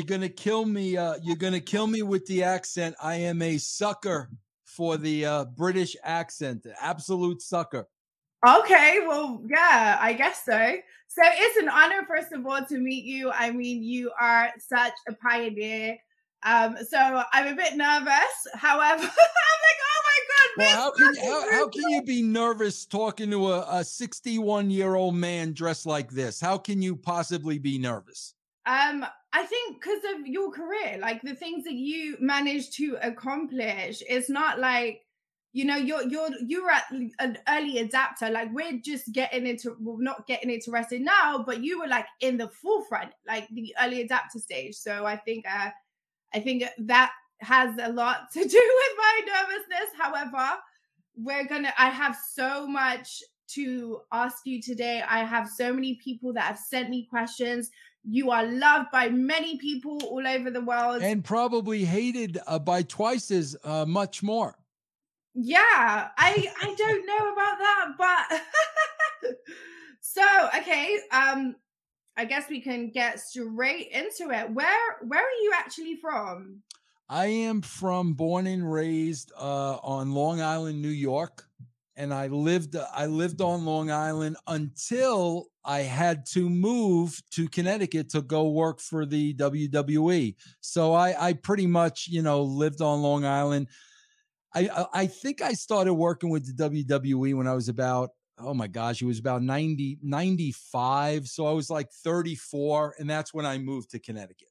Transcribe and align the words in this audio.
you're 0.00 0.06
gonna 0.06 0.30
kill 0.30 0.64
me. 0.64 0.96
Uh, 0.96 1.16
you're 1.22 1.36
gonna 1.36 1.60
kill 1.60 1.86
me 1.86 2.00
with 2.00 2.24
the 2.24 2.42
accent. 2.42 2.96
I 3.02 3.16
am 3.16 3.42
a 3.42 3.58
sucker 3.58 4.30
for 4.64 4.96
the 4.96 5.26
uh, 5.26 5.44
British 5.44 5.94
accent. 6.02 6.66
Absolute 6.80 7.42
sucker. 7.42 7.86
Okay, 8.48 9.00
well, 9.06 9.42
yeah, 9.46 9.98
I 10.00 10.14
guess 10.14 10.42
so. 10.46 10.76
So 11.08 11.22
it's 11.22 11.58
an 11.58 11.68
honor, 11.68 12.06
first 12.08 12.32
of 12.32 12.46
all, 12.46 12.64
to 12.64 12.78
meet 12.78 13.04
you. 13.04 13.30
I 13.30 13.50
mean, 13.50 13.82
you 13.82 14.10
are 14.18 14.50
such 14.58 14.94
a 15.06 15.12
pioneer. 15.12 15.98
Um, 16.44 16.78
so 16.88 16.96
I'm 16.98 17.52
a 17.52 17.54
bit 17.54 17.76
nervous. 17.76 18.46
However, 18.54 19.02
I'm 19.02 19.02
like, 19.02 19.80
oh 19.84 20.02
my 20.06 20.20
god, 20.28 20.48
well, 20.56 20.76
how 20.76 20.90
can 20.92 21.14
how, 21.16 21.50
how, 21.50 21.68
can 21.68 21.90
you 21.90 22.02
be 22.02 22.22
nervous 22.22 22.86
talking 22.86 23.30
to 23.32 23.52
a 23.52 23.84
61 23.84 24.70
year 24.70 24.94
old 24.94 25.14
man 25.14 25.52
dressed 25.52 25.84
like 25.84 26.10
this? 26.10 26.40
How 26.40 26.56
can 26.56 26.80
you 26.80 26.96
possibly 26.96 27.58
be 27.58 27.76
nervous? 27.76 28.32
Um, 28.64 29.04
I 29.32 29.44
think 29.44 29.80
because 29.80 30.00
of 30.14 30.26
your 30.26 30.50
career, 30.50 30.98
like 31.00 31.22
the 31.22 31.34
things 31.34 31.64
that 31.64 31.74
you 31.74 32.16
managed 32.20 32.74
to 32.78 32.98
accomplish, 33.00 34.02
it's 34.08 34.28
not 34.28 34.58
like 34.58 35.02
you 35.52 35.64
know 35.64 35.76
you're 35.76 36.02
you're 36.02 36.30
you're 36.46 36.70
at 36.70 36.84
an 37.18 37.36
early 37.48 37.78
adapter 37.78 38.30
like 38.30 38.48
we're 38.52 38.78
just 38.84 39.12
getting 39.12 39.46
into 39.48 39.76
well 39.80 39.98
not 39.98 40.24
getting 40.28 40.48
into 40.48 40.70
now 41.00 41.42
but 41.44 41.62
you 41.62 41.80
were 41.80 41.88
like 41.88 42.06
in 42.20 42.36
the 42.36 42.48
forefront 42.48 43.10
like 43.26 43.48
the 43.48 43.74
early 43.82 44.02
adapter 44.02 44.38
stage. 44.38 44.76
So 44.76 45.04
i 45.06 45.16
think 45.16 45.44
uh 45.48 45.70
i 46.34 46.38
think 46.38 46.64
that 46.78 47.10
has 47.40 47.76
a 47.82 47.92
lot 47.92 48.30
to 48.32 48.38
do 48.38 48.44
with 48.44 48.96
my 48.96 49.20
nervousness. 49.26 49.90
However 49.98 50.58
we're 51.16 51.46
gonna 51.46 51.72
i 51.78 51.88
have 51.88 52.16
so 52.32 52.66
much 52.66 53.20
to 53.54 54.00
ask 54.12 54.38
you 54.44 54.62
today. 54.62 55.02
I 55.08 55.24
have 55.24 55.48
so 55.48 55.72
many 55.72 55.98
people 56.02 56.32
that 56.34 56.44
have 56.44 56.58
sent 56.58 56.88
me 56.88 57.06
questions 57.10 57.70
you 58.04 58.30
are 58.30 58.46
loved 58.46 58.90
by 58.90 59.08
many 59.08 59.58
people 59.58 60.00
all 60.04 60.26
over 60.26 60.50
the 60.50 60.60
world. 60.60 61.02
And 61.02 61.24
probably 61.24 61.84
hated 61.84 62.38
uh, 62.46 62.58
by 62.58 62.82
twice 62.82 63.30
as 63.30 63.56
uh, 63.64 63.84
much 63.86 64.22
more. 64.22 64.56
Yeah 65.34 66.08
i 66.18 66.52
i 66.60 66.74
don't 66.78 67.06
know 67.06 67.32
about 67.32 67.58
that 67.58 67.86
but 67.96 69.32
so 70.00 70.24
okay 70.56 70.98
um 71.12 71.54
i 72.16 72.24
guess 72.24 72.48
we 72.50 72.60
can 72.60 72.90
get 72.90 73.20
straight 73.20 73.90
into 73.92 74.32
it. 74.32 74.50
Where 74.50 74.96
where 75.06 75.20
are 75.20 75.42
you 75.42 75.52
actually 75.56 75.96
from? 75.96 76.62
I 77.08 77.26
am 77.26 77.62
from 77.62 78.14
born 78.14 78.46
and 78.46 78.70
raised 78.70 79.32
uh 79.36 79.76
on 79.82 80.12
long 80.12 80.40
island 80.40 80.82
new 80.82 80.88
york 80.88 81.44
and 81.96 82.12
i 82.12 82.26
lived 82.26 82.76
i 82.94 83.06
lived 83.06 83.40
on 83.40 83.64
long 83.64 83.90
island 83.90 84.36
until 84.46 85.49
i 85.64 85.80
had 85.80 86.24
to 86.26 86.48
move 86.48 87.20
to 87.30 87.48
connecticut 87.48 88.10
to 88.10 88.22
go 88.22 88.48
work 88.48 88.80
for 88.80 89.04
the 89.04 89.34
wwe 89.34 90.34
so 90.60 90.94
i 90.94 91.28
i 91.28 91.32
pretty 91.32 91.66
much 91.66 92.06
you 92.08 92.22
know 92.22 92.42
lived 92.42 92.80
on 92.80 93.02
long 93.02 93.24
island 93.24 93.66
I 94.54 94.86
I 94.92 95.06
think 95.06 95.42
I 95.42 95.52
started 95.52 95.94
working 95.94 96.30
with 96.30 96.44
the 96.44 96.70
WWE 96.70 97.34
when 97.34 97.46
I 97.46 97.54
was 97.54 97.68
about 97.68 98.10
oh 98.42 98.54
my 98.54 98.66
gosh, 98.66 99.02
it 99.02 99.06
was 99.06 99.18
about 99.18 99.42
90 99.42 99.98
95, 100.02 101.28
so 101.28 101.46
I 101.46 101.52
was 101.52 101.68
like 101.68 101.90
34 101.92 102.96
and 102.98 103.08
that's 103.08 103.34
when 103.34 103.46
I 103.46 103.58
moved 103.58 103.90
to 103.90 103.98
Connecticut. 103.98 104.48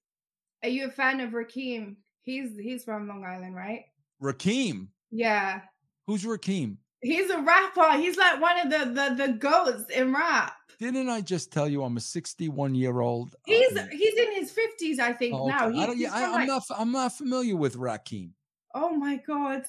Are 0.63 0.69
you 0.69 0.87
a 0.87 0.91
fan 0.91 1.19
of 1.21 1.31
Rakim? 1.31 1.95
He's 2.21 2.57
he's 2.57 2.83
from 2.83 3.07
Long 3.07 3.25
Island, 3.25 3.55
right? 3.55 3.85
Rakim? 4.21 4.89
Yeah. 5.11 5.61
Who's 6.05 6.23
Rakim? 6.23 6.77
He's 7.01 7.29
a 7.29 7.39
rapper. 7.39 7.97
He's 7.97 8.17
like 8.17 8.41
one 8.41 8.59
of 8.59 8.69
the 8.69 8.85
the 8.93 9.27
the 9.27 9.33
goats 9.33 9.89
in 9.89 10.13
rap. 10.13 10.53
Didn't 10.79 11.09
I 11.09 11.19
just 11.19 11.51
tell 11.51 11.67
you 11.67 11.83
I'm 11.83 11.97
a 11.97 12.01
61 12.01 12.73
year 12.73 13.01
old? 13.01 13.35
He's 13.45 13.75
uh, 13.75 13.87
he's 13.91 14.17
in 14.17 14.33
his 14.33 14.51
50s, 14.51 14.99
I 14.99 15.11
think. 15.11 15.35
Oh, 15.35 15.47
okay. 15.47 15.57
Now 15.57 15.69
he, 15.69 15.81
I 15.81 15.85
don't, 15.85 15.97
yeah, 15.97 16.13
I, 16.13 16.21
am 16.21 16.31
like, 16.31 16.47
not 16.47 16.63
I'm 16.77 16.91
not 16.91 17.13
familiar 17.13 17.55
with 17.55 17.75
Rakim. 17.75 18.31
Oh 18.73 18.95
my 18.95 19.17
god. 19.27 19.63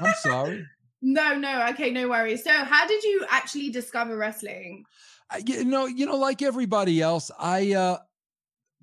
I'm 0.00 0.14
sorry. 0.20 0.66
No, 1.00 1.38
no. 1.38 1.64
Okay, 1.68 1.92
no 1.92 2.08
worries. 2.08 2.42
So, 2.42 2.50
how 2.50 2.84
did 2.84 3.04
you 3.04 3.24
actually 3.30 3.70
discover 3.70 4.16
wrestling? 4.16 4.84
I, 5.30 5.42
you 5.46 5.64
know, 5.64 5.86
you 5.86 6.06
know, 6.06 6.16
like 6.16 6.42
everybody 6.42 7.00
else, 7.00 7.30
I, 7.38 7.74
uh, 7.74 7.98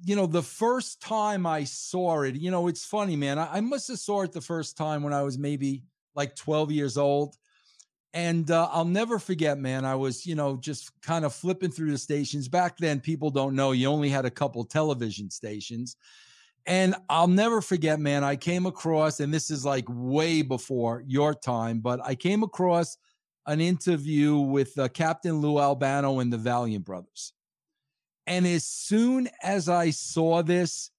you 0.06 0.16
know, 0.16 0.26
the 0.26 0.42
first 0.42 1.02
time 1.02 1.46
I 1.46 1.66
saw 1.66 2.22
it, 2.22 2.36
you 2.36 2.52
know, 2.52 2.70
it's 2.70 2.86
funny, 2.86 3.18
man. 3.18 3.38
I, 3.38 3.58
I 3.58 3.60
must 3.60 3.90
have 3.90 4.00
saw 4.00 4.22
it 4.22 4.32
the 4.32 4.40
first 4.40 4.78
time 4.78 5.04
when 5.04 5.12
I 5.12 5.24
was 5.24 5.38
maybe 5.38 5.84
like 6.16 6.36
12 6.36 6.72
years 6.72 6.98
old. 6.98 7.36
And 8.14 8.50
uh, 8.50 8.70
I'll 8.72 8.86
never 8.86 9.20
forget, 9.20 9.58
man. 9.58 9.84
I 9.84 9.96
was, 9.96 10.26
you 10.26 10.36
know, 10.36 10.56
just 10.56 10.90
kind 11.02 11.26
of 11.26 11.34
flipping 11.34 11.72
through 11.72 11.92
the 11.92 11.98
stations. 11.98 12.48
Back 12.48 12.78
then, 12.78 13.02
people 13.02 13.30
don't 13.30 13.56
know 13.56 13.74
you 13.74 13.88
only 13.88 14.10
had 14.10 14.26
a 14.26 14.32
couple 14.32 14.64
television 14.64 15.30
stations. 15.30 15.98
And 16.66 16.96
I'll 17.10 17.28
never 17.28 17.62
forget, 17.62 18.00
man, 18.00 18.24
I 18.24 18.38
came 18.38 18.66
across, 18.66 19.20
and 19.20 19.34
this 19.34 19.52
is 19.52 19.66
like 19.66 19.86
way 19.88 20.42
before 20.42 21.04
your 21.06 21.34
time, 21.34 21.80
but 21.80 22.00
I 22.04 22.16
came 22.16 22.42
across 22.42 22.98
an 23.46 23.62
interview 23.62 24.38
with 24.38 24.78
uh, 24.80 24.88
Captain 24.88 25.40
Lou 25.42 25.60
Albano 25.60 26.20
and 26.20 26.34
the 26.34 26.38
Valiant 26.38 26.84
Brothers. 26.84 27.34
And 28.26 28.48
as 28.48 28.66
soon 28.66 29.30
as 29.44 29.70
I 29.70 29.92
saw 29.92 30.42
this, 30.42 30.90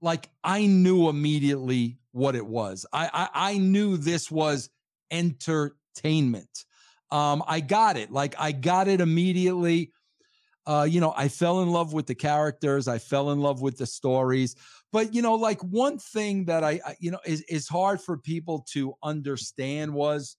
like 0.00 0.28
I 0.42 0.66
knew 0.66 1.08
immediately 1.08 1.98
what 2.12 2.36
it 2.36 2.46
was. 2.46 2.86
I 2.92 3.10
I, 3.12 3.50
I 3.52 3.58
knew 3.58 3.96
this 3.96 4.30
was 4.30 4.70
entertainment. 5.10 6.64
Um, 7.10 7.42
I 7.46 7.60
got 7.60 7.96
it. 7.96 8.10
Like 8.10 8.34
I 8.38 8.52
got 8.52 8.88
it 8.88 9.00
immediately. 9.00 9.92
Uh, 10.66 10.86
you 10.88 11.00
know, 11.00 11.12
I 11.16 11.28
fell 11.28 11.62
in 11.62 11.70
love 11.70 11.92
with 11.92 12.06
the 12.06 12.14
characters. 12.14 12.86
I 12.86 12.98
fell 12.98 13.32
in 13.32 13.40
love 13.40 13.60
with 13.60 13.76
the 13.76 13.86
stories. 13.86 14.54
But 14.92 15.14
you 15.14 15.22
know, 15.22 15.34
like 15.34 15.60
one 15.62 15.98
thing 15.98 16.44
that 16.46 16.62
I, 16.62 16.80
I 16.86 16.96
you 17.00 17.10
know 17.10 17.20
is 17.24 17.42
is 17.42 17.68
hard 17.68 18.00
for 18.00 18.16
people 18.18 18.64
to 18.72 18.94
understand 19.02 19.92
was 19.92 20.36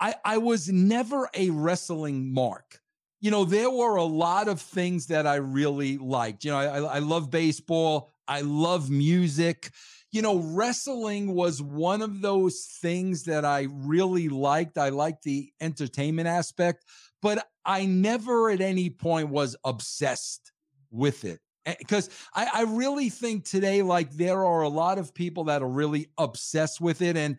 I 0.00 0.14
I 0.24 0.38
was 0.38 0.68
never 0.68 1.28
a 1.34 1.50
wrestling 1.50 2.32
mark. 2.32 2.81
You 3.22 3.30
know, 3.30 3.44
there 3.44 3.70
were 3.70 3.96
a 3.96 4.04
lot 4.04 4.48
of 4.48 4.60
things 4.60 5.06
that 5.06 5.28
I 5.28 5.36
really 5.36 5.96
liked. 5.96 6.44
You 6.44 6.50
know, 6.50 6.58
I, 6.58 6.96
I 6.96 6.98
love 6.98 7.30
baseball. 7.30 8.12
I 8.26 8.40
love 8.40 8.90
music. 8.90 9.70
You 10.10 10.22
know, 10.22 10.38
wrestling 10.38 11.32
was 11.34 11.62
one 11.62 12.02
of 12.02 12.20
those 12.20 12.66
things 12.82 13.22
that 13.24 13.44
I 13.44 13.68
really 13.70 14.28
liked. 14.28 14.76
I 14.76 14.88
liked 14.88 15.22
the 15.22 15.52
entertainment 15.60 16.26
aspect, 16.26 16.84
but 17.22 17.46
I 17.64 17.86
never 17.86 18.50
at 18.50 18.60
any 18.60 18.90
point 18.90 19.28
was 19.28 19.56
obsessed 19.64 20.50
with 20.90 21.24
it 21.24 21.38
eh, 21.64 21.76
because 21.78 22.10
I, 22.34 22.48
I 22.52 22.62
really 22.64 23.08
think 23.08 23.44
today, 23.44 23.82
like 23.82 24.10
there 24.10 24.44
are 24.44 24.62
a 24.62 24.68
lot 24.68 24.98
of 24.98 25.14
people 25.14 25.44
that 25.44 25.62
are 25.62 25.68
really 25.68 26.08
obsessed 26.18 26.80
with 26.80 27.00
it. 27.02 27.16
And 27.16 27.38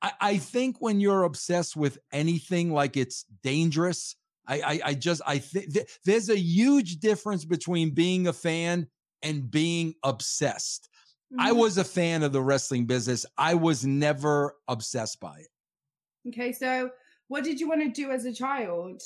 I, 0.00 0.12
I 0.20 0.36
think 0.38 0.76
when 0.80 0.98
you're 0.98 1.24
obsessed 1.24 1.76
with 1.76 1.98
anything, 2.10 2.72
like 2.72 2.96
it's 2.96 3.24
dangerous. 3.42 4.16
I, 4.50 4.60
I, 4.60 4.80
I 4.86 4.94
just, 4.94 5.22
I 5.26 5.38
think 5.38 5.72
th- 5.72 5.88
there's 6.04 6.28
a 6.28 6.38
huge 6.38 6.96
difference 6.98 7.44
between 7.44 7.90
being 7.90 8.26
a 8.26 8.32
fan 8.32 8.88
and 9.22 9.50
being 9.50 9.94
obsessed. 10.02 10.88
Mm-hmm. 11.32 11.46
I 11.46 11.52
was 11.52 11.78
a 11.78 11.84
fan 11.84 12.24
of 12.24 12.32
the 12.32 12.42
wrestling 12.42 12.86
business. 12.86 13.24
I 13.38 13.54
was 13.54 13.86
never 13.86 14.56
obsessed 14.66 15.20
by 15.20 15.38
it. 15.38 16.28
Okay. 16.28 16.52
So 16.52 16.90
what 17.28 17.44
did 17.44 17.60
you 17.60 17.68
want 17.68 17.82
to 17.82 17.88
do 17.88 18.10
as 18.10 18.24
a 18.24 18.32
child? 18.32 19.00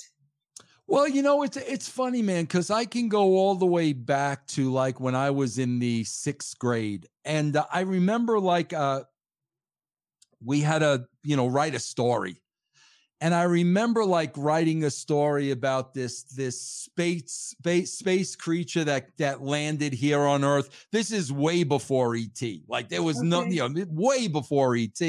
Well, 0.87 1.09
you 1.09 1.23
know, 1.23 1.43
it's 1.43 1.57
it's 1.57 1.89
funny, 1.89 2.21
man, 2.21 2.45
because 2.45 2.71
I 2.71 2.85
can 2.85 3.09
go 3.09 3.37
all 3.37 3.55
the 3.55 3.67
way 3.67 3.93
back 3.95 4.47
to 4.49 4.71
like 4.71 5.01
when 5.01 5.15
I 5.15 5.31
was 5.31 5.59
in 5.59 5.79
the 5.79 6.05
sixth 6.05 6.59
grade, 6.59 7.07
and 7.25 7.57
uh, 7.57 7.65
I 7.73 7.81
remember 7.81 8.39
like 8.39 8.75
uh, 8.75 9.05
we 10.45 10.61
had 10.61 10.83
a 10.83 11.07
you 11.23 11.37
know 11.37 11.47
write 11.47 11.75
a 11.75 11.79
story, 11.79 12.43
and 13.25 13.35
I 13.35 13.45
remember 13.45 14.05
like 14.05 14.33
writing 14.37 14.85
a 14.85 14.91
story 14.91 15.51
about 15.51 15.95
this 15.95 16.25
this 16.25 16.61
space 16.61 17.57
space 17.59 17.95
space 17.95 18.37
creature 18.37 18.85
that 18.85 19.17
that 19.17 19.41
landed 19.41 19.95
here 19.95 20.21
on 20.21 20.45
Earth. 20.45 20.87
This 20.93 21.11
is 21.11 21.33
way 21.33 21.63
before 21.63 22.15
ET. 22.17 22.43
Like 22.69 22.91
there 22.91 23.03
was 23.03 23.21
okay. 23.21 23.27
no, 23.27 23.45
you 23.45 23.67
know, 23.67 23.87
way 23.89 24.29
before 24.29 24.77
ET. 24.77 25.01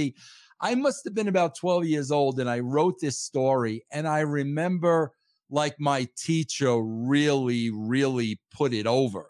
I 0.62 0.76
must 0.76 1.04
have 1.04 1.14
been 1.14 1.28
about 1.28 1.56
12 1.56 1.88
years 1.88 2.10
old 2.10 2.40
and 2.40 2.50
I 2.50 2.62
wrote 2.62 3.02
this 3.02 3.20
story 3.20 3.86
and 3.92 4.08
I 4.08 4.22
remember 4.22 5.12
like 5.50 5.76
my 5.78 6.08
teacher 6.16 6.82
really, 6.82 7.70
really 7.70 8.40
put 8.50 8.74
it 8.74 8.88
over. 8.88 9.30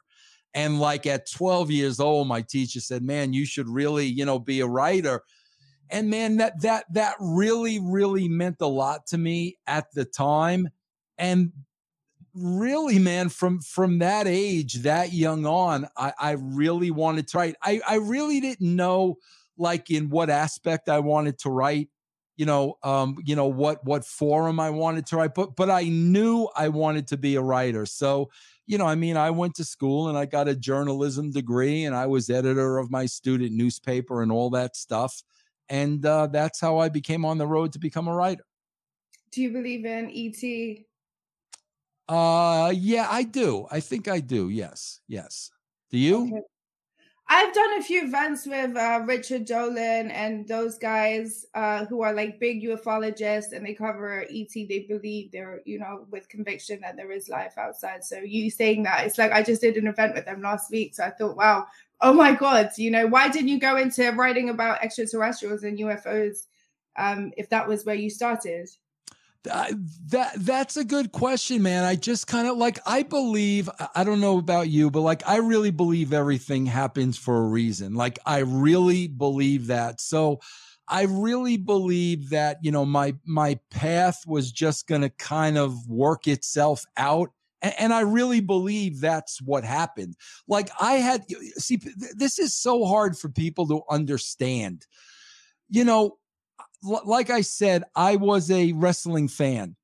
And 0.53 0.79
like 0.79 1.07
at 1.07 1.27
12 1.31 1.71
years 1.71 1.99
old, 1.99 2.27
my 2.27 2.43
teacher 2.43 2.81
said, 2.81 3.01
Man, 3.01 3.33
you 3.33 3.47
should 3.47 3.67
really, 3.67 4.05
you 4.05 4.25
know, 4.25 4.37
be 4.37 4.59
a 4.59 4.67
writer. 4.67 5.23
And 5.89 6.09
man, 6.09 6.37
that 6.37 6.61
that 6.61 6.85
that 6.93 7.15
really, 7.19 7.79
really 7.79 8.27
meant 8.27 8.57
a 8.61 8.67
lot 8.67 9.07
to 9.07 9.17
me 9.17 9.57
at 9.67 9.91
the 9.93 10.05
time. 10.05 10.69
And 11.17 11.51
really, 12.33 12.99
man, 12.99 13.29
from 13.29 13.61
from 13.61 13.99
that 13.99 14.27
age, 14.27 14.75
that 14.83 15.13
young 15.13 15.45
on, 15.45 15.87
I, 15.95 16.13
I 16.19 16.31
really 16.31 16.91
wanted 16.91 17.27
to 17.29 17.37
write. 17.37 17.55
I, 17.61 17.81
I 17.87 17.95
really 17.95 18.39
didn't 18.39 18.75
know 18.75 19.17
like 19.57 19.89
in 19.89 20.09
what 20.09 20.29
aspect 20.29 20.89
I 20.89 20.99
wanted 20.99 21.39
to 21.39 21.49
write 21.49 21.89
you 22.37 22.45
know, 22.45 22.77
um, 22.83 23.17
you 23.23 23.35
know 23.35 23.47
what 23.47 23.85
what 23.85 24.05
forum 24.05 24.59
I 24.59 24.69
wanted 24.69 25.05
to 25.07 25.17
write, 25.17 25.33
but 25.33 25.55
but 25.55 25.69
I 25.69 25.83
knew 25.83 26.49
I 26.55 26.69
wanted 26.69 27.07
to 27.07 27.17
be 27.17 27.35
a 27.35 27.41
writer. 27.41 27.85
So, 27.85 28.29
you 28.67 28.77
know, 28.77 28.85
I 28.85 28.95
mean, 28.95 29.15
I 29.15 29.31
went 29.31 29.55
to 29.55 29.63
school 29.63 30.09
and 30.09 30.17
I 30.17 30.25
got 30.25 30.47
a 30.47 30.55
journalism 30.55 31.31
degree, 31.31 31.85
and 31.85 31.95
I 31.95 32.07
was 32.07 32.29
editor 32.29 32.77
of 32.77 32.91
my 32.91 33.05
student 33.05 33.53
newspaper 33.53 34.21
and 34.21 34.31
all 34.31 34.49
that 34.51 34.75
stuff, 34.75 35.23
and 35.69 36.05
uh, 36.05 36.27
that's 36.27 36.59
how 36.59 36.77
I 36.77 36.89
became 36.89 37.25
on 37.25 37.37
the 37.37 37.47
road 37.47 37.73
to 37.73 37.79
become 37.79 38.07
a 38.07 38.13
writer. 38.13 38.45
Do 39.31 39.41
you 39.41 39.51
believe 39.51 39.85
in 39.85 40.09
ET? 40.11 40.85
Uh, 42.07 42.71
yeah, 42.75 43.07
I 43.09 43.23
do. 43.23 43.67
I 43.71 43.79
think 43.79 44.07
I 44.07 44.19
do. 44.19 44.49
Yes, 44.49 45.01
yes. 45.07 45.49
Do 45.89 45.97
you? 45.97 46.27
Okay. 46.27 46.41
I've 47.27 47.53
done 47.55 47.79
a 47.79 47.83
few 47.83 48.03
events 48.03 48.45
with 48.45 48.77
uh, 48.77 49.01
Richard 49.03 49.45
Dolan 49.45 50.11
and 50.11 50.47
those 50.47 50.77
guys 50.77 51.47
uh, 51.55 51.85
who 51.85 52.01
are 52.03 52.13
like 52.13 52.39
big 52.39 52.63
ufologists 52.63 53.51
and 53.51 53.65
they 53.65 53.73
cover 53.73 54.25
ET. 54.29 54.53
They 54.53 54.85
believe 54.87 55.31
they're, 55.31 55.61
you 55.65 55.79
know, 55.79 56.05
with 56.11 56.29
conviction 56.29 56.81
that 56.81 56.97
there 56.97 57.11
is 57.11 57.27
life 57.27 57.57
outside. 57.57 58.03
So 58.03 58.19
you 58.19 58.51
saying 58.51 58.83
that, 58.83 59.07
it's 59.07 59.17
like 59.17 59.31
I 59.31 59.41
just 59.41 59.61
did 59.61 59.77
an 59.77 59.87
event 59.87 60.13
with 60.13 60.25
them 60.25 60.41
last 60.41 60.69
week. 60.69 60.93
So 60.93 61.03
I 61.03 61.09
thought, 61.09 61.35
wow, 61.35 61.65
oh 62.01 62.13
my 62.13 62.33
God, 62.33 62.69
you 62.77 62.91
know, 62.91 63.07
why 63.07 63.27
didn't 63.27 63.47
you 63.47 63.59
go 63.59 63.77
into 63.77 64.11
writing 64.11 64.49
about 64.49 64.83
extraterrestrials 64.83 65.63
and 65.63 65.79
UFOs 65.79 66.45
um, 66.95 67.31
if 67.37 67.49
that 67.49 67.67
was 67.67 67.85
where 67.85 67.95
you 67.95 68.11
started? 68.11 68.69
That 69.45 70.31
that's 70.37 70.77
a 70.77 70.83
good 70.83 71.11
question, 71.11 71.61
man. 71.61 71.83
I 71.83 71.95
just 71.95 72.27
kind 72.27 72.47
of 72.47 72.57
like 72.57 72.79
I 72.85 73.03
believe 73.03 73.69
I 73.93 74.03
don't 74.03 74.21
know 74.21 74.37
about 74.37 74.69
you, 74.69 74.91
but 74.91 75.01
like 75.01 75.23
I 75.27 75.37
really 75.37 75.71
believe 75.71 76.13
everything 76.13 76.65
happens 76.65 77.17
for 77.17 77.37
a 77.37 77.47
reason. 77.47 77.95
Like 77.95 78.19
I 78.25 78.39
really 78.39 79.07
believe 79.07 79.67
that. 79.67 80.01
So 80.01 80.39
I 80.87 81.03
really 81.03 81.57
believe 81.57 82.29
that, 82.29 82.57
you 82.61 82.71
know, 82.71 82.85
my 82.85 83.15
my 83.25 83.59
path 83.71 84.23
was 84.27 84.51
just 84.51 84.87
going 84.87 85.01
to 85.01 85.09
kind 85.09 85.57
of 85.57 85.87
work 85.87 86.27
itself 86.27 86.83
out 86.97 87.31
and, 87.65 87.73
and 87.79 87.93
I 87.93 88.01
really 88.01 88.41
believe 88.41 89.01
that's 89.01 89.41
what 89.41 89.63
happened. 89.63 90.15
Like 90.47 90.69
I 90.79 90.93
had 90.93 91.25
see 91.57 91.79
this 92.15 92.39
is 92.39 92.53
so 92.55 92.85
hard 92.85 93.17
for 93.17 93.29
people 93.29 93.67
to 93.67 93.81
understand. 93.89 94.85
You 95.69 95.83
know, 95.83 96.17
like 96.83 97.29
I 97.29 97.41
said, 97.41 97.83
I 97.95 98.15
was 98.15 98.51
a 98.51 98.73
wrestling 98.73 99.27
fan. 99.27 99.75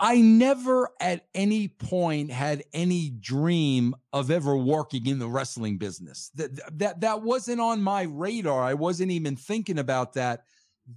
I 0.00 0.20
never 0.20 0.90
at 1.00 1.26
any 1.34 1.68
point 1.68 2.30
had 2.30 2.64
any 2.72 3.10
dream 3.10 3.94
of 4.12 4.30
ever 4.30 4.56
working 4.56 5.06
in 5.06 5.18
the 5.18 5.28
wrestling 5.28 5.78
business. 5.78 6.30
That 6.34 6.78
that 6.78 7.00
that 7.00 7.22
wasn't 7.22 7.60
on 7.60 7.82
my 7.82 8.02
radar. 8.02 8.62
I 8.62 8.74
wasn't 8.74 9.12
even 9.12 9.36
thinking 9.36 9.78
about 9.78 10.14
that. 10.14 10.42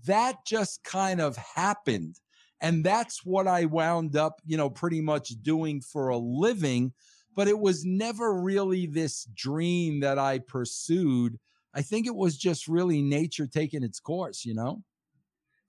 That 0.06 0.46
just 0.46 0.84
kind 0.84 1.22
of 1.22 1.38
happened. 1.38 2.20
And 2.60 2.84
that's 2.84 3.24
what 3.24 3.48
I 3.48 3.66
wound 3.66 4.16
up, 4.16 4.42
you 4.46 4.58
know, 4.58 4.70
pretty 4.70 5.00
much 5.00 5.30
doing 5.44 5.80
for 5.80 6.10
a 6.10 6.18
living, 6.18 6.92
but 7.36 7.48
it 7.48 7.60
was 7.60 7.86
never 7.86 8.34
really 8.42 8.88
this 8.88 9.26
dream 9.36 10.00
that 10.00 10.18
I 10.18 10.40
pursued. 10.40 11.40
I 11.76 11.84
think 11.84 12.08
it 12.08 12.16
was 12.16 12.36
just 12.36 12.68
really 12.68 13.04
nature 13.04 13.46
taking 13.46 13.84
its 13.84 14.00
course, 14.00 14.44
you 14.44 14.56
know? 14.56 14.82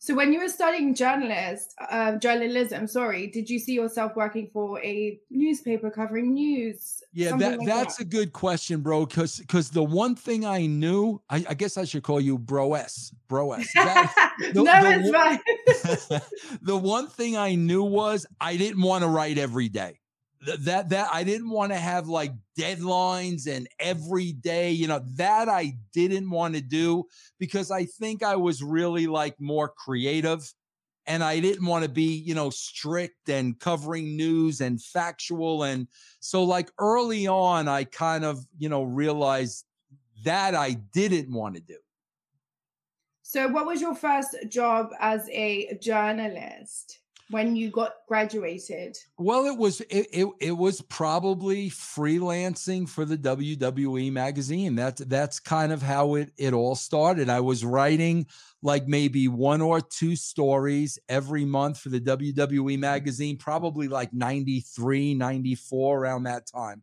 So 0.01 0.15
when 0.15 0.33
you 0.33 0.41
were 0.41 0.49
studying 0.49 0.95
journalist, 0.95 1.75
uh, 1.91 2.17
journalism, 2.17 2.87
sorry, 2.87 3.27
did 3.27 3.51
you 3.51 3.59
see 3.59 3.73
yourself 3.73 4.13
working 4.15 4.49
for 4.53 4.81
a 4.85 5.19
newspaper 5.29 5.91
covering 5.91 6.35
news? 6.35 7.03
Yeah, 7.13 7.37
that, 7.37 7.59
like 7.59 7.67
that's 7.67 7.97
that? 7.97 8.05
a 8.05 8.07
good 8.07 8.33
question, 8.33 8.81
bro. 8.81 9.07
Because 9.07 9.39
because 9.39 9.71
the 9.71 9.83
one 9.83 10.15
thing 10.15 10.47
I 10.47 10.67
knew, 10.67 11.21
I, 11.29 11.45
I, 11.49 11.55
guess 11.55 11.77
I 11.77 11.85
should 11.85 12.05
call 12.05 12.21
you 12.21 12.39
Bro 12.39 12.75
S, 12.75 13.13
Bro 13.27 13.53
S. 13.53 13.73
the, 13.75 14.53
no, 14.55 14.63
the, 14.65 15.41
it's 15.69 16.11
fine. 16.11 16.21
the 16.63 16.77
one 16.77 17.09
thing 17.09 17.37
I 17.37 17.57
knew 17.57 17.83
was 17.83 18.25
I 18.41 18.57
didn't 18.57 18.83
want 18.83 19.03
to 19.03 19.09
write 19.09 19.37
every 19.37 19.69
day 19.69 19.99
that 20.41 20.89
that 20.89 21.11
I 21.13 21.25
didn't 21.25 21.51
want 21.51 21.73
to 21.73 21.79
have 21.79 22.09
like 22.09 22.33
deadlines 22.57 23.47
and 23.49 23.69
every 23.81 24.33
day, 24.33 24.71
you 24.71 24.87
know, 24.87 25.03
that 25.15 25.49
I 25.49 25.77
didn't 25.93 26.31
want 26.31 26.55
to 26.55 26.61
do 26.61 27.05
because 27.39 27.71
I 27.71 27.85
think 27.85 28.23
I 28.23 28.37
was 28.37 28.63
really 28.63 29.07
like 29.07 29.41
more 29.41 29.69
creative 29.69 30.53
and 31.07 31.25
I 31.25 31.41
didn't 31.41 31.67
want 31.67 31.85
to 31.85 31.91
be, 31.91 32.17
you 32.19 32.35
know, 32.35 32.51
strict 32.51 33.29
and 33.29 33.59
covering 33.59 34.17
news 34.17 34.61
and 34.61 34.81
factual 34.81 35.65
and 35.65 35.89
so 36.21 36.45
like 36.45 36.71
early 36.79 37.27
on 37.27 37.67
I 37.67 37.85
kind 37.85 38.25
of, 38.25 38.45
you 38.59 38.69
know, 38.69 38.85
realized 38.85 39.65
that 40.25 40.55
I 40.55 40.75
didn't 40.93 41.33
want 41.33 41.57
to 41.57 41.61
do. 41.61 41.79
So 43.23 43.49
what 43.49 43.67
was 43.67 43.81
your 43.81 43.95
first 43.95 44.37
job 44.49 44.91
as 45.01 45.29
a 45.31 45.77
journalist? 45.83 47.01
When 47.31 47.57
you 47.57 47.71
got 47.71 47.95
graduated? 48.07 48.99
Well, 49.19 49.47
it 49.47 49.57
was 49.57 49.81
it, 49.83 50.07
it, 50.13 50.29
it 50.41 50.53
was 50.53 50.81
probably 50.83 51.71
freelancing 51.71 52.89
for 52.89 53.05
the 53.05 53.19
WWE 53.19 54.11
magazine. 54.13 54.75
That's 54.75 55.03
that's 55.05 55.41
kind 55.41 55.73
of 55.73 55.83
how 55.83 56.15
it 56.15 56.33
it 56.37 56.53
all 56.53 56.75
started. 56.75 57.29
I 57.29 57.41
was 57.41 57.65
writing 57.65 58.27
like 58.63 58.89
maybe 58.89 59.29
one 59.29 59.61
or 59.61 59.81
two 59.81 60.17
stories 60.17 60.99
every 61.09 61.45
month 61.45 61.79
for 61.79 61.91
the 61.91 62.01
WWE 62.01 62.79
magazine, 62.79 63.37
probably 63.37 63.89
like 63.89 64.13
93, 64.13 65.15
94 65.15 65.99
around 65.99 66.25
that 66.25 66.47
time. 66.47 66.83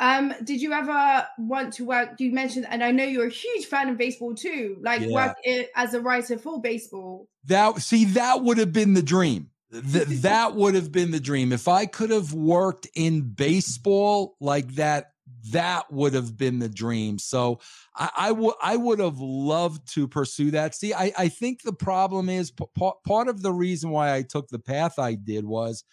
Um, 0.00 0.32
did 0.44 0.62
you 0.62 0.72
ever 0.72 1.28
want 1.38 1.74
to 1.74 1.84
work? 1.84 2.18
You 2.18 2.32
mentioned, 2.32 2.66
and 2.70 2.82
I 2.82 2.90
know 2.90 3.04
you're 3.04 3.26
a 3.26 3.30
huge 3.30 3.66
fan 3.66 3.90
of 3.90 3.98
baseball 3.98 4.34
too. 4.34 4.78
Like 4.80 5.02
yeah. 5.02 5.08
work 5.08 5.36
it, 5.44 5.70
as 5.76 5.92
a 5.92 6.00
writer 6.00 6.38
for 6.38 6.60
baseball. 6.60 7.28
That 7.44 7.82
see, 7.82 8.06
that 8.06 8.42
would 8.42 8.56
have 8.56 8.72
been 8.72 8.94
the 8.94 9.02
dream. 9.02 9.50
Th- 9.70 10.06
that 10.22 10.56
would 10.56 10.74
have 10.74 10.90
been 10.90 11.10
the 11.10 11.20
dream. 11.20 11.52
If 11.52 11.68
I 11.68 11.84
could 11.84 12.08
have 12.08 12.32
worked 12.32 12.88
in 12.94 13.20
baseball 13.20 14.36
like 14.40 14.74
that, 14.76 15.12
that 15.52 15.92
would 15.92 16.14
have 16.14 16.34
been 16.34 16.60
the 16.60 16.68
dream. 16.70 17.18
So 17.18 17.60
I, 17.94 18.10
I 18.16 18.32
would 18.32 18.54
I 18.62 18.76
would 18.76 19.00
have 19.00 19.20
loved 19.20 19.86
to 19.94 20.08
pursue 20.08 20.50
that. 20.52 20.74
See, 20.74 20.94
I, 20.94 21.12
I 21.16 21.28
think 21.28 21.60
the 21.60 21.74
problem 21.74 22.30
is 22.30 22.50
p- 22.50 22.64
part 23.06 23.28
of 23.28 23.42
the 23.42 23.52
reason 23.52 23.90
why 23.90 24.14
I 24.14 24.22
took 24.22 24.48
the 24.48 24.58
path 24.58 24.98
I 24.98 25.14
did 25.14 25.44
was 25.44 25.84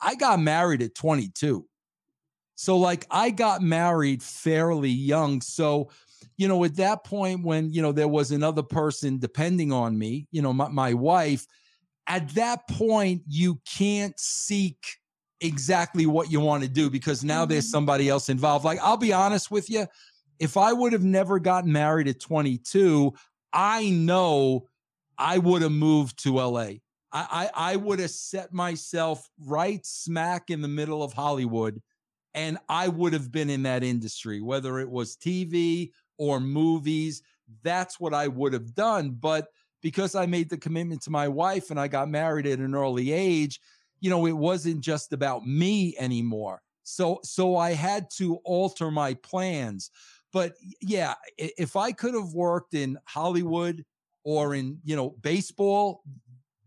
I 0.00 0.16
got 0.16 0.40
married 0.40 0.82
at 0.82 0.96
22. 0.96 1.64
So, 2.62 2.76
like, 2.76 3.06
I 3.10 3.30
got 3.30 3.60
married 3.60 4.22
fairly 4.22 4.88
young. 4.88 5.40
So, 5.40 5.90
you 6.36 6.46
know, 6.46 6.62
at 6.62 6.76
that 6.76 7.02
point, 7.02 7.44
when, 7.44 7.72
you 7.72 7.82
know, 7.82 7.90
there 7.90 8.06
was 8.06 8.30
another 8.30 8.62
person 8.62 9.18
depending 9.18 9.72
on 9.72 9.98
me, 9.98 10.28
you 10.30 10.42
know, 10.42 10.52
my, 10.52 10.68
my 10.68 10.94
wife, 10.94 11.44
at 12.06 12.28
that 12.36 12.68
point, 12.68 13.22
you 13.26 13.60
can't 13.64 14.14
seek 14.16 14.78
exactly 15.40 16.06
what 16.06 16.30
you 16.30 16.38
want 16.38 16.62
to 16.62 16.68
do 16.68 16.88
because 16.88 17.24
now 17.24 17.44
there's 17.44 17.64
mm-hmm. 17.64 17.72
somebody 17.72 18.08
else 18.08 18.28
involved. 18.28 18.64
Like, 18.64 18.78
I'll 18.80 18.96
be 18.96 19.12
honest 19.12 19.50
with 19.50 19.68
you, 19.68 19.88
if 20.38 20.56
I 20.56 20.72
would 20.72 20.92
have 20.92 21.02
never 21.02 21.40
gotten 21.40 21.72
married 21.72 22.06
at 22.06 22.20
22, 22.20 23.12
I 23.52 23.90
know 23.90 24.68
I 25.18 25.38
would 25.38 25.62
have 25.62 25.72
moved 25.72 26.22
to 26.22 26.36
LA. 26.36 26.60
I, 26.60 26.78
I, 27.12 27.50
I 27.54 27.76
would 27.76 27.98
have 27.98 28.12
set 28.12 28.52
myself 28.52 29.28
right 29.44 29.84
smack 29.84 30.48
in 30.48 30.62
the 30.62 30.68
middle 30.68 31.02
of 31.02 31.12
Hollywood 31.12 31.82
and 32.34 32.58
I 32.68 32.88
would 32.88 33.12
have 33.12 33.30
been 33.30 33.50
in 33.50 33.62
that 33.64 33.84
industry, 33.84 34.40
whether 34.40 34.78
it 34.78 34.90
was 34.90 35.16
TV 35.16 35.90
or 36.18 36.40
movies. 36.40 37.22
That's 37.62 38.00
what 38.00 38.14
I 38.14 38.28
would 38.28 38.52
have 38.52 38.74
done. 38.74 39.10
But 39.10 39.48
because 39.82 40.14
I 40.14 40.26
made 40.26 40.48
the 40.48 40.56
commitment 40.56 41.02
to 41.02 41.10
my 41.10 41.28
wife 41.28 41.70
and 41.70 41.78
I 41.78 41.88
got 41.88 42.08
married 42.08 42.46
at 42.46 42.60
an 42.60 42.74
early 42.74 43.12
age, 43.12 43.60
you 44.00 44.10
know, 44.10 44.26
it 44.26 44.32
wasn't 44.32 44.80
just 44.80 45.12
about 45.12 45.46
me 45.46 45.94
anymore. 45.98 46.62
So, 46.84 47.20
so 47.22 47.56
I 47.56 47.72
had 47.72 48.08
to 48.16 48.36
alter 48.44 48.90
my 48.90 49.14
plans. 49.14 49.90
But 50.32 50.54
yeah, 50.80 51.14
if 51.36 51.76
I 51.76 51.92
could 51.92 52.14
have 52.14 52.32
worked 52.32 52.74
in 52.74 52.98
Hollywood 53.04 53.84
or 54.24 54.54
in, 54.54 54.78
you 54.84 54.96
know, 54.96 55.10
baseball, 55.20 56.02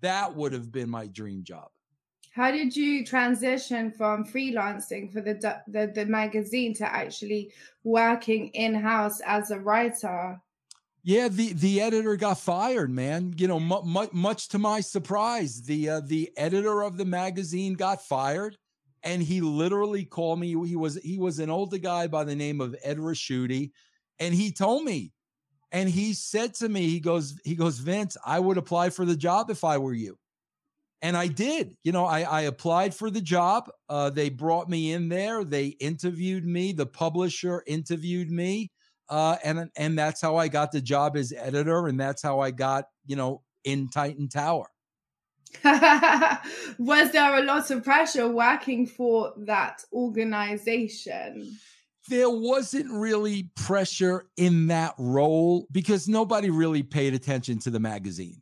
that 0.01 0.35
would 0.35 0.53
have 0.53 0.71
been 0.71 0.89
my 0.89 1.07
dream 1.07 1.43
job. 1.43 1.69
How 2.35 2.51
did 2.51 2.75
you 2.75 3.05
transition 3.05 3.93
from 3.93 4.25
freelancing 4.25 5.09
for 5.09 5.21
the 5.21 5.61
the, 5.69 5.89
the 5.95 6.05
magazine 6.05 6.73
to 6.73 6.85
actually 6.85 7.53
working 7.85 8.49
in 8.49 8.75
house 8.75 9.21
as 9.21 9.51
a 9.51 9.59
writer? 9.59 10.41
Yeah, 11.01 11.29
the 11.29 11.53
the 11.53 11.79
editor 11.79 12.17
got 12.17 12.37
fired, 12.37 12.91
man. 12.91 13.33
You 13.37 13.47
know, 13.47 13.61
much 13.61 14.11
much 14.11 14.49
to 14.49 14.59
my 14.59 14.81
surprise, 14.81 15.61
the 15.61 15.89
uh, 15.89 16.01
the 16.05 16.29
editor 16.35 16.81
of 16.81 16.97
the 16.97 17.05
magazine 17.05 17.73
got 17.73 18.05
fired, 18.05 18.57
and 19.01 19.23
he 19.23 19.39
literally 19.39 20.03
called 20.03 20.41
me. 20.41 20.49
He 20.67 20.75
was 20.75 20.95
he 20.95 21.17
was 21.17 21.39
an 21.39 21.49
older 21.49 21.77
guy 21.77 22.07
by 22.07 22.25
the 22.25 22.35
name 22.35 22.59
of 22.59 22.75
Ed 22.83 22.97
Ricciuti, 22.97 23.71
and 24.19 24.35
he 24.35 24.51
told 24.51 24.83
me, 24.83 25.13
and 25.71 25.87
he 25.87 26.11
said 26.11 26.53
to 26.55 26.67
me, 26.67 26.89
he 26.89 26.99
goes 26.99 27.39
he 27.45 27.55
goes 27.55 27.77
Vince, 27.77 28.17
I 28.25 28.41
would 28.41 28.57
apply 28.57 28.89
for 28.89 29.05
the 29.05 29.15
job 29.15 29.49
if 29.49 29.63
I 29.63 29.77
were 29.77 29.93
you 29.93 30.17
and 31.01 31.15
I 31.15 31.27
did. 31.27 31.75
You 31.83 31.91
know, 31.91 32.05
I, 32.05 32.21
I 32.21 32.41
applied 32.41 32.95
for 32.95 33.09
the 33.09 33.21
job. 33.21 33.69
Uh, 33.89 34.09
they 34.09 34.29
brought 34.29 34.69
me 34.69 34.91
in 34.91 35.09
there. 35.09 35.43
They 35.43 35.67
interviewed 35.67 36.45
me. 36.45 36.71
The 36.71 36.85
publisher 36.85 37.63
interviewed 37.67 38.31
me, 38.31 38.71
uh, 39.09 39.37
and 39.43 39.69
and 39.75 39.97
that's 39.97 40.21
how 40.21 40.37
I 40.37 40.47
got 40.47 40.71
the 40.71 40.81
job 40.81 41.15
as 41.15 41.33
editor, 41.35 41.87
and 41.87 41.99
that's 41.99 42.21
how 42.21 42.39
I 42.39 42.51
got 42.51 42.85
you 43.05 43.15
know 43.15 43.41
in 43.63 43.89
Titan 43.89 44.29
Tower. 44.29 44.67
was 45.63 47.11
there 47.11 47.35
a 47.35 47.43
lot 47.43 47.69
of 47.71 47.83
pressure 47.83 48.27
working 48.27 48.85
for 48.85 49.33
that 49.37 49.83
organization? 49.93 51.57
There 52.07 52.29
wasn't 52.29 52.91
really 52.91 53.49
pressure 53.55 54.27
in 54.37 54.67
that 54.67 54.93
role 54.97 55.65
because 55.71 56.07
nobody 56.07 56.49
really 56.49 56.83
paid 56.83 57.13
attention 57.13 57.59
to 57.59 57.71
the 57.71 57.79
magazine. 57.79 58.41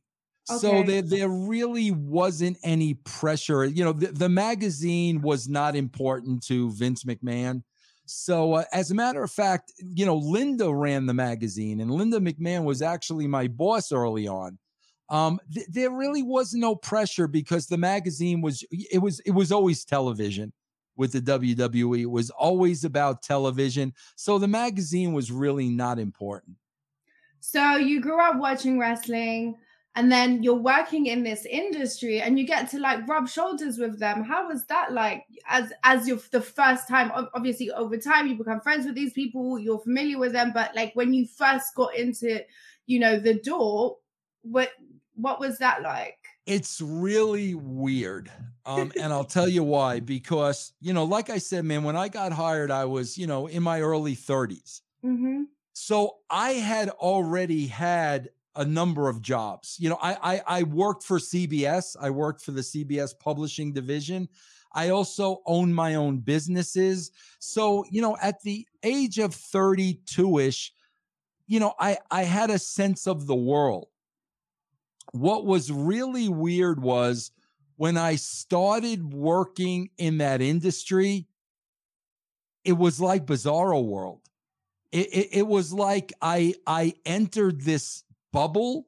Okay. 0.51 0.59
So 0.59 0.83
there, 0.83 1.01
there 1.01 1.29
really 1.29 1.91
wasn't 1.91 2.57
any 2.63 2.95
pressure. 2.95 3.65
You 3.65 3.85
know, 3.85 3.93
the, 3.93 4.07
the 4.07 4.29
magazine 4.29 5.21
was 5.21 5.47
not 5.47 5.75
important 5.75 6.43
to 6.47 6.71
Vince 6.71 7.05
McMahon. 7.05 7.63
So, 8.05 8.55
uh, 8.55 8.63
as 8.73 8.91
a 8.91 8.95
matter 8.95 9.23
of 9.23 9.31
fact, 9.31 9.71
you 9.79 10.05
know, 10.05 10.17
Linda 10.17 10.73
ran 10.73 11.05
the 11.05 11.13
magazine, 11.13 11.79
and 11.79 11.89
Linda 11.89 12.19
McMahon 12.19 12.65
was 12.65 12.81
actually 12.81 13.27
my 13.27 13.47
boss 13.47 13.93
early 13.93 14.27
on 14.27 14.57
um, 15.09 15.39
th- 15.53 15.67
there 15.67 15.91
really 15.91 16.23
was 16.23 16.53
no 16.53 16.75
pressure 16.75 17.27
because 17.27 17.67
the 17.67 17.77
magazine 17.77 18.41
was 18.41 18.63
it 18.71 18.99
was 18.99 19.19
it 19.21 19.31
was 19.31 19.51
always 19.51 19.85
television 19.85 20.53
with 20.95 21.11
the 21.11 21.21
WWE. 21.21 22.01
It 22.01 22.09
was 22.09 22.29
always 22.31 22.83
about 22.83 23.21
television, 23.21 23.93
so 24.15 24.39
the 24.39 24.47
magazine 24.47 25.13
was 25.13 25.31
really 25.31 25.69
not 25.69 25.99
important. 25.99 26.57
So 27.41 27.75
you 27.75 28.01
grew 28.01 28.21
up 28.21 28.37
watching 28.37 28.79
wrestling, 28.79 29.57
and 29.95 30.11
then 30.11 30.41
you're 30.41 30.55
working 30.55 31.05
in 31.05 31.23
this 31.23 31.45
industry, 31.45 32.19
and 32.21 32.39
you 32.39 32.47
get 32.47 32.69
to 32.71 32.79
like 32.79 33.07
rub 33.07 33.29
shoulders 33.29 33.77
with 33.77 33.99
them. 33.99 34.23
How 34.23 34.47
was 34.47 34.65
that 34.65 34.91
like? 34.91 35.25
As 35.47 35.71
as 35.83 36.07
your 36.07 36.19
the 36.31 36.41
first 36.41 36.87
time, 36.87 37.11
obviously 37.33 37.71
over 37.71 37.97
time 37.97 38.27
you 38.27 38.35
become 38.35 38.61
friends 38.61 38.85
with 38.85 38.95
these 38.95 39.13
people, 39.13 39.59
you're 39.59 39.79
familiar 39.79 40.17
with 40.17 40.31
them, 40.31 40.51
but 40.53 40.75
like 40.75 40.95
when 40.95 41.13
you 41.13 41.27
first 41.27 41.75
got 41.75 41.95
into, 41.95 42.43
you 42.87 42.99
know, 42.99 43.19
the 43.19 43.35
door, 43.35 43.97
what 44.41 44.71
what 45.15 45.39
was 45.39 45.59
that 45.59 45.81
like? 45.81 46.17
It's 46.45 46.81
really 46.81 47.55
weird. 47.55 48.31
Um, 48.65 48.91
and 48.99 49.13
I'll 49.13 49.23
tell 49.23 49.47
you 49.47 49.63
why. 49.63 49.99
Because, 49.99 50.73
you 50.81 50.91
know, 50.93 51.05
like 51.05 51.29
I 51.29 51.37
said, 51.37 51.65
man, 51.65 51.83
when 51.83 51.95
I 51.95 52.09
got 52.09 52.33
hired, 52.33 52.71
I 52.71 52.85
was, 52.85 53.17
you 53.17 53.27
know, 53.27 53.47
in 53.47 53.63
my 53.63 53.79
early 53.79 54.15
30s. 54.15 54.81
Mm-hmm. 55.05 55.43
So 55.73 56.17
I 56.29 56.51
had 56.51 56.89
already 56.89 57.67
had 57.67 58.29
a 58.55 58.65
number 58.65 59.09
of 59.09 59.21
jobs. 59.21 59.77
You 59.79 59.89
know, 59.89 59.99
I, 60.01 60.17
I 60.21 60.59
I 60.59 60.63
worked 60.63 61.03
for 61.03 61.19
CBS. 61.19 61.95
I 61.99 62.09
worked 62.09 62.41
for 62.41 62.51
the 62.51 62.61
CBS 62.61 63.17
publishing 63.17 63.73
division. 63.73 64.29
I 64.75 64.89
also 64.89 65.41
own 65.45 65.73
my 65.73 65.95
own 65.95 66.17
businesses. 66.19 67.11
So, 67.39 67.85
you 67.91 68.01
know, 68.01 68.17
at 68.21 68.41
the 68.41 68.65
age 68.81 69.19
of 69.19 69.35
32ish, 69.35 70.71
you 71.47 71.59
know, 71.59 71.73
I 71.79 71.97
I 72.09 72.23
had 72.23 72.49
a 72.49 72.59
sense 72.59 73.07
of 73.07 73.27
the 73.27 73.35
world 73.35 73.87
what 75.13 75.45
was 75.45 75.71
really 75.71 76.27
weird 76.27 76.81
was 76.81 77.31
when 77.75 77.97
I 77.97 78.15
started 78.15 79.13
working 79.13 79.89
in 79.97 80.17
that 80.17 80.41
industry, 80.41 81.27
it 82.63 82.73
was 82.73 82.99
like 82.99 83.25
Bizarro 83.25 83.83
World. 83.85 84.21
It, 84.91 85.07
it, 85.13 85.29
it, 85.31 85.47
was 85.47 85.73
like 85.73 86.13
I 86.21 86.53
I 86.67 86.93
entered 87.05 87.61
this 87.61 88.03
bubble 88.33 88.87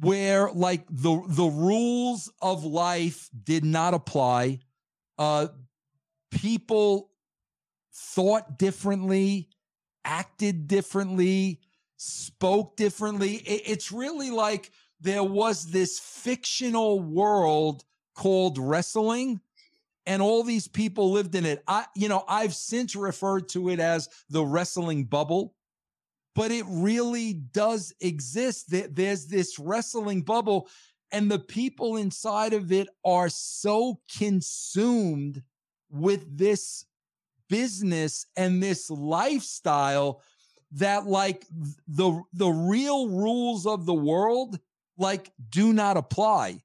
where 0.00 0.50
like 0.52 0.84
the 0.90 1.22
the 1.28 1.46
rules 1.46 2.30
of 2.42 2.64
life 2.64 3.30
did 3.44 3.64
not 3.64 3.94
apply. 3.94 4.58
Uh, 5.18 5.48
people 6.30 7.10
thought 7.94 8.58
differently, 8.58 9.48
acted 10.04 10.66
differently, 10.66 11.60
spoke 11.96 12.76
differently. 12.76 13.36
It, 13.36 13.62
it's 13.66 13.92
really 13.92 14.30
like 14.30 14.70
there 15.00 15.24
was 15.24 15.70
this 15.70 15.98
fictional 15.98 17.00
world 17.00 17.84
called 18.14 18.58
wrestling 18.58 19.40
and 20.06 20.20
all 20.20 20.42
these 20.42 20.68
people 20.68 21.12
lived 21.12 21.34
in 21.34 21.46
it. 21.46 21.62
I, 21.66 21.86
you 21.94 22.08
know, 22.08 22.24
I've 22.28 22.54
since 22.54 22.96
referred 22.96 23.48
to 23.50 23.68
it 23.68 23.78
as 23.78 24.08
the 24.28 24.44
wrestling 24.44 25.04
bubble, 25.04 25.54
but 26.34 26.50
it 26.50 26.64
really 26.68 27.34
does 27.34 27.92
exist. 28.00 28.70
that 28.70 28.94
There's 28.94 29.26
this 29.26 29.58
wrestling 29.58 30.22
bubble, 30.22 30.68
and 31.10 31.30
the 31.30 31.38
people 31.38 31.96
inside 31.96 32.52
of 32.52 32.72
it 32.72 32.88
are 33.04 33.28
so 33.28 34.00
consumed 34.16 35.42
with 35.90 36.38
this 36.38 36.86
business 37.48 38.26
and 38.36 38.62
this 38.62 38.88
lifestyle 38.88 40.22
that 40.72 41.06
like 41.06 41.44
the 41.86 42.22
the 42.32 42.48
real 42.48 43.08
rules 43.10 43.66
of 43.66 43.84
the 43.84 43.94
world 43.94 44.58
like 44.96 45.30
do 45.50 45.74
not 45.74 45.98
apply 45.98 46.62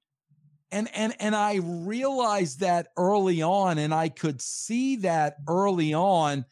and 0.71 0.87
and 0.95 1.13
and 1.19 1.35
i 1.35 1.55
realized 1.55 2.61
that 2.61 2.87
early 2.95 3.41
on 3.41 3.77
and 3.77 3.93
i 3.93 4.07
could 4.07 4.41
see 4.41 4.95
that 4.95 5.35
early 5.47 5.93
on 5.93 6.45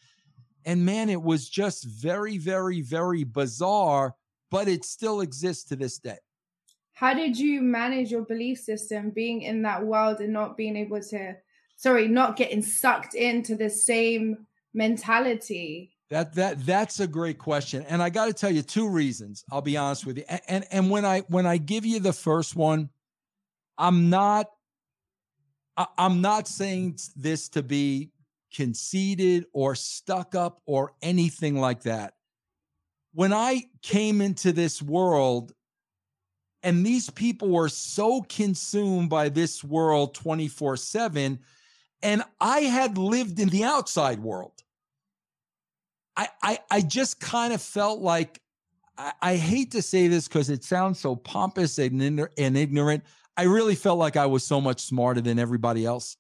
and 0.66 0.86
man 0.86 1.10
it 1.10 1.22
was 1.22 1.50
just 1.50 1.86
very 1.86 2.38
very 2.38 2.82
very 2.82 3.24
bizarre 3.24 4.16
but 4.52 4.68
it 4.68 4.86
still 4.86 5.22
exists 5.22 5.66
to 5.66 5.76
this 5.76 5.98
day. 5.98 6.18
How 6.94 7.14
did 7.14 7.38
you 7.38 7.62
manage 7.62 8.10
your 8.10 8.24
belief 8.24 8.60
system 8.60 9.10
being 9.10 9.42
in 9.42 9.64
that 9.64 9.86
world 9.86 10.22
and 10.22 10.32
not 10.32 10.56
being 10.56 10.78
able 10.78 11.02
to 11.02 11.36
sorry 11.76 12.08
not 12.08 12.38
getting 12.38 12.62
sucked 12.62 13.16
into 13.16 13.56
the 13.56 13.70
same 13.70 14.48
mentality? 14.74 15.92
That 16.10 16.36
that 16.36 16.66
that's 16.66 17.00
a 17.00 17.08
great 17.08 17.38
question, 17.38 17.84
and 17.90 18.02
I 18.02 18.10
got 18.10 18.28
to 18.28 18.34
tell 18.34 18.52
you 18.52 18.62
two 18.62 18.88
reasons. 18.88 19.44
I'll 19.52 19.62
be 19.62 19.76
honest 19.76 20.06
with 20.06 20.20
you, 20.20 20.24
and, 20.30 20.42
and 20.48 20.66
and 20.72 20.90
when 20.90 21.04
I 21.04 21.22
when 21.22 21.46
I 21.46 21.58
give 21.58 21.86
you 21.86 22.00
the 22.00 22.14
first 22.14 22.56
one, 22.56 22.90
I'm 23.78 24.10
not 24.10 24.50
I, 25.76 25.88
I'm 25.98 26.22
not 26.22 26.48
saying 26.48 27.00
this 27.16 27.50
to 27.50 27.64
be 27.64 28.12
conceited 28.56 29.46
or 29.54 29.76
stuck 29.76 30.36
up 30.36 30.62
or 30.66 30.94
anything 31.02 31.60
like 31.60 31.84
that. 31.84 32.14
When 33.14 33.34
I 33.34 33.64
came 33.82 34.22
into 34.22 34.52
this 34.52 34.82
world, 34.82 35.54
and 36.64 36.86
these 36.86 37.10
people 37.10 37.50
were 37.50 37.70
so 37.70 38.22
consumed 38.24 39.10
by 39.10 39.30
this 39.30 39.64
world 39.64 40.16
24 40.16 40.78
7, 40.78 41.40
and 42.02 42.24
I 42.40 42.62
had 42.62 42.98
lived 42.98 43.40
in 43.40 43.50
the 43.50 43.64
outside 43.64 44.20
world. 44.20 44.64
I, 46.18 46.30
I, 46.42 46.60
I 46.72 46.82
just 46.82 47.20
kind 47.20 47.54
of 47.54 47.62
felt 47.62 48.00
like 48.00 48.42
I, 48.98 49.14
I 49.22 49.36
hate 49.36 49.72
to 49.72 49.82
say 49.82 50.08
this 50.08 50.28
because 50.28 50.50
it 50.50 50.64
sounds 50.64 51.00
so 51.00 51.16
pompous 51.16 51.78
and, 51.78 52.28
and 52.38 52.58
ignorant. 52.58 53.04
I 53.38 53.44
really 53.44 53.76
felt 53.76 54.00
like 54.00 54.16
I 54.16 54.26
was 54.26 54.44
so 54.44 54.62
much 54.62 54.82
smarter 54.82 55.22
than 55.22 55.40
everybody 55.40 55.86
else. 55.86 56.18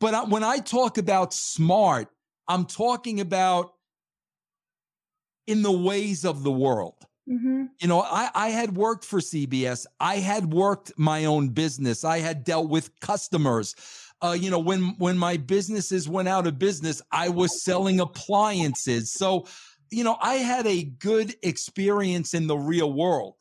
But 0.00 0.14
I, 0.14 0.24
when 0.24 0.44
I 0.44 0.58
talk 0.58 0.98
about 0.98 1.32
smart, 1.32 2.08
I'm 2.48 2.64
talking 2.64 3.20
about 3.20 3.72
in 5.46 5.62
the 5.62 5.72
ways 5.72 6.24
of 6.24 6.42
the 6.42 6.52
world. 6.52 6.94
Mm-hmm. 7.28 7.64
You 7.80 7.88
know, 7.88 8.02
I, 8.02 8.30
I 8.34 8.48
had 8.48 8.76
worked 8.76 9.04
for 9.04 9.18
CBS. 9.18 9.86
I 9.98 10.16
had 10.16 10.52
worked 10.52 10.92
my 10.96 11.24
own 11.24 11.48
business. 11.48 12.04
I 12.04 12.18
had 12.18 12.44
dealt 12.44 12.68
with 12.68 12.90
customers 13.00 13.74
uh, 14.22 14.36
you 14.38 14.50
know, 14.50 14.58
when 14.58 14.94
when 14.98 15.18
my 15.18 15.36
businesses 15.36 16.08
went 16.08 16.28
out 16.28 16.46
of 16.46 16.58
business, 16.58 17.02
I 17.12 17.28
was 17.28 17.62
selling 17.62 18.00
appliances. 18.00 19.12
So, 19.12 19.46
you 19.90 20.04
know, 20.04 20.16
I 20.20 20.36
had 20.36 20.66
a 20.66 20.84
good 20.84 21.34
experience 21.42 22.32
in 22.32 22.46
the 22.46 22.56
real 22.56 22.92
world. 22.92 23.34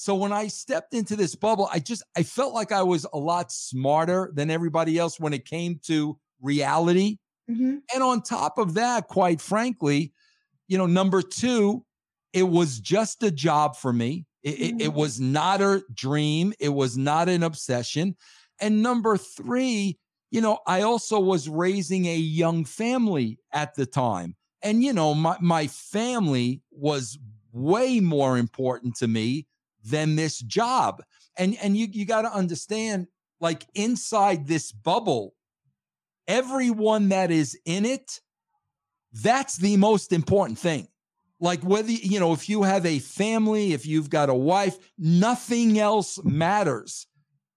So 0.00 0.14
when 0.14 0.32
I 0.32 0.46
stepped 0.46 0.94
into 0.94 1.16
this 1.16 1.34
bubble, 1.34 1.68
I 1.72 1.80
just 1.80 2.04
I 2.16 2.22
felt 2.22 2.54
like 2.54 2.70
I 2.70 2.84
was 2.84 3.04
a 3.12 3.18
lot 3.18 3.50
smarter 3.50 4.30
than 4.32 4.48
everybody 4.48 4.96
else 4.96 5.18
when 5.18 5.32
it 5.32 5.44
came 5.44 5.80
to 5.86 6.16
reality. 6.40 7.18
Mm-hmm. 7.50 7.78
And 7.92 8.02
on 8.04 8.22
top 8.22 8.58
of 8.58 8.74
that, 8.74 9.08
quite 9.08 9.40
frankly, 9.40 10.12
you 10.68 10.78
know, 10.78 10.86
number 10.86 11.20
two, 11.20 11.84
it 12.32 12.44
was 12.44 12.78
just 12.78 13.24
a 13.24 13.32
job 13.32 13.74
for 13.74 13.92
me. 13.92 14.24
It, 14.44 14.50
mm-hmm. 14.50 14.62
it, 14.62 14.68
it 14.68 14.88
mm-hmm. 14.90 14.98
was 15.00 15.18
not 15.18 15.60
a 15.60 15.82
dream. 15.92 16.52
It 16.60 16.68
was 16.68 16.96
not 16.96 17.28
an 17.28 17.42
obsession. 17.42 18.14
And 18.60 18.84
number 18.84 19.16
three, 19.16 19.98
you 20.30 20.40
know, 20.40 20.60
I 20.64 20.82
also 20.82 21.18
was 21.18 21.48
raising 21.48 22.06
a 22.06 22.16
young 22.16 22.64
family 22.64 23.40
at 23.52 23.74
the 23.74 23.84
time. 23.84 24.36
And, 24.62 24.84
you 24.84 24.92
know, 24.92 25.12
my, 25.12 25.38
my 25.40 25.66
family 25.66 26.62
was 26.70 27.18
way 27.50 27.98
more 27.98 28.38
important 28.38 28.94
to 28.98 29.08
me 29.08 29.47
than 29.84 30.16
this 30.16 30.38
job. 30.38 31.02
And, 31.36 31.56
and 31.62 31.76
you, 31.76 31.86
you 31.90 32.04
got 32.04 32.22
to 32.22 32.32
understand, 32.32 33.06
like 33.40 33.66
inside 33.74 34.46
this 34.46 34.72
bubble, 34.72 35.34
everyone 36.26 37.10
that 37.10 37.30
is 37.30 37.58
in 37.64 37.86
it, 37.86 38.20
that's 39.12 39.56
the 39.56 39.76
most 39.76 40.12
important 40.12 40.58
thing. 40.58 40.88
Like 41.40 41.62
whether, 41.62 41.92
you 41.92 42.18
know, 42.18 42.32
if 42.32 42.48
you 42.48 42.64
have 42.64 42.84
a 42.84 42.98
family, 42.98 43.72
if 43.72 43.86
you've 43.86 44.10
got 44.10 44.28
a 44.28 44.34
wife, 44.34 44.76
nothing 44.98 45.78
else 45.78 46.18
matters. 46.24 47.06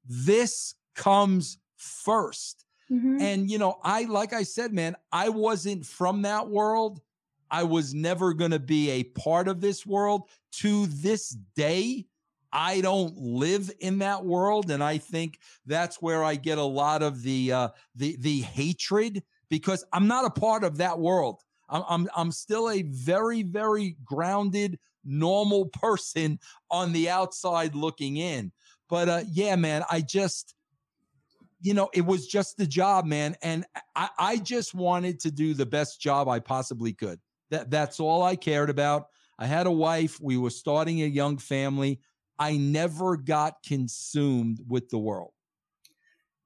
This 0.06 0.76
comes 0.96 1.58
first. 1.78 2.64
Mm-hmm. 2.92 3.18
And, 3.22 3.50
you 3.50 3.58
know, 3.58 3.80
I, 3.84 4.04
like 4.04 4.34
I 4.34 4.44
said, 4.44 4.72
man, 4.72 4.96
I 5.12 5.30
wasn't 5.30 5.86
from 5.86 6.22
that 6.22 6.48
world. 6.48 7.02
I 7.50 7.64
was 7.64 7.94
never 7.94 8.34
going 8.34 8.52
to 8.52 8.60
be 8.60 8.92
a 8.92 9.04
part 9.04 9.48
of 9.48 9.62
this 9.62 9.86
world. 9.86 10.30
To 10.60 10.86
this 10.86 11.30
day, 11.56 12.06
I 12.54 12.82
don't 12.82 13.18
live 13.18 13.72
in 13.80 14.00
that 14.00 14.26
world, 14.26 14.72
and 14.72 14.84
I 14.84 14.98
think 14.98 15.40
that's 15.66 16.02
where 16.02 16.24
I 16.24 16.36
get 16.36 16.58
a 16.58 16.64
lot 16.64 17.02
of 17.02 17.22
the 17.24 17.52
uh, 17.52 17.70
the 17.96 18.18
the 18.20 18.42
hatred 18.42 19.24
because 19.50 19.86
I'm 19.94 20.08
not 20.08 20.26
a 20.26 20.40
part 20.40 20.64
of 20.64 20.78
that 20.78 21.00
world. 21.00 21.42
I'm 21.70 21.84
I'm, 21.88 22.10
I'm 22.16 22.32
still 22.32 22.70
a 22.70 22.82
very 22.84 23.44
very 23.44 23.98
grounded 24.04 24.80
normal 25.04 25.66
person 25.74 26.40
on 26.70 26.92
the 26.94 27.10
outside 27.10 27.76
looking 27.76 28.18
in. 28.18 28.52
But 28.90 29.10
uh, 29.10 29.24
yeah, 29.32 29.56
man, 29.56 29.84
I 29.90 30.02
just 30.02 30.56
you 31.62 31.76
know, 31.76 31.90
it 31.94 32.06
was 32.06 32.28
just 32.28 32.58
the 32.58 32.66
job, 32.66 33.06
man. 33.06 33.36
And 33.44 33.66
I, 33.96 34.10
I 34.18 34.38
just 34.38 34.74
wanted 34.74 35.20
to 35.22 35.32
do 35.32 35.54
the 35.54 35.66
best 35.66 36.02
job 36.02 36.28
I 36.28 36.40
possibly 36.40 36.92
could. 36.92 37.20
That 37.52 37.70
that's 37.70 38.00
all 38.00 38.24
I 38.24 38.36
cared 38.36 38.70
about. 38.70 39.08
I 39.38 39.46
had 39.46 39.68
a 39.68 39.72
wife. 39.72 40.20
We 40.22 40.38
were 40.38 40.50
starting 40.50 41.02
a 41.02 41.08
young 41.08 41.38
family. 41.38 42.00
I 42.42 42.58
never 42.58 43.18
got 43.18 43.62
consumed 43.62 44.62
with 44.68 44.90
the 44.90 44.98
world. 44.98 45.32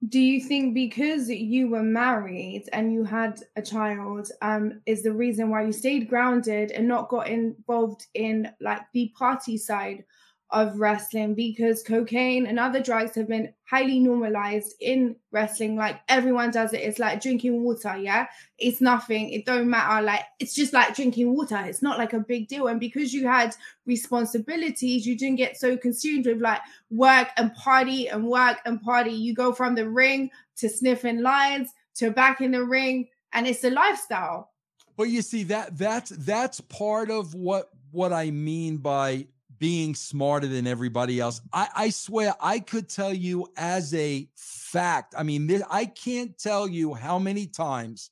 Do 0.06 0.20
you 0.20 0.42
think 0.42 0.74
because 0.74 1.30
you 1.30 1.70
were 1.70 1.82
married 1.82 2.68
and 2.74 2.92
you 2.92 3.02
had 3.02 3.40
a 3.56 3.62
child, 3.62 4.30
um, 4.42 4.82
is 4.84 5.02
the 5.02 5.14
reason 5.14 5.48
why 5.48 5.62
you 5.64 5.72
stayed 5.72 6.10
grounded 6.10 6.70
and 6.70 6.86
not 6.86 7.08
got 7.08 7.28
involved 7.28 8.08
in 8.12 8.52
like 8.60 8.82
the 8.92 9.10
party 9.16 9.56
side 9.56 10.04
of 10.50 10.78
wrestling 10.78 11.34
because 11.34 11.82
cocaine 11.82 12.46
and 12.46 12.58
other 12.58 12.80
drugs 12.80 13.16
have 13.16 13.26
been 13.26 13.52
highly 13.68 13.98
normalized 13.98 14.74
in 14.80 15.16
wrestling. 15.32 15.76
Like 15.76 16.00
everyone 16.08 16.52
does 16.52 16.72
it. 16.72 16.82
It's 16.82 17.00
like 17.00 17.20
drinking 17.20 17.62
water 17.62 17.96
yeah? 17.96 18.26
It's 18.58 18.80
nothing. 18.80 19.30
It 19.30 19.44
don't 19.44 19.68
matter. 19.68 20.02
Like 20.02 20.22
it's 20.38 20.54
just 20.54 20.72
like 20.72 20.94
drinking 20.94 21.34
water. 21.34 21.58
It's 21.58 21.82
not 21.82 21.98
like 21.98 22.12
a 22.12 22.20
big 22.20 22.46
deal. 22.46 22.68
And 22.68 22.78
because 22.78 23.12
you 23.12 23.26
had 23.26 23.56
responsibilities 23.86 25.06
you 25.06 25.16
didn't 25.18 25.36
get 25.36 25.56
so 25.56 25.76
consumed 25.76 26.26
with 26.26 26.40
like 26.40 26.60
work 26.90 27.28
and 27.36 27.52
party 27.54 28.08
and 28.08 28.26
work 28.26 28.58
and 28.64 28.80
party. 28.80 29.12
You 29.12 29.34
go 29.34 29.52
from 29.52 29.74
the 29.74 29.88
ring 29.88 30.30
to 30.58 30.68
sniffing 30.68 31.22
lines 31.22 31.70
to 31.96 32.10
back 32.10 32.40
in 32.40 32.52
the 32.52 32.64
ring 32.64 33.08
and 33.32 33.48
it's 33.48 33.64
a 33.64 33.70
lifestyle. 33.70 34.52
But 34.96 35.08
you 35.10 35.22
see 35.22 35.42
that 35.44 35.76
that's 35.76 36.10
that's 36.10 36.60
part 36.60 37.10
of 37.10 37.34
what 37.34 37.70
what 37.92 38.12
i 38.12 38.30
mean 38.30 38.76
by 38.78 39.26
being 39.58 39.94
smarter 39.94 40.46
than 40.46 40.66
everybody 40.66 41.20
else. 41.20 41.40
I, 41.52 41.68
I 41.74 41.90
swear 41.90 42.34
I 42.40 42.60
could 42.60 42.88
tell 42.88 43.12
you 43.12 43.48
as 43.56 43.94
a 43.94 44.28
fact. 44.36 45.14
I 45.16 45.22
mean, 45.22 45.46
this, 45.46 45.62
I 45.70 45.86
can't 45.86 46.36
tell 46.38 46.68
you 46.68 46.94
how 46.94 47.18
many 47.18 47.46
times 47.46 48.10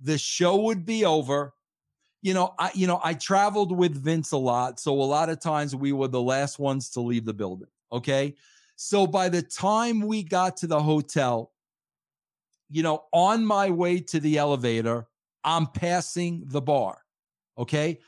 the 0.00 0.18
show 0.18 0.56
would 0.62 0.84
be 0.84 1.04
over. 1.04 1.54
You 2.22 2.34
know, 2.34 2.54
I 2.58 2.70
you 2.74 2.86
know, 2.86 3.00
I 3.02 3.14
traveled 3.14 3.76
with 3.76 4.02
Vince 4.02 4.32
a 4.32 4.36
lot, 4.36 4.80
so 4.80 4.92
a 4.92 5.04
lot 5.04 5.28
of 5.28 5.40
times 5.40 5.76
we 5.76 5.92
were 5.92 6.08
the 6.08 6.22
last 6.22 6.58
ones 6.58 6.90
to 6.90 7.00
leave 7.00 7.24
the 7.24 7.34
building. 7.34 7.68
Okay. 7.92 8.34
So 8.76 9.06
by 9.06 9.28
the 9.28 9.42
time 9.42 10.00
we 10.00 10.22
got 10.22 10.58
to 10.58 10.66
the 10.66 10.82
hotel, 10.82 11.52
you 12.68 12.82
know, 12.82 13.04
on 13.12 13.44
my 13.44 13.70
way 13.70 14.00
to 14.00 14.20
the 14.20 14.38
elevator, 14.38 15.06
I'm 15.44 15.66
passing 15.66 16.42
the 16.46 16.60
bar. 16.60 16.98
Okay. 17.56 18.00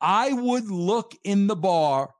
I 0.00 0.32
would 0.32 0.70
look 0.70 1.14
in 1.24 1.46
the 1.46 1.56
bar 1.56 2.14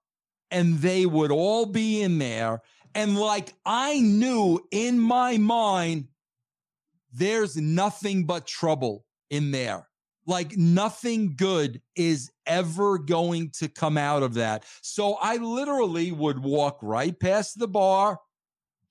and 0.50 0.78
they 0.78 1.06
would 1.06 1.30
all 1.30 1.66
be 1.66 2.02
in 2.02 2.18
there. 2.18 2.60
And 2.94 3.16
like 3.16 3.54
I 3.64 4.00
knew 4.00 4.60
in 4.70 4.98
my 4.98 5.38
mind, 5.38 6.08
there's 7.12 7.56
nothing 7.56 8.24
but 8.24 8.46
trouble 8.46 9.04
in 9.30 9.50
there. 9.50 9.88
Like 10.26 10.56
nothing 10.56 11.34
good 11.36 11.80
is 11.96 12.30
ever 12.46 12.98
going 12.98 13.50
to 13.58 13.68
come 13.68 13.96
out 13.96 14.22
of 14.22 14.34
that. 14.34 14.64
So 14.82 15.14
I 15.14 15.36
literally 15.36 16.12
would 16.12 16.40
walk 16.40 16.78
right 16.82 17.18
past 17.18 17.58
the 17.58 17.68
bar, 17.68 18.18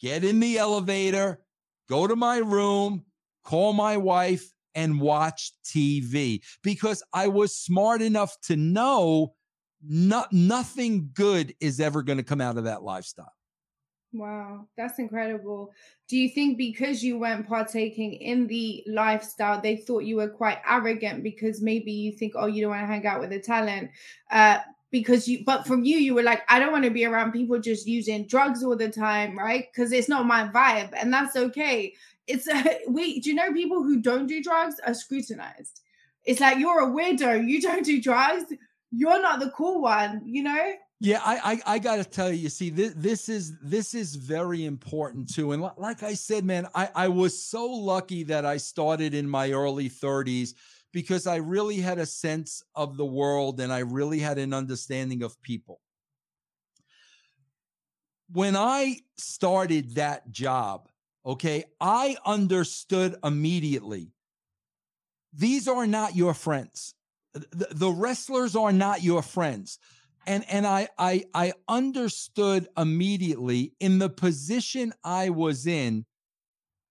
get 0.02 0.24
in 0.24 0.40
the 0.40 0.58
elevator, 0.58 1.40
go 1.88 2.08
to 2.08 2.16
my 2.16 2.38
room, 2.38 3.06
call 3.44 3.74
my 3.74 3.98
wife, 3.98 4.54
and 4.76 5.00
watch 5.00 5.54
TV 5.66 6.42
because 6.64 7.04
I 7.14 7.28
was 7.28 7.56
smart 7.56 8.02
enough 8.02 8.36
to 8.44 8.56
know 8.56 9.34
not, 9.82 10.32
nothing 10.34 11.10
good 11.14 11.54
is 11.60 11.80
ever 11.80 12.04
going 12.04 12.18
to 12.18 12.24
come 12.24 12.42
out 12.42 12.58
of 12.58 12.66
that 12.66 12.84
lifestyle. 12.84 13.32
Wow, 14.12 14.68
that's 14.76 14.98
incredible. 14.98 15.72
Do 16.08 16.18
you 16.18 16.30
think 16.30 16.58
because 16.58 17.04
you 17.04 17.20
weren't 17.20 17.48
partaking 17.48 18.14
in 18.14 18.48
the 18.48 18.84
lifestyle, 18.88 19.62
they 19.62 19.76
thought 19.76 20.00
you 20.00 20.16
were 20.16 20.30
quite 20.30 20.58
arrogant 20.68 21.22
because 21.22 21.62
maybe 21.62 21.92
you 21.92 22.12
think, 22.12 22.34
oh, 22.36 22.48
you 22.48 22.62
don't 22.62 22.72
want 22.72 22.82
to 22.82 22.88
hang 22.88 23.06
out 23.06 23.20
with 23.20 23.30
the 23.30 23.40
talent? 23.40 23.92
Uh, 24.32 24.60
because 24.92 25.28
you, 25.28 25.44
but 25.46 25.68
from 25.68 25.84
you, 25.84 25.98
you 25.98 26.16
were 26.16 26.24
like, 26.24 26.42
I 26.50 26.58
don't 26.58 26.72
want 26.72 26.86
to 26.86 26.90
be 26.90 27.06
around 27.06 27.34
people 27.34 27.60
just 27.60 27.86
using 27.86 28.26
drugs 28.26 28.64
all 28.64 28.76
the 28.76 28.90
time, 28.90 29.38
right? 29.38 29.68
Because 29.72 29.92
it's 29.92 30.10
not 30.10 30.26
my 30.26 30.48
vibe, 30.48 30.94
and 31.00 31.14
that's 31.14 31.36
okay 31.36 31.94
it's 32.30 32.48
a 32.48 32.82
we 32.88 33.20
do 33.20 33.32
you 33.32 33.36
know 33.36 33.52
people 33.52 33.84
who 33.84 34.02
don't 34.02 34.28
do 34.28 34.42
drugs 34.42 34.76
are 34.86 34.94
scrutinized. 34.94 35.82
It's 36.26 36.40
like 36.40 36.60
you're 36.60 36.82
a 36.82 36.92
weirdo 36.92 37.48
you 37.48 37.62
don't 37.62 37.84
do 37.84 38.02
drugs 38.02 38.46
you're 38.92 39.22
not 39.22 39.40
the 39.40 39.50
cool 39.52 39.82
one 39.82 40.22
you 40.26 40.44
know? 40.44 40.74
Yeah 41.00 41.22
i 41.24 41.54
i, 41.66 41.76
I 41.76 41.80
gotta 41.80 42.04
tell 42.04 42.30
you, 42.30 42.38
you 42.38 42.50
see 42.50 42.70
this 42.70 42.94
this 42.96 43.30
is 43.30 43.58
this 43.62 43.94
is 43.94 44.16
very 44.16 44.66
important 44.66 45.34
too 45.34 45.54
and 45.54 45.62
like 45.78 46.04
i 46.04 46.14
said 46.14 46.44
man 46.44 46.68
i 46.76 46.90
i 46.96 47.08
was 47.08 47.42
so 47.42 47.66
lucky 47.66 48.24
that 48.24 48.46
i 48.46 48.58
started 48.58 49.14
in 49.14 49.30
my 49.30 49.52
early 49.52 49.90
30s 49.90 50.54
because 50.92 51.26
i 51.26 51.38
really 51.38 51.78
had 51.78 52.00
a 52.00 52.06
sense 52.06 52.64
of 52.76 52.98
the 52.98 53.06
world 53.06 53.60
and 53.60 53.72
i 53.72 53.80
really 53.80 54.20
had 54.20 54.38
an 54.38 54.54
understanding 54.54 55.24
of 55.24 55.42
people. 55.42 55.80
When 58.32 58.56
i 58.56 58.98
started 59.18 59.96
that 59.96 60.30
job 60.32 60.90
Okay. 61.30 61.64
I 61.80 62.18
understood 62.26 63.16
immediately. 63.24 64.14
These 65.32 65.68
are 65.68 65.86
not 65.86 66.16
your 66.16 66.34
friends. 66.34 66.96
The, 67.34 67.68
the 67.70 67.92
wrestlers 67.92 68.56
are 68.56 68.72
not 68.74 69.04
your 69.04 69.22
friends. 69.22 69.78
And, 70.26 70.44
and 70.50 70.66
I, 70.66 70.88
I, 70.98 71.26
I 71.36 71.54
understood 71.68 72.68
immediately 72.76 73.74
in 73.80 74.00
the 74.00 74.10
position 74.10 74.92
I 75.04 75.30
was 75.30 75.68
in, 75.68 76.06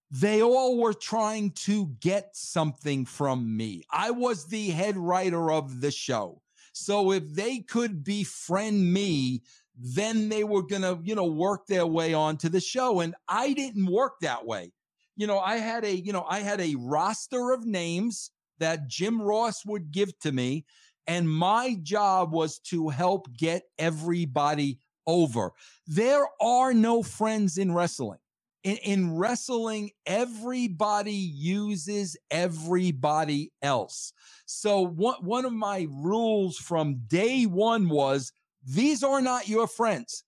they 0.09 0.41
all 0.41 0.77
were 0.77 0.93
trying 0.93 1.51
to 1.65 1.87
get 1.99 2.29
something 2.33 3.05
from 3.05 3.57
me. 3.57 3.83
I 3.91 4.11
was 4.11 4.45
the 4.45 4.69
head 4.69 4.95
writer 4.95 5.51
of 5.51 5.81
the 5.81 5.91
show. 5.91 6.41
So 6.71 7.11
if 7.11 7.27
they 7.35 7.59
could 7.59 8.05
befriend 8.05 8.93
me, 8.93 9.43
then 9.79 10.27
they 10.29 10.43
were 10.43 10.63
going 10.63 10.81
to, 10.81 10.99
you 11.01 11.15
know, 11.15 11.25
work 11.25 11.65
their 11.67 11.87
way 11.87 12.13
onto 12.13 12.49
the 12.49 12.59
show. 12.59 12.99
And 12.99 13.15
I 13.27 13.53
didn't 13.53 13.85
work 13.85 14.19
that 14.21 14.45
way. 14.45 14.71
You 15.15 15.25
know, 15.25 15.39
I 15.39 15.57
had 15.57 15.85
a, 15.85 15.95
you 15.95 16.11
know, 16.11 16.25
I 16.29 16.39
had 16.39 16.59
a 16.59 16.75
roster 16.77 17.51
of 17.51 17.65
names 17.65 18.31
that 18.59 18.87
Jim 18.87 19.21
Ross 19.21 19.65
would 19.65 19.91
give 19.91 20.17
to 20.19 20.31
me. 20.31 20.65
And 21.07 21.29
my 21.29 21.77
job 21.81 22.33
was 22.33 22.59
to 22.59 22.89
help 22.89 23.33
get 23.35 23.63
everybody 23.77 24.79
over. 25.07 25.53
There 25.87 26.27
are 26.41 26.73
no 26.73 27.01
friends 27.01 27.57
in 27.57 27.73
wrestling. 27.73 28.19
In, 28.63 28.75
in, 28.77 29.15
wrestling, 29.15 29.91
everybody 30.05 31.13
uses 31.13 32.17
everybody 32.29 33.53
else. 33.61 34.11
So 34.45 34.81
one, 34.81 35.15
one 35.21 35.45
of 35.45 35.53
my 35.53 35.87
rules 35.89 36.57
from 36.57 37.01
day 37.07 37.45
one 37.45 37.87
was 37.87 38.33
these 38.63 39.03
are 39.03 39.21
not 39.21 39.47
your 39.47 39.67
friends. 39.67 40.23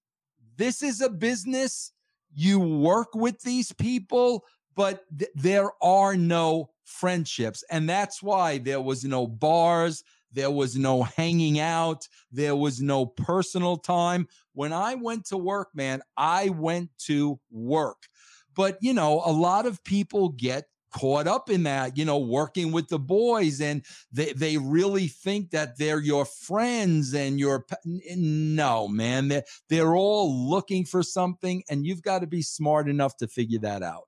This 0.58 0.82
is 0.82 1.02
a 1.02 1.10
business. 1.10 1.91
You 2.34 2.60
work 2.60 3.13
with 3.13 3.41
these 3.41 3.74
people, 3.74 4.46
but 4.76 5.04
th- 5.17 5.32
there 5.36 5.72
are 5.84 6.15
no 6.15 6.70
friendships. 6.86 7.63
And 7.70 7.89
that's 7.89 8.22
why 8.22 8.58
there 8.58 8.82
was 8.82 9.04
no 9.04 9.28
bars. 9.28 10.04
There 10.32 10.52
was 10.52 10.78
no 10.78 11.04
hanging 11.04 11.60
out. 11.60 12.08
There 12.32 12.56
was 12.56 12.82
no 12.82 13.06
personal 13.06 13.78
time. 13.78 14.28
When 14.54 14.72
I 14.72 14.96
went 14.96 15.26
to 15.26 15.38
work, 15.38 15.70
man, 15.74 16.02
I 16.15 16.50
went 16.50 16.89
to 17.06 17.39
work. 17.50 18.08
But, 18.56 18.78
you 18.82 18.94
know, 18.94 19.22
a 19.26 19.32
lot 19.32 19.65
of 19.65 19.84
people 19.84 20.30
get 20.30 20.65
caught 20.91 21.27
up 21.27 21.49
in 21.49 21.63
that, 21.63 21.97
you 21.97 22.06
know, 22.06 22.17
working 22.17 22.71
with 22.71 22.89
the 22.89 22.99
boys 22.99 23.62
and 23.62 23.84
they, 24.12 24.34
they 24.34 24.58
really 24.58 25.08
think 25.08 25.51
that 25.51 25.77
they're 25.77 26.01
your 26.01 26.25
friends 26.25 27.13
and 27.13 27.39
your, 27.39 27.65
no, 27.86 28.88
man, 28.88 29.27
they're, 29.30 29.43
they're 29.69 29.95
all 29.95 30.49
looking 30.49 30.86
for 30.86 31.01
something 31.04 31.63
and 31.69 31.86
you've 31.86 32.01
got 32.01 32.19
to 32.19 32.27
be 32.27 32.41
smart 32.41 32.89
enough 32.89 33.17
to 33.17 33.27
figure 33.27 33.60
that 33.60 33.84
out. 33.84 34.08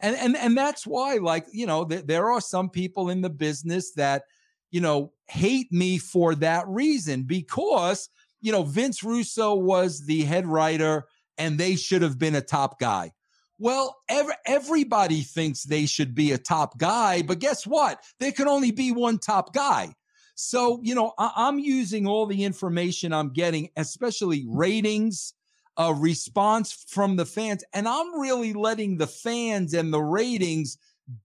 And, 0.00 0.16
and, 0.16 0.36
and 0.36 0.56
that's 0.56 0.86
why, 0.86 1.16
like, 1.16 1.46
you 1.52 1.66
know, 1.66 1.84
th- 1.84 2.06
there 2.06 2.30
are 2.30 2.40
some 2.40 2.70
people 2.70 3.10
in 3.10 3.22
the 3.22 3.30
business 3.30 3.92
that, 3.94 4.22
you 4.70 4.80
know, 4.80 5.12
hate 5.28 5.72
me 5.72 5.98
for 5.98 6.34
that 6.36 6.66
reason 6.68 7.24
because, 7.24 8.08
you 8.40 8.52
know, 8.52 8.62
Vince 8.62 9.02
Russo 9.02 9.54
was 9.54 10.06
the 10.06 10.22
head 10.22 10.46
writer 10.46 11.06
and 11.36 11.58
they 11.58 11.74
should 11.74 12.02
have 12.02 12.18
been 12.18 12.34
a 12.34 12.40
top 12.40 12.78
guy. 12.78 13.12
Well, 13.60 13.98
every, 14.08 14.32
everybody 14.46 15.20
thinks 15.20 15.64
they 15.64 15.84
should 15.84 16.14
be 16.14 16.32
a 16.32 16.38
top 16.38 16.78
guy, 16.78 17.20
but 17.20 17.40
guess 17.40 17.66
what? 17.66 18.02
There 18.18 18.32
can 18.32 18.48
only 18.48 18.70
be 18.70 18.90
one 18.90 19.18
top 19.18 19.52
guy. 19.52 19.94
So, 20.34 20.80
you 20.82 20.94
know, 20.94 21.12
I, 21.18 21.48
am 21.48 21.58
using 21.58 22.06
all 22.06 22.24
the 22.24 22.44
information 22.44 23.12
I'm 23.12 23.34
getting, 23.34 23.68
especially 23.76 24.46
ratings, 24.48 25.34
a 25.76 25.92
response 25.92 26.86
from 26.88 27.16
the 27.16 27.26
fans. 27.26 27.62
And 27.74 27.86
I'm 27.86 28.18
really 28.18 28.54
letting 28.54 28.96
the 28.96 29.06
fans 29.06 29.74
and 29.74 29.92
the 29.92 30.00
ratings 30.00 30.78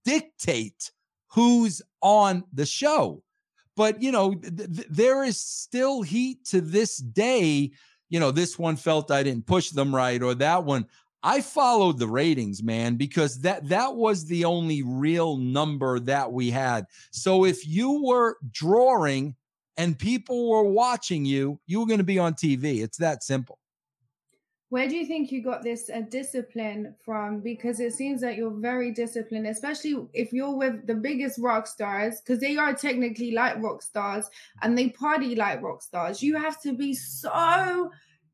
dictate 0.04 0.90
who's 1.28 1.80
on 2.02 2.44
the 2.52 2.66
show. 2.66 3.22
But, 3.76 4.02
you 4.02 4.12
know, 4.12 4.34
th- 4.34 4.86
there 4.90 5.24
is 5.24 5.40
still 5.40 6.02
heat 6.02 6.44
to 6.46 6.60
this 6.60 6.98
day. 6.98 7.70
You 8.10 8.20
know, 8.20 8.30
this 8.30 8.58
one 8.58 8.76
felt 8.76 9.10
I 9.10 9.22
didn't 9.22 9.46
push 9.46 9.70
them 9.70 9.94
right, 9.94 10.22
or 10.22 10.34
that 10.34 10.64
one. 10.64 10.84
I 11.22 11.40
followed 11.40 11.98
the 11.98 12.06
ratings, 12.06 12.62
man, 12.62 12.96
because 12.96 13.40
that 13.40 13.68
that 13.68 13.96
was 13.96 14.26
the 14.26 14.44
only 14.44 14.82
real 14.82 15.36
number 15.36 15.98
that 16.00 16.32
we 16.32 16.50
had. 16.50 16.86
So 17.10 17.44
if 17.44 17.66
you 17.66 18.04
were 18.04 18.36
drawing 18.52 19.34
and 19.76 19.98
people 19.98 20.50
were 20.50 20.64
watching 20.64 21.24
you, 21.24 21.60
you 21.66 21.80
were 21.80 21.86
going 21.86 21.98
to 21.98 22.04
be 22.04 22.18
on 22.18 22.34
TV. 22.34 22.82
It's 22.82 22.98
that 22.98 23.22
simple. 23.22 23.58
Where 24.68 24.88
do 24.88 24.96
you 24.96 25.06
think 25.06 25.30
you 25.30 25.42
got 25.42 25.62
this 25.62 25.88
uh, 25.90 26.00
discipline 26.10 26.94
from? 27.04 27.40
Because 27.40 27.78
it 27.78 27.92
seems 27.92 28.20
that 28.22 28.36
you're 28.36 28.50
very 28.50 28.90
disciplined, 28.90 29.46
especially 29.46 30.08
if 30.12 30.32
you're 30.32 30.56
with 30.56 30.88
the 30.88 30.94
biggest 30.94 31.38
rock 31.38 31.68
stars, 31.68 32.20
because 32.20 32.40
they 32.40 32.56
are 32.56 32.74
technically 32.74 33.30
like 33.30 33.62
rock 33.62 33.80
stars 33.80 34.28
and 34.62 34.76
they 34.76 34.88
party 34.90 35.36
like 35.36 35.62
rock 35.62 35.82
stars. 35.82 36.20
You 36.20 36.36
have 36.36 36.60
to 36.62 36.72
be 36.72 36.94
so 36.94 37.92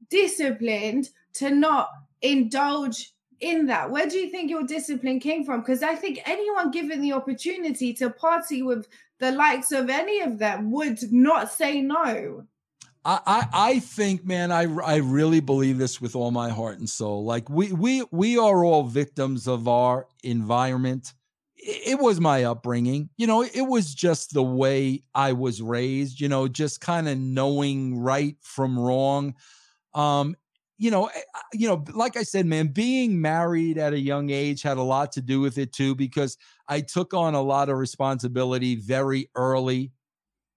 disciplined 0.09 1.11
to 1.35 1.51
not 1.51 1.91
indulge 2.23 3.13
in 3.41 3.67
that. 3.67 3.91
Where 3.91 4.09
do 4.09 4.17
you 4.17 4.31
think 4.31 4.51
your 4.51 4.63
discipline 4.63 5.21
came 5.21 5.45
from? 5.45 5.61
Because 5.61 5.83
I 5.83 5.95
think 5.95 6.21
anyone 6.25 6.71
given 6.71 7.01
the 7.01 7.13
opportunity 7.13 7.93
to 7.95 8.09
party 8.09 8.63
with 8.63 8.87
the 9.19 9.33
likes 9.33 9.73
of 9.73 9.91
any 9.91 10.21
of 10.21 10.39
them 10.39 10.71
would 10.71 11.01
not 11.13 11.51
say 11.51 11.81
no. 11.81 12.47
I, 13.05 13.21
I, 13.27 13.49
I 13.53 13.79
think, 13.81 14.25
man, 14.25 14.53
I, 14.53 14.63
I 14.63 14.97
really 14.97 15.41
believe 15.41 15.77
this 15.77 16.01
with 16.01 16.15
all 16.15 16.31
my 16.31 16.51
heart 16.51 16.79
and 16.79 16.89
soul. 16.89 17.25
Like 17.25 17.51
we, 17.51 17.73
we, 17.73 18.05
we 18.13 18.39
are 18.39 18.65
all 18.65 18.85
victims 18.85 19.49
of 19.49 19.67
our 19.67 20.07
environment. 20.23 21.13
It, 21.57 21.95
it 21.95 21.99
was 21.99 22.21
my 22.21 22.45
upbringing. 22.45 23.11
You 23.17 23.27
know, 23.27 23.43
it 23.43 23.67
was 23.67 23.93
just 23.93 24.35
the 24.35 24.43
way 24.43 25.03
I 25.17 25.33
was 25.33 25.61
raised, 25.61 26.21
you 26.21 26.29
know, 26.29 26.47
just 26.47 26.81
kind 26.81 27.09
of 27.09 27.19
knowing 27.19 27.99
right 27.99 28.37
from 28.41 28.79
wrong. 28.79 29.35
Um, 29.95 30.37
you 30.83 30.91
know, 30.91 31.07
eh, 31.07 31.21
you 31.53 31.69
know, 31.69 31.85
like 31.95 32.17
I 32.17 32.25
said, 32.25 32.45
man, 32.45 32.67
being 32.67 33.21
married 33.21 33.79
at 33.79 33.93
a 33.93 34.01
young 34.01 34.31
age 34.31 34.63
had 34.63 34.79
a 34.79 34.83
lot 34.83 35.13
to 35.13 35.23
do 35.23 35.41
with 35.41 35.57
it 35.57 35.73
too, 35.73 35.95
because 35.95 36.37
I 36.67 36.81
took 36.81 37.15
on 37.15 37.35
a 37.35 37.41
lot 37.41 37.69
of 37.69 37.79
responsibility 37.79 38.75
very 38.75 39.31
early. 39.37 39.93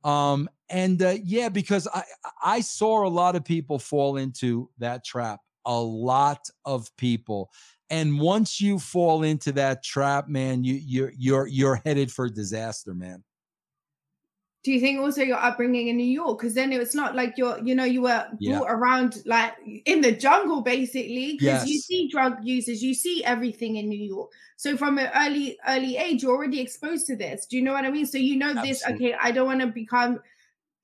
Um, 0.03 0.49
and 0.67 0.99
uh, 1.03 1.17
yeah, 1.23 1.49
because 1.49 1.87
I 1.93 2.01
I 2.43 2.61
saw 2.61 3.05
a 3.05 3.07
lot 3.07 3.35
of 3.35 3.45
people 3.45 3.77
fall 3.77 4.17
into 4.17 4.71
that 4.79 5.05
trap. 5.05 5.41
A 5.67 5.79
lot 5.79 6.49
of 6.65 6.89
people, 6.97 7.51
and 7.91 8.19
once 8.19 8.59
you 8.59 8.79
fall 8.79 9.21
into 9.21 9.51
that 9.51 9.83
trap, 9.83 10.27
man, 10.27 10.63
you 10.63 10.73
you're 10.73 11.13
you're 11.15 11.47
you're 11.47 11.81
headed 11.85 12.11
for 12.11 12.29
disaster, 12.29 12.95
man 12.95 13.23
do 14.65 14.71
you 14.71 14.79
think 14.79 14.99
also 14.99 15.21
your 15.21 15.37
upbringing 15.37 15.89
in 15.89 15.97
New 15.97 16.03
York? 16.03 16.39
Because 16.39 16.55
then 16.55 16.73
it's 16.73 16.95
not 16.95 17.15
like 17.15 17.37
you're, 17.37 17.59
you 17.59 17.75
know, 17.75 17.83
you 17.83 18.01
were 18.01 18.25
yeah. 18.39 18.57
brought 18.57 18.71
around 18.71 19.21
like 19.27 19.53
in 19.85 20.01
the 20.01 20.11
jungle 20.11 20.61
basically. 20.61 21.33
Because 21.33 21.67
yes. 21.67 21.67
you 21.67 21.77
see 21.77 22.07
drug 22.07 22.37
users, 22.41 22.81
you 22.81 22.95
see 22.95 23.23
everything 23.23 23.75
in 23.75 23.87
New 23.87 24.03
York. 24.03 24.31
So 24.57 24.75
from 24.75 24.97
an 24.97 25.11
early 25.15 25.59
early 25.67 25.97
age, 25.97 26.23
you're 26.23 26.35
already 26.35 26.59
exposed 26.59 27.05
to 27.05 27.15
this. 27.15 27.45
Do 27.45 27.57
you 27.57 27.61
know 27.61 27.73
what 27.73 27.85
I 27.85 27.91
mean? 27.91 28.07
So 28.07 28.17
you 28.17 28.37
know 28.37 28.49
Absolutely. 28.57 28.71
this. 28.71 28.83
Okay, 28.89 29.15
I 29.21 29.31
don't 29.31 29.45
want 29.45 29.61
to 29.61 29.67
become 29.67 30.19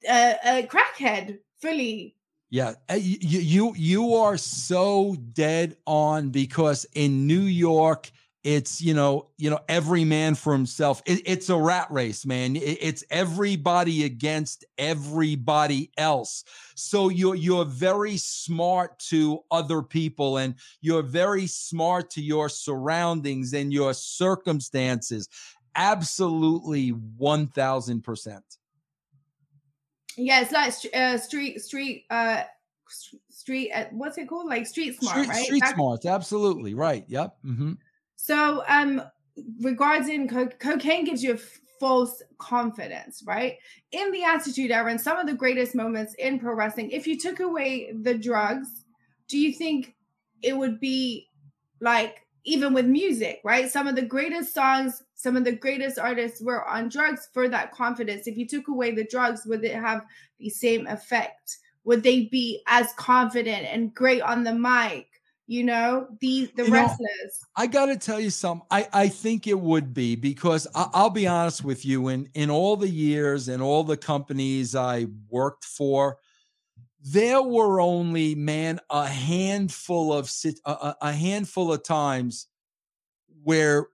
a, 0.07 0.35
a 0.45 0.67
crackhead 0.67 1.39
fully. 1.59 2.15
Yeah, 2.51 2.73
eh, 2.87 2.97
you, 2.97 3.39
you 3.39 3.73
you 3.75 4.13
are 4.13 4.37
so 4.37 5.15
dead 5.33 5.75
on 5.87 6.29
because 6.29 6.85
in 6.93 7.25
New 7.25 7.41
York 7.41 8.11
it's 8.43 8.81
you 8.81 8.93
know 8.93 9.29
you 9.37 9.49
know 9.49 9.59
every 9.69 10.03
man 10.03 10.35
for 10.35 10.53
himself. 10.53 11.01
It, 11.05 11.21
it's 11.25 11.49
a 11.49 11.57
rat 11.57 11.87
race 11.91 12.25
man. 12.25 12.55
It, 12.55 12.59
it's 12.81 13.03
everybody 13.09 14.03
against 14.03 14.65
everybody 14.77 15.91
else. 15.97 16.43
So 16.75 17.09
you're 17.09 17.35
you're 17.35 17.65
very 17.65 18.17
smart 18.17 18.97
to 19.09 19.39
other 19.51 19.81
people 19.81 20.37
and 20.37 20.55
you're 20.81 21.03
very 21.03 21.47
smart 21.47 22.09
to 22.11 22.21
your 22.21 22.49
surroundings 22.49 23.53
and 23.53 23.71
your 23.71 23.93
circumstances. 23.93 25.29
Absolutely 25.75 26.91
1000% 26.91 28.41
yeah 30.17 30.41
it's 30.41 30.51
like 30.51 30.73
uh, 30.93 31.17
street 31.17 31.61
street 31.61 32.03
uh 32.09 32.43
street 33.29 33.71
uh, 33.71 33.85
what's 33.91 34.17
it 34.17 34.27
called? 34.27 34.47
Like 34.47 34.67
street 34.67 34.99
smart 34.99 35.15
street, 35.15 35.29
right? 35.29 35.45
street 35.45 35.63
smart 35.67 36.05
absolutely. 36.05 36.73
Right. 36.73 37.05
Yep. 37.07 37.37
Mm-hmm. 37.45 37.71
So, 38.23 38.63
um, 38.67 39.01
regarding 39.61 40.27
co- 40.27 40.45
cocaine 40.59 41.05
gives 41.05 41.23
you 41.23 41.33
a 41.33 41.39
false 41.79 42.21
confidence, 42.37 43.23
right? 43.25 43.57
In 43.91 44.11
the 44.11 44.23
Attitude 44.23 44.69
Era, 44.69 44.99
some 44.99 45.17
of 45.17 45.25
the 45.25 45.33
greatest 45.33 45.73
moments 45.73 46.13
in 46.19 46.37
pro 46.37 46.53
wrestling, 46.53 46.91
if 46.91 47.07
you 47.07 47.17
took 47.17 47.39
away 47.39 47.91
the 47.99 48.13
drugs, 48.13 48.85
do 49.27 49.39
you 49.39 49.51
think 49.51 49.95
it 50.43 50.55
would 50.55 50.79
be 50.79 51.29
like 51.79 52.27
even 52.43 52.75
with 52.75 52.85
music, 52.85 53.41
right? 53.43 53.71
Some 53.71 53.87
of 53.87 53.95
the 53.95 54.03
greatest 54.03 54.53
songs, 54.53 55.01
some 55.15 55.35
of 55.35 55.43
the 55.43 55.55
greatest 55.55 55.97
artists 55.97 56.43
were 56.43 56.63
on 56.69 56.89
drugs 56.89 57.27
for 57.33 57.49
that 57.49 57.71
confidence. 57.71 58.27
If 58.27 58.37
you 58.37 58.45
took 58.45 58.67
away 58.67 58.91
the 58.91 59.07
drugs, 59.09 59.47
would 59.47 59.63
it 59.63 59.73
have 59.73 60.05
the 60.39 60.49
same 60.51 60.85
effect? 60.85 61.57
Would 61.85 62.03
they 62.03 62.25
be 62.25 62.61
as 62.67 62.93
confident 62.97 63.65
and 63.65 63.95
great 63.95 64.21
on 64.21 64.43
the 64.43 64.53
mic? 64.53 65.10
You 65.47 65.63
know 65.63 66.07
the 66.21 66.51
the 66.55 66.65
you 66.65 66.71
wrestlers 66.71 66.99
know, 66.99 67.47
i 67.57 67.67
gotta 67.67 67.97
tell 67.97 68.19
you 68.19 68.29
something 68.29 68.65
i 68.71 68.87
i 68.93 69.07
think 69.07 69.47
it 69.47 69.59
would 69.59 69.93
be 69.93 70.15
because 70.15 70.67
I, 70.75 70.87
i'll 70.93 71.09
be 71.09 71.27
honest 71.27 71.63
with 71.63 71.85
you 71.85 72.07
in 72.07 72.29
in 72.33 72.49
all 72.49 72.77
the 72.77 72.89
years 72.89 73.47
and 73.47 73.61
all 73.61 73.83
the 73.83 73.97
companies 73.97 74.75
i 74.75 75.07
worked 75.29 75.65
for 75.65 76.17
there 77.03 77.41
were 77.41 77.81
only 77.81 78.35
man 78.35 78.79
a 78.89 79.07
handful 79.07 80.13
of 80.13 80.31
a, 80.65 80.95
a 81.01 81.11
handful 81.11 81.73
of 81.73 81.83
times 81.83 82.47
where 83.43 83.87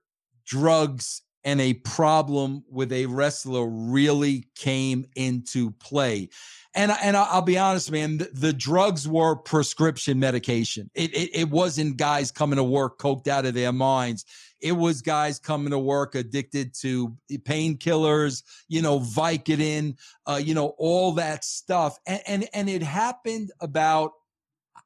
drugs 0.44 1.22
and 1.48 1.62
a 1.62 1.72
problem 1.72 2.62
with 2.70 2.92
a 2.92 3.06
wrestler 3.06 3.66
really 3.66 4.44
came 4.54 5.06
into 5.16 5.70
play 5.70 6.28
and 6.74 6.92
and 7.02 7.16
I'll 7.16 7.42
be 7.42 7.58
honest, 7.58 7.90
man, 7.90 8.18
the, 8.18 8.30
the 8.32 8.52
drugs 8.52 9.08
were 9.08 9.34
prescription 9.34 10.18
medication. 10.18 10.90
It, 10.94 11.12
it, 11.14 11.30
it 11.34 11.50
wasn't 11.50 11.96
guys 11.96 12.30
coming 12.30 12.56
to 12.56 12.62
work 12.62 12.98
coked 12.98 13.26
out 13.26 13.46
of 13.46 13.54
their 13.54 13.72
minds. 13.72 14.24
It 14.60 14.72
was 14.72 15.02
guys 15.02 15.38
coming 15.38 15.70
to 15.70 15.78
work 15.78 16.14
addicted 16.14 16.74
to 16.80 17.16
painkillers, 17.32 18.42
you 18.68 18.82
know, 18.82 19.00
Vicodin, 19.00 19.96
uh, 20.26 20.40
you 20.42 20.54
know, 20.54 20.74
all 20.78 21.12
that 21.12 21.44
stuff. 21.44 21.98
And, 22.06 22.20
and 22.26 22.48
and 22.52 22.68
it 22.68 22.82
happened 22.82 23.50
about, 23.60 24.12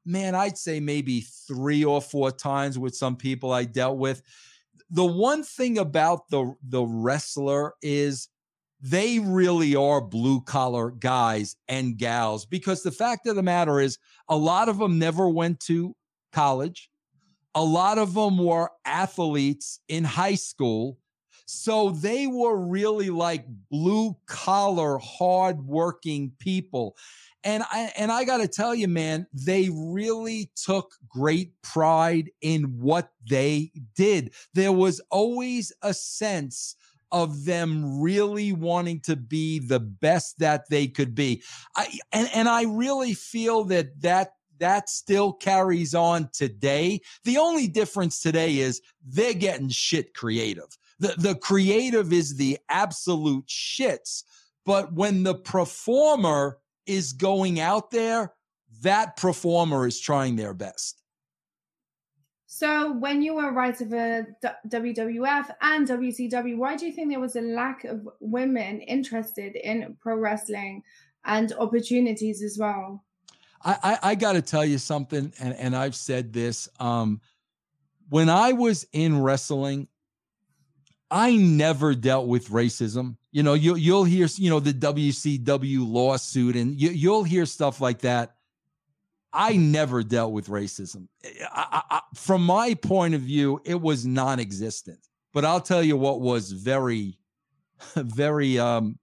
man, 0.06 0.34
I'd 0.34 0.58
say 0.58 0.78
maybe 0.78 1.22
three 1.46 1.84
or 1.84 2.00
four 2.00 2.30
times 2.30 2.78
with 2.78 2.94
some 2.94 3.16
people 3.16 3.52
I 3.52 3.64
dealt 3.64 3.98
with. 3.98 4.22
The 4.92 5.06
one 5.06 5.42
thing 5.42 5.78
about 5.78 6.28
the 6.28 6.54
the 6.62 6.84
wrestler 6.84 7.72
is 7.82 8.28
they 8.82 9.20
really 9.20 9.74
are 9.74 10.00
blue 10.00 10.42
collar 10.42 10.90
guys 10.90 11.56
and 11.66 11.96
gals 11.96 12.44
because 12.44 12.82
the 12.82 12.90
fact 12.90 13.26
of 13.26 13.36
the 13.36 13.42
matter 13.42 13.80
is 13.80 13.96
a 14.28 14.36
lot 14.36 14.68
of 14.68 14.76
them 14.78 14.98
never 14.98 15.28
went 15.28 15.60
to 15.60 15.96
college. 16.32 16.90
A 17.54 17.64
lot 17.64 17.96
of 17.96 18.12
them 18.12 18.38
were 18.38 18.70
athletes 18.84 19.80
in 19.88 20.04
high 20.04 20.34
school. 20.34 20.98
So 21.46 21.90
they 21.90 22.26
were 22.26 22.56
really 22.56 23.10
like 23.10 23.46
blue 23.70 24.16
collar, 24.26 24.98
hard 24.98 25.64
working 25.66 26.32
people. 26.38 26.96
And 27.44 27.64
I, 27.70 27.92
and 27.96 28.12
I 28.12 28.24
got 28.24 28.38
to 28.38 28.48
tell 28.48 28.74
you, 28.74 28.88
man, 28.88 29.26
they 29.32 29.70
really 29.72 30.50
took 30.54 30.92
great 31.08 31.60
pride 31.62 32.30
in 32.40 32.64
what 32.78 33.10
they 33.28 33.72
did. 33.96 34.32
There 34.54 34.72
was 34.72 35.00
always 35.10 35.72
a 35.82 35.92
sense 35.92 36.76
of 37.10 37.44
them 37.44 38.00
really 38.00 38.52
wanting 38.52 39.00
to 39.00 39.16
be 39.16 39.58
the 39.58 39.80
best 39.80 40.38
that 40.38 40.68
they 40.70 40.86
could 40.86 41.14
be. 41.14 41.42
I, 41.76 41.98
and, 42.12 42.28
and 42.34 42.48
I 42.48 42.64
really 42.64 43.14
feel 43.14 43.64
that 43.64 44.00
that 44.00 44.34
that 44.58 44.88
still 44.88 45.32
carries 45.32 45.92
on 45.92 46.30
today. 46.32 47.00
The 47.24 47.36
only 47.36 47.66
difference 47.66 48.20
today 48.20 48.58
is 48.58 48.80
they're 49.04 49.34
getting 49.34 49.68
shit 49.68 50.14
creative. 50.14 50.78
The, 51.00 51.14
the 51.18 51.34
creative 51.34 52.12
is 52.12 52.36
the 52.36 52.58
absolute 52.68 53.46
shits. 53.48 54.22
But 54.64 54.92
when 54.92 55.24
the 55.24 55.34
performer 55.34 56.58
is 56.86 57.12
going 57.12 57.60
out 57.60 57.90
there, 57.90 58.32
that 58.82 59.16
performer 59.16 59.86
is 59.86 60.00
trying 60.00 60.36
their 60.36 60.54
best. 60.54 61.02
So, 62.46 62.92
when 62.92 63.22
you 63.22 63.34
were 63.34 63.50
writing 63.50 63.88
for 63.88 64.26
WWF 64.68 65.54
and 65.62 65.88
WCW, 65.88 66.58
why 66.58 66.76
do 66.76 66.86
you 66.86 66.92
think 66.92 67.10
there 67.10 67.18
was 67.18 67.34
a 67.34 67.40
lack 67.40 67.84
of 67.84 68.06
women 68.20 68.80
interested 68.82 69.56
in 69.56 69.96
pro 70.00 70.16
wrestling 70.16 70.82
and 71.24 71.52
opportunities 71.58 72.42
as 72.42 72.58
well? 72.58 73.04
I, 73.64 73.78
I, 73.82 73.98
I 74.10 74.14
got 74.16 74.34
to 74.34 74.42
tell 74.42 74.64
you 74.64 74.78
something, 74.78 75.32
and, 75.40 75.54
and 75.54 75.74
I've 75.74 75.94
said 75.94 76.32
this. 76.32 76.68
Um, 76.78 77.20
when 78.10 78.28
I 78.28 78.52
was 78.52 78.86
in 78.92 79.22
wrestling, 79.22 79.88
I 81.10 81.36
never 81.36 81.94
dealt 81.94 82.26
with 82.26 82.48
racism. 82.48 83.16
You 83.32 83.42
know, 83.42 83.54
you, 83.54 83.76
you'll 83.76 84.04
hear, 84.04 84.28
you 84.36 84.50
know, 84.50 84.60
the 84.60 84.74
WCW 84.74 85.90
lawsuit, 85.90 86.54
and 86.54 86.78
you, 86.78 86.90
you'll 86.90 87.24
hear 87.24 87.46
stuff 87.46 87.80
like 87.80 88.00
that. 88.00 88.36
I 89.32 89.56
never 89.56 90.02
dealt 90.02 90.32
with 90.32 90.48
racism. 90.48 91.08
I, 91.50 91.82
I, 91.90 92.00
from 92.14 92.44
my 92.44 92.74
point 92.74 93.14
of 93.14 93.22
view, 93.22 93.60
it 93.64 93.80
was 93.80 94.04
non-existent. 94.04 94.98
But 95.32 95.46
I'll 95.46 95.60
tell 95.62 95.82
you 95.82 95.96
what 95.96 96.20
was 96.20 96.52
very, 96.52 97.18
very 97.96 98.58
um, 98.58 98.98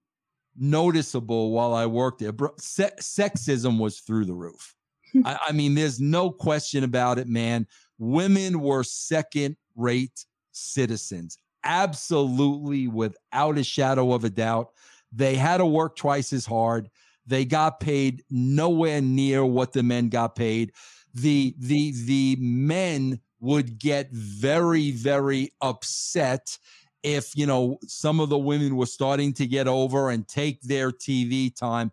noticeable 0.56 1.52
while 1.52 1.74
I 1.74 1.88
worked 1.88 2.20
there. 2.20 2.34
Se- 2.58 2.92
sexism 3.00 3.80
was 3.80 4.00
through 4.02 4.26
the 4.26 4.36
roof. 4.36 4.76
I, 5.26 5.40
I 5.48 5.52
mean, 5.54 5.74
there's 5.74 6.00
no 6.00 6.30
question 6.30 6.84
about 6.84 7.18
it, 7.18 7.28
man. 7.28 7.66
Women 7.98 8.62
were 8.62 8.84
second-rate 8.84 10.26
citizens, 10.52 11.38
absolutely, 11.64 12.88
without 12.88 13.58
a 13.58 13.64
shadow 13.64 14.14
of 14.14 14.24
a 14.24 14.30
doubt. 14.30 14.72
They 15.12 15.36
had 15.36 15.58
to 15.58 15.66
work 15.66 15.96
twice 15.96 16.34
as 16.34 16.46
hard 16.46 16.90
they 17.30 17.46
got 17.46 17.80
paid 17.80 18.24
nowhere 18.32 19.02
near 19.02 19.46
what 19.46 19.72
the 19.72 19.84
men 19.84 20.10
got 20.10 20.36
paid. 20.36 20.74
The 21.14 21.56
the 21.60 21.94
the 22.06 22.38
men 22.40 23.20
would 23.40 23.80
get 23.80 24.12
very 24.12 24.92
very 24.92 25.54
upset 25.62 26.58
if 27.04 27.36
you 27.36 27.46
know 27.46 27.78
some 27.88 28.20
of 28.20 28.30
the 28.30 28.38
women 28.38 28.76
were 28.76 28.88
starting 28.88 29.34
to 29.34 29.46
get 29.46 29.68
over 29.68 30.10
and 30.10 30.28
take 30.28 30.62
their 30.62 30.92
TV 30.92 31.56
time. 31.56 31.92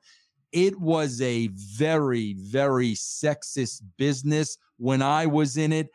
It 0.53 0.81
was 0.81 1.21
a 1.21 1.49
very 1.49 2.35
very 2.39 2.95
sexist 2.95 3.83
business 3.99 4.57
when 4.79 5.03
I 5.03 5.27
was 5.27 5.59
in 5.59 5.73
it. 5.73 5.91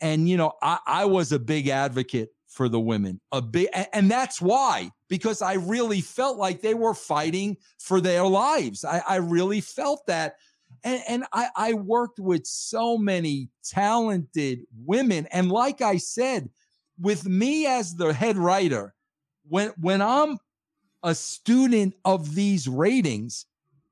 And 0.00 0.26
you 0.28 0.38
know, 0.38 0.52
I, 0.62 0.78
I 0.86 1.04
was 1.04 1.32
a 1.32 1.38
big 1.38 1.68
advocate 1.68 2.30
for 2.56 2.70
the 2.70 2.80
women. 2.80 3.20
A 3.32 3.42
big 3.42 3.68
and 3.92 4.10
that's 4.10 4.40
why 4.40 4.90
because 5.08 5.42
I 5.42 5.54
really 5.54 6.00
felt 6.00 6.38
like 6.38 6.62
they 6.62 6.72
were 6.72 6.94
fighting 6.94 7.58
for 7.78 8.00
their 8.00 8.24
lives. 8.24 8.82
I, 8.82 9.02
I 9.06 9.16
really 9.16 9.60
felt 9.60 10.06
that. 10.06 10.36
And, 10.82 11.02
and 11.06 11.24
I, 11.32 11.48
I 11.54 11.72
worked 11.74 12.18
with 12.18 12.46
so 12.46 12.96
many 12.96 13.50
talented 13.62 14.60
women. 14.74 15.26
And 15.30 15.52
like 15.52 15.82
I 15.82 15.98
said, 15.98 16.48
with 16.98 17.28
me 17.28 17.66
as 17.66 17.94
the 17.94 18.14
head 18.14 18.38
writer, 18.38 18.94
when 19.46 19.68
when 19.78 20.00
I'm 20.00 20.38
a 21.02 21.14
student 21.14 21.94
of 22.06 22.34
these 22.34 22.66
ratings, 22.66 23.44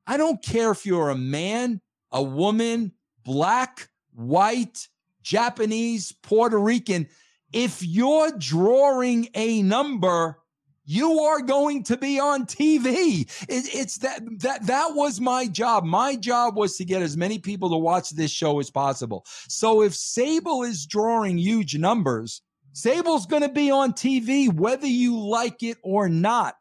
I 0.07 0.17
don't 0.17 0.43
care 0.43 0.71
if 0.71 0.87
you're 0.87 1.11
a 1.11 1.17
man, 1.17 1.83
a 2.11 2.23
woman, 2.23 2.93
black, 3.25 3.91
white, 4.15 4.89
Japanese, 5.23 6.13
Puerto 6.13 6.59
Rican. 6.59 7.09
If 7.55 7.85
you're 7.85 8.33
drawing 8.37 9.29
a 9.33 9.63
number, 9.63 10.41
you 10.85 11.21
are 11.21 11.41
going 11.41 11.85
to 11.85 11.97
be 11.97 12.19
on 12.19 12.47
TV. 12.47 13.21
It, 13.49 13.75
it's 13.75 13.99
that 13.99 14.23
that 14.41 14.67
that 14.67 14.89
was 14.95 15.21
my 15.21 15.47
job. 15.47 15.85
My 15.85 16.17
job 16.17 16.57
was 16.57 16.77
to 16.79 16.85
get 16.85 17.01
as 17.01 17.17
many 17.17 17.39
people 17.39 17.71
to 17.71 17.77
watch 17.77 18.11
this 18.11 18.33
show 18.33 18.59
as 18.59 18.73
possible. 18.73 19.25
So 19.49 19.83
if 19.83 19.95
Sable 19.95 20.65
is 20.65 20.85
drawing 20.85 21.39
huge 21.39 21.79
numbers, 21.79 22.43
Sable's 22.73 23.25
going 23.25 23.43
to 23.43 23.49
be 23.49 23.71
on 23.71 23.93
TV 23.93 24.53
whether 24.53 24.89
you 24.89 25.17
like 25.17 25.63
it 25.63 25.79
or 25.85 26.09
not. 26.09 26.57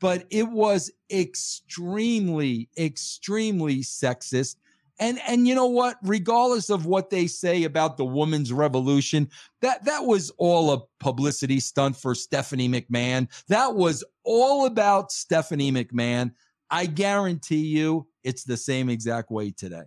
But 0.00 0.24
it 0.30 0.48
was 0.48 0.90
extremely, 1.12 2.70
extremely 2.76 3.82
sexist. 3.82 4.56
And 4.98 5.20
and 5.26 5.48
you 5.48 5.54
know 5.54 5.66
what? 5.66 5.96
Regardless 6.02 6.70
of 6.70 6.86
what 6.86 7.10
they 7.10 7.26
say 7.26 7.64
about 7.64 7.96
the 7.96 8.04
women's 8.04 8.52
revolution, 8.52 9.28
that 9.60 9.84
that 9.84 10.04
was 10.04 10.30
all 10.38 10.72
a 10.72 10.80
publicity 11.00 11.60
stunt 11.60 11.96
for 11.96 12.14
Stephanie 12.14 12.68
McMahon. 12.68 13.28
That 13.48 13.74
was 13.74 14.04
all 14.24 14.66
about 14.66 15.10
Stephanie 15.10 15.72
McMahon. 15.72 16.32
I 16.70 16.86
guarantee 16.86 17.66
you 17.66 18.06
it's 18.22 18.44
the 18.44 18.56
same 18.56 18.88
exact 18.88 19.30
way 19.30 19.50
today. 19.50 19.84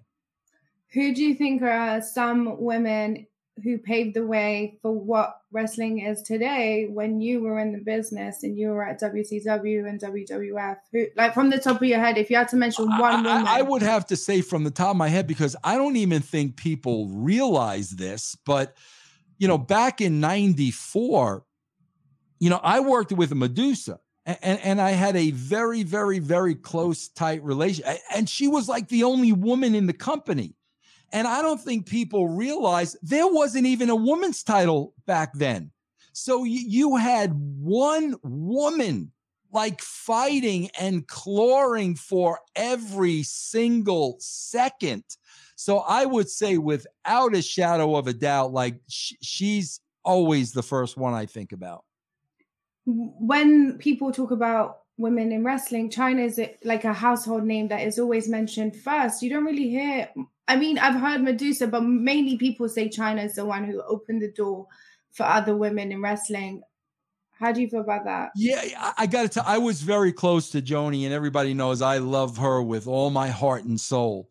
Who 0.94 1.14
do 1.14 1.24
you 1.24 1.36
think 1.36 1.62
are 1.62 1.98
uh, 1.98 2.02
some 2.02 2.62
women 2.62 3.28
who 3.64 3.78
paved 3.78 4.16
the 4.16 4.26
way 4.26 4.78
for 4.82 4.92
what 4.92 5.40
wrestling 5.52 6.00
is 6.00 6.22
today 6.22 6.88
when 6.92 7.22
you 7.22 7.42
were 7.42 7.60
in 7.60 7.72
the 7.72 7.80
business 7.80 8.44
and 8.44 8.58
you 8.58 8.70
were 8.70 8.86
at 8.86 9.00
WCW 9.00 9.88
and 9.88 10.00
WWF? 10.00 10.78
Who, 10.92 11.08
like 11.16 11.34
from 11.34 11.50
the 11.50 11.60
top 11.60 11.78
of 11.78 11.88
your 11.88 12.00
head, 12.00 12.18
if 12.18 12.30
you 12.30 12.36
had 12.36 12.50
to 12.50 12.58
mention 12.58 12.90
one 12.90 13.24
woman. 13.24 13.48
I, 13.48 13.60
I 13.60 13.62
would 13.62 13.82
have 13.82 14.06
to 14.08 14.18
say 14.18 14.42
from 14.42 14.66
the 14.66 14.72
top 14.72 14.92
of 14.92 14.98
my 14.98 15.08
head 15.08 15.26
because 15.26 15.56
I 15.64 15.78
don't 15.78 15.96
even 15.96 16.22
think 16.22 16.58
people 16.58 17.08
realize 17.08 17.92
this, 17.92 18.36
but 18.46 18.76
you 19.38 19.48
know, 19.48 19.58
back 19.58 20.02
in 20.02 20.20
94, 20.20 21.46
you 22.40 22.50
know, 22.50 22.60
I 22.64 22.80
worked 22.80 23.12
with 23.12 23.34
Medusa. 23.34 24.00
And, 24.26 24.60
and 24.62 24.82
I 24.82 24.92
had 24.92 25.16
a 25.16 25.30
very, 25.32 25.84
very, 25.84 26.18
very 26.18 26.56
close, 26.56 27.10
tight 27.10 27.44
relation. 27.44 27.86
And 28.14 28.28
she 28.28 28.48
was 28.48 28.68
like 28.68 28.88
the 28.88 29.04
only 29.04 29.32
woman 29.32 29.76
in 29.76 29.86
the 29.86 29.94
company. 29.94 30.55
And 31.16 31.30
I 31.30 31.42
don't 31.42 31.62
think 31.62 31.86
people 31.86 32.28
realize 32.28 32.98
there 33.02 33.26
wasn't 33.26 33.68
even 33.68 33.90
a 33.90 33.96
woman's 33.96 34.44
title 34.44 34.94
back 35.06 35.32
then. 35.34 35.72
So 36.12 36.44
you, 36.44 36.98
had 36.98 37.32
one 37.34 38.16
woman 38.22 39.14
like 39.54 39.82
fighting 39.82 40.70
and 40.78 41.08
clawing 41.08 41.96
for 41.96 42.40
every 42.54 43.24
single 43.24 44.18
second. 44.20 45.06
So 45.56 45.80
I 45.80 46.04
would 46.04 46.30
say, 46.30 46.58
without 46.58 47.34
a 47.34 47.42
shadow 47.42 47.96
of 47.96 48.08
a 48.08 48.14
doubt, 48.14 48.52
like 48.52 48.82
sh- 48.90 49.14
she's 49.22 49.80
always 50.04 50.52
the 50.52 50.64
first 50.64 50.98
one 50.98 51.14
I 51.14 51.28
think 51.28 51.54
about. 51.54 51.86
When 52.86 53.78
people 53.78 54.12
talk 54.12 54.32
about 54.32 54.80
women 54.98 55.32
in 55.32 55.46
wrestling, 55.46 55.90
Chyna 55.90 56.26
is 56.26 56.42
like 56.66 56.84
a 56.84 56.92
household 56.92 57.46
name 57.46 57.70
that 57.70 57.88
is 57.88 58.00
always 58.00 58.28
mentioned 58.28 58.76
first. 58.76 59.22
You 59.22 59.30
don't 59.30 59.46
really 59.46 59.70
hear 59.70 60.10
I 60.48 60.56
mean, 60.56 60.78
I've 60.78 61.00
heard 61.00 61.22
Medusa, 61.22 61.68
but 61.68 61.82
mainly 61.82 62.38
people 62.38 62.70
say 62.70 62.88
Chyna 62.88 63.26
is 63.26 63.36
the 63.36 63.46
one 63.46 63.66
who 63.66 63.82
opened 63.82 64.22
the 64.22 64.32
door 64.32 64.68
for 65.12 65.24
other 65.24 65.56
women 65.56 65.92
in 65.92 66.02
wrestling. 66.02 66.62
How 67.40 67.52
do 67.52 67.62
you 67.62 67.68
feel 67.68 67.82
about 67.82 68.06
that? 68.06 68.30
Yeah, 68.36 68.94
I, 68.98 69.08
got 69.08 69.24
to 69.24 69.30
tell. 69.30 69.44
I 69.46 69.58
was 69.58 69.82
very 69.82 70.14
close 70.14 70.50
to 70.52 70.62
Joanie, 70.62 71.06
and 71.06 71.14
everybody 71.14 71.54
knows 71.54 71.82
I 71.82 71.98
love 71.98 72.38
her 72.38 72.62
with 72.62 72.88
all 72.88 73.10
my 73.10 73.28
heart 73.28 73.66
and 73.66 73.80
soul. 73.80 74.30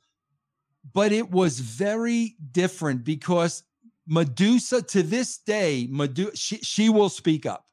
But 0.92 1.12
it 1.12 1.30
was 1.30 1.58
very 1.60 2.36
different 2.52 3.04
because 3.04 3.62
Medusa, 4.06 4.82
to 4.82 5.02
this 5.02 5.38
day, 5.38 5.86
Medusa, 5.90 6.36
she, 6.36 6.56
she 6.58 6.88
will 6.88 7.08
speak 7.08 7.44
up, 7.44 7.66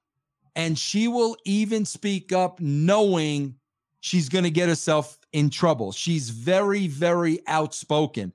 and 0.56 0.78
she 0.78 1.08
will 1.08 1.38
even 1.46 1.86
speak 1.86 2.34
up 2.34 2.60
knowing 2.60 3.56
she's 4.02 4.30
going 4.30 4.44
to 4.44 4.52
get 4.52 4.68
herself 4.68 5.18
in 5.34 5.50
trouble. 5.50 5.92
She's 5.92 6.30
very, 6.30 6.88
very 6.88 7.40
outspoken. 7.48 8.34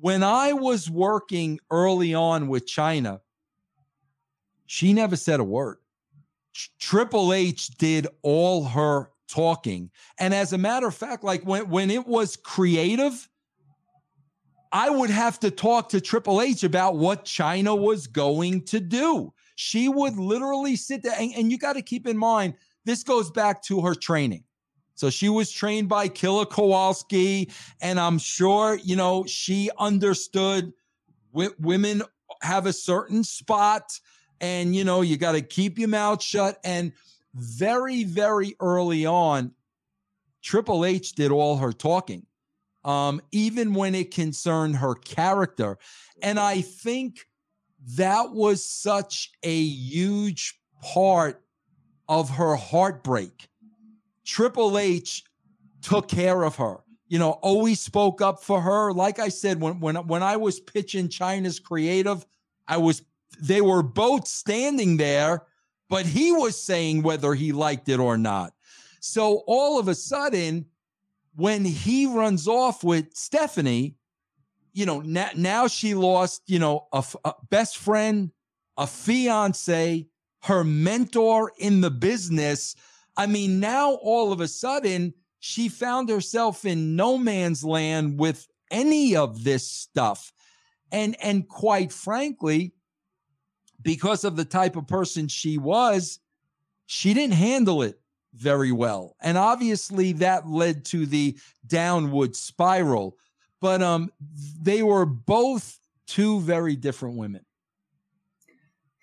When 0.00 0.22
I 0.22 0.52
was 0.52 0.90
working 0.90 1.60
early 1.70 2.14
on 2.14 2.48
with 2.48 2.66
Chyna, 2.66 3.20
she 4.66 4.92
never 4.92 5.16
said 5.16 5.40
a 5.40 5.44
word. 5.44 5.78
Triple 6.78 7.32
H 7.32 7.68
did 7.78 8.06
all 8.22 8.64
her 8.64 9.10
talking. 9.28 9.90
And 10.18 10.32
as 10.32 10.52
a 10.52 10.58
matter 10.58 10.86
of 10.86 10.94
fact, 10.94 11.24
like 11.24 11.42
when, 11.44 11.68
when 11.68 11.90
it 11.90 12.06
was 12.06 12.36
creative, 12.36 13.28
I 14.72 14.90
would 14.90 15.10
have 15.10 15.38
to 15.40 15.50
talk 15.50 15.88
to 15.90 16.00
Triple 16.00 16.40
H 16.40 16.64
about 16.64 16.96
what 16.96 17.24
Chyna 17.24 17.78
was 17.78 18.06
going 18.06 18.62
to 18.66 18.80
do. 18.80 19.32
She 19.56 19.88
would 19.88 20.16
literally 20.16 20.76
sit 20.76 21.02
there, 21.02 21.14
and, 21.18 21.32
and 21.36 21.52
you 21.52 21.58
got 21.58 21.74
to 21.74 21.82
keep 21.82 22.06
in 22.06 22.18
mind, 22.18 22.54
this 22.84 23.04
goes 23.04 23.30
back 23.30 23.62
to 23.64 23.80
her 23.82 23.94
training. 23.94 24.44
So 24.94 25.10
she 25.10 25.28
was 25.28 25.50
trained 25.50 25.88
by 25.88 26.08
Killer 26.08 26.46
Kowalski, 26.46 27.50
and 27.80 27.98
I'm 27.98 28.18
sure, 28.18 28.78
you 28.82 28.96
know, 28.96 29.24
she 29.26 29.70
understood 29.78 30.72
w- 31.32 31.54
women 31.58 32.02
have 32.42 32.66
a 32.66 32.72
certain 32.72 33.24
spot, 33.24 33.98
and, 34.40 34.74
you 34.74 34.84
know, 34.84 35.00
you 35.00 35.16
got 35.16 35.32
to 35.32 35.42
keep 35.42 35.78
your 35.78 35.88
mouth 35.88 36.22
shut. 36.22 36.58
And 36.64 36.92
very, 37.34 38.04
very 38.04 38.54
early 38.60 39.04
on, 39.04 39.52
Triple 40.42 40.84
H 40.84 41.12
did 41.12 41.32
all 41.32 41.56
her 41.56 41.72
talking, 41.72 42.26
um, 42.84 43.20
even 43.32 43.74
when 43.74 43.94
it 43.94 44.10
concerned 44.12 44.76
her 44.76 44.94
character. 44.94 45.78
And 46.22 46.38
I 46.38 46.60
think 46.60 47.26
that 47.96 48.32
was 48.32 48.64
such 48.64 49.32
a 49.42 49.60
huge 49.60 50.60
part 50.82 51.42
of 52.08 52.30
her 52.30 52.56
heartbreak 52.56 53.48
Triple 54.24 54.78
H 54.78 55.24
took 55.82 56.08
care 56.08 56.42
of 56.42 56.56
her. 56.56 56.78
You 57.08 57.18
know, 57.18 57.32
always 57.32 57.80
spoke 57.80 58.22
up 58.22 58.42
for 58.42 58.60
her. 58.60 58.92
Like 58.92 59.18
I 59.18 59.28
said, 59.28 59.60
when 59.60 59.80
when 59.80 59.96
when 60.06 60.22
I 60.22 60.36
was 60.36 60.60
pitching 60.60 61.08
Chyna's 61.08 61.60
creative, 61.60 62.24
I 62.66 62.78
was 62.78 63.02
they 63.40 63.60
were 63.60 63.82
both 63.82 64.26
standing 64.26 64.96
there, 64.96 65.44
but 65.88 66.06
he 66.06 66.32
was 66.32 66.60
saying 66.60 67.02
whether 67.02 67.34
he 67.34 67.52
liked 67.52 67.88
it 67.88 68.00
or 68.00 68.16
not. 68.16 68.54
So 69.00 69.42
all 69.46 69.78
of 69.78 69.88
a 69.88 69.94
sudden, 69.94 70.66
when 71.36 71.64
he 71.64 72.06
runs 72.06 72.48
off 72.48 72.82
with 72.82 73.14
Stephanie, 73.14 73.96
you 74.72 74.86
know, 74.86 75.00
now, 75.00 75.28
now 75.36 75.68
she 75.68 75.94
lost, 75.94 76.42
you 76.46 76.58
know, 76.58 76.88
a, 76.92 77.04
a 77.24 77.34
best 77.50 77.76
friend, 77.76 78.30
a 78.76 78.86
fiance, 78.86 80.06
her 80.42 80.64
mentor 80.64 81.52
in 81.58 81.80
the 81.80 81.90
business. 81.90 82.76
I 83.16 83.26
mean, 83.26 83.60
now 83.60 83.92
all 83.94 84.32
of 84.32 84.40
a 84.40 84.48
sudden, 84.48 85.14
she 85.38 85.68
found 85.68 86.08
herself 86.08 86.64
in 86.64 86.96
no 86.96 87.18
man's 87.18 87.64
land 87.64 88.18
with 88.18 88.46
any 88.70 89.14
of 89.14 89.44
this 89.44 89.70
stuff. 89.70 90.32
And 90.90 91.16
and 91.20 91.48
quite 91.48 91.92
frankly, 91.92 92.72
because 93.82 94.24
of 94.24 94.36
the 94.36 94.44
type 94.44 94.76
of 94.76 94.86
person 94.86 95.28
she 95.28 95.58
was, 95.58 96.18
she 96.86 97.14
didn't 97.14 97.34
handle 97.34 97.82
it 97.82 98.00
very 98.34 98.72
well. 98.72 99.16
And 99.20 99.38
obviously 99.38 100.12
that 100.14 100.48
led 100.48 100.84
to 100.86 101.06
the 101.06 101.38
downward 101.66 102.34
spiral. 102.34 103.16
But 103.60 103.82
um 103.82 104.10
they 104.60 104.82
were 104.82 105.06
both 105.06 105.78
two 106.06 106.40
very 106.40 106.76
different 106.76 107.16
women. 107.16 107.44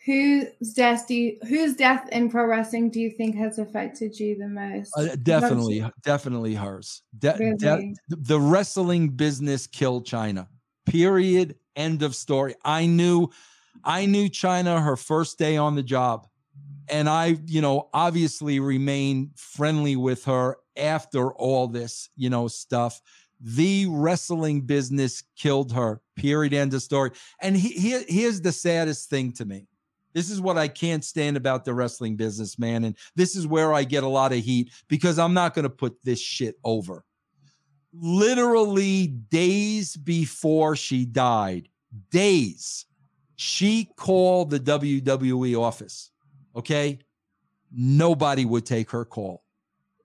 Whose 0.06 0.74
death 0.76 1.08
do 1.08 1.14
you, 1.14 1.38
whose 1.48 1.76
death 1.76 2.10
in 2.12 2.30
pro 2.32 2.46
wrestling 2.46 2.90
do 2.90 3.00
you 3.00 3.12
think 3.12 3.36
has 3.36 3.60
affected 3.60 4.20
you 4.20 4.36
the 4.36 4.48
most? 4.48 4.92
Uh, 4.98 5.16
definitely, 5.22 5.86
definitely 6.04 6.56
hers. 6.56 7.04
De- 7.20 7.36
really? 7.38 7.58
de- 7.58 7.96
the 8.10 8.40
wrestling 8.40 9.10
business 9.10 9.68
killed 9.68 10.08
Chyna. 10.08 10.48
Period. 10.88 11.56
End 11.76 12.02
of 12.02 12.16
story. 12.16 12.56
I 12.66 12.88
knew, 12.88 13.30
I 13.84 14.08
knew 14.08 14.28
Chyna 14.28 14.84
her 14.84 14.98
first 14.98 15.38
day 15.38 15.56
on 15.58 15.76
the 15.76 15.84
job, 15.84 16.28
and 16.90 17.08
I, 17.08 17.38
you 17.46 17.62
know, 17.62 17.90
obviously 17.94 18.60
remained 18.60 19.30
friendly 19.36 19.96
with 19.96 20.26
her 20.26 20.58
after 20.76 21.32
all 21.34 21.68
this, 21.68 22.10
you 22.16 22.32
know, 22.32 22.48
stuff. 22.48 23.00
The 23.40 23.86
wrestling 23.88 24.62
business 24.62 25.24
killed 25.36 25.72
her. 25.74 26.02
Period. 26.16 26.54
End 26.54 26.74
of 26.74 26.82
story. 26.82 27.12
And 27.40 27.56
he, 27.56 27.70
he, 27.70 28.04
here's 28.08 28.42
the 28.42 28.52
saddest 28.52 29.10
thing 29.10 29.32
to 29.34 29.46
me 29.46 29.68
this 30.14 30.30
is 30.30 30.42
what 30.42 30.58
I 30.58 30.68
can't 30.68 31.04
stand 31.04 31.38
about 31.38 31.66
the 31.66 31.74
wrestling 31.74 32.16
business, 32.16 32.60
man. 32.60 32.84
And 32.84 32.98
this 33.16 33.36
is 33.36 33.48
where 33.48 33.74
I 33.74 33.84
get 33.84 34.04
a 34.04 34.08
lot 34.08 34.34
of 34.34 34.40
heat 34.40 34.72
because 34.88 35.20
I'm 35.20 35.34
not 35.34 35.54
going 35.54 35.64
to 35.64 35.70
put 35.70 36.04
this 36.04 36.20
shit 36.20 36.56
over. 36.64 37.06
Literally 37.94 39.08
days 39.08 39.96
before 39.98 40.76
she 40.76 41.06
died, 41.06 41.70
days, 42.10 42.86
she 43.36 43.90
called 43.96 44.50
the 44.50 44.60
WWE 44.60 45.60
office. 45.60 46.12
Okay. 46.56 47.00
Nobody 47.72 48.46
would 48.46 48.66
take 48.66 48.92
her 48.92 49.06
call. 49.06 49.44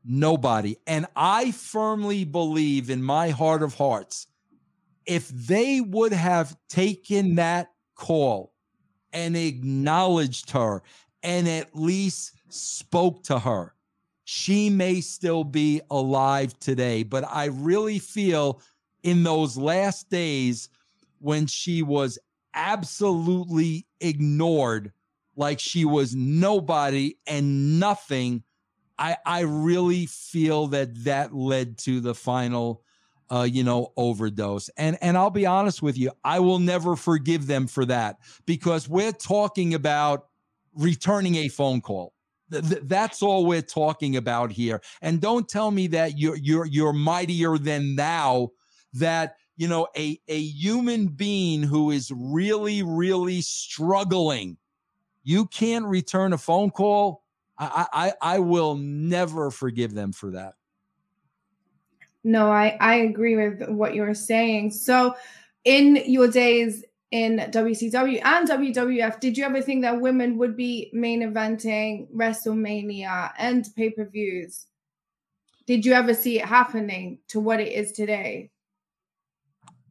Nobody. 0.05 0.77
And 0.87 1.07
I 1.17 1.51
firmly 1.51 2.25
believe 2.25 2.91
in 2.91 3.03
my 3.03 3.31
heart 3.31 3.63
of 3.63 3.75
hearts, 3.75 4.29
if 5.05 5.29
they 5.29 5.81
would 5.81 6.13
have 6.13 6.57
taken 6.69 7.37
that 7.37 7.69
call, 7.97 8.53
and 9.17 9.35
acknowledged 9.35 10.51
her 10.51 10.83
and 11.23 11.49
at 11.49 11.75
least 11.75 12.33
spoke 12.51 13.23
to 13.25 13.39
her. 13.39 13.73
She 14.25 14.69
may 14.69 15.01
still 15.01 15.43
be 15.43 15.81
alive 15.91 16.57
today, 16.59 17.03
but 17.03 17.25
I 17.27 17.47
really 17.47 17.99
feel 17.99 18.61
in 19.03 19.23
those 19.23 19.57
last 19.57 20.11
days 20.11 20.69
when 21.19 21.47
she 21.47 21.83
was 21.83 22.19
absolutely 22.53 23.87
ignored, 24.01 24.93
like 25.35 25.61
she 25.61 25.87
was 25.87 26.15
nobody 26.15 27.17
and 27.27 27.81
nothing. 27.81 28.43
I, 28.99 29.17
I 29.25 29.41
really 29.41 30.07
feel 30.07 30.67
that 30.69 31.05
that 31.05 31.35
led 31.35 31.79
to 31.79 32.01
the 32.01 32.15
final 32.15 32.83
uh, 33.31 33.47
you 33.51 33.65
know, 33.65 33.93
overdose. 33.97 34.69
And 34.77 34.99
and 35.01 35.17
I'll 35.17 35.31
be 35.31 35.47
honest 35.47 35.83
with 35.83 35.99
you, 35.99 36.13
I 36.25 36.41
will 36.41 36.59
never 36.59 36.97
forgive 36.97 37.47
them 37.47 37.67
for 37.67 37.85
that 37.87 38.17
because 38.45 38.89
we're 38.89 39.13
talking 39.13 39.75
about 39.75 40.27
returning 40.75 41.37
a 41.37 41.49
phone 41.49 41.81
call. 41.81 42.13
Th- 42.53 42.83
that's 42.85 43.23
all 43.23 43.45
we're 43.47 43.63
talking 43.63 44.17
about 44.17 44.53
here. 44.53 44.81
And 45.03 45.21
don't 45.21 45.49
tell 45.49 45.71
me 45.71 45.89
that 45.89 46.19
you're 46.19 46.37
you're 46.37 46.67
you're 46.67 46.93
mightier 46.93 47.59
than 47.59 47.97
thou. 47.97 48.51
That 48.93 49.37
you 49.57 49.69
know 49.69 49.89
a 49.97 50.21
a 50.29 50.41
human 50.41 51.09
being 51.09 51.63
who 51.63 51.91
is 51.91 52.13
really 52.15 52.83
really 52.83 53.41
struggling, 53.41 54.57
you 55.25 55.47
can't 55.47 55.87
return 55.87 56.33
a 56.33 56.39
phone 56.39 56.71
call. 56.71 57.25
I 57.59 57.87
I 57.93 58.13
I 58.23 58.39
will 58.39 58.77
never 58.77 59.51
forgive 59.51 59.95
them 59.95 60.13
for 60.13 60.31
that. 60.31 60.55
No, 62.27 62.51
I, 62.51 62.77
I 62.81 62.97
agree 62.97 63.37
with 63.37 63.69
what 63.69 63.95
you're 63.95 64.13
saying. 64.13 64.73
So, 64.73 65.15
in 65.65 66.03
your 66.07 66.27
days 66.27 66.85
in 67.13 67.39
WCW 67.39 68.21
and 68.25 68.49
WWF, 68.49 69.21
did 69.21 69.39
you 69.39 69.45
ever 69.45 69.63
think 69.63 69.83
that 69.83 70.01
women 70.01 70.37
would 70.39 70.57
be 70.57 70.91
main 70.93 71.23
eventing 71.23 72.09
WrestleMania 72.13 73.31
and 73.39 73.69
pay 73.77 73.91
per 73.91 74.05
views? 74.05 74.67
Did 75.69 75.87
you 75.87 75.93
ever 75.93 76.15
see 76.15 76.41
it 76.41 76.45
happening 76.45 77.21
to 77.29 77.39
what 77.39 77.61
it 77.61 77.73
is 77.73 77.93
today? 77.93 78.51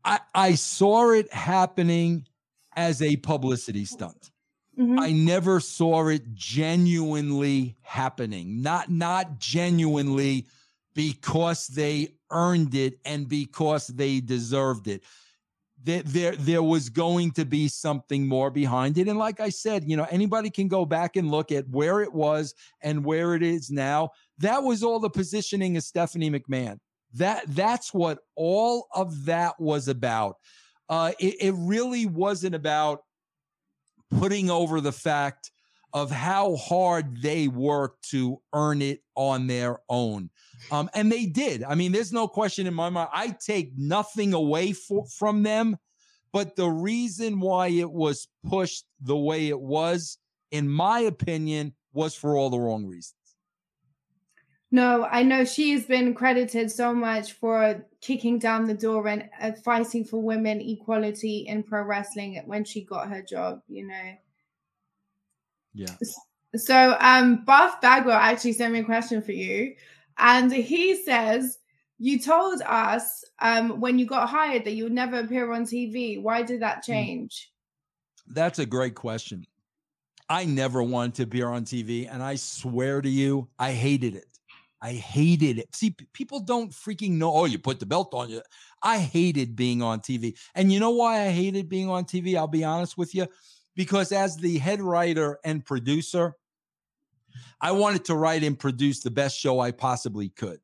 I, 0.04 0.20
I 0.34 0.56
saw 0.56 1.12
it 1.12 1.32
happening 1.34 2.28
as 2.76 3.02
a 3.02 3.16
publicity 3.16 3.86
stunt. 3.86 4.32
Mm-hmm. 4.78 5.00
I 5.00 5.14
never 5.14 5.62
saw 5.62 6.10
it 6.10 6.34
genuinely 6.34 7.78
happening. 7.82 8.62
Not 8.62 8.92
not 8.92 9.40
genuinely 9.40 10.48
because 10.96 11.68
they 11.68 12.16
earned 12.36 12.76
it 12.76 13.00
and 13.06 13.28
because 13.28 13.88
they 13.88 14.20
deserved 14.20 14.88
it. 14.88 15.04
There, 15.84 16.04
there, 16.04 16.36
there 16.36 16.64
was 16.64 16.90
going 16.90 17.32
to 17.32 17.46
be 17.46 17.68
something 17.68 18.28
more 18.28 18.50
behind 18.52 18.98
it. 18.98 19.08
And 19.08 19.20
like 19.20 19.40
I 19.40 19.50
said, 19.50 19.84
you 19.88 19.96
know, 19.96 20.08
anybody 20.10 20.50
can 20.50 20.68
go 20.68 20.86
back 20.86 21.16
and 21.16 21.32
look 21.32 21.52
at 21.52 21.70
where 21.70 22.02
it 22.02 22.12
was 22.12 22.54
and 22.82 23.06
where 23.06 23.36
it 23.36 23.44
is 23.44 23.70
now. 23.70 24.10
That 24.40 24.64
was 24.64 24.84
all 24.84 25.00
the 25.00 25.10
positioning 25.10 25.78
of 25.78 25.84
Stephanie 25.84 26.32
McMahon. 26.32 26.80
That 27.14 27.44
that's 27.48 27.94
what 27.94 28.20
all 28.36 28.88
of 28.94 29.26
that 29.26 29.60
was 29.60 29.88
about. 29.88 30.36
Uh, 30.90 31.14
it, 31.20 31.36
it 31.40 31.54
really 31.58 32.06
wasn't 32.06 32.56
about 32.56 33.04
putting 34.18 34.50
over 34.50 34.82
the 34.82 34.92
fact 34.92 35.52
of 35.96 36.12
how 36.12 36.58
hard 36.58 37.22
they 37.22 37.48
worked 37.48 38.10
to 38.10 38.42
earn 38.54 38.82
it 38.82 39.02
on 39.16 39.48
their 39.48 39.80
own. 39.88 40.30
Um, 40.70 40.90
and 40.94 41.10
they 41.10 41.26
did. 41.26 41.64
I 41.64 41.76
mean, 41.76 41.94
there's 41.94 42.12
no 42.12 42.28
question 42.28 42.68
in 42.68 42.74
my 42.74 42.90
mind. 42.90 43.08
I 43.14 43.30
take 43.30 43.72
nothing 43.78 44.34
away 44.34 44.74
for, 44.74 45.06
from 45.08 45.44
them, 45.44 45.78
but 46.34 46.58
the 46.58 46.68
reason 46.68 47.40
why 47.40 47.68
it 47.68 47.90
was 47.90 48.28
pushed 48.46 48.86
the 49.00 49.16
way 49.16 49.48
it 49.48 49.62
was, 49.62 50.18
in 50.52 50.68
my 50.68 51.00
opinion, 51.00 51.74
was 51.94 52.14
for 52.14 52.36
all 52.36 52.50
the 52.50 52.60
wrong 52.60 52.86
reasons. 52.86 53.14
No, 54.72 55.06
I 55.06 55.24
know 55.24 55.46
she 55.46 55.72
has 55.72 55.86
been 55.86 56.14
credited 56.14 56.70
so 56.72 56.94
much 56.94 57.32
for 57.32 57.86
kicking 58.02 58.38
down 58.38 58.66
the 58.66 58.74
door 58.74 59.08
and 59.08 59.30
uh, 59.40 59.54
fighting 59.64 60.04
for 60.04 60.22
women 60.22 60.60
equality 60.60 61.46
in 61.48 61.64
pro 61.64 61.84
wrestling 61.84 62.42
when 62.46 62.66
she 62.66 62.84
got 62.84 63.08
her 63.08 63.22
job, 63.22 63.62
you 63.70 63.88
know. 63.88 64.18
Yeah. 65.76 65.94
So 66.56 66.96
um 67.00 67.44
Buff 67.46 67.82
Bagwell 67.82 68.16
actually 68.16 68.54
sent 68.54 68.74
me 68.74 68.80
a 68.80 68.84
question 68.84 69.22
for 69.22 69.34
you. 69.34 69.76
And 70.18 70.52
he 70.52 70.96
says, 71.04 71.58
You 72.00 72.20
told 72.20 72.62
us 72.66 73.24
um 73.40 73.82
when 73.82 74.00
you 74.00 74.06
got 74.06 74.30
hired 74.30 74.64
that 74.66 74.72
you 74.72 74.86
would 74.86 74.94
never 74.94 75.20
appear 75.20 75.52
on 75.52 75.66
TV. 75.66 76.22
Why 76.22 76.42
did 76.42 76.62
that 76.62 76.78
hmm. 76.86 76.94
change? 76.94 77.52
That's 78.28 78.60
a 78.60 78.66
great 78.66 78.96
question. 78.96 79.46
I 80.28 80.46
never 80.46 80.82
wanted 80.82 81.14
to 81.16 81.24
appear 81.24 81.50
on 81.50 81.66
TV, 81.66 82.12
and 82.12 82.24
I 82.24 82.34
swear 82.34 83.00
to 83.00 83.10
you, 83.10 83.48
I 83.60 83.74
hated 83.74 84.16
it. 84.16 84.26
I 84.82 84.94
hated 84.94 85.60
it. 85.60 85.76
See, 85.76 85.92
p- 85.92 86.08
people 86.14 86.40
don't 86.40 86.72
freaking 86.72 87.12
know. 87.12 87.32
Oh, 87.32 87.46
you 87.46 87.60
put 87.60 87.80
the 87.80 87.86
belt 87.86 88.14
on 88.14 88.30
you. 88.30 88.42
I 88.82 88.98
hated 88.98 89.56
being 89.56 89.84
on 89.84 90.00
TV. 90.00 90.36
And 90.56 90.72
you 90.72 90.80
know 90.80 90.92
why 90.92 91.22
I 91.22 91.30
hated 91.30 91.70
being 91.70 91.90
on 91.90 92.06
TV? 92.06 92.36
I'll 92.36 92.48
be 92.48 92.64
honest 92.64 92.98
with 92.98 93.14
you 93.14 93.28
because 93.76 94.12
as 94.12 94.38
the 94.38 94.58
head 94.58 94.82
writer 94.82 95.40
and 95.44 95.64
producer, 95.64 96.36
I 97.62 97.72
wanted 97.74 98.06
to 98.06 98.16
write 98.16 98.44
and 98.44 98.58
produce 98.58 99.02
the 99.02 99.12
best 99.12 99.38
show 99.38 99.60
I 99.60 99.72
possibly 99.72 100.30
could. 100.30 100.60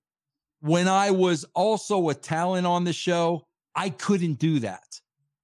When 0.61 0.87
I 0.87 1.11
was 1.11 1.45
also 1.53 2.09
a 2.09 2.13
talent 2.13 2.67
on 2.67 2.83
the 2.83 2.93
show, 2.93 3.47
I 3.75 3.89
couldn't 3.89 4.35
do 4.35 4.59
that. 4.59 4.99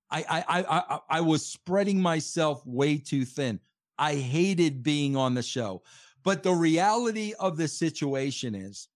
I 0.10 0.24
I 0.30 0.44
I 0.80 1.00
I, 1.10 1.22
was 1.22 1.46
spreading 1.46 2.00
myself 2.02 2.66
way 2.66 2.98
too 2.98 3.26
thin. 3.26 3.60
I 3.98 4.16
hated 4.16 4.84
being 4.84 5.18
on 5.18 5.34
the 5.34 5.44
show. 5.44 5.84
But 6.24 6.44
the 6.44 6.54
reality 6.54 7.34
of 7.40 7.58
the 7.58 7.68
situation 7.68 8.56
is 8.56 8.88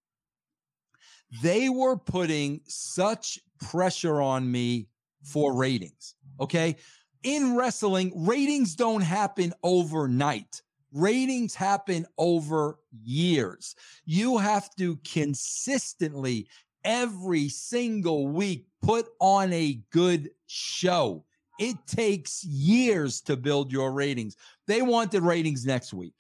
they 1.42 1.70
were 1.70 1.98
putting 1.98 2.62
such 2.68 3.40
pressure 3.60 4.22
on 4.22 4.50
me 4.50 4.88
for 5.24 5.54
ratings. 5.54 6.16
Okay 6.40 6.78
in 7.24 7.56
wrestling, 7.56 8.12
ratings 8.16 8.76
don't 8.76 9.02
happen 9.02 9.54
overnight. 9.64 10.62
Ratings 10.94 11.56
happen 11.56 12.06
over 12.18 12.78
years. 13.04 13.76
You 14.06 14.38
have 14.38 14.76
to 14.76 14.98
consistently, 14.98 16.48
every 16.84 17.48
single 17.48 18.28
week 18.28 18.66
put 18.82 19.08
on 19.20 19.54
a 19.54 19.80
good 19.92 20.32
show. 20.48 21.24
It 21.60 21.78
takes 21.86 22.44
years 22.44 23.22
to 23.22 23.38
build 23.38 23.72
your 23.72 23.92
ratings. 23.92 24.36
They 24.68 24.82
wanted 24.82 25.22
ratings 25.22 25.66
next 25.66 25.94
week. 25.94 26.16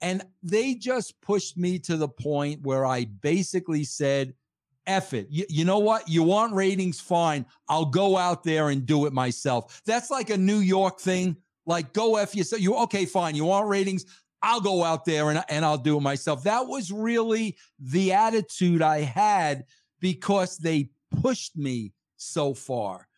And 0.00 0.22
they 0.42 0.74
just 0.74 1.20
pushed 1.20 1.56
me 1.56 1.78
to 1.80 1.96
the 1.96 2.08
point 2.08 2.62
where 2.62 2.84
I 2.84 3.04
basically 3.04 3.84
said, 3.84 4.34
F 4.86 5.14
it. 5.14 5.28
You, 5.30 5.44
you, 5.48 5.64
know 5.64 5.78
what? 5.78 6.08
You 6.08 6.22
want 6.22 6.54
ratings? 6.54 7.00
Fine. 7.00 7.46
I'll 7.68 7.86
go 7.86 8.16
out 8.16 8.44
there 8.44 8.70
and 8.70 8.86
do 8.86 9.06
it 9.06 9.12
myself. 9.12 9.82
That's 9.84 10.10
like 10.10 10.30
a 10.30 10.36
New 10.36 10.58
York 10.58 11.00
thing. 11.00 11.36
Like, 11.66 11.92
go 11.92 12.16
F 12.16 12.34
yourself. 12.34 12.62
You, 12.62 12.76
okay, 12.76 13.06
fine. 13.06 13.34
You 13.34 13.46
want 13.46 13.68
ratings? 13.68 14.06
I'll 14.42 14.60
go 14.60 14.84
out 14.84 15.04
there 15.04 15.30
and, 15.30 15.42
and 15.48 15.64
I'll 15.64 15.78
do 15.78 15.96
it 15.96 16.02
myself. 16.02 16.44
That 16.44 16.66
was 16.66 16.92
really 16.92 17.56
the 17.80 18.12
attitude 18.12 18.82
I 18.82 19.00
had 19.00 19.64
because 20.00 20.58
they 20.58 20.90
pushed 21.22 21.56
me 21.56 21.92
so 22.16 22.54
far. 22.54 23.08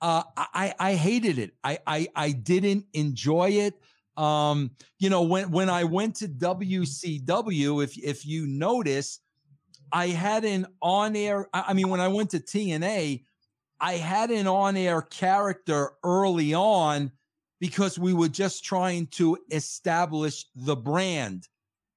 Uh, 0.00 0.22
I, 0.36 0.74
I 0.78 0.94
hated 0.94 1.38
it. 1.38 1.54
I, 1.64 1.78
I, 1.86 2.08
I 2.14 2.30
didn't 2.30 2.86
enjoy 2.92 3.50
it. 3.50 3.74
Um, 4.16 4.72
you 4.98 5.10
know, 5.10 5.22
when, 5.22 5.50
when 5.50 5.70
I 5.70 5.84
went 5.84 6.16
to 6.16 6.28
WCW, 6.28 7.82
if, 7.82 7.98
if 7.98 8.26
you 8.26 8.46
notice, 8.46 9.20
I 9.92 10.08
had 10.08 10.44
an 10.44 10.66
on 10.82 11.16
air. 11.16 11.48
I 11.52 11.72
mean, 11.74 11.88
when 11.88 12.00
I 12.00 12.08
went 12.08 12.30
to 12.30 12.38
TNA, 12.38 13.24
I 13.80 13.92
had 13.94 14.30
an 14.30 14.46
on 14.46 14.76
air 14.76 15.02
character 15.02 15.92
early 16.02 16.54
on 16.54 17.12
because 17.60 17.98
we 17.98 18.12
were 18.12 18.28
just 18.28 18.64
trying 18.64 19.06
to 19.08 19.38
establish 19.50 20.46
the 20.54 20.76
brand. 20.76 21.48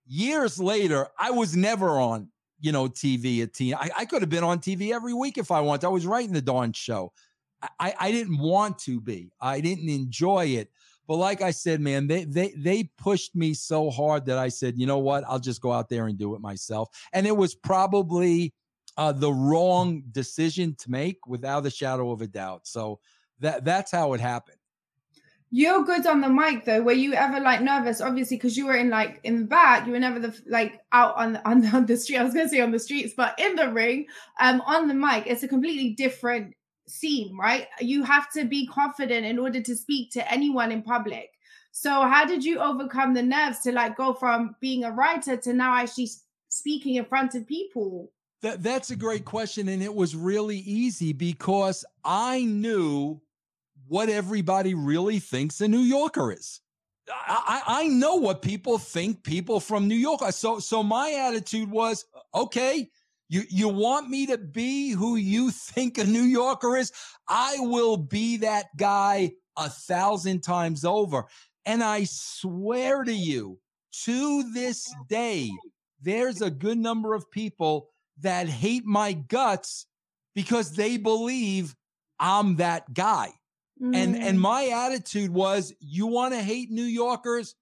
Years 0.08 0.60
later, 0.60 1.08
I 1.20 1.32
was 1.32 1.56
never 1.56 2.00
on, 2.00 2.30
you 2.60 2.72
know, 2.72 2.88
TV 2.88 3.44
at 3.44 3.54
TNA. 3.54 3.76
I, 3.76 3.90
I 4.00 4.06
could 4.06 4.22
have 4.22 4.30
been 4.30 4.44
on 4.44 4.60
TV 4.60 4.94
every 4.94 5.14
week 5.14 5.38
if 5.38 5.52
I 5.52 5.62
wanted. 5.62 5.86
I 5.86 5.90
was 5.90 6.06
writing 6.06 6.34
the 6.34 6.42
Dawn 6.42 6.74
show. 6.74 7.14
I, 7.80 7.94
I 8.00 8.12
didn't 8.12 8.40
want 8.40 8.80
to 8.80 9.00
be. 9.00 9.32
I 9.40 9.62
didn't 9.62 9.90
enjoy 9.90 10.46
it. 10.46 10.72
But 11.12 11.18
like 11.18 11.42
I 11.42 11.52
said, 11.52 11.82
man, 11.82 12.08
they 12.08 12.24
they 12.24 12.54
they 12.56 12.84
pushed 12.98 13.36
me 13.36 13.54
so 13.54 13.90
hard 13.90 14.28
that 14.28 14.38
I 14.38 14.48
said, 14.48 14.78
you 14.78 14.86
know 14.86 15.00
what, 15.00 15.26
I'll 15.28 15.42
just 15.42 15.60
go 15.60 15.70
out 15.70 15.90
there 15.90 16.08
and 16.08 16.18
do 16.18 16.36
it 16.36 16.40
myself. 16.40 16.88
And 17.12 17.28
it 17.28 17.36
was 17.36 17.54
probably 17.54 18.54
uh, 18.96 19.12
the 19.12 19.34
wrong 19.34 20.04
decision 20.10 20.74
to 20.80 20.90
make, 20.90 21.28
without 21.28 21.66
a 21.66 21.70
shadow 21.70 22.12
of 22.12 22.22
a 22.22 22.28
doubt. 22.28 22.66
So 22.66 23.02
that 23.42 23.66
that's 23.66 23.92
how 23.92 24.14
it 24.14 24.22
happened. 24.22 24.56
You're 25.50 25.84
good 25.84 26.08
on 26.08 26.22
the 26.22 26.30
mic 26.30 26.64
though. 26.64 26.82
Were 26.82 26.94
you 26.94 27.12
ever 27.12 27.42
like 27.42 27.62
nervous? 27.62 28.00
Obviously, 28.00 28.38
because 28.38 28.56
you 28.56 28.68
were 28.68 28.78
in 28.78 28.90
like 28.90 29.20
in 29.26 29.40
the 29.40 29.48
back, 29.48 29.86
you 29.86 29.92
were 29.92 30.00
never 30.00 30.18
the 30.18 30.42
like 30.48 30.80
out 30.94 31.18
on 31.18 31.42
on, 31.44 31.66
on 31.76 31.88
the 31.88 31.98
street. 31.98 32.20
I 32.20 32.24
was 32.24 32.34
gonna 32.34 32.48
say 32.48 32.62
on 32.62 32.72
the 32.72 32.80
streets, 32.80 33.14
but 33.18 33.38
in 33.38 33.58
the 33.58 33.70
ring, 33.70 34.06
um, 34.40 34.62
on 34.62 34.88
the 34.88 34.94
mic, 34.94 35.28
it's 35.28 35.44
a 35.44 35.50
completely 35.50 35.90
different 35.90 36.56
scene, 36.92 37.36
right? 37.38 37.68
You 37.80 38.04
have 38.04 38.32
to 38.32 38.46
be 38.46 38.68
confident 38.68 39.26
in 39.26 39.40
order 39.40 39.62
to 39.62 39.76
speak 39.76 40.12
to 40.12 40.32
anyone 40.32 40.72
in 40.72 40.82
public. 40.84 41.32
So, 41.72 41.90
how 41.90 42.26
did 42.26 42.44
you 42.44 42.60
overcome 42.60 43.14
the 43.14 43.24
nerves 43.24 43.60
to 43.62 43.72
like 43.72 43.96
go 43.96 44.14
from 44.14 44.56
being 44.60 44.84
a 44.84 44.92
writer 44.92 45.38
to 45.38 45.54
now 45.54 45.76
actually 45.76 46.10
speaking 46.50 46.96
in 46.96 47.06
front 47.06 47.34
of 47.34 47.48
people? 47.48 48.12
That, 48.42 48.62
that's 48.62 48.92
a 48.92 48.96
great 48.96 49.24
question. 49.24 49.70
And 49.70 49.82
it 49.82 49.94
was 49.94 50.16
really 50.16 50.58
easy 50.58 51.14
because 51.14 51.86
I 52.04 52.44
knew 52.44 53.22
what 53.88 54.10
everybody 54.10 54.74
really 54.74 55.20
thinks 55.20 55.62
a 55.62 55.68
New 55.68 55.80
Yorker 55.80 56.32
is. 56.32 56.60
I, 57.10 57.62
I, 57.68 57.82
I 57.82 57.88
know 57.88 58.16
what 58.16 58.42
people 58.42 58.78
think 58.78 59.24
people 59.24 59.60
from 59.60 59.88
New 59.88 59.96
York 59.96 60.22
are. 60.22 60.32
So, 60.32 60.60
so 60.60 60.82
my 60.84 61.12
attitude 61.12 61.70
was 61.70 62.06
okay, 62.34 62.90
you 63.32 63.44
you 63.50 63.70
want 63.70 64.10
me 64.10 64.26
to 64.26 64.38
be 64.38 64.92
who 64.92 65.16
you 65.16 65.52
think 65.52 65.98
a 65.98 66.04
New 66.04 66.24
Yorker 66.24 66.76
is? 66.76 66.92
I 67.30 67.56
will 67.60 67.96
be 67.96 68.38
that 68.38 68.66
guy 68.76 69.32
a 69.58 69.70
thousand 69.70 70.42
times 70.42 70.84
over. 70.84 71.28
And 71.66 71.82
I 71.82 72.04
swear 72.04 73.06
to 73.06 73.14
you, 73.14 73.58
to 74.04 74.52
this 74.52 74.94
day, 75.08 75.50
there's 76.02 76.42
a 76.42 76.50
good 76.50 76.78
number 76.78 77.14
of 77.14 77.32
people 77.32 77.88
that 78.20 78.50
hate 78.50 78.86
my 78.86 79.14
guts 79.14 79.86
because 80.36 80.74
they 80.74 80.98
believe 80.98 81.74
I'm 82.20 82.58
that 82.58 82.94
guy. 82.94 83.30
Mm. 83.82 83.96
And 83.96 84.18
and 84.18 84.38
mm. 84.38 84.42
my 84.42 84.68
attitude 84.68 85.32
was, 85.32 85.74
you 85.80 86.06
want 86.06 86.34
to 86.34 86.42
hate 86.42 86.70
New 86.70 86.84
Yorkers? 86.84 87.56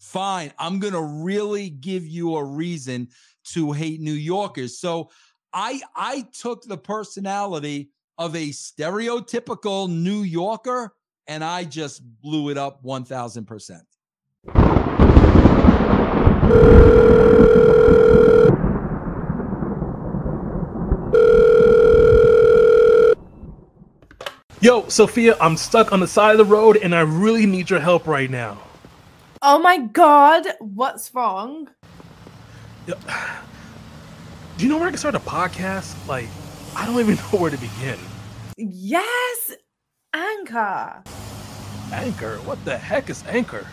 Fine. 0.00 0.52
I'm 0.58 0.80
going 0.80 0.94
to 0.94 1.22
really 1.24 1.70
give 1.70 2.04
you 2.04 2.34
a 2.34 2.44
reason 2.44 3.08
to 3.44 3.72
hate 3.72 4.00
New 4.00 4.12
Yorkers. 4.12 4.78
So 4.78 5.10
I 5.52 5.80
I 5.94 6.26
took 6.32 6.64
the 6.64 6.78
personality 6.78 7.90
of 8.18 8.36
a 8.36 8.50
stereotypical 8.50 9.88
New 9.90 10.22
Yorker 10.22 10.94
and 11.26 11.42
I 11.44 11.64
just 11.64 12.02
blew 12.20 12.50
it 12.50 12.58
up 12.58 12.82
1000%. 12.84 13.80
Yo, 24.60 24.86
Sophia, 24.88 25.36
I'm 25.40 25.56
stuck 25.56 25.92
on 25.92 25.98
the 25.98 26.06
side 26.06 26.30
of 26.32 26.38
the 26.38 26.44
road 26.44 26.76
and 26.76 26.94
I 26.94 27.00
really 27.00 27.46
need 27.46 27.68
your 27.68 27.80
help 27.80 28.06
right 28.06 28.30
now. 28.30 28.58
Oh 29.42 29.58
my 29.58 29.78
god, 29.78 30.46
what's 30.60 31.12
wrong? 31.12 31.68
Do 32.86 32.94
you 34.58 34.68
know 34.68 34.76
where 34.76 34.88
I 34.88 34.90
can 34.90 34.98
start 34.98 35.14
a 35.14 35.20
podcast? 35.20 35.94
Like, 36.08 36.26
I 36.76 36.84
don't 36.84 36.98
even 36.98 37.14
know 37.32 37.38
where 37.38 37.50
to 37.50 37.56
begin. 37.56 37.98
Yes, 38.56 39.52
Anchor. 40.12 41.02
Anchor? 41.92 42.36
What 42.38 42.64
the 42.64 42.76
heck 42.76 43.08
is 43.08 43.22
Anchor? 43.28 43.64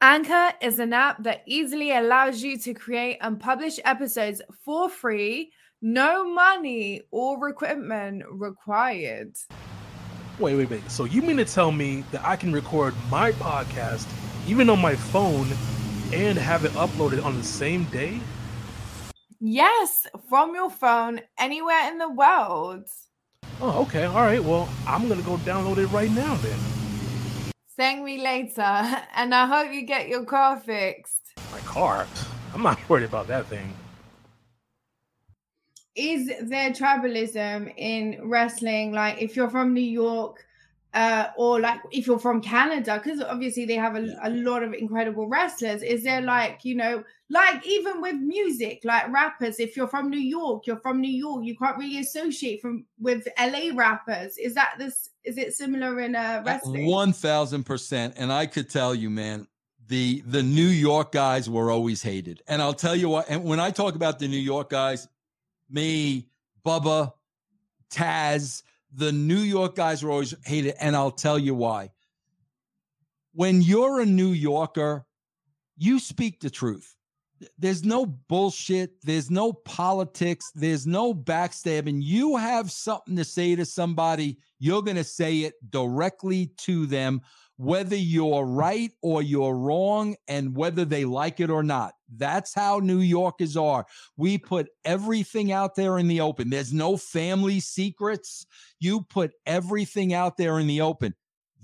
Anchor 0.00 0.52
is 0.60 0.80
an 0.80 0.92
app 0.92 1.22
that 1.22 1.42
easily 1.46 1.92
allows 1.92 2.42
you 2.42 2.58
to 2.58 2.74
create 2.74 3.18
and 3.20 3.38
publish 3.38 3.78
episodes 3.84 4.42
for 4.64 4.88
free, 4.90 5.52
no 5.80 6.28
money 6.28 7.02
or 7.12 7.48
equipment 7.48 8.24
required. 8.28 9.36
Wait, 10.38 10.56
wait, 10.56 10.68
wait. 10.68 10.90
So 10.90 11.04
you 11.04 11.22
mean 11.22 11.36
to 11.36 11.44
tell 11.44 11.70
me 11.70 12.04
that 12.10 12.24
I 12.24 12.34
can 12.34 12.52
record 12.52 12.92
my 13.08 13.32
podcast 13.32 14.06
even 14.48 14.68
on 14.68 14.80
my 14.80 14.96
phone 14.96 15.48
and 16.12 16.38
have 16.38 16.64
it 16.64 16.72
uploaded 16.72 17.24
on 17.24 17.36
the 17.36 17.44
same 17.44 17.84
day? 17.84 18.20
Yes, 19.40 20.06
from 20.28 20.54
your 20.54 20.70
phone 20.70 21.20
anywhere 21.38 21.88
in 21.90 21.98
the 21.98 22.10
world. 22.10 22.88
Oh, 23.60 23.82
okay. 23.82 24.04
All 24.04 24.22
right. 24.22 24.42
Well, 24.42 24.68
I'm 24.86 25.08
going 25.08 25.20
to 25.20 25.26
go 25.26 25.36
download 25.38 25.78
it 25.78 25.86
right 25.88 26.10
now 26.10 26.34
then. 26.36 26.58
Thank 27.76 28.04
me 28.04 28.22
later, 28.22 28.62
and 29.14 29.34
I 29.34 29.46
hope 29.46 29.72
you 29.72 29.82
get 29.82 30.08
your 30.08 30.24
car 30.24 30.58
fixed. 30.58 31.32
My 31.52 31.60
car? 31.60 32.06
I'm 32.54 32.62
not 32.62 32.78
worried 32.88 33.04
about 33.04 33.26
that 33.28 33.46
thing. 33.46 33.74
Is 35.94 36.30
there 36.42 36.70
tribalism 36.70 37.72
in 37.76 38.20
wrestling? 38.22 38.92
Like, 38.92 39.20
if 39.20 39.36
you're 39.36 39.50
from 39.50 39.72
New 39.72 39.80
York, 39.80 40.44
uh, 40.96 41.30
or 41.36 41.60
like 41.60 41.78
if 41.90 42.06
you're 42.06 42.18
from 42.18 42.40
Canada, 42.40 42.98
because 43.02 43.20
obviously 43.20 43.66
they 43.66 43.74
have 43.74 43.96
a, 43.96 44.16
a, 44.22 44.30
lot 44.30 44.62
of 44.62 44.72
incredible 44.72 45.28
wrestlers. 45.28 45.82
Is 45.82 46.02
there 46.04 46.22
like, 46.22 46.64
you 46.64 46.74
know, 46.74 47.04
like 47.28 47.66
even 47.66 48.00
with 48.00 48.14
music, 48.14 48.80
like 48.82 49.12
rappers, 49.12 49.60
if 49.60 49.76
you're 49.76 49.88
from 49.88 50.08
New 50.08 50.18
York, 50.18 50.66
you're 50.66 50.80
from 50.80 51.02
New 51.02 51.12
York, 51.12 51.44
you 51.44 51.54
can't 51.54 51.76
really 51.76 51.98
associate 51.98 52.62
from 52.62 52.86
with 52.98 53.28
LA 53.38 53.74
rappers. 53.74 54.38
Is 54.38 54.54
that 54.54 54.76
this? 54.78 55.10
Is 55.22 55.36
it 55.36 55.52
similar 55.52 56.00
in 56.00 56.16
uh, 56.16 56.42
wrestling? 56.46 56.86
One 56.86 57.12
thousand 57.12 57.64
percent. 57.64 58.14
And 58.16 58.32
I 58.32 58.46
could 58.46 58.70
tell 58.70 58.94
you, 58.94 59.10
man, 59.10 59.46
the 59.88 60.22
the 60.26 60.42
New 60.42 60.68
York 60.68 61.12
guys 61.12 61.50
were 61.50 61.70
always 61.70 62.02
hated. 62.02 62.42
And 62.48 62.62
I'll 62.62 62.72
tell 62.72 62.96
you 62.96 63.10
what. 63.10 63.26
And 63.28 63.44
when 63.44 63.60
I 63.60 63.70
talk 63.70 63.96
about 63.96 64.18
the 64.18 64.28
New 64.28 64.38
York 64.38 64.70
guys, 64.70 65.08
me, 65.68 66.30
Bubba, 66.64 67.12
Taz 67.90 68.62
the 68.96 69.12
New 69.12 69.38
York 69.38 69.76
guys 69.76 70.02
are 70.02 70.10
always 70.10 70.34
hated, 70.44 70.74
and 70.80 70.96
I'll 70.96 71.10
tell 71.10 71.38
you 71.38 71.54
why. 71.54 71.90
When 73.32 73.60
you're 73.60 74.00
a 74.00 74.06
New 74.06 74.32
Yorker, 74.32 75.04
you 75.76 75.98
speak 75.98 76.40
the 76.40 76.48
truth. 76.48 76.94
There's 77.58 77.84
no 77.84 78.06
bullshit. 78.06 78.92
There's 79.02 79.30
no 79.30 79.52
politics. 79.52 80.50
There's 80.54 80.86
no 80.86 81.12
backstabbing. 81.12 82.02
You 82.02 82.36
have 82.36 82.70
something 82.70 83.14
to 83.16 83.24
say 83.24 83.54
to 83.54 83.66
somebody, 83.66 84.38
you're 84.58 84.80
going 84.80 84.96
to 84.96 85.04
say 85.04 85.40
it 85.40 85.54
directly 85.68 86.52
to 86.58 86.86
them 86.86 87.20
whether 87.56 87.96
you're 87.96 88.44
right 88.44 88.92
or 89.02 89.22
you're 89.22 89.54
wrong 89.54 90.14
and 90.28 90.54
whether 90.56 90.84
they 90.84 91.04
like 91.04 91.40
it 91.40 91.50
or 91.50 91.62
not. 91.62 91.94
That's 92.16 92.54
how 92.54 92.78
New 92.78 93.00
Yorkers 93.00 93.56
are. 93.56 93.86
We 94.16 94.38
put 94.38 94.68
everything 94.84 95.52
out 95.52 95.74
there 95.74 95.98
in 95.98 96.06
the 96.06 96.20
open. 96.20 96.50
There's 96.50 96.72
no 96.72 96.96
family 96.96 97.60
secrets. 97.60 98.46
You 98.78 99.02
put 99.02 99.32
everything 99.46 100.12
out 100.12 100.36
there 100.36 100.58
in 100.58 100.66
the 100.66 100.82
open. 100.82 101.14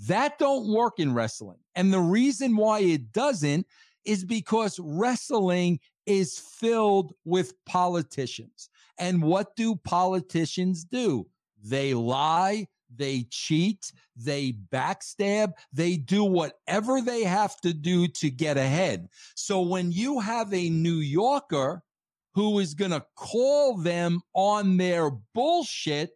That 0.09 0.39
don't 0.39 0.73
work 0.73 0.99
in 0.99 1.15
wrestling. 1.15 1.59
And 1.75 1.93
the 1.93 2.01
reason 2.01 2.57
why 2.57 2.81
it 2.81 3.13
doesn't 3.13 3.67
is 4.05 4.25
because 4.25 4.81
wrestling 4.81 5.79
is 6.07 6.39
filled 6.39 7.13
with 7.25 7.53
politicians. 7.67 8.69
And 8.99 9.23
what 9.23 9.55
do 9.57 9.77
politicians 9.77 10.85
do? 10.85 11.27
They 11.63 11.95
lie, 11.95 12.67
they 12.97 13.27
cheat, 13.31 13.93
they 14.17 14.55
backstab, 14.73 15.53
they 15.73 15.97
do 15.97 16.25
whatever 16.25 17.01
they 17.01 17.25
have 17.25 17.61
to 17.61 17.73
do 17.73 18.09
to 18.09 18.31
get 18.31 18.57
ahead. 18.57 19.09
So 19.35 19.61
when 19.63 19.93
you 19.93 20.21
have 20.21 20.53
a 20.53 20.71
New 20.71 20.97
Yorker 20.97 21.83
who 22.35 22.59
is 22.59 22.75
going 22.75 22.93
to 22.93 23.05
call 23.17 23.77
them 23.77 24.21
on 24.35 24.77
their 24.77 25.11
bullshit, 25.35 26.11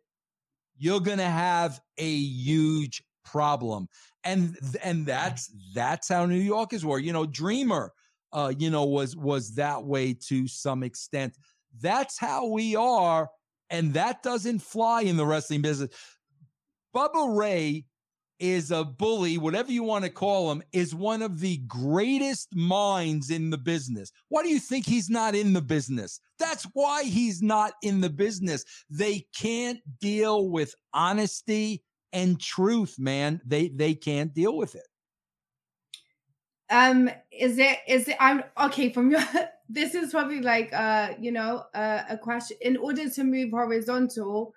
you're 0.79 1.01
going 1.01 1.19
to 1.19 1.25
have 1.25 1.81
a 1.99 2.11
huge 2.11 3.03
problem. 3.25 3.89
And 4.25 4.57
and 4.83 5.07
that's 5.07 5.53
that's 5.73 6.09
how 6.09 6.27
New 6.27 6.35
Yorkers 6.35 6.85
were. 6.85 6.99
You 6.99 7.13
know, 7.13 7.27
Dreamer 7.27 7.93
uh, 8.33 8.53
you 8.59 8.71
know, 8.71 8.85
was 8.85 9.17
was 9.17 9.55
that 9.55 9.83
way 9.85 10.13
to 10.13 10.47
some 10.47 10.83
extent. 10.83 11.37
That's 11.81 12.19
how 12.19 12.47
we 12.47 12.77
are, 12.77 13.31
and 13.71 13.95
that 13.95 14.23
doesn't 14.23 14.61
fly 14.61 15.03
in 15.03 15.17
the 15.17 15.27
wrestling 15.27 15.63
business. 15.63 15.91
Bubba 16.97 17.37
Ray 17.37 17.85
is 18.39 18.71
a 18.71 18.83
bully, 18.83 19.37
whatever 19.37 19.71
you 19.71 19.83
want 19.83 20.05
to 20.05 20.11
call 20.11 20.51
him, 20.51 20.63
is 20.73 20.95
one 20.95 21.21
of 21.21 21.41
the 21.41 21.59
greatest 21.67 22.49
minds 22.55 23.29
in 23.29 23.51
the 23.51 23.59
business. 23.59 24.11
Why 24.31 24.43
do 24.43 24.49
you 24.49 24.59
think 24.59 24.87
he's 24.87 25.11
not 25.11 25.35
in 25.35 25.53
the 25.53 25.61
business? 25.61 26.21
That's 26.39 26.65
why 26.73 27.05
he's 27.05 27.43
not 27.43 27.75
in 27.83 28.01
the 28.01 28.09
business. 28.09 28.65
They 28.89 29.27
can't 29.37 29.79
deal 30.01 30.49
with 30.49 30.75
honesty 30.95 31.83
and 32.15 32.41
truth, 32.41 32.95
man. 32.99 33.43
They 33.45 33.69
they 33.69 33.93
can't 33.93 34.33
deal 34.33 34.57
with 34.57 34.75
it. 34.75 34.87
Um, 36.71 37.11
is 37.31 37.59
it 37.59 37.79
is 37.87 38.09
it 38.09 38.17
I'm 38.19 38.43
okay 38.59 38.91
from 38.91 39.11
your 39.11 39.21
this 39.69 39.95
is 39.95 40.13
probably 40.13 40.41
like 40.41 40.73
uh 40.73 41.11
you 41.21 41.31
know 41.31 41.65
uh, 41.75 42.05
a 42.09 42.17
question 42.17 42.57
in 42.63 42.79
order 42.79 43.11
to 43.11 43.23
move 43.23 43.51
horizontal 43.51 44.55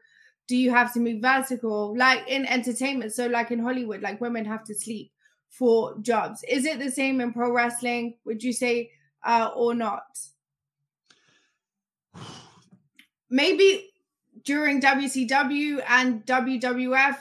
do 0.49 0.57
you 0.57 0.71
have 0.71 0.91
to 0.93 0.99
move 0.99 1.21
vertical? 1.21 1.95
Like 1.95 2.27
in 2.27 2.45
entertainment 2.47 3.13
so 3.13 3.27
like 3.27 3.51
in 3.51 3.59
hollywood 3.59 4.01
like 4.01 4.19
women 4.19 4.43
have 4.45 4.63
to 4.65 4.75
sleep 4.75 5.11
for 5.49 5.97
jobs. 6.01 6.43
Is 6.49 6.65
it 6.65 6.79
the 6.79 6.91
same 6.91 7.21
in 7.21 7.31
pro 7.31 7.53
wrestling 7.53 8.15
would 8.25 8.43
you 8.43 8.51
say 8.51 8.91
uh 9.23 9.51
or 9.55 9.75
not? 9.75 10.19
Maybe 13.29 13.91
during 14.43 14.81
wcw 14.81 15.83
and 15.87 16.25
wwf 16.25 17.17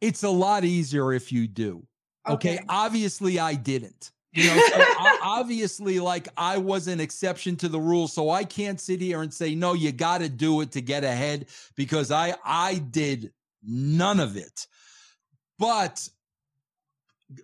it's 0.00 0.22
a 0.22 0.28
lot 0.28 0.64
easier 0.64 1.12
if 1.14 1.32
you 1.32 1.48
do. 1.48 1.84
Okay, 2.28 2.56
okay. 2.56 2.64
obviously 2.68 3.38
i 3.40 3.54
didn't 3.54 4.12
you 4.34 4.46
know, 4.46 4.60
so 4.66 4.84
obviously, 5.22 6.00
like 6.00 6.28
I 6.36 6.58
was 6.58 6.88
an 6.88 7.00
exception 7.00 7.56
to 7.56 7.68
the 7.68 7.78
rule, 7.78 8.08
so 8.08 8.30
I 8.30 8.44
can't 8.44 8.80
sit 8.80 9.00
here 9.00 9.22
and 9.22 9.32
say 9.32 9.54
no. 9.54 9.74
You 9.74 9.92
got 9.92 10.18
to 10.18 10.28
do 10.28 10.60
it 10.60 10.72
to 10.72 10.80
get 10.80 11.04
ahead 11.04 11.46
because 11.76 12.10
I 12.10 12.34
I 12.44 12.78
did 12.78 13.32
none 13.62 14.18
of 14.18 14.36
it, 14.36 14.66
but 15.58 16.08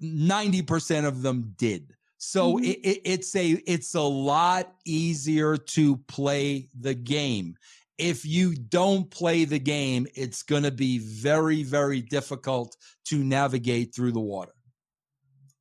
ninety 0.00 0.62
percent 0.62 1.06
of 1.06 1.22
them 1.22 1.54
did. 1.56 1.94
So 2.18 2.54
mm-hmm. 2.54 2.64
it, 2.64 2.78
it, 2.82 3.00
it's 3.04 3.36
a 3.36 3.62
it's 3.66 3.94
a 3.94 4.02
lot 4.02 4.74
easier 4.84 5.56
to 5.56 5.96
play 5.96 6.68
the 6.78 6.94
game. 6.94 7.56
If 7.98 8.24
you 8.26 8.54
don't 8.54 9.10
play 9.10 9.44
the 9.44 9.58
game, 9.58 10.06
it's 10.14 10.42
going 10.42 10.64
to 10.64 10.70
be 10.70 10.98
very 10.98 11.62
very 11.62 12.02
difficult 12.02 12.76
to 13.06 13.22
navigate 13.22 13.94
through 13.94 14.12
the 14.12 14.20
water. 14.20 14.52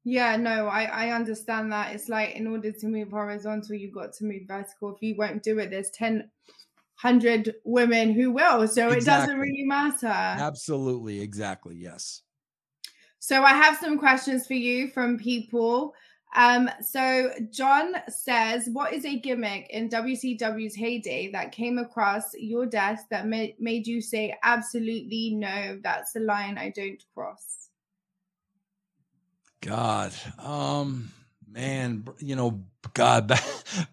Yeah, 0.06 0.38
no, 0.38 0.68
I, 0.68 0.84
I 0.84 1.10
understand 1.12 1.72
that. 1.72 1.94
It's 1.94 2.10
like 2.10 2.36
in 2.36 2.48
order 2.48 2.72
to 2.72 2.88
move 2.88 3.12
horizontal, 3.12 3.76
you've 3.76 3.94
got 3.94 4.14
to 4.14 4.26
move 4.26 4.44
vertical. 4.48 4.96
If 4.96 5.02
you 5.02 5.16
won't 5.18 5.44
do 5.44 5.60
it, 5.60 5.70
there's 5.70 5.90
10, 5.92 6.30
100 7.02 7.56
women 7.66 8.14
who 8.14 8.32
will. 8.32 8.68
So 8.68 8.90
exactly. 8.90 8.98
it 8.98 9.06
doesn't 9.06 9.40
really 9.40 9.64
matter. 9.64 10.08
Absolutely. 10.08 11.22
Exactly. 11.22 11.76
Yes. 11.76 12.22
So 13.20 13.44
I 13.44 13.54
have 13.54 13.78
some 13.78 13.98
questions 13.98 14.48
for 14.48 14.54
you 14.54 14.88
from 14.88 15.18
people. 15.18 15.94
Um, 16.36 16.70
so 16.82 17.32
John 17.52 17.96
says, 18.08 18.70
what 18.72 18.94
is 18.94 19.04
a 19.04 19.20
gimmick 19.20 19.68
in 19.70 19.90
WCW's 19.90 20.76
heyday 20.76 21.32
that 21.32 21.52
came 21.52 21.78
across 21.78 22.34
your 22.36 22.66
desk 22.66 23.06
that 23.10 23.28
ma- 23.28 23.48
made 23.60 23.88
you 23.88 24.00
say, 24.00 24.38
absolutely 24.44 25.36
no, 25.36 25.80
that's 25.84 26.14
the 26.14 26.20
line 26.22 26.58
I 26.58 26.70
don't 26.70 27.04
cross? 27.14 27.69
God, 29.62 30.14
um, 30.42 31.12
man, 31.48 32.06
you 32.20 32.36
know, 32.36 32.64
God, 32.94 33.28
back, 33.28 33.44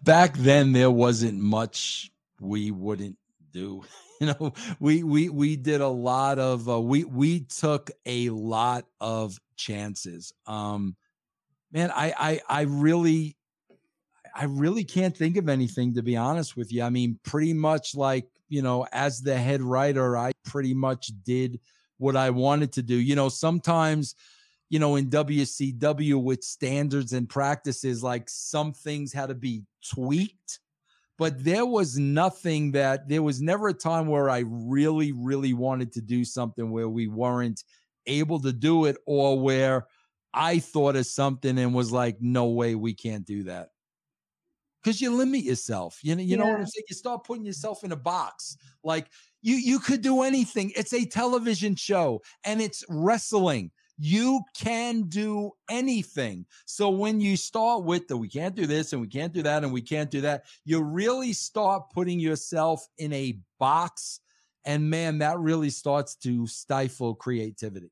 back 0.03 0.37
then 0.37 0.71
there 0.71 0.91
wasn't 0.91 1.39
much 1.39 2.11
we 2.39 2.71
wouldn't 2.71 3.17
do. 3.51 3.83
You 4.19 4.33
know, 4.39 4.53
we 4.79 5.03
we 5.03 5.29
we 5.29 5.57
did 5.57 5.79
a 5.79 5.87
lot 5.87 6.39
of 6.39 6.67
uh, 6.67 6.81
we 6.81 7.03
we 7.03 7.41
took 7.41 7.91
a 8.03 8.31
lot 8.31 8.85
of 8.99 9.37
chances. 9.55 10.33
Um, 10.47 10.95
man, 11.71 11.91
I 11.91 12.15
I 12.17 12.41
I 12.49 12.61
really 12.61 13.37
I 14.35 14.45
really 14.45 14.85
can't 14.85 15.15
think 15.15 15.37
of 15.37 15.49
anything 15.49 15.93
to 15.93 16.01
be 16.01 16.17
honest 16.17 16.57
with 16.57 16.73
you. 16.73 16.81
I 16.81 16.89
mean, 16.89 17.19
pretty 17.21 17.53
much 17.53 17.93
like 17.93 18.25
you 18.49 18.63
know, 18.63 18.87
as 18.91 19.21
the 19.21 19.37
head 19.37 19.61
writer, 19.61 20.17
I 20.17 20.31
pretty 20.43 20.73
much 20.73 21.11
did 21.23 21.59
what 21.99 22.15
I 22.15 22.31
wanted 22.31 22.71
to 22.73 22.81
do. 22.81 22.95
You 22.95 23.15
know, 23.15 23.29
sometimes 23.29 24.15
you 24.69 24.79
know, 24.79 24.95
in 24.95 25.09
WCW 25.09 26.21
with 26.21 26.43
standards 26.43 27.13
and 27.13 27.29
practices, 27.29 28.03
like 28.03 28.29
some 28.29 28.73
things 28.73 29.13
had 29.13 29.27
to 29.29 29.35
be 29.35 29.63
tweaked. 29.93 30.59
But 31.17 31.43
there 31.43 31.65
was 31.65 31.97
nothing 31.97 32.73
that 32.73 33.09
there 33.09 33.23
was 33.23 33.41
never 33.41 33.69
a 33.69 33.73
time 33.73 34.07
where 34.07 34.29
I 34.29 34.43
really, 34.45 35.13
really 35.13 35.53
wanted 35.53 35.91
to 35.93 36.01
do 36.01 36.23
something 36.23 36.69
where 36.69 36.89
we 36.89 37.07
weren't 37.07 37.63
able 38.05 38.39
to 38.41 38.53
do 38.53 38.85
it 38.85 38.97
or 39.07 39.39
where 39.39 39.87
I 40.33 40.59
thought 40.59 40.95
of 40.95 41.07
something 41.07 41.57
and 41.57 41.73
was 41.73 41.91
like, 41.91 42.17
no 42.19 42.47
way, 42.49 42.75
we 42.75 42.93
can't 42.93 43.25
do 43.25 43.43
that. 43.43 43.69
Because 44.83 45.01
you 45.01 45.15
limit 45.15 45.43
yourself. 45.43 45.99
You 46.03 46.15
know, 46.15 46.21
you 46.21 46.29
yeah. 46.29 46.35
know 46.37 46.45
what 46.45 46.59
I'm 46.59 46.67
saying? 46.67 46.85
You 46.87 46.95
start 46.95 47.23
putting 47.23 47.45
yourself 47.45 47.83
in 47.83 47.91
a 47.91 47.97
box. 47.97 48.55
Like 48.83 49.07
you 49.41 49.55
you 49.55 49.79
could 49.79 50.01
do 50.01 50.21
anything. 50.21 50.71
It's 50.75 50.93
a 50.93 51.05
television 51.05 51.75
show 51.75 52.21
and 52.45 52.61
it's 52.61 52.83
wrestling 52.87 53.71
you 53.97 54.41
can 54.55 55.03
do 55.03 55.51
anything. 55.69 56.45
So 56.65 56.89
when 56.89 57.19
you 57.19 57.37
start 57.37 57.83
with 57.83 58.07
the 58.07 58.17
we 58.17 58.29
can't 58.29 58.55
do 58.55 58.65
this 58.65 58.93
and 58.93 59.01
we 59.01 59.07
can't 59.07 59.33
do 59.33 59.43
that 59.43 59.63
and 59.63 59.73
we 59.73 59.81
can't 59.81 60.11
do 60.11 60.21
that, 60.21 60.45
you 60.65 60.81
really 60.81 61.33
start 61.33 61.89
putting 61.93 62.19
yourself 62.19 62.87
in 62.97 63.13
a 63.13 63.39
box. 63.59 64.19
And 64.65 64.89
man, 64.89 65.19
that 65.19 65.39
really 65.39 65.69
starts 65.69 66.15
to 66.17 66.45
stifle 66.47 67.15
creativity. 67.15 67.91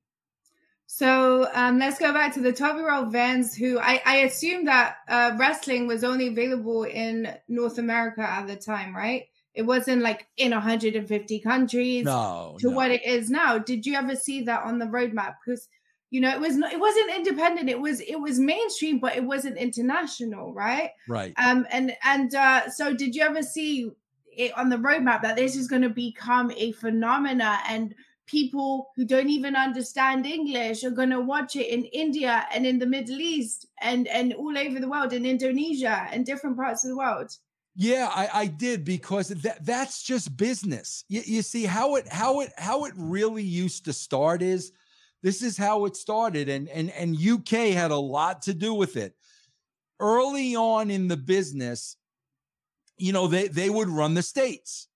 So 0.87 1.47
um, 1.53 1.79
let's 1.79 1.99
go 1.99 2.13
back 2.13 2.33
to 2.35 2.41
the 2.41 2.53
12 2.53 2.77
year 2.77 2.93
old 2.93 3.11
Vince, 3.11 3.55
who 3.55 3.79
I, 3.79 4.01
I 4.05 4.15
assume 4.17 4.65
that 4.65 4.97
uh, 5.07 5.35
wrestling 5.37 5.87
was 5.87 6.03
only 6.03 6.27
available 6.27 6.83
in 6.83 7.33
North 7.47 7.79
America 7.79 8.21
at 8.21 8.47
the 8.47 8.55
time, 8.55 8.95
right? 8.95 9.25
It 9.55 9.63
wasn't 9.63 10.01
like 10.01 10.27
in 10.37 10.51
150 10.51 11.39
countries 11.39 12.05
no, 12.05 12.57
to 12.59 12.69
no. 12.69 12.75
what 12.75 12.91
it 12.91 13.05
is 13.05 13.29
now. 13.29 13.57
Did 13.57 13.85
you 13.85 13.95
ever 13.95 14.15
see 14.15 14.43
that 14.43 14.63
on 14.63 14.79
the 14.79 14.85
roadmap? 14.85 15.35
Because 15.43 15.67
you 16.15 16.21
know 16.21 16.31
it 16.31 16.39
was 16.39 16.55
not 16.55 16.71
it 16.71 16.79
wasn't 16.79 17.13
independent 17.13 17.69
it 17.69 17.79
was 17.79 17.99
it 17.99 18.15
was 18.15 18.39
mainstream 18.39 18.99
but 18.99 19.17
it 19.17 19.23
wasn't 19.23 19.57
international 19.57 20.53
right? 20.53 20.91
Right. 21.09 21.33
Um 21.37 21.67
and 21.69 21.91
and 22.05 22.33
uh 22.33 22.69
so 22.69 22.93
did 22.93 23.13
you 23.13 23.21
ever 23.21 23.43
see 23.43 23.91
it 24.31 24.57
on 24.57 24.69
the 24.69 24.77
roadmap 24.77 25.21
that 25.23 25.35
this 25.35 25.57
is 25.57 25.67
going 25.67 25.81
to 25.81 25.89
become 25.89 26.51
a 26.55 26.71
phenomena 26.71 27.59
and 27.67 27.93
people 28.27 28.91
who 28.95 29.03
don't 29.03 29.29
even 29.29 29.55
understand 29.55 30.25
english 30.25 30.83
are 30.85 30.97
going 31.01 31.09
to 31.09 31.19
watch 31.19 31.55
it 31.57 31.67
in 31.67 31.83
india 32.05 32.47
and 32.53 32.65
in 32.65 32.79
the 32.79 32.85
middle 32.85 33.19
east 33.19 33.67
and 33.81 34.07
and 34.07 34.33
all 34.33 34.57
over 34.57 34.79
the 34.79 34.87
world 34.87 35.11
in 35.11 35.25
indonesia 35.25 36.07
and 36.11 36.25
different 36.25 36.55
parts 36.55 36.85
of 36.85 36.89
the 36.91 36.97
world? 36.97 37.29
Yeah, 37.77 38.09
I, 38.09 38.29
I 38.33 38.45
did 38.47 38.85
because 38.85 39.27
that 39.27 39.65
that's 39.65 40.01
just 40.01 40.37
business. 40.37 41.03
You, 41.09 41.21
you 41.25 41.41
see 41.41 41.65
how 41.65 41.95
it 41.95 42.07
how 42.07 42.39
it 42.39 42.53
how 42.57 42.85
it 42.85 42.93
really 42.95 43.43
used 43.43 43.83
to 43.85 43.91
start 43.91 44.41
is 44.41 44.71
this 45.23 45.41
is 45.41 45.57
how 45.57 45.85
it 45.85 45.95
started, 45.95 46.49
and 46.49 46.69
and 46.69 46.91
and 46.91 47.15
UK 47.15 47.73
had 47.73 47.91
a 47.91 47.97
lot 47.97 48.43
to 48.43 48.53
do 48.53 48.73
with 48.73 48.97
it. 48.97 49.15
Early 49.99 50.55
on 50.55 50.91
in 50.91 51.07
the 51.07 51.17
business, 51.17 51.97
you 52.97 53.13
know, 53.13 53.27
they 53.27 53.47
they 53.47 53.69
would 53.69 53.89
run 53.89 54.13
the 54.13 54.23
states. 54.23 54.87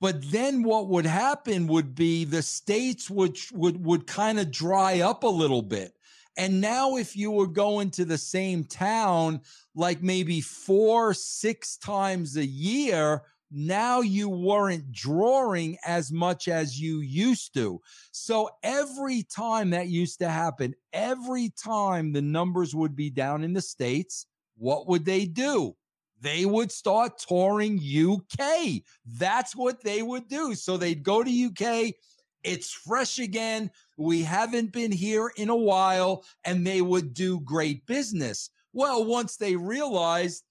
But 0.00 0.30
then 0.30 0.62
what 0.62 0.88
would 0.88 1.06
happen 1.06 1.66
would 1.68 1.94
be 1.94 2.24
the 2.24 2.42
states 2.42 3.08
would 3.08 3.38
would 3.52 3.84
would 3.84 4.06
kind 4.06 4.38
of 4.38 4.50
dry 4.50 5.00
up 5.00 5.22
a 5.22 5.28
little 5.28 5.62
bit. 5.62 5.94
And 6.36 6.60
now, 6.60 6.96
if 6.96 7.16
you 7.16 7.30
were 7.30 7.46
going 7.46 7.90
to 7.92 8.04
the 8.04 8.18
same 8.18 8.64
town, 8.64 9.40
like 9.74 10.02
maybe 10.02 10.40
four, 10.40 11.14
six 11.14 11.76
times 11.76 12.36
a 12.36 12.44
year, 12.44 13.22
now 13.54 14.00
you 14.00 14.28
weren't 14.28 14.90
drawing 14.90 15.78
as 15.86 16.10
much 16.10 16.48
as 16.48 16.80
you 16.80 17.00
used 17.00 17.54
to. 17.54 17.80
So 18.10 18.50
every 18.62 19.22
time 19.22 19.70
that 19.70 19.88
used 19.88 20.18
to 20.18 20.28
happen, 20.28 20.74
every 20.92 21.50
time 21.50 22.12
the 22.12 22.22
numbers 22.22 22.74
would 22.74 22.96
be 22.96 23.10
down 23.10 23.44
in 23.44 23.52
the 23.52 23.62
States, 23.62 24.26
what 24.56 24.88
would 24.88 25.04
they 25.04 25.24
do? 25.26 25.76
They 26.20 26.46
would 26.46 26.72
start 26.72 27.18
touring 27.18 27.78
UK. 27.78 28.82
That's 29.04 29.54
what 29.54 29.82
they 29.82 30.02
would 30.02 30.26
do. 30.28 30.54
So 30.54 30.76
they'd 30.76 31.02
go 31.02 31.22
to 31.22 31.44
UK. 31.46 31.94
It's 32.42 32.72
fresh 32.72 33.18
again. 33.18 33.70
We 33.96 34.22
haven't 34.22 34.72
been 34.72 34.92
here 34.92 35.30
in 35.36 35.48
a 35.48 35.56
while, 35.56 36.24
and 36.44 36.66
they 36.66 36.82
would 36.82 37.14
do 37.14 37.40
great 37.40 37.86
business. 37.86 38.50
Well, 38.72 39.04
once 39.04 39.36
they 39.36 39.56
realized 39.56 40.44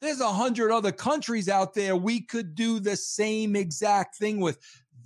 there's 0.00 0.20
a 0.20 0.32
hundred 0.32 0.70
other 0.70 0.92
countries 0.92 1.48
out 1.48 1.74
there 1.74 1.96
we 1.96 2.20
could 2.20 2.54
do 2.54 2.80
the 2.80 2.96
same 2.96 3.56
exact 3.56 4.16
thing 4.16 4.40
with. 4.40 4.58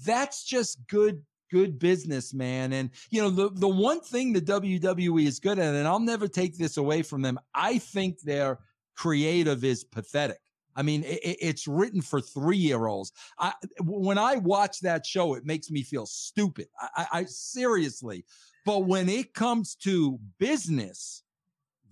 That's 0.05 0.45
just 0.45 0.87
good 0.89 1.23
good 1.51 1.79
business, 1.79 2.33
man. 2.33 2.73
And 2.73 2.91
you 3.11 3.21
know, 3.21 3.31
the 3.31 3.51
the 3.51 3.69
one 3.69 4.01
thing 4.01 4.33
the 4.33 4.41
WWE 4.41 5.27
is 5.27 5.39
good 5.39 5.59
at, 5.59 5.75
and 5.75 5.87
I'll 5.87 6.01
never 6.01 6.27
take 6.27 6.57
this 6.57 6.77
away 6.77 7.03
from 7.03 7.23
them. 7.23 7.39
I 7.55 7.79
think 7.79 8.21
their 8.21 8.59
creative 8.97 9.65
is 9.65 9.85
pathetic. 9.85 10.41
I 10.75 10.83
mean, 10.83 11.05
it, 11.05 11.21
it's 11.23 11.69
written 11.69 12.01
for 12.01 12.21
three 12.21 12.57
year 12.57 12.87
olds. 12.87 13.13
I 13.39 13.53
when 13.81 14.19
I 14.19 14.37
watch 14.37 14.81
that 14.81 15.07
show, 15.07 15.35
it 15.35 15.45
makes 15.45 15.71
me 15.71 15.83
feel 15.83 16.07
stupid. 16.07 16.69
I, 16.81 17.07
I 17.13 17.25
seriously. 17.25 18.25
But 18.65 18.85
when 18.87 19.09
it 19.09 19.35
comes 19.35 19.75
to 19.83 20.21
business, 20.39 21.22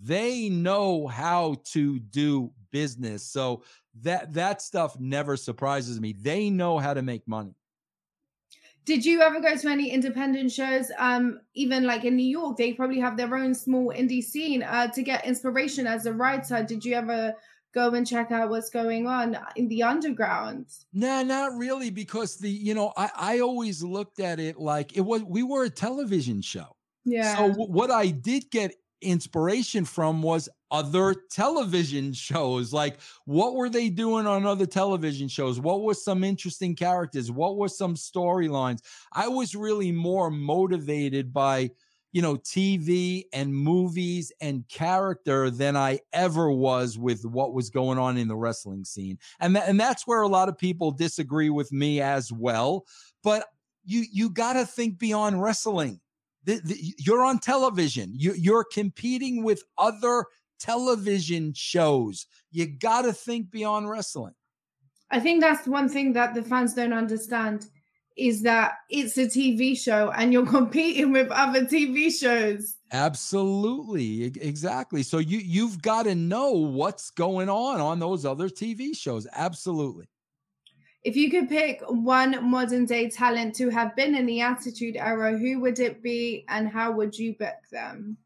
they 0.03 0.49
know 0.49 1.07
how 1.07 1.57
to 1.73 1.99
do 1.99 2.53
business. 2.71 3.23
So 3.23 3.65
that 4.03 4.33
that 4.35 4.63
stuff 4.63 4.99
never 4.99 5.37
surprises 5.37 6.01
me. 6.01 6.13
They 6.13 6.51
know 6.51 6.79
how 6.79 6.95
to 6.95 7.03
make 7.03 7.27
money. 7.27 7.55
Did 8.87 9.05
you 9.05 9.21
ever 9.21 9.41
go 9.41 9.55
to 9.55 9.69
any 9.69 9.91
independent 9.91 10.51
shows? 10.51 10.91
Um, 10.99 11.41
even 11.55 11.85
like 11.85 12.05
in 12.05 12.17
New 12.17 12.27
York, 12.27 12.57
they 12.57 12.73
probably 12.73 12.99
have 12.99 13.17
their 13.17 13.35
own 13.37 13.55
small 13.55 13.93
indie 13.95 14.23
scene. 14.23 14.63
Uh, 14.63 14.89
to 14.89 15.03
get 15.03 15.27
inspiration 15.27 15.87
as 15.87 16.07
a 16.07 16.13
writer, 16.13 16.65
did 16.65 16.85
you 16.85 16.95
ever 16.95 17.35
go 17.73 17.91
and 17.91 18.07
check 18.07 18.33
out 18.33 18.51
what's 18.51 18.71
going 18.71 19.07
on 19.07 19.37
in 19.55 19.69
the 19.69 19.83
underground? 19.83 20.67
Nah, 20.93 21.23
not 21.23 21.57
really, 21.57 21.91
because 21.91 22.39
the 22.39 22.51
you 22.51 22.75
know 22.75 22.93
I 22.97 23.11
I 23.17 23.41
always 23.41 23.83
looked 23.83 24.19
at 24.19 24.41
it 24.41 24.59
like 24.59 24.97
it 24.97 25.03
was 25.03 25.23
we 25.25 25.43
were 25.43 25.65
a 25.65 25.71
television 25.71 26.41
show. 26.41 26.77
Yeah. 27.05 27.37
So 27.37 27.49
w- 27.49 27.71
what 27.71 27.91
I 27.91 28.09
did 28.09 28.51
get 28.51 28.75
inspiration 29.01 29.85
from 29.85 30.23
was 30.23 30.49
other 30.71 31.15
television 31.31 32.13
shows. 32.13 32.73
Like, 32.73 32.99
what 33.25 33.55
were 33.55 33.69
they 33.69 33.89
doing 33.89 34.27
on 34.27 34.47
other 34.47 34.67
television 34.67 35.29
shows? 35.29 35.61
What 35.61 35.83
were 35.83 35.95
some 35.95 36.25
interesting 36.25 36.77
characters? 36.77 37.31
What 37.31 37.57
were 37.57 37.69
some 37.69 37.95
storylines? 37.95 38.81
I 39.13 39.29
was 39.29 39.55
really 39.55 39.93
more 39.93 40.31
motivated 40.31 41.33
by, 41.33 41.71
you 42.13 42.23
know, 42.23 42.37
TV 42.37 43.25
and 43.33 43.55
movies 43.55 44.33
and 44.41 44.69
character 44.69 45.51
than 45.51 45.77
I 45.77 46.01
ever 46.13 46.51
was 46.51 46.99
with 46.99 47.25
what 47.25 47.55
was 47.55 47.71
going 47.71 47.99
on 47.99 48.17
in 48.17 48.29
the 48.29 48.37
wrestling 48.37 48.85
scene. 48.85 49.19
And, 49.41 49.55
th- 49.55 49.69
and 49.69 49.79
that's 49.79 50.07
where 50.07 50.23
a 50.23 50.29
lot 50.29 50.49
of 50.49 50.59
people 50.59 50.91
disagree 50.91 51.51
with 51.51 51.73
me 51.73 52.01
as 52.01 52.33
well. 52.33 52.85
But 53.23 53.47
you 53.85 54.05
you 54.13 54.31
got 54.31 54.55
to 54.55 54.67
think 54.67 54.99
beyond 54.99 55.43
wrestling 55.43 56.01
the, 56.45 56.61
the, 56.65 56.95
you're 56.99 57.25
on 57.25 57.39
television. 57.39 58.13
You, 58.15 58.35
you're 58.35 58.65
competing 58.65 59.43
with 59.45 59.63
other 59.79 60.27
television 60.59 61.53
shows. 61.55 62.27
You 62.51 62.67
got 62.67 63.03
to 63.03 63.13
think 63.13 63.51
beyond 63.51 63.89
wrestling. 63.89 64.35
I 65.11 65.21
think 65.21 65.41
that's 65.41 65.67
one 65.67 65.89
thing 65.89 66.13
that 66.13 66.35
the 66.35 66.43
fans 66.43 66.75
don't 66.75 66.93
understand 66.93 67.67
is 68.17 68.43
that 68.43 68.75
it's 68.89 69.17
a 69.17 69.27
TV 69.27 69.77
show 69.77 70.11
and 70.11 70.33
you're 70.33 70.47
competing 70.59 71.13
with 71.13 71.31
other 71.31 71.65
TV 71.65 72.13
shows. 72.13 72.77
Absolutely, 72.93 74.25
exactly. 74.25 75.03
So 75.03 75.19
you 75.19 75.39
you've 75.39 75.81
got 75.81 76.05
to 76.05 76.15
know 76.15 76.53
what's 76.53 77.11
going 77.11 77.49
on 77.49 77.81
on 77.81 77.99
those 77.99 78.25
other 78.25 78.49
TV 78.49 78.97
shows. 78.97 79.27
Absolutely. 79.33 80.07
If 81.03 81.17
you 81.17 81.31
could 81.31 81.49
pick 81.49 81.81
one 81.89 82.45
modern 82.51 82.85
day 82.85 83.09
talent 83.09 83.55
to 83.57 83.71
have 83.71 83.97
been 83.97 84.15
in 84.15 84.27
the 84.27 84.43
Attitude 84.43 84.97
Era, 84.97 85.37
who 85.37 85.61
would 85.61 85.79
it 85.79 86.03
be 86.03 86.45
and 86.49 86.69
how 86.69 86.93
would 86.93 87.17
you 87.17 87.35
book 87.35 87.57
them? 87.73 88.19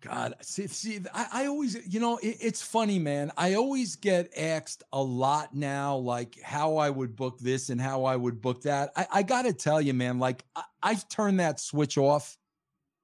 God, 0.00 0.34
see, 0.42 0.66
see 0.66 1.00
I, 1.14 1.26
I 1.32 1.46
always, 1.46 1.78
you 1.86 1.98
know, 1.98 2.18
it, 2.18 2.36
it's 2.40 2.62
funny, 2.62 2.98
man. 2.98 3.32
I 3.38 3.54
always 3.54 3.96
get 3.96 4.30
asked 4.36 4.82
a 4.92 5.02
lot 5.02 5.54
now, 5.54 5.96
like 5.96 6.40
how 6.42 6.76
I 6.76 6.90
would 6.90 7.16
book 7.16 7.38
this 7.38 7.70
and 7.70 7.80
how 7.80 8.04
I 8.04 8.16
would 8.16 8.40
book 8.40 8.62
that. 8.62 8.92
I, 8.96 9.06
I 9.12 9.22
got 9.22 9.42
to 9.42 9.52
tell 9.54 9.80
you, 9.80 9.94
man, 9.94 10.18
like 10.18 10.44
I, 10.54 10.62
I've 10.82 11.08
turned 11.08 11.40
that 11.40 11.58
switch 11.58 11.96
off. 11.96 12.36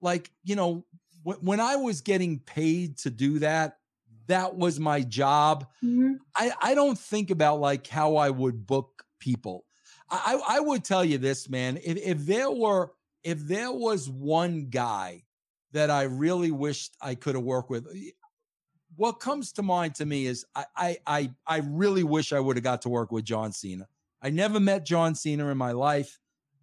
Like, 0.03 0.31
you 0.45 0.57
know, 0.57 0.85
when 1.23 1.61
I 1.61 1.77
was 1.77 2.01
getting 2.01 2.39
paid 2.39 2.97
to 2.99 3.11
do 3.11 3.39
that, 3.41 3.80
that 4.31 4.57
was 4.57 4.81
my 4.81 5.03
job. 5.03 5.67
Mm-hmm. 5.85 6.15
I, 6.37 6.53
I 6.61 6.75
don't 6.75 6.99
think 6.99 7.31
about 7.31 7.61
like 7.61 7.87
how 7.87 8.17
I 8.17 8.31
would 8.31 8.67
book 8.67 9.05
people. 9.19 9.65
I, 10.11 10.41
I 10.49 10.61
would 10.61 10.85
tell 10.85 11.05
you 11.05 11.19
this, 11.19 11.49
man. 11.49 11.77
If, 11.77 11.97
if 11.99 12.19
there 12.27 12.51
were, 12.51 12.93
if 13.23 13.39
there 13.39 13.71
was 13.73 14.09
one 14.09 14.67
guy 14.71 15.25
that 15.73 15.91
I 15.91 16.03
really 16.03 16.51
wished 16.51 16.97
I 17.01 17.15
could 17.15 17.35
have 17.35 17.45
worked 17.45 17.71
with, 17.71 17.87
what 18.97 19.21
comes 19.21 19.53
to 19.53 19.63
mind 19.63 19.95
to 19.97 20.07
me 20.07 20.27
is 20.27 20.45
I, 20.55 20.65
I, 20.77 20.97
I, 21.07 21.31
I 21.47 21.57
really 21.65 22.03
wish 22.03 22.33
I 22.33 22.41
would 22.41 22.57
have 22.57 22.65
got 22.65 22.83
to 22.83 22.89
work 22.89 23.13
with 23.13 23.25
John 23.25 23.53
Cena. 23.53 23.87
I 24.21 24.31
never 24.31 24.59
met 24.59 24.85
John 24.85 25.15
Cena 25.15 25.49
in 25.49 25.59
my 25.59 25.73
life. 25.73 26.19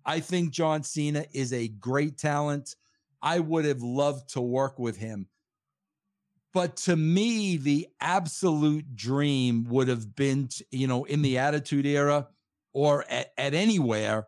I 0.05 0.20
think 0.20 0.51
John 0.51 0.84
Cena 0.84 1.26
is 1.34 1.53
a 1.53 1.68
great 1.68 2.18
talent. 2.18 2.76
I 3.22 3.39
would 3.39 3.65
have 3.65 3.82
loved 3.82 4.30
to 4.34 4.41
work 4.41 4.78
with 4.78 4.97
him. 4.97 5.28
But 6.58 6.76
to 6.78 6.95
me, 6.95 7.58
the 7.58 7.88
absolute 8.01 8.95
dream 8.95 9.66
would 9.70 9.89
have 9.89 10.16
been, 10.16 10.49
you 10.72 10.88
know, 10.88 11.03
in 11.03 11.22
the 11.22 11.38
Attitude 11.38 11.86
Era 11.86 12.30
or 12.74 13.05
at, 13.08 13.32
at 13.38 13.53
anywhere 13.53 14.28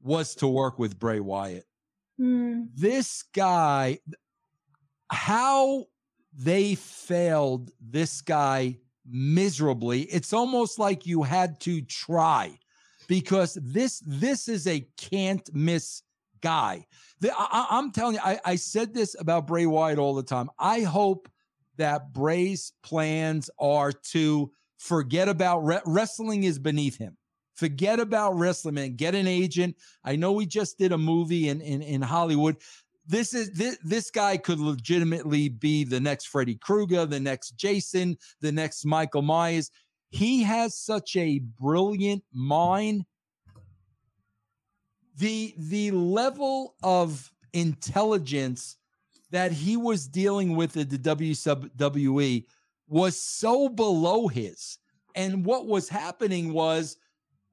was 0.00 0.36
to 0.36 0.46
work 0.46 0.78
with 0.78 1.00
Bray 1.00 1.18
Wyatt. 1.18 1.66
Mm. 2.20 2.68
This 2.76 3.24
guy, 3.34 3.98
how 5.10 5.86
they 6.32 6.76
failed 6.76 7.72
this 7.80 8.20
guy 8.20 8.78
miserably. 9.04 10.02
It's 10.02 10.32
almost 10.32 10.78
like 10.78 11.06
you 11.06 11.24
had 11.24 11.58
to 11.62 11.80
try 11.80 12.56
because 13.08 13.58
this 13.60 14.00
this 14.06 14.46
is 14.46 14.68
a 14.68 14.86
can't 14.96 15.52
miss 15.52 16.02
guy. 16.40 16.86
The, 17.18 17.32
I, 17.36 17.78
am 17.78 17.90
telling 17.90 18.14
you, 18.14 18.20
I, 18.22 18.38
I 18.44 18.54
said 18.54 18.94
this 18.94 19.16
about 19.18 19.48
Bray 19.48 19.66
Wyatt 19.66 19.98
all 19.98 20.14
the 20.14 20.22
time. 20.22 20.50
I 20.56 20.82
hope 20.82 21.28
that 21.76 22.12
Bray's 22.12 22.72
plans 22.82 23.50
are 23.58 23.92
to 24.12 24.50
forget 24.78 25.28
about 25.28 25.60
re- 25.60 25.80
wrestling 25.86 26.44
is 26.44 26.58
beneath 26.58 26.98
him. 26.98 27.16
Forget 27.54 28.00
about 28.00 28.36
wrestling 28.36 28.78
and 28.78 28.96
get 28.96 29.14
an 29.14 29.28
agent. 29.28 29.76
I 30.04 30.16
know 30.16 30.32
we 30.32 30.46
just 30.46 30.76
did 30.78 30.92
a 30.92 30.98
movie 30.98 31.48
in, 31.48 31.60
in, 31.60 31.82
in 31.82 32.02
Hollywood. 32.02 32.56
This 33.06 33.34
is 33.34 33.50
this, 33.52 33.78
this 33.84 34.10
guy 34.10 34.36
could 34.36 34.58
legitimately 34.58 35.50
be 35.50 35.84
the 35.84 36.00
next 36.00 36.28
Freddy 36.28 36.56
Krueger, 36.56 37.06
the 37.06 37.20
next 37.20 37.52
Jason, 37.52 38.16
the 38.40 38.50
next 38.50 38.84
Michael 38.84 39.22
Myers. 39.22 39.70
He 40.10 40.42
has 40.42 40.76
such 40.78 41.16
a 41.16 41.40
brilliant 41.60 42.24
mind. 42.32 43.04
The 45.16 45.54
the 45.56 45.90
level 45.92 46.74
of 46.82 47.30
intelligence 47.52 48.76
that 49.34 49.50
he 49.50 49.76
was 49.76 50.06
dealing 50.06 50.54
with 50.54 50.76
at 50.76 50.88
the 50.88 50.96
WWE 50.96 52.44
was 52.86 53.20
so 53.20 53.68
below 53.68 54.28
his. 54.28 54.78
And 55.16 55.44
what 55.44 55.66
was 55.66 55.88
happening 55.88 56.52
was 56.52 56.98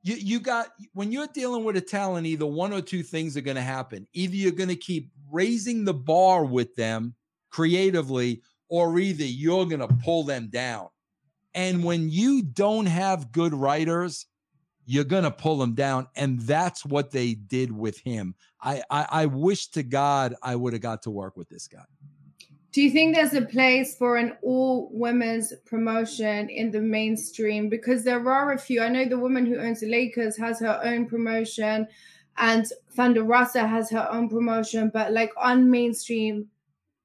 you, 0.03 0.13
you 0.13 0.39
got 0.39 0.67
when 0.93 1.11
you're 1.11 1.25
dealing 1.33 1.63
with 1.63 1.75
a 1.77 1.81
talent, 1.81 2.27
either 2.27 2.45
one 2.45 2.71
or 2.71 2.81
two 2.81 3.01
things 3.01 3.35
are 3.35 3.41
going 3.41 3.55
to 3.55 3.63
happen. 3.63 4.07
Either 4.13 4.35
you're 4.35 4.51
going 4.51 4.69
to 4.69 4.75
keep 4.75 5.09
raising 5.31 5.83
the 5.83 5.93
bar 5.93 6.45
with 6.45 6.75
them 6.75 7.15
creatively, 7.49 8.43
or 8.69 8.99
either 8.99 9.25
you're 9.25 9.65
going 9.65 9.79
to 9.79 9.95
pull 10.05 10.23
them 10.23 10.49
down. 10.51 10.87
And 11.55 11.83
when 11.83 12.11
you 12.11 12.43
don't 12.43 12.85
have 12.85 13.31
good 13.31 13.55
writers, 13.55 14.27
you're 14.85 15.03
going 15.03 15.23
to 15.23 15.31
pull 15.31 15.61
him 15.61 15.73
down. 15.73 16.07
And 16.15 16.39
that's 16.41 16.85
what 16.85 17.11
they 17.11 17.33
did 17.33 17.71
with 17.71 17.99
him. 17.99 18.35
I, 18.61 18.81
I, 18.89 19.07
I 19.09 19.25
wish 19.25 19.67
to 19.69 19.83
God 19.83 20.35
I 20.41 20.55
would 20.55 20.73
have 20.73 20.81
got 20.81 21.03
to 21.03 21.11
work 21.11 21.37
with 21.37 21.49
this 21.49 21.67
guy. 21.67 21.85
Do 22.71 22.81
you 22.81 22.89
think 22.89 23.15
there's 23.15 23.33
a 23.33 23.41
place 23.41 23.97
for 23.97 24.15
an 24.15 24.37
all 24.41 24.89
women's 24.93 25.51
promotion 25.65 26.49
in 26.49 26.71
the 26.71 26.79
mainstream? 26.79 27.67
Because 27.67 28.05
there 28.05 28.25
are 28.29 28.53
a 28.53 28.57
few. 28.57 28.81
I 28.81 28.87
know 28.87 29.03
the 29.03 29.19
woman 29.19 29.45
who 29.45 29.57
owns 29.57 29.81
the 29.81 29.89
Lakers 29.89 30.37
has 30.37 30.61
her 30.61 30.79
own 30.81 31.05
promotion, 31.05 31.85
and 32.37 32.65
Thunder 32.93 33.23
Rosa 33.23 33.67
has 33.67 33.89
her 33.91 34.07
own 34.09 34.29
promotion, 34.29 34.89
but 34.93 35.11
like 35.11 35.31
on 35.35 35.69
mainstream, 35.69 36.47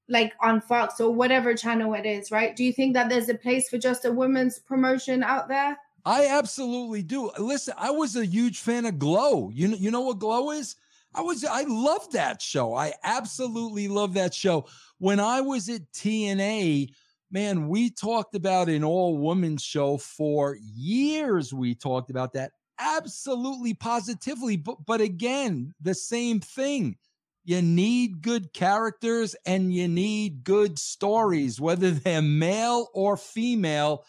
like 0.09 0.35
on 0.41 0.61
Fox 0.61 1.01
or 1.01 1.13
whatever 1.13 1.53
channel 1.55 1.95
it 1.95 2.07
is, 2.07 2.31
right? 2.31 2.55
Do 2.55 2.63
you 2.63 2.73
think 2.73 2.95
that 2.95 3.09
there's 3.09 3.29
a 3.29 3.35
place 3.35 3.69
for 3.69 3.79
just 3.79 4.05
a 4.05 4.13
women's 4.13 4.61
promotion 4.61 5.25
out 5.25 5.49
there? 5.49 5.77
I 6.07 6.29
absolutely 6.29 7.03
do. 7.03 7.31
Listen, 7.37 7.75
I 7.77 7.91
was 7.91 8.15
a 8.17 8.25
huge 8.25 8.61
fan 8.61 8.87
of 8.87 8.99
Glow. 8.99 9.51
You 9.53 9.69
know, 9.69 9.77
you 9.77 9.91
know 9.91 10.03
what 10.03 10.21
Glow 10.21 10.53
is? 10.53 10.77
I 11.13 11.21
was 11.21 11.45
I 11.45 11.63
love 11.63 12.13
that 12.13 12.41
show. 12.41 12.75
I 12.75 12.95
absolutely 13.03 13.89
love 13.89 14.15
that 14.15 14.33
show. 14.33 14.67
When 14.99 15.19
I 15.19 15.41
was 15.41 15.69
at 15.69 15.93
TNA, 15.93 16.91
man, 17.31 17.69
we 17.69 17.91
talked 17.91 18.37
about 18.37 18.69
an 18.69 18.85
all 18.85 19.19
woman 19.19 19.57
show 19.57 19.97
for 19.99 20.57
years. 20.63 21.53
We 21.53 21.75
talked 21.75 22.11
about 22.11 22.35
that 22.35 22.53
absolutely 22.79 23.75
positively. 23.75 24.57
But, 24.57 24.87
but 24.87 25.01
again, 25.01 25.75
the 25.81 25.95
same 25.95 26.41
thing. 26.41 26.97
You 27.45 27.63
need 27.63 28.23
good 28.23 28.53
characters 28.53 29.37
and 29.47 29.73
you 29.73 29.87
need 29.87 30.43
good 30.43 30.79
stories, 30.79 31.61
whether 31.61 31.93
they're 31.93 32.21
male 32.23 32.89
or 32.93 33.17
female. 33.17 34.05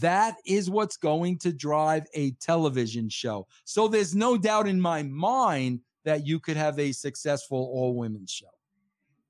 That 0.00 0.36
is 0.44 0.68
what's 0.68 0.96
going 0.96 1.38
to 1.38 1.52
drive 1.52 2.06
a 2.14 2.32
television 2.32 3.08
show. 3.08 3.46
So 3.64 3.88
there's 3.88 4.14
no 4.14 4.36
doubt 4.36 4.68
in 4.68 4.80
my 4.80 5.02
mind 5.02 5.80
that 6.04 6.26
you 6.26 6.38
could 6.38 6.56
have 6.56 6.78
a 6.78 6.92
successful 6.92 7.58
all 7.72 7.94
women 7.94 8.26
show 8.26 8.50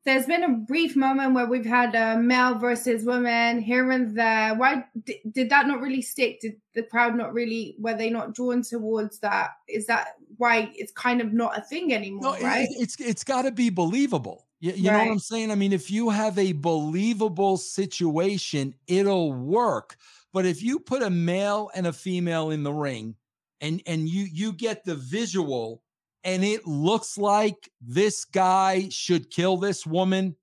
there's 0.05 0.27
been 0.27 0.45
a 0.45 0.49
brief 0.49 0.97
moment 0.97 1.35
where 1.35 1.47
we've 1.47 1.67
had 1.67 1.95
a 1.95 2.19
male 2.19 2.55
versus 2.59 3.05
woman 3.05 3.61
here 3.61 3.91
and 3.91 4.17
there. 4.17 4.55
Why 4.55 4.85
did, 5.05 5.17
did 5.31 5.51
that 5.51 5.67
not 5.67 5.81
really 5.81 6.01
stick? 6.01 6.41
Did 6.41 6.57
the 6.75 6.83
crowd 6.83 7.15
not 7.15 7.35
really 7.35 7.77
were 7.79 7.95
they 7.95 8.09
not 8.09 8.35
drawn 8.35 8.63
towards 8.63 9.19
that? 9.19 9.51
Is 9.69 9.87
that 9.87 10.15
why 10.39 10.73
it's 10.75 10.93
kind 10.93 11.21
of 11.21 11.33
not 11.33 11.59
a 11.59 11.61
thing 11.61 11.93
anymore? 11.93 12.39
No, 12.39 12.41
right? 12.41 12.69
It, 12.71 12.81
it's 12.81 12.99
it's 12.99 13.25
got 13.25 13.43
to 13.43 13.53
be 13.53 13.69
believable. 13.69 14.47
You, 14.61 14.73
you 14.73 14.91
right. 14.91 14.97
know 14.97 15.05
what 15.05 15.13
I'm 15.13 15.19
saying? 15.19 15.51
I 15.51 15.55
mean, 15.55 15.73
if 15.73 15.91
you 15.91 16.09
have 16.11 16.39
a 16.39 16.53
believable 16.53 17.59
situation, 17.59 18.75
it'll 18.87 19.33
work. 19.33 19.97
But 20.33 20.47
if 20.47 20.63
you 20.63 20.79
put 20.79 21.03
a 21.03 21.11
male 21.11 21.71
and 21.75 21.87
a 21.87 21.93
female 21.93 22.51
in 22.51 22.63
the 22.63 22.73
ring, 22.73 23.17
and 23.61 23.83
and 23.87 24.09
you 24.09 24.27
you 24.31 24.53
get 24.53 24.85
the 24.85 24.95
visual 24.95 25.83
and 26.25 26.45
it 26.45 26.67
looks 26.67 27.17
like 27.17 27.71
this 27.81 28.25
guy 28.25 28.89
should 28.91 29.31
kill 29.31 29.57
this 29.57 29.87
woman, 29.87 30.37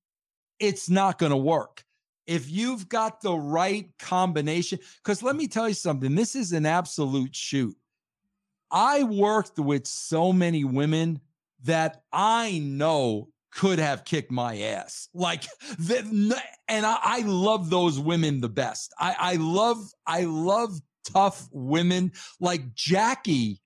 it's 0.60 0.90
not 0.90 1.20
going 1.20 1.32
to 1.32 1.38
work. 1.38 1.84
If 2.26 2.50
you've 2.50 2.90
got 2.90 3.22
the 3.22 3.36
right 3.36 3.90
combination, 4.00 4.80
because 5.04 5.24
let 5.24 5.36
me 5.36 5.48
tell 5.48 5.68
you 5.68 5.76
something, 5.76 6.16
this 6.16 6.36
is 6.36 6.52
an 6.52 6.66
absolute 6.66 7.36
shoot. 7.36 7.76
I 8.70 9.04
worked 9.04 9.60
with 9.60 9.88
so 9.88 10.34
many 10.34 10.66
women 10.66 11.22
that 11.64 12.04
I 12.12 12.60
know 12.60 13.30
could 13.58 13.80
have 13.80 14.05
kicked 14.05 14.32
my 14.32 14.60
ass. 14.62 15.10
Like, 15.14 15.43
the, 15.80 16.41
and 16.70 16.86
I, 16.86 16.97
I 17.01 17.20
love 17.22 17.70
those 17.70 17.99
women 17.99 18.39
the 18.39 18.49
best. 18.49 18.93
I, 18.99 19.16
I 19.18 19.36
love, 19.36 19.80
I 20.05 20.24
love 20.26 20.80
tough 21.03 21.49
women 21.51 22.12
like 22.39 22.74
Jackie 22.76 23.62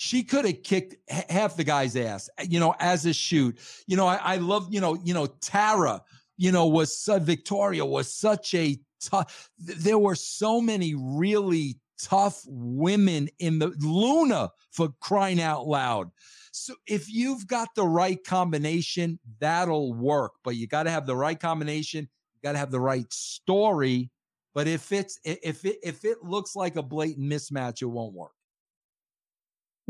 she 0.00 0.22
could 0.22 0.44
have 0.44 0.62
kicked 0.62 0.94
half 1.28 1.56
the 1.56 1.64
guy's 1.64 1.96
ass, 1.96 2.30
you 2.48 2.60
know, 2.60 2.72
as 2.78 3.04
a 3.04 3.12
shoot. 3.12 3.58
You 3.88 3.96
know, 3.96 4.06
I, 4.06 4.20
I 4.22 4.36
love, 4.36 4.68
you 4.70 4.80
know, 4.80 4.94
you 4.94 5.12
know, 5.12 5.26
Tara, 5.26 6.00
you 6.36 6.52
know, 6.52 6.68
was 6.68 7.08
uh, 7.08 7.18
Victoria 7.18 7.84
was 7.84 8.14
such 8.14 8.54
a 8.54 8.78
tough. 9.02 9.50
There 9.58 9.98
were 9.98 10.14
so 10.14 10.60
many 10.60 10.94
really 10.96 11.80
tough 12.00 12.42
women 12.46 13.28
in 13.40 13.58
the 13.58 13.74
Luna 13.80 14.50
for 14.70 14.90
crying 15.00 15.40
out 15.40 15.66
loud. 15.66 16.12
So 16.58 16.74
if 16.86 17.12
you've 17.12 17.46
got 17.46 17.68
the 17.74 17.86
right 17.86 18.22
combination, 18.24 19.18
that'll 19.40 19.94
work. 19.94 20.32
But 20.44 20.56
you 20.56 20.66
got 20.66 20.84
to 20.84 20.90
have 20.90 21.06
the 21.06 21.16
right 21.16 21.38
combination. 21.38 22.08
You 22.34 22.40
got 22.42 22.52
to 22.52 22.58
have 22.58 22.70
the 22.70 22.80
right 22.80 23.10
story. 23.12 24.10
But 24.54 24.66
if 24.66 24.92
it's 24.92 25.20
if 25.24 25.64
it 25.64 25.78
if 25.82 26.04
it 26.04 26.22
looks 26.22 26.56
like 26.56 26.76
a 26.76 26.82
blatant 26.82 27.30
mismatch, 27.30 27.82
it 27.82 27.86
won't 27.86 28.14
work. 28.14 28.32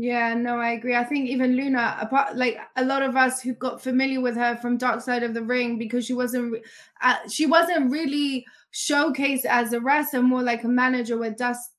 Yeah, 0.01 0.33
no, 0.33 0.57
I 0.57 0.71
agree. 0.71 0.95
I 0.95 1.03
think 1.03 1.27
even 1.27 1.57
Luna, 1.57 1.97
apart 1.99 2.37
like 2.37 2.57
a 2.77 2.85
lot 2.85 3.01
of 3.01 3.17
us 3.17 3.41
who 3.41 3.53
got 3.53 3.81
familiar 3.81 4.21
with 4.21 4.35
her 4.37 4.55
from 4.55 4.77
Dark 4.77 5.01
Side 5.01 5.23
of 5.23 5.33
the 5.33 5.43
Ring 5.43 5.77
because 5.77 6.05
she 6.05 6.13
wasn't, 6.13 6.63
uh, 7.01 7.17
she 7.29 7.45
wasn't 7.45 7.91
really 7.91 8.45
showcased 8.73 9.43
as 9.43 9.73
a 9.73 9.81
wrestler, 9.81 10.21
more 10.21 10.41
like 10.41 10.63
a 10.63 10.69
manager 10.69 11.17
with 11.17 11.35
Dust, 11.35 11.71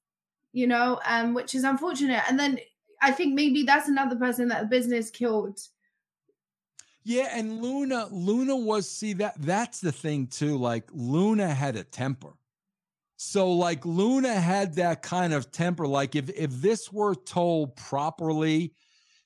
you 0.52 0.66
know, 0.66 1.00
um, 1.06 1.32
which 1.32 1.54
is 1.54 1.64
unfortunate. 1.64 2.22
And 2.28 2.38
then 2.38 2.58
I 3.00 3.12
think 3.12 3.34
maybe 3.34 3.62
that's 3.62 3.88
another 3.88 4.16
person 4.16 4.48
that 4.48 4.62
the 4.62 4.66
business 4.66 5.10
killed. 5.10 5.60
Yeah, 7.02 7.28
and 7.32 7.62
Luna, 7.62 8.08
Luna 8.10 8.56
was 8.56 8.88
see 8.88 9.14
that 9.14 9.34
that's 9.40 9.80
the 9.80 9.92
thing 9.92 10.26
too. 10.26 10.58
Like 10.58 10.88
Luna 10.92 11.48
had 11.48 11.76
a 11.76 11.84
temper. 11.84 12.34
So 13.16 13.52
like 13.52 13.84
Luna 13.84 14.34
had 14.34 14.74
that 14.76 15.02
kind 15.02 15.32
of 15.32 15.50
temper. 15.50 15.86
Like 15.86 16.14
if 16.14 16.30
if 16.30 16.50
this 16.52 16.92
were 16.92 17.14
told 17.14 17.76
properly, 17.76 18.74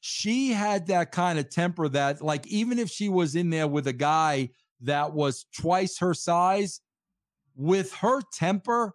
she 0.00 0.52
had 0.52 0.86
that 0.88 1.12
kind 1.12 1.38
of 1.38 1.48
temper 1.48 1.88
that 1.88 2.22
like 2.22 2.46
even 2.46 2.78
if 2.78 2.90
she 2.90 3.08
was 3.08 3.34
in 3.34 3.50
there 3.50 3.68
with 3.68 3.86
a 3.86 3.92
guy 3.92 4.50
that 4.82 5.12
was 5.12 5.46
twice 5.56 5.98
her 5.98 6.14
size, 6.14 6.80
with 7.56 7.92
her 7.94 8.20
temper, 8.32 8.94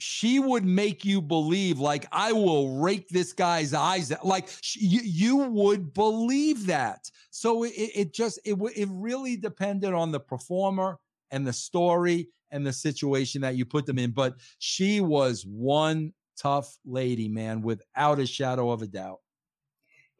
she 0.00 0.40
would 0.40 0.64
make 0.64 1.04
you 1.04 1.20
believe 1.20 1.78
like 1.78 2.06
I 2.10 2.32
will 2.32 2.80
rake 2.80 3.08
this 3.08 3.32
guy's 3.32 3.74
eyes 3.74 4.10
out. 4.10 4.26
Like 4.26 4.48
she, 4.62 4.80
you, 4.86 5.00
you 5.02 5.36
would 5.36 5.92
believe 5.92 6.66
that. 6.66 7.10
So 7.30 7.64
it, 7.64 7.72
it 7.76 8.14
just 8.14 8.40
it 8.44 8.56
it 8.74 8.88
really 8.90 9.36
depended 9.36 9.92
on 9.92 10.10
the 10.10 10.20
performer 10.20 10.98
and 11.30 11.46
the 11.46 11.52
story 11.52 12.28
and 12.50 12.66
the 12.66 12.72
situation 12.72 13.42
that 13.42 13.56
you 13.56 13.64
put 13.64 13.86
them 13.86 13.98
in. 13.98 14.12
But 14.12 14.36
she 14.58 15.00
was 15.00 15.44
one 15.44 16.14
tough 16.36 16.78
lady, 16.84 17.28
man, 17.28 17.60
without 17.60 18.18
a 18.18 18.26
shadow 18.26 18.70
of 18.70 18.82
a 18.82 18.86
doubt. 18.86 19.18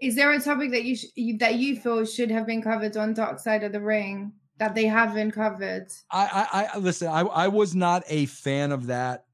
Is 0.00 0.14
there 0.14 0.32
a 0.32 0.40
topic 0.40 0.70
that 0.72 0.84
you 0.84 0.96
sh- 0.96 1.38
that 1.38 1.56
you 1.56 1.76
feel 1.76 2.04
should 2.04 2.30
have 2.30 2.46
been 2.46 2.62
covered 2.62 2.96
on 2.96 3.14
Dark 3.14 3.38
Side 3.38 3.64
of 3.64 3.72
the 3.72 3.80
Ring 3.80 4.32
that 4.58 4.74
they 4.74 4.86
haven't 4.86 5.32
covered? 5.32 5.88
I 6.10 6.46
I, 6.52 6.64
I 6.74 6.78
listen. 6.78 7.08
I 7.08 7.20
I 7.20 7.48
was 7.48 7.74
not 7.74 8.02
a 8.08 8.26
fan 8.26 8.72
of 8.72 8.86
that, 8.86 9.24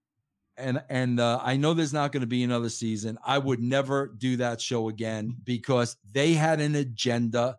and 0.58 0.82
and 0.88 1.20
uh, 1.20 1.40
I 1.42 1.56
know 1.56 1.74
there's 1.74 1.92
not 1.92 2.12
going 2.12 2.22
to 2.22 2.26
be 2.26 2.42
another 2.42 2.68
season. 2.68 3.18
I 3.24 3.38
would 3.38 3.60
never 3.60 4.14
do 4.16 4.36
that 4.38 4.60
show 4.60 4.88
again 4.88 5.36
because 5.44 5.96
they 6.12 6.34
had 6.34 6.60
an 6.60 6.74
agenda 6.74 7.56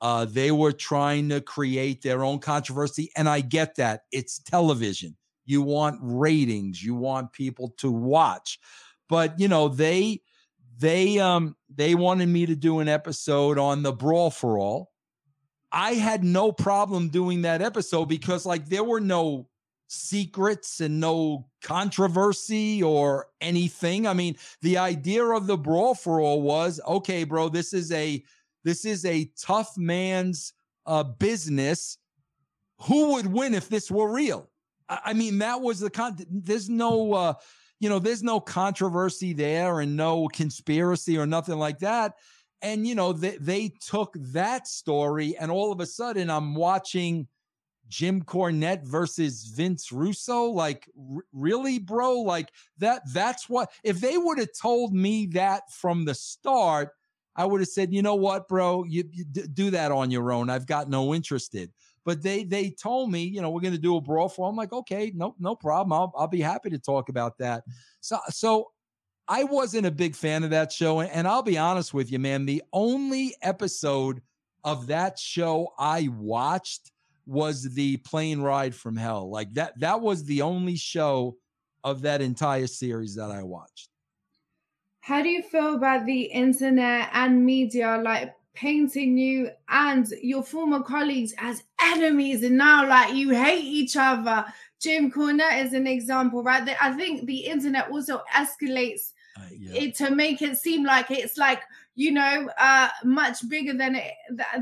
uh, 0.00 0.24
they 0.24 0.50
were 0.50 0.72
trying 0.72 1.28
to 1.28 1.40
create 1.40 2.02
their 2.02 2.24
own 2.24 2.38
controversy. 2.38 3.10
And 3.16 3.28
I 3.28 3.40
get 3.40 3.76
that. 3.76 4.02
It's 4.12 4.38
television. 4.38 5.16
You 5.44 5.62
want 5.62 5.98
ratings, 6.02 6.82
you 6.82 6.94
want 6.94 7.32
people 7.32 7.74
to 7.78 7.90
watch. 7.90 8.58
But 9.08 9.40
you 9.40 9.48
know, 9.48 9.68
they 9.68 10.20
they 10.78 11.18
um 11.18 11.56
they 11.74 11.94
wanted 11.94 12.28
me 12.28 12.46
to 12.46 12.54
do 12.54 12.80
an 12.80 12.88
episode 12.88 13.58
on 13.58 13.82
the 13.82 13.92
brawl 13.92 14.30
for 14.30 14.58
all. 14.58 14.90
I 15.72 15.94
had 15.94 16.22
no 16.22 16.52
problem 16.52 17.08
doing 17.08 17.42
that 17.42 17.62
episode 17.62 18.06
because 18.06 18.46
like 18.46 18.68
there 18.68 18.84
were 18.84 19.00
no 19.00 19.47
secrets 19.88 20.80
and 20.80 21.00
no 21.00 21.46
controversy 21.62 22.82
or 22.82 23.26
anything. 23.40 24.06
I 24.06 24.12
mean, 24.12 24.36
the 24.62 24.78
idea 24.78 25.24
of 25.24 25.46
the 25.46 25.56
brawl 25.56 25.94
for 25.94 26.20
all 26.20 26.42
was 26.42 26.80
okay, 26.86 27.24
bro, 27.24 27.48
this 27.48 27.72
is 27.72 27.90
a 27.90 28.22
this 28.64 28.84
is 28.84 29.04
a 29.04 29.30
tough 29.40 29.76
man's 29.76 30.52
uh, 30.86 31.02
business. 31.02 31.98
Who 32.82 33.14
would 33.14 33.26
win 33.26 33.54
if 33.54 33.68
this 33.68 33.90
were 33.90 34.12
real? 34.12 34.48
I, 34.88 35.00
I 35.06 35.12
mean, 35.14 35.38
that 35.38 35.60
was 35.60 35.80
the 35.80 35.90
con. 35.90 36.16
There's 36.30 36.68
no, 36.68 37.14
uh, 37.14 37.34
you 37.80 37.88
know, 37.88 37.98
there's 37.98 38.22
no 38.22 38.40
controversy 38.40 39.32
there 39.32 39.80
and 39.80 39.96
no 39.96 40.28
conspiracy 40.28 41.16
or 41.16 41.26
nothing 41.26 41.58
like 41.58 41.78
that. 41.80 42.14
And 42.60 42.86
you 42.86 42.94
know, 42.94 43.12
they 43.12 43.36
they 43.38 43.72
took 43.80 44.14
that 44.18 44.66
story, 44.66 45.36
and 45.38 45.50
all 45.50 45.72
of 45.72 45.80
a 45.80 45.86
sudden, 45.86 46.30
I'm 46.30 46.54
watching. 46.54 47.26
Jim 47.88 48.22
Cornette 48.22 48.84
versus 48.84 49.44
Vince 49.44 49.90
Russo. 49.90 50.44
Like, 50.44 50.88
r- 50.98 51.24
really, 51.32 51.78
bro? 51.78 52.20
Like 52.20 52.52
that, 52.78 53.02
that's 53.12 53.48
what, 53.48 53.70
if 53.82 54.00
they 54.00 54.16
would 54.16 54.38
have 54.38 54.52
told 54.60 54.94
me 54.94 55.26
that 55.26 55.72
from 55.72 56.04
the 56.04 56.14
start, 56.14 56.90
I 57.36 57.44
would 57.44 57.60
have 57.60 57.68
said, 57.68 57.92
you 57.92 58.02
know 58.02 58.16
what, 58.16 58.48
bro, 58.48 58.84
you, 58.84 59.04
you 59.12 59.24
d- 59.24 59.46
do 59.52 59.70
that 59.70 59.92
on 59.92 60.10
your 60.10 60.32
own. 60.32 60.50
I've 60.50 60.66
got 60.66 60.90
no 60.90 61.14
interest 61.14 61.54
in. 61.54 61.70
But 62.04 62.22
they 62.22 62.42
they 62.42 62.70
told 62.70 63.10
me, 63.10 63.24
you 63.24 63.42
know, 63.42 63.50
we're 63.50 63.60
going 63.60 63.74
to 63.74 63.78
do 63.78 63.96
a 63.96 64.00
brawl 64.00 64.30
for. 64.30 64.48
I'm 64.48 64.56
like, 64.56 64.72
okay, 64.72 65.12
no 65.14 65.34
no 65.38 65.54
problem. 65.54 65.92
I'll 65.92 66.10
I'll 66.16 66.26
be 66.26 66.40
happy 66.40 66.70
to 66.70 66.78
talk 66.78 67.10
about 67.10 67.36
that. 67.36 67.64
So 68.00 68.18
so 68.30 68.70
I 69.28 69.44
wasn't 69.44 69.84
a 69.84 69.90
big 69.90 70.16
fan 70.16 70.42
of 70.42 70.48
that 70.50 70.72
show, 70.72 71.02
and 71.02 71.28
I'll 71.28 71.42
be 71.42 71.58
honest 71.58 71.92
with 71.92 72.10
you, 72.10 72.18
man. 72.18 72.46
The 72.46 72.62
only 72.72 73.34
episode 73.42 74.22
of 74.64 74.86
that 74.86 75.18
show 75.18 75.74
I 75.78 76.08
watched 76.08 76.92
was 77.28 77.62
the 77.74 77.98
plane 77.98 78.40
ride 78.40 78.74
from 78.74 78.96
hell. 78.96 79.30
Like 79.30 79.52
that 79.54 79.78
that 79.80 80.00
was 80.00 80.24
the 80.24 80.42
only 80.42 80.76
show 80.76 81.36
of 81.84 82.02
that 82.02 82.22
entire 82.22 82.66
series 82.66 83.14
that 83.16 83.30
I 83.30 83.42
watched. 83.42 83.90
How 85.00 85.22
do 85.22 85.28
you 85.28 85.42
feel 85.42 85.74
about 85.74 86.06
the 86.06 86.22
internet 86.22 87.10
and 87.12 87.44
media 87.44 88.00
like 88.02 88.34
painting 88.54 89.16
you 89.16 89.50
and 89.68 90.06
your 90.22 90.42
former 90.42 90.82
colleagues 90.82 91.34
as 91.38 91.62
enemies 91.80 92.42
and 92.42 92.56
now 92.56 92.88
like 92.88 93.14
you 93.14 93.30
hate 93.30 93.64
each 93.64 93.96
other? 93.96 94.46
Jim 94.80 95.10
Cornette 95.10 95.64
is 95.64 95.72
an 95.72 95.86
example, 95.86 96.42
right? 96.42 96.76
I 96.80 96.92
think 96.92 97.26
the 97.26 97.38
internet 97.38 97.90
also 97.90 98.22
escalates 98.34 99.12
uh, 99.36 99.42
yeah. 99.56 99.82
it 99.82 99.94
to 99.96 100.10
make 100.10 100.40
it 100.40 100.56
seem 100.56 100.84
like 100.84 101.10
it's 101.10 101.36
like 101.36 101.60
you 101.98 102.12
know 102.12 102.48
uh 102.58 102.88
much 103.02 103.46
bigger 103.48 103.74
than 103.74 103.96
it 103.96 104.12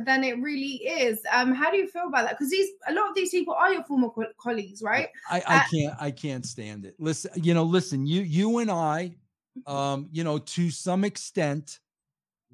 than 0.07 0.25
it 0.25 0.41
really 0.41 0.77
is. 0.87 1.21
Um 1.31 1.53
how 1.53 1.71
do 1.71 1.77
you 1.77 1.87
feel 1.87 2.09
about 2.09 2.25
that? 2.25 2.39
Because 2.39 2.51
these 2.51 2.71
a 2.89 2.95
lot 2.95 3.11
of 3.11 3.15
these 3.15 3.29
people 3.29 3.53
are 3.53 3.71
your 3.71 3.85
former 3.85 4.09
co- 4.09 4.33
colleagues 4.39 4.83
right? 4.83 5.11
I, 5.31 5.43
I 5.47 5.57
uh, 5.57 5.63
can't 5.71 5.95
i 6.01 6.11
can't 6.11 6.47
stand 6.47 6.87
it. 6.87 6.95
Listen 6.99 7.31
you 7.35 7.53
know 7.53 7.63
listen 7.63 8.07
you 8.07 8.23
you 8.23 8.59
and 8.59 8.71
i 8.71 9.15
mm-hmm. 9.59 9.71
um 9.71 10.09
you 10.11 10.25
know 10.25 10.39
to 10.39 10.71
some 10.71 11.05
extent 11.05 11.81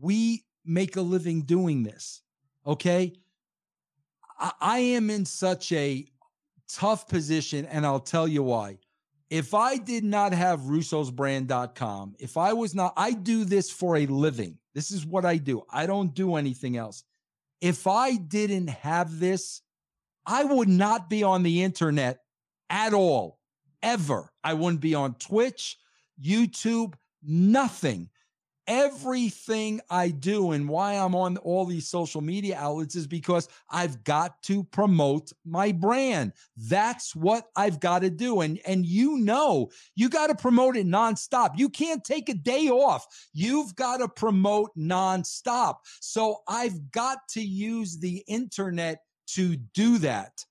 we 0.01 0.45
make 0.65 0.97
a 0.97 1.01
living 1.01 1.43
doing 1.43 1.85
this 1.85 2.23
okay? 2.67 3.13
I, 4.39 4.53
I 4.61 4.79
am 4.79 5.11
in 5.11 5.25
such 5.25 5.71
a 5.73 6.07
tough 6.69 7.07
position 7.07 7.67
and 7.67 7.85
i'll 7.85 8.01
tell 8.01 8.27
you 8.27 8.43
why 8.43 8.79
if 9.33 9.55
I 9.55 9.79
did 9.79 10.05
not 10.05 10.35
have 10.35 10.61
russosbrand.com, 10.61 12.17
if 12.19 12.37
I 12.37 12.53
was 12.53 12.75
not, 12.75 12.93
I 12.99 13.13
do 13.13 13.47
this 13.47 13.71
for 13.71 13.97
a 13.97 14.05
living. 14.05 14.59
This 14.75 14.91
is 14.91 15.07
what 15.07 15.25
I 15.25 15.39
do. 15.39 15.63
I 15.71 15.87
don't 15.87 16.15
do 16.15 16.37
anything 16.37 16.77
else. 16.77 17.03
If 17.63 17.87
I 17.87 18.17
didn't 18.17 18.69
have 18.69 19.21
this, 19.21 19.63
I 20.27 20.45
would 20.45 20.69
not 20.69 21.09
be 21.09 21.23
on 21.23 21.45
the 21.45 21.63
internet 21.63 22.19
at 22.69 22.93
all, 22.93 23.39
ever. 23.83 24.31
I 24.45 24.53
wouldn't 24.53 24.83
be 24.83 24.95
on 24.95 25.15
Twitch, 25.15 25.79
YouTube, 26.23 26.93
nothing 27.23 28.11
everything 28.73 29.83
I 29.91 30.09
do 30.09 30.53
and 30.53 30.67
why 30.67 30.95
I'm 30.95 31.15
on 31.15 31.37
all 31.37 31.67
these 31.67 31.87
social 31.89 32.23
media 32.23 32.57
outlets 32.59 32.95
is 32.95 33.07
because 33.07 33.47
I've 33.69 34.03
got 34.03 34.43
to 34.45 34.65
promote 34.65 35.31
my 35.45 35.73
brand. 35.73 36.33
That's 36.57 37.15
what 37.15 37.51
I've 37.55 37.81
got 37.81 37.99
to 37.99 38.09
do. 38.09 38.41
And, 38.41 38.59
and 38.67 38.87
you 38.87 39.19
know, 39.19 39.71
you 39.95 40.09
got 40.09 40.29
to 40.29 40.35
promote 40.35 40.79
it 40.79 40.87
nonstop. 40.87 41.59
You 41.59 41.69
can't 41.69 42.03
take 42.03 42.31
a 42.31 42.35
day 42.35 42.71
off. 42.71 43.07
You've 43.35 43.77
got 43.77 43.99
to 43.99 44.09
promote 44.09 44.71
nonstop. 44.75 45.77
So 46.01 46.39
I've 46.49 46.91
got 46.93 47.19
to 47.33 47.43
use 47.43 47.99
the 47.99 48.25
internet 48.27 49.03
to 49.35 49.57
do 49.75 49.99
that. 49.99 50.47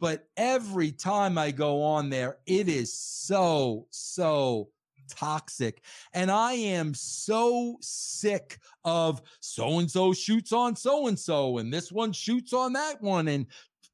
But 0.00 0.26
every 0.36 0.90
time 0.90 1.38
I 1.38 1.52
go 1.52 1.82
on 1.82 2.10
there, 2.10 2.38
it 2.46 2.68
is 2.68 2.98
so, 2.98 3.86
so 3.90 4.70
toxic. 5.10 5.82
And 6.12 6.30
I 6.30 6.52
am 6.52 6.94
so 6.94 7.76
sick 7.80 8.58
of 8.84 9.22
so 9.40 9.78
and 9.78 9.90
so 9.90 10.12
shoots 10.12 10.52
on 10.52 10.76
so 10.76 11.06
and 11.08 11.18
so, 11.18 11.58
and 11.58 11.72
this 11.72 11.92
one 11.92 12.12
shoots 12.12 12.52
on 12.52 12.72
that 12.74 13.02
one, 13.02 13.28
and 13.28 13.46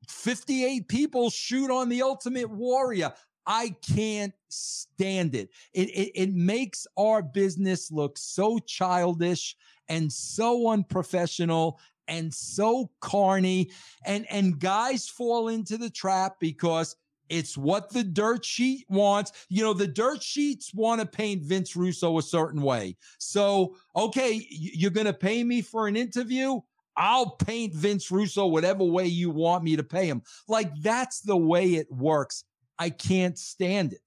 58 0.08 0.88
people 0.88 1.30
shoot 1.30 1.70
on 1.70 1.88
the 1.88 2.02
Ultimate 2.02 2.50
Warrior. 2.50 3.12
I 3.46 3.76
can't 3.94 4.34
stand 4.48 5.34
it. 5.34 5.50
It, 5.72 5.88
it. 5.90 6.12
it 6.14 6.34
makes 6.34 6.86
our 6.96 7.22
business 7.22 7.92
look 7.92 8.18
so 8.18 8.58
childish 8.58 9.56
and 9.88 10.12
so 10.12 10.68
unprofessional 10.68 11.78
and 12.08 12.32
so 12.32 12.90
carny. 13.00 13.70
And, 14.04 14.26
and 14.30 14.58
guys 14.58 15.08
fall 15.08 15.48
into 15.48 15.78
the 15.78 15.90
trap 15.90 16.36
because 16.40 16.96
it's 17.28 17.56
what 17.56 17.90
the 17.90 18.04
dirt 18.04 18.44
sheet 18.44 18.86
wants. 18.88 19.32
You 19.48 19.62
know, 19.62 19.72
the 19.72 19.86
dirt 19.86 20.22
sheets 20.22 20.72
want 20.74 21.00
to 21.00 21.06
paint 21.06 21.42
Vince 21.42 21.76
Russo 21.76 22.18
a 22.18 22.22
certain 22.22 22.62
way. 22.62 22.96
So, 23.18 23.76
okay, 23.94 24.46
you're 24.50 24.90
going 24.90 25.06
to 25.06 25.12
pay 25.12 25.42
me 25.44 25.62
for 25.62 25.88
an 25.88 25.96
interview. 25.96 26.60
I'll 26.96 27.30
paint 27.30 27.74
Vince 27.74 28.10
Russo 28.10 28.46
whatever 28.46 28.84
way 28.84 29.06
you 29.06 29.30
want 29.30 29.64
me 29.64 29.76
to 29.76 29.84
pay 29.84 30.06
him. 30.06 30.22
Like 30.48 30.70
that's 30.80 31.20
the 31.20 31.36
way 31.36 31.74
it 31.74 31.90
works. 31.90 32.44
I 32.78 32.90
can't 32.90 33.38
stand 33.38 33.92
it. 33.92 34.00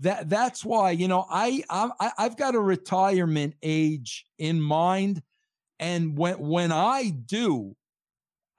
That 0.00 0.28
that's 0.28 0.64
why 0.64 0.92
you 0.92 1.08
know 1.08 1.26
I 1.28 1.64
I 1.68 2.12
I've 2.16 2.36
got 2.36 2.54
a 2.54 2.60
retirement 2.60 3.54
age 3.62 4.26
in 4.38 4.60
mind, 4.60 5.22
and 5.80 6.16
when 6.16 6.38
when 6.38 6.70
I 6.70 7.10
do, 7.10 7.74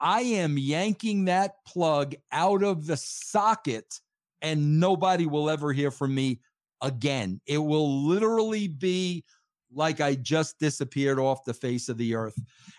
I 0.00 0.20
am 0.22 0.58
yanking 0.58 1.26
that 1.26 1.64
plug 1.66 2.14
out 2.32 2.62
of 2.62 2.86
the 2.86 2.96
socket 2.96 4.00
and 4.42 4.80
nobody 4.80 5.26
will 5.26 5.50
ever 5.50 5.72
hear 5.72 5.90
from 5.90 6.14
me 6.14 6.40
again. 6.80 7.40
It 7.46 7.58
will 7.58 8.06
literally 8.06 8.68
be 8.68 9.24
like 9.72 10.00
I 10.00 10.14
just 10.14 10.58
disappeared 10.58 11.18
off 11.18 11.44
the 11.44 11.54
face 11.54 11.88
of 11.88 11.98
the 11.98 12.14
earth. 12.14 12.38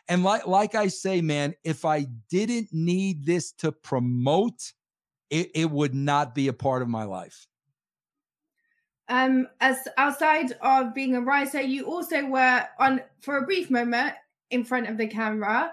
And 0.09 0.23
like 0.23 0.47
like 0.47 0.75
I 0.75 0.87
say, 0.87 1.21
man, 1.21 1.53
if 1.63 1.85
I 1.85 2.07
didn't 2.29 2.69
need 2.71 3.25
this 3.25 3.51
to 3.59 3.71
promote, 3.71 4.73
it, 5.29 5.51
it 5.55 5.71
would 5.71 5.93
not 5.93 6.35
be 6.35 6.47
a 6.47 6.53
part 6.53 6.81
of 6.81 6.89
my 6.89 7.03
life. 7.03 7.47
Um, 9.07 9.47
as 9.59 9.77
outside 9.97 10.53
of 10.61 10.93
being 10.93 11.15
a 11.15 11.21
writer, 11.21 11.61
you 11.61 11.85
also 11.85 12.25
were 12.25 12.65
on 12.79 13.01
for 13.21 13.37
a 13.37 13.41
brief 13.45 13.69
moment 13.69 14.13
in 14.49 14.63
front 14.63 14.89
of 14.89 14.97
the 14.97 15.07
camera. 15.07 15.71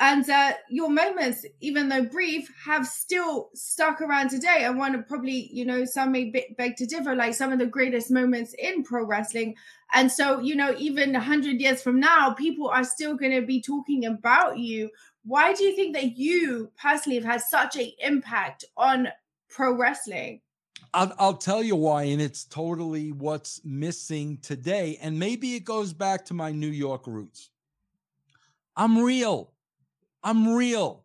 And 0.00 0.28
uh, 0.30 0.52
your 0.68 0.90
moments, 0.90 1.44
even 1.60 1.88
though 1.88 2.04
brief, 2.04 2.48
have 2.64 2.86
still 2.86 3.50
stuck 3.54 4.00
around 4.00 4.30
today. 4.30 4.60
And 4.60 4.78
one 4.78 4.94
of 4.94 5.08
probably, 5.08 5.50
you 5.52 5.64
know, 5.64 5.84
some 5.84 6.12
may 6.12 6.32
beg 6.56 6.76
to 6.76 6.86
differ, 6.86 7.16
like 7.16 7.34
some 7.34 7.52
of 7.52 7.58
the 7.58 7.66
greatest 7.66 8.08
moments 8.10 8.54
in 8.58 8.84
pro 8.84 9.04
wrestling. 9.04 9.56
And 9.92 10.10
so, 10.10 10.38
you 10.38 10.54
know, 10.54 10.72
even 10.78 11.12
100 11.14 11.60
years 11.60 11.82
from 11.82 11.98
now, 11.98 12.30
people 12.30 12.68
are 12.68 12.84
still 12.84 13.16
going 13.16 13.32
to 13.32 13.44
be 13.44 13.60
talking 13.60 14.04
about 14.04 14.58
you. 14.58 14.90
Why 15.24 15.52
do 15.52 15.64
you 15.64 15.74
think 15.74 15.96
that 15.96 16.16
you 16.16 16.70
personally 16.80 17.16
have 17.16 17.24
had 17.24 17.42
such 17.42 17.76
an 17.76 17.90
impact 17.98 18.64
on 18.76 19.08
pro 19.48 19.74
wrestling? 19.74 20.42
I'll, 20.94 21.12
I'll 21.18 21.36
tell 21.36 21.62
you 21.62 21.74
why, 21.74 22.04
and 22.04 22.22
it's 22.22 22.44
totally 22.44 23.10
what's 23.10 23.60
missing 23.64 24.38
today. 24.42 24.96
And 25.02 25.18
maybe 25.18 25.56
it 25.56 25.64
goes 25.64 25.92
back 25.92 26.24
to 26.26 26.34
my 26.34 26.52
New 26.52 26.68
York 26.68 27.08
roots. 27.08 27.50
I'm 28.76 28.98
real. 28.98 29.52
I'm 30.22 30.54
real. 30.54 31.04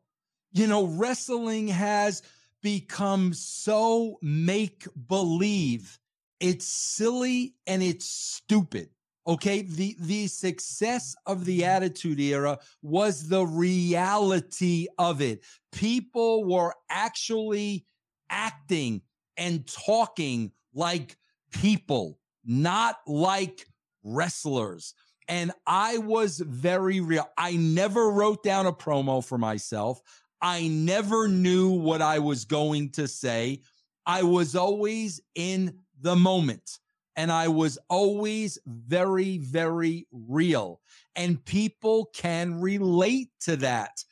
You 0.51 0.68
know, 0.68 0.86
wrestling 0.86 1.68
has 1.70 2.22
become 2.61 3.34
so 3.34 4.18
make 4.22 4.88
believe. 5.07 5.99
It's 6.39 6.66
silly 6.66 7.55
and 7.68 7.82
it's 7.82 8.05
stupid. 8.05 8.89
Okay, 9.26 9.61
the 9.61 9.95
the 9.99 10.28
success 10.28 11.16
of 11.26 11.45
the 11.45 11.64
Attitude 11.64 12.20
Era 12.20 12.59
was 12.82 13.30
the 13.30 13.45
reality 13.45 14.88
of 14.97 15.22
it. 15.22 15.43
People 15.72 16.43
were 16.43 16.74
actually 16.89 17.86
acting 18.30 19.01
and 19.38 19.66
talking 19.66 20.51
like 20.74 21.18
people, 21.51 22.20
not 22.43 22.97
like 23.07 23.66
wrestlers. 24.03 24.93
And 25.28 25.51
I 25.65 25.97
was 25.99 26.39
very 26.39 26.99
real. 26.99 27.30
I 27.38 27.55
never 27.55 28.09
wrote 28.09 28.43
down 28.43 28.65
a 28.65 28.74
promo 28.74 29.24
for 29.24 29.38
myself. 29.38 30.01
I 30.41 30.67
never 30.67 31.28
knew 31.28 31.69
what 31.69 32.01
I 32.01 32.19
was 32.19 32.45
going 32.45 32.91
to 32.91 33.07
say. 33.07 33.61
I 34.05 34.24
was 34.24 34.55
always 34.55 35.21
in 35.36 35.80
the 36.01 36.15
moment 36.15 36.80
and 37.15 37.32
I 37.32 37.47
was 37.47 37.78
always 37.89 38.57
very, 38.65 39.38
very 39.38 40.07
real. 40.11 40.82
And 41.15 41.43
people 41.45 42.09
can 42.13 42.59
relate 42.59 43.30
to 43.41 43.55
that. 43.57 44.03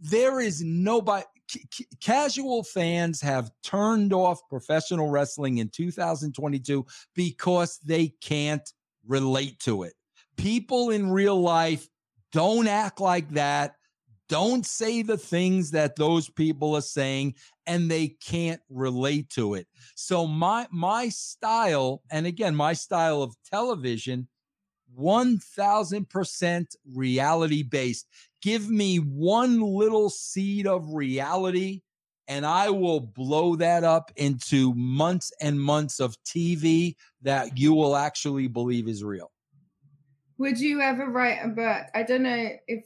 There 0.00 0.40
is 0.40 0.62
nobody, 0.62 1.24
c- 1.50 1.86
casual 2.00 2.62
fans 2.62 3.20
have 3.20 3.50
turned 3.62 4.12
off 4.12 4.40
professional 4.48 5.10
wrestling 5.10 5.58
in 5.58 5.68
2022 5.68 6.86
because 7.14 7.78
they 7.84 8.14
can't 8.22 8.72
relate 9.06 9.58
to 9.60 9.82
it 9.82 9.94
people 10.36 10.90
in 10.90 11.10
real 11.10 11.40
life 11.40 11.88
don't 12.32 12.66
act 12.66 13.00
like 13.00 13.30
that, 13.30 13.76
don't 14.28 14.66
say 14.66 15.02
the 15.02 15.16
things 15.16 15.70
that 15.72 15.96
those 15.96 16.28
people 16.28 16.74
are 16.74 16.80
saying, 16.80 17.34
and 17.66 17.90
they 17.90 18.08
can't 18.08 18.60
relate 18.68 19.30
to 19.30 19.54
it. 19.54 19.66
So 19.94 20.26
my 20.26 20.66
my 20.70 21.08
style, 21.08 22.02
and 22.10 22.26
again, 22.26 22.54
my 22.54 22.72
style 22.72 23.22
of 23.22 23.36
television, 23.50 24.28
1000% 24.98 26.66
reality 26.94 27.62
based. 27.62 28.06
Give 28.42 28.70
me 28.70 28.98
one 28.98 29.60
little 29.60 30.10
seed 30.10 30.66
of 30.66 30.94
reality 30.94 31.80
and 32.28 32.46
I 32.46 32.70
will 32.70 33.00
blow 33.00 33.56
that 33.56 33.84
up 33.84 34.10
into 34.16 34.72
months 34.74 35.32
and 35.40 35.60
months 35.60 36.00
of 36.00 36.16
TV 36.24 36.94
that 37.22 37.58
you 37.58 37.74
will 37.74 37.96
actually 37.96 38.48
believe 38.48 38.88
is 38.88 39.04
real. 39.04 39.30
Would 40.38 40.58
you 40.58 40.80
ever 40.80 41.08
write 41.08 41.38
a 41.42 41.48
book? 41.48 41.86
I 41.94 42.02
don't 42.02 42.22
know 42.22 42.50
if 42.66 42.84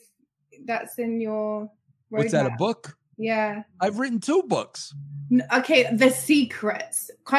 that's 0.65 0.99
in 0.99 1.21
your. 1.21 1.71
Roadmap. 2.13 2.19
What's 2.19 2.33
that? 2.33 2.47
A 2.47 2.51
book? 2.57 2.97
Yeah. 3.19 3.63
I've 3.81 3.99
written 3.99 4.21
two 4.21 4.43
books. 4.45 4.95
Okay, 5.53 5.89
the 5.95 6.11
secrets. 6.11 7.11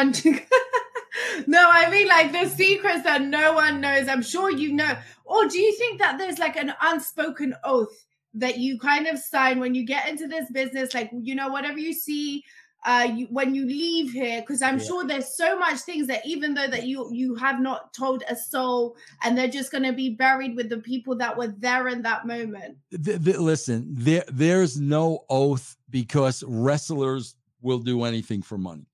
no, 1.48 1.70
I 1.72 1.90
mean 1.90 2.08
like 2.08 2.32
the 2.32 2.48
secrets 2.50 3.04
that 3.04 3.22
no 3.22 3.54
one 3.54 3.82
knows. 3.82 4.08
I'm 4.08 4.22
sure 4.22 4.52
you 4.52 4.74
know. 4.74 4.96
Or 5.26 5.48
do 5.48 5.58
you 5.60 5.76
think 5.76 6.00
that 6.00 6.18
there's 6.18 6.38
like 6.38 6.58
an 6.58 6.74
unspoken 6.82 7.56
oath 7.64 8.06
that 8.36 8.58
you 8.58 8.78
kind 8.78 9.08
of 9.08 9.18
sign 9.18 9.60
when 9.60 9.74
you 9.74 9.86
get 9.86 10.08
into 10.08 10.28
this 10.28 10.52
business? 10.52 10.94
Like, 10.94 11.10
you 11.14 11.34
know, 11.34 11.48
whatever 11.50 11.80
you 11.80 11.94
see 11.94 12.44
uh 12.86 13.08
you, 13.14 13.28
when 13.30 13.54
you 13.54 13.66
leave 13.66 14.12
here 14.12 14.40
because 14.42 14.62
i'm 14.62 14.78
Yeah. 14.80 14.86
sure 14.86 15.06
there's 15.06 15.36
so 15.36 15.60
much 15.60 15.80
things 15.80 16.08
that 16.08 16.26
even 16.26 16.54
though 16.54 16.68
that 16.68 16.86
you 16.88 17.10
you 17.12 17.36
have 17.36 17.60
not 17.60 17.94
told 17.94 18.24
a 18.30 18.36
soul 18.36 18.96
and 19.24 19.38
they're 19.38 19.50
just 19.50 19.72
going 19.72 19.84
to 19.84 19.92
be 19.92 20.10
buried 20.16 20.56
with 20.56 20.70
the 20.70 20.78
people 20.78 21.16
that 21.18 21.36
were 21.38 21.54
there 21.58 21.90
in 21.90 22.02
that 22.04 22.26
moment 22.26 22.78
Th- 22.92 23.22
th- 23.24 23.38
listen, 23.38 23.86
there 23.90 24.24
there's 24.30 24.80
no 24.80 25.26
oath 25.30 25.76
because 25.90 26.44
wrestlers 26.48 27.36
will 27.62 27.80
do 27.80 28.04
anything 28.04 28.42
for 28.42 28.58
money. 28.58 28.88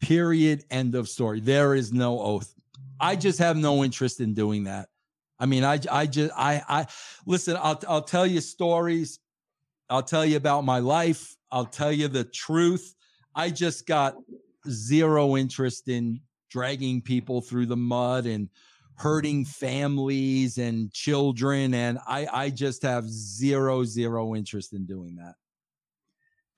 Period. 0.00 0.64
End 0.70 0.94
of 0.94 1.08
story. 1.08 1.40
There 1.40 1.74
is 1.74 1.92
no 1.92 2.20
oath. 2.20 2.54
I 3.00 3.16
just 3.16 3.38
have 3.38 3.56
no 3.56 3.82
interest 3.84 4.20
in 4.20 4.34
doing 4.34 4.64
that. 4.64 4.88
I 5.38 5.46
mean, 5.46 5.64
I 5.64 5.78
I 5.90 6.06
just 6.06 6.32
I 6.36 6.62
I 6.68 6.86
listen. 7.26 7.56
I'll 7.56 7.80
I'll 7.88 8.02
tell 8.02 8.26
you 8.26 8.40
stories. 8.40 9.18
I'll 9.88 10.02
tell 10.02 10.24
you 10.24 10.36
about 10.36 10.64
my 10.64 10.78
life. 10.78 11.36
I'll 11.50 11.66
tell 11.66 11.92
you 11.92 12.08
the 12.08 12.24
truth. 12.24 12.94
I 13.34 13.50
just 13.50 13.86
got 13.86 14.16
zero 14.68 15.36
interest 15.36 15.88
in 15.88 16.20
dragging 16.50 17.00
people 17.00 17.40
through 17.40 17.66
the 17.66 17.76
mud 17.76 18.26
and 18.26 18.48
hurting 18.94 19.44
families 19.44 20.58
and 20.58 20.92
children 20.92 21.72
and 21.72 21.98
i 22.06 22.28
i 22.30 22.50
just 22.50 22.82
have 22.82 23.08
zero 23.08 23.84
zero 23.84 24.34
interest 24.34 24.74
in 24.74 24.84
doing 24.84 25.16
that. 25.16 25.34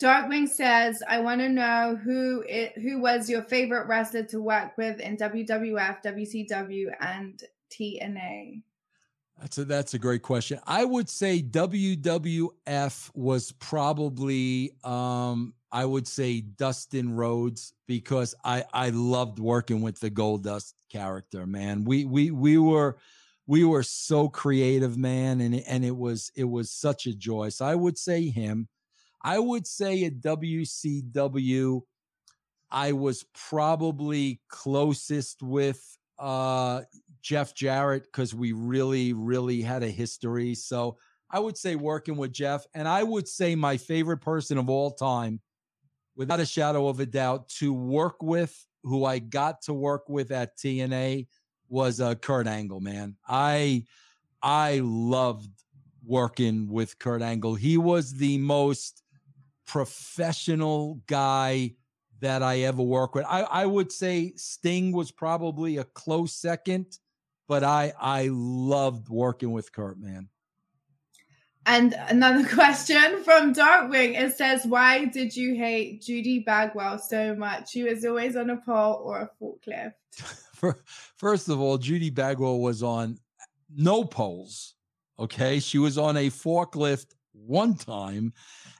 Darkwing 0.02 0.48
says 0.48 1.00
i 1.08 1.20
want 1.20 1.40
to 1.40 1.48
know 1.48 1.98
who 2.02 2.44
it 2.48 2.76
who 2.76 3.00
was 3.00 3.30
your 3.30 3.42
favorite 3.42 3.86
wrestler 3.86 4.24
to 4.24 4.40
work 4.40 4.76
with 4.76 4.98
in 4.98 5.16
wwf 5.16 6.02
wcw 6.02 6.86
and 7.00 7.42
tna 7.70 8.62
that's 9.40 9.58
a 9.58 9.64
that's 9.64 9.94
a 9.94 9.98
great 9.98 10.22
question. 10.22 10.60
I 10.66 10.84
would 10.84 11.08
say 11.08 11.42
wwf 11.42 13.10
was 13.14 13.52
probably 13.52 14.72
um 14.84 15.54
i 15.74 15.84
would 15.84 16.08
say 16.08 16.40
dustin 16.40 17.14
rhodes 17.14 17.74
because 17.86 18.34
i 18.44 18.64
i 18.72 18.88
loved 18.90 19.38
working 19.38 19.82
with 19.82 20.00
the 20.00 20.10
gold 20.10 20.42
dust 20.44 20.74
character 20.94 21.44
man. 21.44 21.84
We 21.84 22.04
we 22.04 22.30
we 22.30 22.56
were 22.56 22.96
we 23.48 23.64
were 23.64 23.82
so 23.82 24.28
creative 24.28 24.96
man 24.96 25.40
and 25.40 25.56
and 25.56 25.84
it 25.84 25.96
was 25.96 26.30
it 26.36 26.44
was 26.44 26.70
such 26.70 27.06
a 27.06 27.14
joy. 27.14 27.48
So 27.48 27.66
i 27.66 27.74
would 27.74 27.98
say 27.98 28.30
him. 28.30 28.68
I 29.20 29.38
would 29.40 29.66
say 29.66 30.04
at 30.04 30.20
wcw 30.20 31.80
i 32.70 32.92
was 32.92 33.24
probably 33.34 34.40
closest 34.48 35.42
with 35.42 35.98
uh 36.18 36.82
jeff 37.22 37.54
jarrett 37.54 38.04
because 38.04 38.34
we 38.34 38.52
really 38.52 39.12
really 39.12 39.62
had 39.62 39.82
a 39.82 39.90
history. 39.90 40.54
So 40.54 40.96
i 41.28 41.40
would 41.40 41.56
say 41.58 41.74
working 41.74 42.16
with 42.16 42.32
jeff 42.32 42.64
and 42.72 42.86
i 42.86 43.02
would 43.02 43.26
say 43.26 43.56
my 43.56 43.78
favorite 43.78 44.18
person 44.18 44.58
of 44.58 44.70
all 44.70 44.92
time 44.92 45.40
without 46.16 46.40
a 46.40 46.46
shadow 46.46 46.88
of 46.88 47.00
a 47.00 47.06
doubt 47.06 47.48
to 47.48 47.72
work 47.72 48.22
with 48.22 48.66
who 48.82 49.04
i 49.04 49.18
got 49.18 49.62
to 49.62 49.72
work 49.72 50.08
with 50.08 50.30
at 50.30 50.56
tna 50.56 51.26
was 51.68 52.00
uh, 52.00 52.14
Kurt 52.14 52.46
Angle, 52.46 52.80
man. 52.80 53.16
I 53.28 53.84
I 54.42 54.80
loved 54.82 55.50
working 56.06 56.68
with 56.70 56.98
Kurt 56.98 57.22
Angle. 57.22 57.54
He 57.54 57.76
was 57.76 58.12
the 58.14 58.38
most 58.38 59.02
professional 59.66 61.00
guy 61.06 61.72
that 62.20 62.42
I 62.42 62.60
ever 62.60 62.82
worked 62.82 63.14
with. 63.14 63.24
I, 63.26 63.42
I 63.42 63.66
would 63.66 63.90
say 63.90 64.32
Sting 64.36 64.92
was 64.92 65.10
probably 65.10 65.78
a 65.78 65.84
close 65.84 66.32
second, 66.32 66.98
but 67.48 67.64
I 67.64 67.92
I 68.00 68.28
loved 68.30 69.08
working 69.08 69.52
with 69.52 69.72
Kurt, 69.72 69.98
man. 69.98 70.28
And 71.66 71.94
another 72.08 72.46
question 72.54 73.22
from 73.22 73.54
Darkwing. 73.54 74.18
It 74.20 74.36
says, 74.36 74.64
Why 74.66 75.06
did 75.06 75.36
you 75.36 75.54
hate 75.54 76.02
Judy 76.02 76.40
Bagwell 76.40 76.98
so 76.98 77.34
much? 77.34 77.70
She 77.70 77.82
was 77.82 78.04
always 78.04 78.36
on 78.36 78.50
a 78.50 78.56
pole 78.56 79.00
or 79.04 79.20
a 79.20 79.30
forklift. 79.40 79.94
First 81.16 81.48
of 81.48 81.60
all, 81.60 81.78
Judy 81.78 82.10
Bagwell 82.10 82.60
was 82.60 82.82
on 82.82 83.18
no 83.74 84.04
poles. 84.04 84.74
Okay. 85.18 85.60
She 85.60 85.78
was 85.78 85.98
on 85.98 86.16
a 86.16 86.30
forklift 86.30 87.06
one 87.32 87.74
time. 87.74 88.32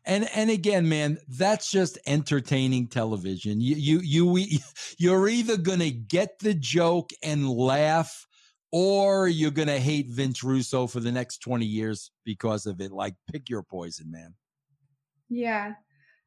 And 0.07 0.28
and 0.35 0.51
again, 0.51 0.89
man, 0.89 1.18
that's 1.28 1.70
just 1.70 1.99
entertaining 2.07 2.89
television. 2.89 3.61
You 3.61 4.01
you 4.01 4.37
you 4.37 4.59
you're 4.99 5.28
either 5.28 5.57
gonna 5.57 5.91
get 5.91 6.39
the 6.41 6.55
joke 6.55 7.11
and 7.22 7.49
laugh 7.49 8.26
or 8.76 9.28
you're 9.28 9.52
going 9.52 9.68
to 9.68 9.78
hate 9.78 10.08
Vince 10.08 10.42
Russo 10.42 10.88
for 10.88 10.98
the 10.98 11.12
next 11.12 11.38
20 11.38 11.64
years 11.64 12.10
because 12.24 12.66
of 12.66 12.80
it. 12.80 12.90
Like, 12.90 13.14
pick 13.30 13.48
your 13.48 13.62
poison, 13.62 14.10
man. 14.10 14.34
Yeah. 15.28 15.74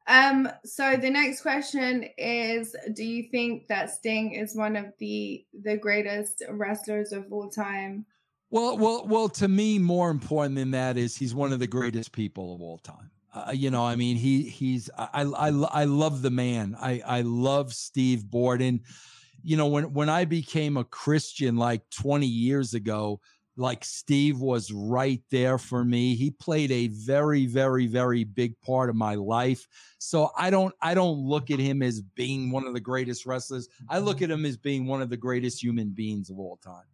Um, 0.06 0.48
so 0.64 0.96
the 0.96 1.10
next 1.10 1.42
question 1.42 2.06
is 2.16 2.74
do 2.94 3.04
you 3.04 3.28
think 3.30 3.68
that 3.68 3.90
Sting 3.90 4.32
is 4.32 4.56
one 4.56 4.76
of 4.76 4.86
the 4.98 5.44
the 5.62 5.76
greatest 5.76 6.42
wrestlers 6.48 7.12
of 7.12 7.30
all 7.30 7.50
time? 7.50 8.06
Well, 8.48 8.78
well, 8.78 9.06
well, 9.06 9.28
to 9.28 9.46
me, 9.46 9.78
more 9.78 10.08
important 10.08 10.54
than 10.54 10.70
that 10.70 10.96
is 10.96 11.14
he's 11.14 11.34
one 11.34 11.52
of 11.52 11.58
the 11.58 11.66
greatest 11.66 12.12
people 12.12 12.54
of 12.54 12.62
all 12.62 12.78
time. 12.78 13.10
Uh, 13.34 13.52
you 13.52 13.70
know, 13.70 13.84
I 13.84 13.94
mean, 13.94 14.16
he 14.16 14.44
he's 14.44 14.88
I 14.96 15.24
I 15.24 15.48
I 15.48 15.84
love 15.84 16.22
the 16.22 16.30
man. 16.30 16.74
I 16.80 17.02
I 17.04 17.20
love 17.20 17.74
Steve 17.74 18.24
Borden 18.24 18.80
you 19.42 19.56
know 19.56 19.66
when 19.66 19.92
when 19.92 20.08
i 20.08 20.24
became 20.24 20.76
a 20.76 20.84
christian 20.84 21.56
like 21.56 21.82
20 21.90 22.26
years 22.26 22.74
ago 22.74 23.20
like 23.56 23.84
steve 23.84 24.38
was 24.38 24.70
right 24.70 25.20
there 25.32 25.58
for 25.58 25.84
me. 25.84 26.14
He 26.14 26.30
played 26.30 26.70
a 26.70 26.86
very 26.86 27.44
very 27.46 27.88
very 27.88 28.22
big 28.22 28.54
part 28.60 28.88
of 28.88 28.94
my 28.94 29.16
life. 29.16 29.66
So 29.98 30.30
i 30.38 30.48
don't 30.48 30.72
i 30.80 30.94
don't 30.94 31.18
look 31.18 31.50
at 31.50 31.58
him 31.58 31.82
as 31.82 32.00
being 32.00 32.52
one 32.52 32.66
of 32.66 32.72
the 32.72 32.80
greatest 32.80 33.26
wrestlers. 33.26 33.68
I 33.88 33.98
look 33.98 34.18
mm-hmm. 34.18 34.24
at 34.24 34.30
him 34.30 34.46
as 34.46 34.56
being 34.56 34.86
one 34.86 35.02
of 35.02 35.10
the 35.10 35.16
greatest 35.16 35.60
human 35.60 35.88
beings 35.90 36.30
of 36.30 36.38
all 36.38 36.58
time 36.62 36.84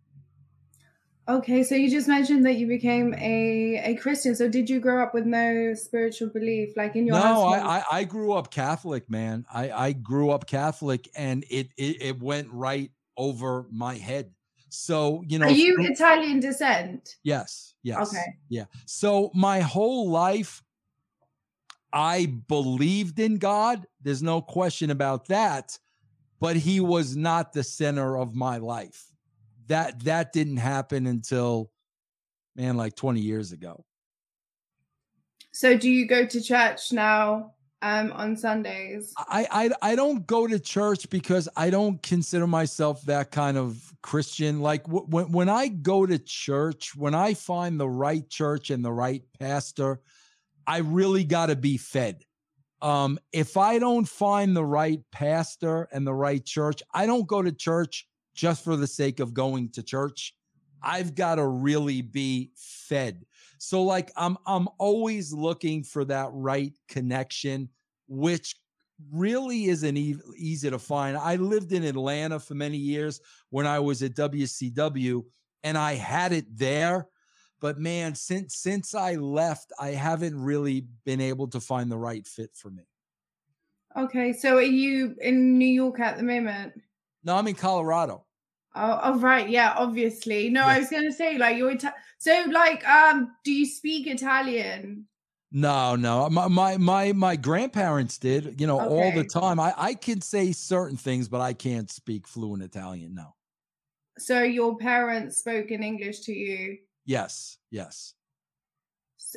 Okay, 1.26 1.62
so 1.62 1.74
you 1.74 1.90
just 1.90 2.06
mentioned 2.06 2.44
that 2.44 2.56
you 2.56 2.66
became 2.66 3.14
a 3.14 3.80
a 3.82 3.94
Christian. 3.96 4.34
So 4.34 4.46
did 4.46 4.68
you 4.68 4.78
grow 4.78 5.02
up 5.02 5.14
with 5.14 5.24
no 5.24 5.72
spiritual 5.72 6.28
belief, 6.28 6.76
like 6.76 6.96
in 6.96 7.06
your? 7.06 7.16
No, 7.16 7.44
I, 7.44 7.78
I, 7.78 7.84
I 7.92 8.04
grew 8.04 8.32
up 8.32 8.50
Catholic, 8.50 9.08
man. 9.08 9.46
I 9.52 9.70
I 9.70 9.92
grew 9.92 10.30
up 10.30 10.46
Catholic, 10.46 11.08
and 11.16 11.44
it 11.48 11.70
it, 11.78 12.02
it 12.02 12.20
went 12.20 12.50
right 12.52 12.90
over 13.16 13.66
my 13.70 13.94
head. 13.94 14.32
So 14.68 15.24
you 15.26 15.38
know, 15.38 15.46
are 15.46 15.52
you 15.52 15.76
Italian 15.78 16.40
descent? 16.40 17.16
Yes, 17.22 17.74
yes, 17.82 18.08
okay, 18.08 18.36
yeah. 18.50 18.66
So 18.84 19.30
my 19.34 19.60
whole 19.60 20.10
life, 20.10 20.62
I 21.90 22.26
believed 22.48 23.18
in 23.18 23.38
God. 23.38 23.86
There's 24.02 24.22
no 24.22 24.42
question 24.42 24.90
about 24.90 25.28
that, 25.28 25.78
but 26.38 26.56
He 26.56 26.80
was 26.80 27.16
not 27.16 27.54
the 27.54 27.64
center 27.64 28.18
of 28.18 28.34
my 28.34 28.58
life 28.58 29.13
that 29.68 30.04
that 30.04 30.32
didn't 30.32 30.58
happen 30.58 31.06
until 31.06 31.70
man 32.56 32.76
like 32.76 32.94
20 32.94 33.20
years 33.20 33.52
ago. 33.52 33.84
So 35.52 35.76
do 35.76 35.90
you 35.90 36.06
go 36.06 36.26
to 36.26 36.40
church 36.42 36.92
now 36.92 37.52
um 37.82 38.12
on 38.12 38.36
sundays? 38.36 39.12
I, 39.16 39.46
I 39.50 39.90
i 39.90 39.94
don't 39.94 40.26
go 40.26 40.46
to 40.46 40.58
church 40.58 41.08
because 41.10 41.48
i 41.56 41.70
don't 41.70 42.02
consider 42.02 42.46
myself 42.46 43.02
that 43.02 43.30
kind 43.30 43.56
of 43.56 43.92
christian. 44.02 44.60
Like 44.60 44.84
w- 44.84 45.06
when, 45.06 45.32
when 45.32 45.48
i 45.48 45.68
go 45.68 46.06
to 46.06 46.18
church 46.18 46.96
when 46.96 47.14
i 47.14 47.34
find 47.34 47.78
the 47.78 47.88
right 47.88 48.28
church 48.28 48.70
and 48.70 48.84
the 48.84 48.92
right 48.92 49.22
pastor 49.38 50.00
i 50.66 50.78
really 50.78 51.24
got 51.24 51.46
to 51.46 51.56
be 51.56 51.76
fed. 51.76 52.24
Um 52.80 53.18
if 53.32 53.56
i 53.56 53.78
don't 53.78 54.08
find 54.08 54.56
the 54.56 54.64
right 54.64 55.00
pastor 55.12 55.88
and 55.92 56.06
the 56.06 56.14
right 56.14 56.44
church 56.44 56.82
i 56.92 57.06
don't 57.06 57.26
go 57.26 57.42
to 57.42 57.52
church 57.52 58.08
just 58.34 58.64
for 58.64 58.76
the 58.76 58.86
sake 58.86 59.20
of 59.20 59.34
going 59.34 59.70
to 59.70 59.82
church. 59.82 60.34
I've 60.82 61.14
got 61.14 61.36
to 61.36 61.46
really 61.46 62.02
be 62.02 62.50
fed. 62.56 63.24
So 63.58 63.82
like 63.82 64.12
I'm 64.16 64.36
I'm 64.46 64.68
always 64.78 65.32
looking 65.32 65.82
for 65.82 66.04
that 66.06 66.28
right 66.32 66.72
connection 66.88 67.70
which 68.06 68.56
really 69.10 69.66
isn't 69.66 69.96
easy 69.96 70.70
to 70.70 70.78
find. 70.78 71.16
I 71.16 71.36
lived 71.36 71.72
in 71.72 71.84
Atlanta 71.84 72.38
for 72.38 72.54
many 72.54 72.76
years 72.76 73.20
when 73.50 73.66
I 73.66 73.78
was 73.78 74.02
at 74.02 74.14
WCW 74.14 75.24
and 75.62 75.78
I 75.78 75.94
had 75.94 76.32
it 76.32 76.44
there, 76.56 77.08
but 77.60 77.78
man, 77.78 78.14
since 78.14 78.56
since 78.56 78.94
I 78.94 79.14
left, 79.14 79.72
I 79.80 79.90
haven't 79.90 80.38
really 80.38 80.86
been 81.04 81.20
able 81.20 81.48
to 81.48 81.60
find 81.60 81.90
the 81.90 81.98
right 81.98 82.26
fit 82.26 82.50
for 82.54 82.70
me. 82.70 82.82
Okay, 83.96 84.32
so 84.32 84.56
are 84.56 84.62
you 84.62 85.16
in 85.20 85.56
New 85.56 85.66
York 85.66 86.00
at 86.00 86.16
the 86.16 86.22
moment? 86.22 86.74
No, 87.24 87.36
I'm 87.36 87.48
in 87.48 87.54
Colorado. 87.54 88.24
Oh, 88.76 89.00
oh 89.02 89.18
right, 89.18 89.48
yeah, 89.48 89.74
obviously. 89.76 90.50
No, 90.50 90.60
yeah. 90.60 90.66
I 90.66 90.78
was 90.80 90.90
gonna 90.90 91.12
say 91.12 91.38
like 91.38 91.56
you're 91.56 91.72
Ita- 91.72 91.94
so 92.18 92.44
like 92.50 92.86
um, 92.86 93.32
do 93.44 93.52
you 93.52 93.66
speak 93.66 94.06
Italian? 94.06 95.06
No, 95.52 95.94
no. 95.94 96.28
My 96.28 96.48
my 96.48 96.76
my, 96.76 97.12
my 97.12 97.36
grandparents 97.36 98.18
did, 98.18 98.60
you 98.60 98.66
know, 98.66 98.80
okay. 98.80 98.94
all 98.94 99.12
the 99.12 99.24
time. 99.24 99.60
I 99.60 99.72
I 99.76 99.94
can 99.94 100.20
say 100.20 100.52
certain 100.52 100.96
things, 100.96 101.28
but 101.28 101.40
I 101.40 101.52
can't 101.52 101.90
speak 101.90 102.26
fluent 102.26 102.62
Italian. 102.62 103.14
No. 103.14 103.34
So 104.18 104.42
your 104.42 104.76
parents 104.76 105.38
spoke 105.38 105.70
in 105.70 105.82
English 105.82 106.20
to 106.20 106.32
you? 106.32 106.78
Yes, 107.04 107.58
yes. 107.70 108.14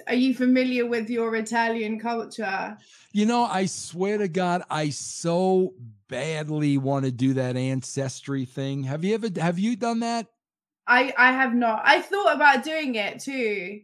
Are 0.06 0.16
you 0.16 0.36
familiar 0.36 0.86
with 0.86 1.10
your 1.10 1.36
Italian 1.36 2.00
culture? 2.00 2.78
You 3.12 3.26
know, 3.26 3.46
I 3.46 3.66
swear 3.66 4.20
to 4.20 4.28
God, 4.28 4.64
I 4.70 4.90
so 4.90 5.74
badly 6.10 6.78
want 6.78 7.05
to 7.05 7.12
do 7.12 7.34
that 7.34 7.55
ancestry 7.55 8.45
thing. 8.45 8.84
Have 8.84 9.03
you 9.03 9.16
ever 9.16 9.30
have 9.39 9.60
you 9.60 9.76
done 9.76 10.01
that? 10.01 10.28
I 10.88 11.14
I 11.18 11.32
have 11.32 11.53
not. 11.53 11.82
I 11.86 12.01
thought 12.01 12.36
about 12.36 12.64
doing 12.64 12.95
it 12.95 13.20
too. 13.20 13.82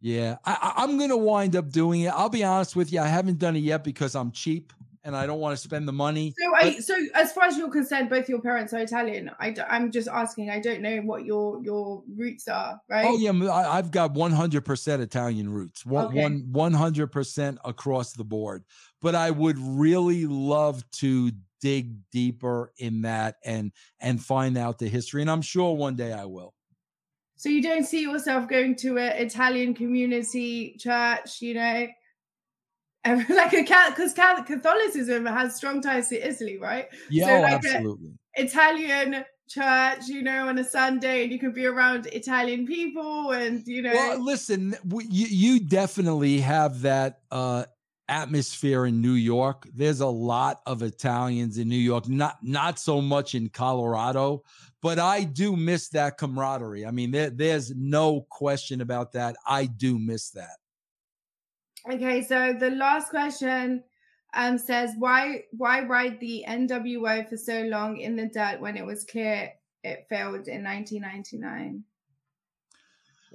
Yeah, 0.00 0.36
I, 0.44 0.74
I'm 0.76 0.98
going 0.98 1.10
to 1.10 1.16
wind 1.16 1.56
up 1.56 1.70
doing 1.70 2.02
it. 2.02 2.08
I'll 2.08 2.28
be 2.28 2.44
honest 2.44 2.76
with 2.76 2.92
you, 2.92 3.00
I 3.00 3.06
haven't 3.06 3.38
done 3.38 3.56
it 3.56 3.60
yet 3.60 3.82
because 3.82 4.14
I'm 4.14 4.30
cheap 4.30 4.72
and 5.06 5.16
I 5.16 5.24
don't 5.24 5.38
want 5.38 5.56
to 5.56 5.62
spend 5.62 5.86
the 5.86 5.92
money. 5.92 6.34
So, 6.36 6.54
I, 6.54 6.78
so 6.80 6.94
as 7.14 7.32
far 7.32 7.44
as 7.44 7.56
you're 7.56 7.70
concerned, 7.70 8.10
both 8.10 8.28
your 8.28 8.40
parents 8.40 8.74
are 8.74 8.80
Italian. 8.80 9.30
I, 9.38 9.54
am 9.68 9.92
just 9.92 10.08
asking. 10.08 10.50
I 10.50 10.58
don't 10.58 10.82
know 10.82 10.98
what 10.98 11.24
your 11.24 11.62
your 11.62 12.02
roots 12.14 12.48
are, 12.48 12.80
right? 12.88 13.06
Oh 13.06 13.16
yeah, 13.16 13.30
I, 13.50 13.76
have 13.76 13.92
got 13.92 14.14
100% 14.14 15.00
Italian 15.00 15.48
roots. 15.48 15.86
One, 15.86 16.06
okay. 16.06 16.22
one 16.22 16.72
100% 16.72 17.58
across 17.64 18.12
the 18.12 18.24
board. 18.24 18.64
But 19.00 19.14
I 19.14 19.30
would 19.30 19.58
really 19.58 20.26
love 20.26 20.82
to 20.98 21.30
dig 21.60 21.96
deeper 22.10 22.72
in 22.78 23.02
that 23.02 23.36
and 23.44 23.72
and 24.00 24.22
find 24.22 24.56
out 24.56 24.78
the 24.78 24.88
history. 24.88 25.22
And 25.22 25.30
I'm 25.30 25.42
sure 25.42 25.74
one 25.74 25.96
day 25.96 26.12
I 26.12 26.24
will. 26.24 26.54
So 27.36 27.48
you 27.48 27.62
don't 27.62 27.84
see 27.84 28.02
yourself 28.02 28.48
going 28.48 28.76
to 28.76 28.98
an 28.98 29.12
Italian 29.18 29.74
community 29.74 30.76
church, 30.78 31.42
you 31.42 31.54
know? 31.54 31.86
like 33.06 33.52
a 33.52 33.62
because 33.90 34.14
Catholicism 34.14 35.26
has 35.26 35.54
strong 35.54 35.80
ties 35.80 36.08
to 36.08 36.28
Italy, 36.28 36.58
right? 36.58 36.88
Yeah, 37.08 37.26
so 37.26 37.42
like 37.42 37.64
absolutely. 37.64 38.12
Italian 38.34 39.24
church, 39.48 40.08
you 40.08 40.22
know, 40.22 40.48
on 40.48 40.58
a 40.58 40.64
Sunday, 40.64 41.22
and 41.22 41.30
you 41.30 41.38
can 41.38 41.52
be 41.52 41.66
around 41.66 42.06
Italian 42.06 42.66
people, 42.66 43.30
and 43.30 43.64
you 43.64 43.82
know. 43.82 43.92
Well, 43.92 44.24
listen, 44.24 44.74
you 44.90 45.26
you 45.26 45.60
definitely 45.60 46.40
have 46.40 46.82
that 46.82 47.20
uh 47.30 47.66
atmosphere 48.08 48.86
in 48.86 49.00
New 49.00 49.12
York. 49.12 49.66
There's 49.74 50.00
a 50.00 50.06
lot 50.06 50.60
of 50.66 50.82
Italians 50.82 51.58
in 51.58 51.68
New 51.68 51.76
York, 51.76 52.08
not 52.08 52.38
not 52.42 52.78
so 52.78 53.00
much 53.00 53.34
in 53.34 53.48
Colorado, 53.48 54.42
but 54.82 54.98
I 54.98 55.24
do 55.24 55.56
miss 55.56 55.88
that 55.90 56.18
camaraderie. 56.18 56.86
I 56.86 56.90
mean, 56.90 57.10
there, 57.10 57.30
there's 57.30 57.74
no 57.74 58.22
question 58.30 58.80
about 58.80 59.12
that. 59.12 59.36
I 59.46 59.66
do 59.66 59.98
miss 59.98 60.30
that. 60.30 60.56
Okay, 61.90 62.22
so 62.22 62.52
the 62.58 62.70
last 62.70 63.10
question 63.10 63.82
um, 64.34 64.58
says 64.58 64.92
why 64.98 65.44
why 65.52 65.82
ride 65.82 66.20
the 66.20 66.44
NWO 66.48 67.28
for 67.28 67.36
so 67.36 67.62
long 67.62 67.98
in 67.98 68.16
the 68.16 68.28
dirt 68.28 68.60
when 68.60 68.76
it 68.76 68.84
was 68.84 69.04
clear 69.04 69.52
it 69.82 70.06
failed 70.08 70.48
in 70.48 70.64
1999? 70.64 71.84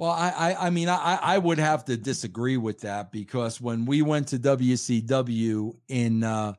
Well, 0.02 0.10
I, 0.10 0.30
I, 0.30 0.66
I 0.66 0.70
mean, 0.72 0.90
I, 0.90 1.20
I 1.22 1.38
would 1.38 1.60
have 1.60 1.86
to 1.86 1.96
disagree 1.96 2.58
with 2.58 2.82
that 2.82 3.12
because 3.12 3.62
when 3.62 3.86
we 3.86 4.02
went 4.02 4.30
to 4.30 4.40
WCW 4.40 5.76
in 5.90 6.24
uh, 6.24 6.54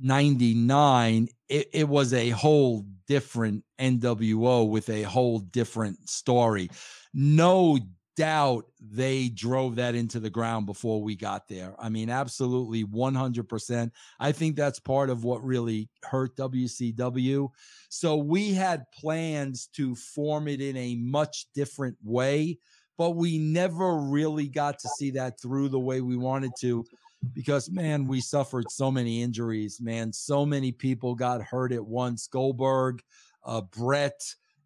'99, 0.00 1.28
it, 1.50 1.68
it 1.74 1.86
was 1.86 2.14
a 2.14 2.30
whole 2.30 2.86
different 3.06 3.64
NWO 3.78 4.70
with 4.70 4.88
a 4.88 5.02
whole 5.02 5.40
different 5.40 6.08
story. 6.08 6.70
No 7.12 7.78
doubt 8.16 8.64
they 8.80 9.28
drove 9.28 9.76
that 9.76 9.94
into 9.94 10.18
the 10.18 10.30
ground 10.30 10.64
before 10.64 11.02
we 11.02 11.14
got 11.16 11.48
there. 11.48 11.74
I 11.78 11.90
mean, 11.90 12.08
absolutely 12.08 12.84
100%. 12.84 13.90
I 14.18 14.32
think 14.32 14.56
that's 14.56 14.80
part 14.80 15.10
of 15.10 15.22
what 15.22 15.44
really 15.44 15.90
hurt 16.02 16.34
WCW. 16.36 17.48
So 17.90 18.16
we 18.16 18.54
had 18.54 18.90
plans 18.92 19.68
to 19.74 19.94
form 19.94 20.48
it 20.48 20.62
in 20.62 20.76
a 20.78 20.96
much 20.96 21.46
different 21.54 21.98
way, 22.02 22.58
but 22.98 23.10
we 23.10 23.38
never 23.38 23.96
really 23.96 24.48
got 24.48 24.78
to 24.80 24.88
see 24.88 25.10
that 25.12 25.40
through 25.40 25.68
the 25.68 25.80
way 25.80 26.00
we 26.00 26.16
wanted 26.16 26.52
to 26.60 26.84
because 27.32 27.70
man, 27.70 28.06
we 28.06 28.20
suffered 28.20 28.70
so 28.70 28.90
many 28.90 29.22
injuries, 29.22 29.80
man. 29.80 30.12
So 30.12 30.46
many 30.46 30.70
people 30.70 31.14
got 31.14 31.42
hurt 31.42 31.72
at 31.72 31.84
once. 31.84 32.26
Goldberg, 32.26 33.02
uh, 33.44 33.62
Bret, 33.62 34.20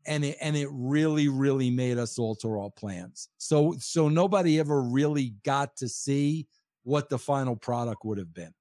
and 0.07 0.25
it 0.25 0.37
and 0.41 0.57
it 0.57 0.69
really 0.73 1.29
really 1.29 1.71
made 1.71 1.99
us 1.99 2.19
alter 2.19 2.59
our 2.59 2.71
plans 2.71 3.29
so 3.39 3.75
so 3.79 4.09
nobody 4.09 4.59
ever 4.59 4.83
really 4.83 5.35
got 5.45 5.77
to 5.77 5.89
see 5.89 6.47
what 6.85 7.09
the 7.09 7.19
final 7.19 7.55
product 7.55 8.05
would 8.05 8.19
have 8.19 8.33
been 8.33 8.53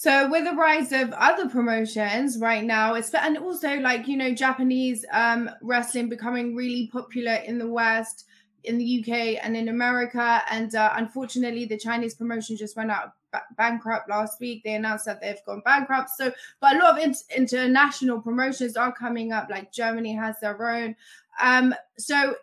so 0.00 0.30
with 0.30 0.44
the 0.44 0.52
rise 0.52 0.92
of 0.92 1.10
other 1.12 1.48
promotions 1.48 2.38
right 2.38 2.62
now 2.62 2.94
it's 2.94 3.12
and 3.14 3.36
also 3.36 3.80
like 3.80 4.06
you 4.06 4.16
know 4.16 4.32
japanese 4.32 5.04
um 5.12 5.50
wrestling 5.60 6.08
becoming 6.08 6.54
really 6.54 6.88
popular 6.92 7.34
in 7.34 7.58
the 7.58 7.68
west 7.68 8.26
in 8.62 8.78
the 8.78 9.00
uk 9.00 9.08
and 9.42 9.56
in 9.56 9.68
america 9.68 10.40
and 10.50 10.76
uh, 10.76 10.92
unfortunately 10.94 11.64
the 11.64 11.76
chinese 11.76 12.14
promotion 12.14 12.56
just 12.56 12.76
went 12.76 12.90
out 12.90 13.12
bankrupt 13.56 14.08
last 14.08 14.40
week. 14.40 14.62
They 14.64 14.74
announced 14.74 15.04
that 15.06 15.20
they've 15.20 15.44
gone 15.44 15.62
bankrupt. 15.64 16.10
So, 16.16 16.32
but 16.60 16.76
a 16.76 16.78
lot 16.78 16.98
of 16.98 17.04
in- 17.04 17.14
international 17.36 18.20
promotions 18.20 18.76
are 18.76 18.92
coming 18.92 19.32
up. 19.32 19.48
Like 19.50 19.72
Germany 19.72 20.14
has 20.14 20.36
their 20.40 20.70
own. 20.70 20.96
Um, 21.42 21.74
so 21.98 22.36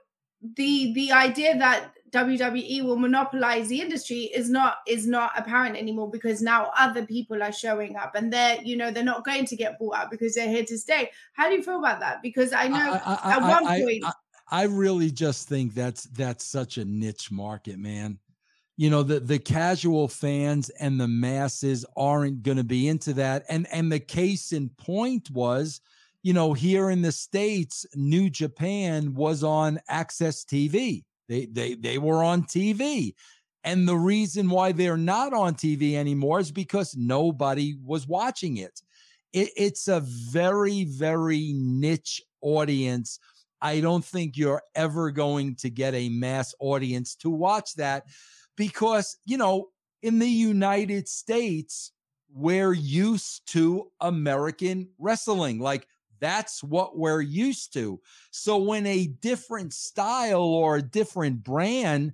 the 0.56 0.94
the 0.94 1.12
idea 1.12 1.58
that 1.58 1.92
WWE 2.16 2.84
will 2.84 2.96
monopolize 2.96 3.68
the 3.68 3.82
industry 3.82 4.32
is 4.34 4.50
not 4.50 4.78
is 4.88 5.06
not 5.06 5.32
apparent 5.38 5.76
anymore 5.76 6.10
because 6.10 6.42
now 6.42 6.72
other 6.78 7.06
people 7.06 7.44
are 7.44 7.52
showing 7.52 7.98
up 7.98 8.16
and 8.16 8.32
they're 8.32 8.62
you 8.64 8.78
know 8.78 8.90
they're 8.90 9.04
not 9.04 9.26
going 9.26 9.46
to 9.46 9.56
get 9.56 9.78
bought 9.78 9.96
out 9.96 10.12
because 10.12 10.34
they're 10.36 10.50
here 10.50 10.66
to 10.66 10.78
stay. 10.78 11.12
How 11.34 11.50
do 11.50 11.56
you 11.56 11.64
feel 11.64 11.80
about 11.80 12.00
that? 12.00 12.22
Because 12.22 12.54
I 12.54 12.68
know 12.70 12.78
I, 13.06 13.20
I, 13.24 13.34
at 13.34 13.42
I, 13.42 13.50
one 13.50 13.82
point. 13.82 14.06
I 14.50 14.64
really 14.64 15.12
just 15.12 15.50
think 15.50 15.74
that's 15.74 16.04
that's 16.06 16.46
such 16.46 16.78
a 16.78 16.86
niche 16.86 17.32
market, 17.32 17.78
man 17.78 18.20
you 18.78 18.90
know 18.90 19.04
the 19.04 19.20
the 19.20 19.40
casual 19.40 20.08
fans 20.08 20.70
and 20.70 21.00
the 21.00 21.08
masses 21.08 21.86
aren't 21.96 22.44
going 22.44 22.58
to 22.58 22.64
be 22.64 22.88
into 22.88 23.14
that 23.14 23.44
and 23.50 23.68
and 23.72 23.92
the 23.92 24.00
case 24.00 24.52
in 24.52 24.70
point 24.70 25.30
was 25.32 25.80
you 26.24 26.34
know 26.34 26.54
here 26.54 26.90
in 26.90 27.02
the 27.02 27.12
states 27.12 27.86
new 27.96 28.30
japan 28.30 29.14
was 29.14 29.44
on 29.44 29.80
AXS 29.90 30.46
TV 30.46 31.04
they 31.28 31.46
they 31.46 31.76
they 31.76 31.98
were 31.98 32.24
on 32.24 32.44
tv 32.44 33.14
and 33.64 33.88
the 33.88 33.96
reason 33.96 34.50
why 34.50 34.72
they're 34.72 34.98
not 34.98 35.34
on 35.34 35.56
tv 35.56 35.96
anymore 35.96 36.40
is 36.40 36.52
because 36.52 36.96
nobody 36.96 37.76
was 37.84 38.08
watching 38.08 38.58
it, 38.58 38.82
it 39.34 39.50
it's 39.56 39.88
a 39.88 40.02
very 40.02 40.84
very 40.84 41.54
niche 41.56 42.22
audience. 42.46 43.20
I 43.62 43.80
don't 43.80 44.06
think 44.06 44.38
you're 44.38 44.62
ever 44.76 45.12
going 45.12 45.56
to 45.56 45.70
get 45.70 45.96
a 45.96 46.10
mass 46.10 46.54
audience 46.60 47.16
to 47.18 47.30
watch 47.30 47.74
that 47.76 48.04
because, 48.56 49.18
you 49.26 49.38
know, 49.38 49.70
in 50.04 50.20
the 50.20 50.30
United 50.30 51.08
States, 51.08 51.92
we're 52.32 52.74
used 52.74 53.42
to 53.54 53.92
American 54.02 54.90
wrestling. 55.00 55.60
Like 55.60 55.88
that's 56.20 56.64
what 56.64 56.98
we're 56.98 57.22
used 57.22 57.74
to. 57.74 58.00
So 58.32 58.58
when 58.58 58.86
a 58.86 59.08
different 59.08 59.74
style 59.74 60.42
or 60.42 60.78
a 60.78 60.82
different 60.82 61.44
brand, 61.44 62.14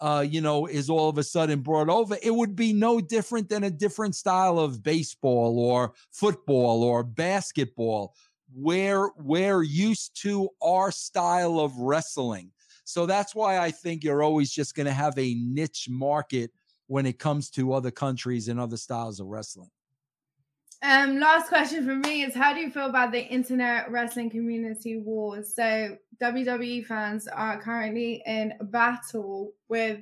uh, 0.00 0.24
you 0.28 0.40
know, 0.40 0.66
is 0.66 0.90
all 0.90 1.08
of 1.08 1.18
a 1.18 1.22
sudden 1.22 1.60
brought 1.60 1.88
over, 1.88 2.16
it 2.22 2.34
would 2.34 2.56
be 2.56 2.72
no 2.72 3.00
different 3.00 3.48
than 3.48 3.64
a 3.64 3.70
different 3.70 4.16
style 4.16 4.58
of 4.58 4.82
baseball 4.82 5.58
or 5.58 5.92
football 6.10 6.82
or 6.82 7.04
basketball. 7.04 8.14
Where 8.54 9.10
we're 9.16 9.62
used 9.62 10.20
to 10.22 10.50
our 10.62 10.90
style 10.90 11.58
of 11.58 11.74
wrestling. 11.78 12.50
So 12.84 13.06
that's 13.06 13.34
why 13.34 13.58
I 13.58 13.70
think 13.70 14.04
you're 14.04 14.22
always 14.22 14.50
just 14.50 14.74
going 14.74 14.86
to 14.86 14.92
have 14.92 15.16
a 15.16 15.34
niche 15.34 15.88
market 15.88 16.50
when 16.88 17.06
it 17.06 17.18
comes 17.18 17.48
to 17.50 17.72
other 17.72 17.90
countries 17.90 18.48
and 18.48 18.60
other 18.60 18.76
styles 18.76 19.20
of 19.20 19.26
wrestling. 19.28 19.70
Um, 20.82 21.20
last 21.20 21.48
question 21.48 21.86
for 21.86 21.94
me 21.94 22.22
is 22.24 22.34
how 22.34 22.52
do 22.52 22.60
you 22.60 22.68
feel 22.68 22.86
about 22.86 23.12
the 23.12 23.24
internet 23.24 23.88
wrestling 23.90 24.30
community 24.30 24.96
wars? 24.98 25.54
So 25.54 25.96
WWE 26.20 26.84
fans 26.84 27.28
are 27.28 27.60
currently 27.60 28.20
in 28.26 28.54
battle 28.62 29.52
with 29.68 30.00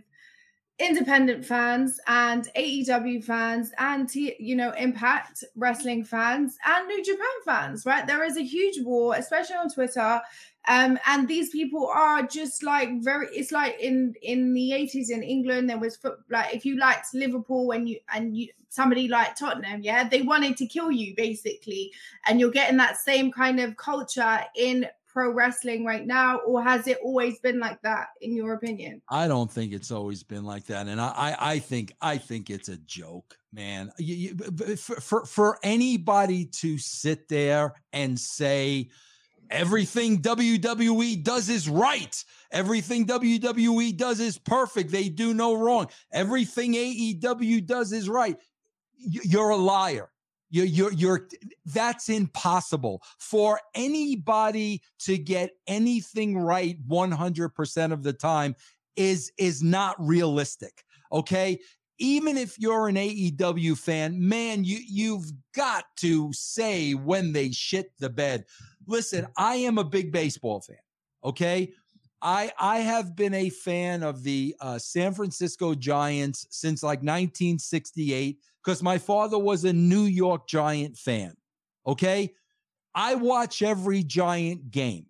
independent 0.78 1.44
fans 1.44 2.00
and 2.06 2.48
AEW 2.56 3.22
fans 3.22 3.72
and 3.76 4.08
you 4.14 4.56
know 4.56 4.72
Impact 4.72 5.44
Wrestling 5.54 6.02
fans 6.02 6.56
and 6.64 6.88
New 6.88 7.04
Japan 7.04 7.26
fans, 7.44 7.84
right? 7.84 8.06
There 8.06 8.24
is 8.24 8.38
a 8.38 8.42
huge 8.42 8.82
war, 8.82 9.14
especially 9.16 9.56
on 9.56 9.68
Twitter. 9.68 10.22
Um, 10.68 10.98
and 11.06 11.26
these 11.26 11.50
people 11.50 11.86
are 11.86 12.22
just 12.22 12.62
like 12.62 13.02
very 13.02 13.28
it's 13.32 13.50
like 13.50 13.80
in 13.80 14.14
in 14.22 14.52
the 14.52 14.70
80s 14.72 15.10
in 15.10 15.22
England 15.22 15.70
there 15.70 15.78
was 15.78 15.98
like 16.28 16.54
if 16.54 16.66
you 16.66 16.78
liked 16.78 17.14
Liverpool 17.14 17.70
and 17.70 17.88
you 17.88 17.98
and 18.14 18.36
you 18.36 18.48
somebody 18.70 19.08
like 19.08 19.36
Tottenham, 19.36 19.82
yeah, 19.82 20.08
they 20.08 20.22
wanted 20.22 20.56
to 20.56 20.66
kill 20.66 20.90
you 20.90 21.14
basically. 21.16 21.92
And 22.26 22.40
you're 22.40 22.50
getting 22.50 22.78
that 22.78 22.96
same 22.96 23.30
kind 23.30 23.60
of 23.60 23.76
culture 23.76 24.40
in 24.56 24.86
pro 25.12 25.32
wrestling 25.32 25.84
right 25.84 26.06
now, 26.06 26.38
or 26.38 26.62
has 26.62 26.86
it 26.86 26.98
always 27.02 27.38
been 27.40 27.58
like 27.58 27.82
that, 27.82 28.08
in 28.20 28.34
your 28.34 28.54
opinion? 28.54 29.02
I 29.08 29.26
don't 29.26 29.50
think 29.50 29.72
it's 29.72 29.90
always 29.90 30.22
been 30.22 30.44
like 30.44 30.66
that, 30.66 30.86
and 30.86 31.00
I, 31.00 31.08
I, 31.08 31.36
I 31.52 31.58
think, 31.58 31.92
I 32.00 32.16
think 32.16 32.48
it's 32.48 32.68
a 32.68 32.76
joke, 32.76 33.36
man. 33.52 33.90
You, 33.98 34.14
you, 34.14 34.76
for, 34.76 35.00
for 35.00 35.26
for 35.26 35.58
anybody 35.64 36.44
to 36.44 36.78
sit 36.78 37.28
there 37.28 37.74
and 37.92 38.18
say 38.18 38.88
Everything 39.50 40.22
WWE 40.22 41.22
does 41.24 41.48
is 41.48 41.68
right. 41.68 42.24
Everything 42.52 43.04
WWE 43.06 43.96
does 43.96 44.20
is 44.20 44.38
perfect. 44.38 44.90
They 44.90 45.08
do 45.08 45.34
no 45.34 45.54
wrong. 45.54 45.88
Everything 46.12 46.74
AEW 46.74 47.66
does 47.66 47.92
is 47.92 48.08
right. 48.08 48.36
You're 48.96 49.50
a 49.50 49.56
liar. 49.56 50.10
You're, 50.50 50.66
you're, 50.66 50.92
you're, 50.92 51.28
that's 51.66 52.08
impossible 52.08 53.02
for 53.18 53.60
anybody 53.74 54.82
to 55.00 55.16
get 55.16 55.50
anything 55.66 56.38
right 56.38 56.76
100% 56.88 57.92
of 57.92 58.02
the 58.02 58.12
time 58.12 58.56
is, 58.96 59.32
is 59.38 59.62
not 59.62 59.94
realistic. 59.98 60.84
Okay. 61.12 61.58
Even 61.98 62.36
if 62.38 62.58
you're 62.58 62.88
an 62.88 62.96
AEW 62.96 63.78
fan, 63.78 64.26
man, 64.26 64.64
you, 64.64 64.78
you've 64.88 65.30
got 65.54 65.84
to 65.98 66.32
say 66.32 66.94
when 66.94 67.32
they 67.32 67.50
shit 67.52 67.92
the 67.98 68.10
bed. 68.10 68.44
Listen, 68.86 69.26
I 69.36 69.56
am 69.56 69.78
a 69.78 69.84
big 69.84 70.12
baseball 70.12 70.60
fan. 70.60 70.76
Okay. 71.24 71.72
I 72.22 72.52
I 72.58 72.78
have 72.80 73.16
been 73.16 73.34
a 73.34 73.48
fan 73.48 74.02
of 74.02 74.22
the 74.22 74.54
uh, 74.60 74.78
San 74.78 75.14
Francisco 75.14 75.74
Giants 75.74 76.46
since 76.50 76.82
like 76.82 76.98
1968 76.98 78.38
because 78.62 78.82
my 78.82 78.98
father 78.98 79.38
was 79.38 79.64
a 79.64 79.72
New 79.72 80.02
York 80.02 80.46
Giant 80.46 80.96
fan. 80.98 81.34
Okay, 81.86 82.34
I 82.94 83.14
watch 83.14 83.62
every 83.62 84.02
Giant 84.02 84.70
game. 84.70 85.06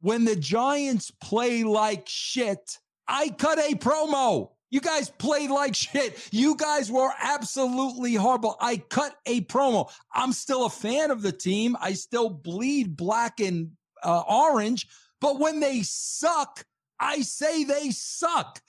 When 0.00 0.24
the 0.24 0.36
Giants 0.36 1.10
play 1.10 1.64
like 1.64 2.04
shit, 2.06 2.78
I 3.08 3.30
cut 3.30 3.58
a 3.58 3.74
promo. 3.74 4.50
You 4.70 4.80
guys 4.80 5.10
played 5.10 5.50
like 5.50 5.74
shit. 5.74 6.28
You 6.32 6.56
guys 6.56 6.90
were 6.90 7.10
absolutely 7.22 8.14
horrible. 8.14 8.56
I 8.60 8.78
cut 8.78 9.16
a 9.26 9.42
promo. 9.42 9.90
I'm 10.12 10.32
still 10.32 10.66
a 10.66 10.70
fan 10.70 11.10
of 11.10 11.22
the 11.22 11.32
team. 11.32 11.76
I 11.80 11.92
still 11.92 12.28
bleed 12.28 12.96
black 12.96 13.40
and 13.40 13.72
uh, 14.02 14.22
orange 14.28 14.86
but 15.20 15.38
when 15.38 15.60
they 15.60 15.82
suck, 15.82 16.64
I 17.00 17.22
say 17.22 17.64
they 17.64 17.90
suck. 17.90 18.60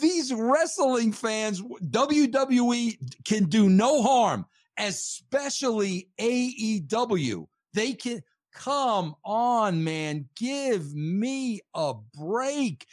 These 0.00 0.32
wrestling 0.32 1.12
fans, 1.12 1.60
WWE 1.60 3.24
can 3.24 3.44
do 3.44 3.68
no 3.68 4.02
harm, 4.02 4.46
especially 4.78 6.08
AEW. 6.20 7.46
They 7.72 7.92
can 7.92 8.22
come 8.52 9.14
on, 9.24 9.84
man. 9.84 10.28
Give 10.36 10.94
me 10.94 11.60
a 11.74 11.94
break. 12.14 12.86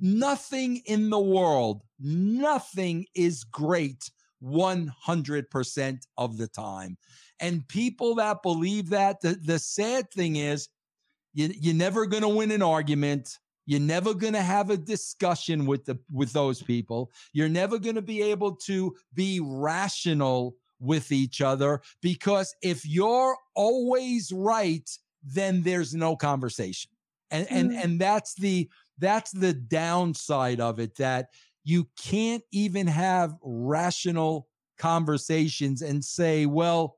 Nothing 0.00 0.82
in 0.86 1.10
the 1.10 1.20
world, 1.20 1.82
nothing 1.98 3.06
is 3.14 3.44
great 3.44 4.10
100% 4.42 5.98
of 6.18 6.36
the 6.36 6.48
time. 6.48 6.96
And 7.40 7.66
people 7.68 8.14
that 8.16 8.42
believe 8.42 8.90
that, 8.90 9.20
the, 9.20 9.38
the 9.42 9.58
sad 9.58 10.10
thing 10.10 10.36
is, 10.36 10.68
you, 11.34 11.52
you're 11.60 11.74
never 11.74 12.06
going 12.06 12.22
to 12.22 12.28
win 12.28 12.50
an 12.50 12.62
argument. 12.62 13.38
You're 13.66 13.80
never 13.80 14.14
going 14.14 14.32
to 14.32 14.42
have 14.42 14.70
a 14.70 14.76
discussion 14.76 15.66
with 15.66 15.84
the 15.84 15.98
with 16.10 16.32
those 16.32 16.62
people. 16.62 17.10
You're 17.32 17.48
never 17.48 17.78
going 17.78 17.96
to 17.96 18.02
be 18.02 18.22
able 18.22 18.56
to 18.66 18.94
be 19.12 19.40
rational 19.42 20.54
with 20.78 21.10
each 21.10 21.40
other 21.40 21.82
because 22.00 22.54
if 22.62 22.86
you're 22.86 23.36
always 23.54 24.30
right, 24.32 24.88
then 25.22 25.62
there's 25.62 25.94
no 25.94 26.16
conversation. 26.16 26.90
And 27.30 27.46
and 27.50 27.70
mm. 27.72 27.84
and 27.84 28.00
that's 28.00 28.34
the 28.34 28.70
that's 28.98 29.30
the 29.32 29.52
downside 29.52 30.60
of 30.60 30.78
it 30.78 30.96
that 30.96 31.28
you 31.64 31.88
can't 31.98 32.42
even 32.52 32.86
have 32.86 33.34
rational 33.42 34.48
conversations 34.78 35.82
and 35.82 36.04
say, 36.04 36.46
well, 36.46 36.96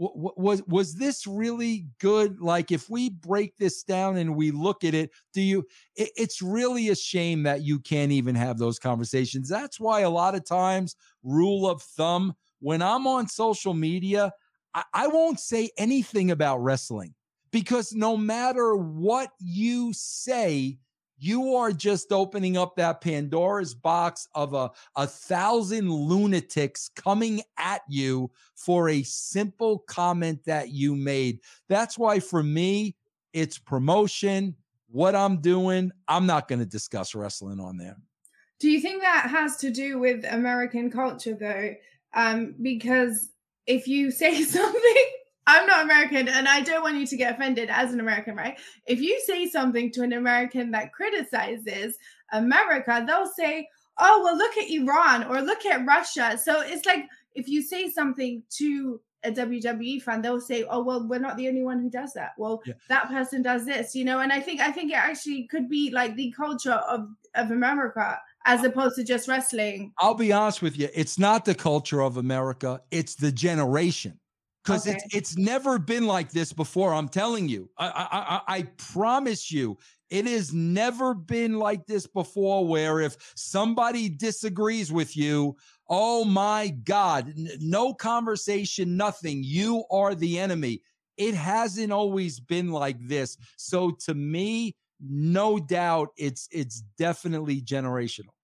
was 0.00 0.62
was 0.68 0.94
this 0.94 1.26
really 1.26 1.88
good? 1.98 2.40
Like 2.40 2.70
if 2.70 2.88
we 2.88 3.10
break 3.10 3.56
this 3.56 3.82
down 3.82 4.16
and 4.16 4.36
we 4.36 4.52
look 4.52 4.84
at 4.84 4.94
it 4.94 5.10
do 5.32 5.40
you 5.40 5.66
it, 5.96 6.10
it's 6.16 6.40
really 6.40 6.88
a 6.90 6.94
shame 6.94 7.42
that 7.42 7.62
you 7.62 7.80
can't 7.80 8.12
even 8.12 8.36
have 8.36 8.58
those 8.58 8.78
conversations. 8.78 9.48
That's 9.48 9.80
why 9.80 10.02
a 10.02 10.10
lot 10.10 10.36
of 10.36 10.44
times 10.44 10.94
rule 11.24 11.68
of 11.68 11.82
thumb 11.82 12.34
when 12.60 12.82
i'm 12.82 13.06
on 13.06 13.28
social 13.28 13.74
media 13.74 14.32
I, 14.74 14.84
I 14.94 15.06
won't 15.08 15.40
say 15.40 15.70
anything 15.78 16.30
about 16.30 16.58
wrestling 16.58 17.14
because 17.50 17.92
no 17.92 18.16
matter 18.16 18.76
what 18.76 19.30
you 19.40 19.92
say 19.92 20.78
you 21.18 21.54
are 21.56 21.72
just 21.72 22.12
opening 22.12 22.56
up 22.56 22.76
that 22.76 23.00
Pandora's 23.00 23.74
box 23.74 24.28
of 24.34 24.54
a, 24.54 24.70
a 24.96 25.06
thousand 25.06 25.90
lunatics 25.90 26.90
coming 26.94 27.42
at 27.58 27.82
you 27.88 28.30
for 28.54 28.88
a 28.88 29.02
simple 29.02 29.80
comment 29.80 30.44
that 30.44 30.70
you 30.70 30.94
made. 30.94 31.40
That's 31.68 31.98
why, 31.98 32.20
for 32.20 32.42
me, 32.42 32.94
it's 33.32 33.58
promotion, 33.58 34.54
what 34.90 35.14
I'm 35.14 35.40
doing. 35.40 35.90
I'm 36.06 36.26
not 36.26 36.48
going 36.48 36.60
to 36.60 36.66
discuss 36.66 37.14
wrestling 37.14 37.60
on 37.60 37.76
there. 37.76 37.96
Do 38.60 38.70
you 38.70 38.80
think 38.80 39.02
that 39.02 39.28
has 39.30 39.56
to 39.58 39.70
do 39.70 39.98
with 39.98 40.24
American 40.28 40.90
culture, 40.90 41.34
though? 41.34 41.74
Um, 42.14 42.54
because 42.60 43.30
if 43.66 43.86
you 43.86 44.10
say 44.10 44.42
something 44.44 45.04
I'm 45.48 45.66
not 45.66 45.82
American 45.82 46.28
and 46.28 46.46
I 46.46 46.60
don't 46.60 46.82
want 46.82 46.96
you 46.96 47.06
to 47.06 47.16
get 47.16 47.34
offended 47.34 47.70
as 47.70 47.94
an 47.94 48.00
American, 48.00 48.36
right? 48.36 48.60
If 48.86 49.00
you 49.00 49.18
say 49.24 49.48
something 49.48 49.90
to 49.92 50.02
an 50.02 50.12
American 50.12 50.72
that 50.72 50.92
criticizes 50.92 51.96
America, 52.30 53.02
they'll 53.06 53.26
say, 53.26 53.66
oh, 53.98 54.22
well, 54.22 54.36
look 54.36 54.58
at 54.58 54.68
Iran 54.68 55.24
or 55.24 55.40
look 55.40 55.64
at 55.64 55.86
Russia. 55.86 56.38
So 56.40 56.60
it's 56.60 56.84
like 56.84 57.06
if 57.34 57.48
you 57.48 57.62
say 57.62 57.90
something 57.90 58.42
to 58.58 59.00
a 59.24 59.32
WWE 59.32 60.02
fan, 60.02 60.22
they'll 60.22 60.40
say, 60.40 60.64
"Oh, 60.70 60.80
well, 60.84 61.08
we're 61.08 61.18
not 61.18 61.36
the 61.36 61.48
only 61.48 61.64
one 61.64 61.80
who 61.80 61.90
does 61.90 62.12
that. 62.12 62.32
Well, 62.38 62.62
yeah. 62.64 62.74
that 62.88 63.08
person 63.08 63.42
does 63.42 63.66
this, 63.66 63.92
you 63.92 64.04
know." 64.04 64.20
And 64.20 64.32
I 64.32 64.38
think 64.38 64.60
I 64.60 64.70
think 64.70 64.92
it 64.92 64.96
actually 64.96 65.48
could 65.48 65.68
be 65.68 65.90
like 65.90 66.14
the 66.14 66.32
culture 66.36 66.74
of 66.88 67.08
of 67.34 67.50
America 67.50 68.20
as 68.44 68.62
opposed 68.62 68.94
to 68.94 69.02
just 69.02 69.26
wrestling. 69.26 69.92
I'll 69.98 70.14
be 70.14 70.30
honest 70.30 70.62
with 70.62 70.78
you, 70.78 70.88
it's 70.94 71.18
not 71.18 71.46
the 71.46 71.56
culture 71.56 72.00
of 72.00 72.16
America; 72.16 72.80
it's 72.92 73.16
the 73.16 73.32
generation 73.32 74.20
because 74.68 74.86
okay. 74.86 74.96
it's 74.96 75.14
it's 75.14 75.36
never 75.36 75.78
been 75.78 76.06
like 76.06 76.30
this 76.30 76.52
before. 76.52 76.92
I'm 76.92 77.08
telling 77.08 77.48
you, 77.48 77.70
I, 77.78 78.42
I 78.46 78.56
I 78.56 78.62
promise 78.76 79.50
you, 79.50 79.78
it 80.10 80.26
has 80.26 80.52
never 80.52 81.14
been 81.14 81.58
like 81.58 81.86
this 81.86 82.06
before. 82.06 82.66
Where 82.66 83.00
if 83.00 83.16
somebody 83.34 84.10
disagrees 84.10 84.92
with 84.92 85.16
you, 85.16 85.56
oh 85.88 86.24
my 86.24 86.68
God, 86.84 87.32
n- 87.36 87.48
no 87.60 87.94
conversation, 87.94 88.96
nothing. 88.96 89.42
You 89.42 89.84
are 89.90 90.14
the 90.14 90.38
enemy. 90.38 90.82
It 91.16 91.34
hasn't 91.34 91.90
always 91.90 92.38
been 92.38 92.70
like 92.70 92.98
this. 93.00 93.38
So 93.56 93.92
to 94.04 94.14
me, 94.14 94.76
no 95.00 95.58
doubt, 95.58 96.10
it's 96.18 96.46
it's 96.52 96.82
definitely 96.98 97.62
generational. 97.62 98.34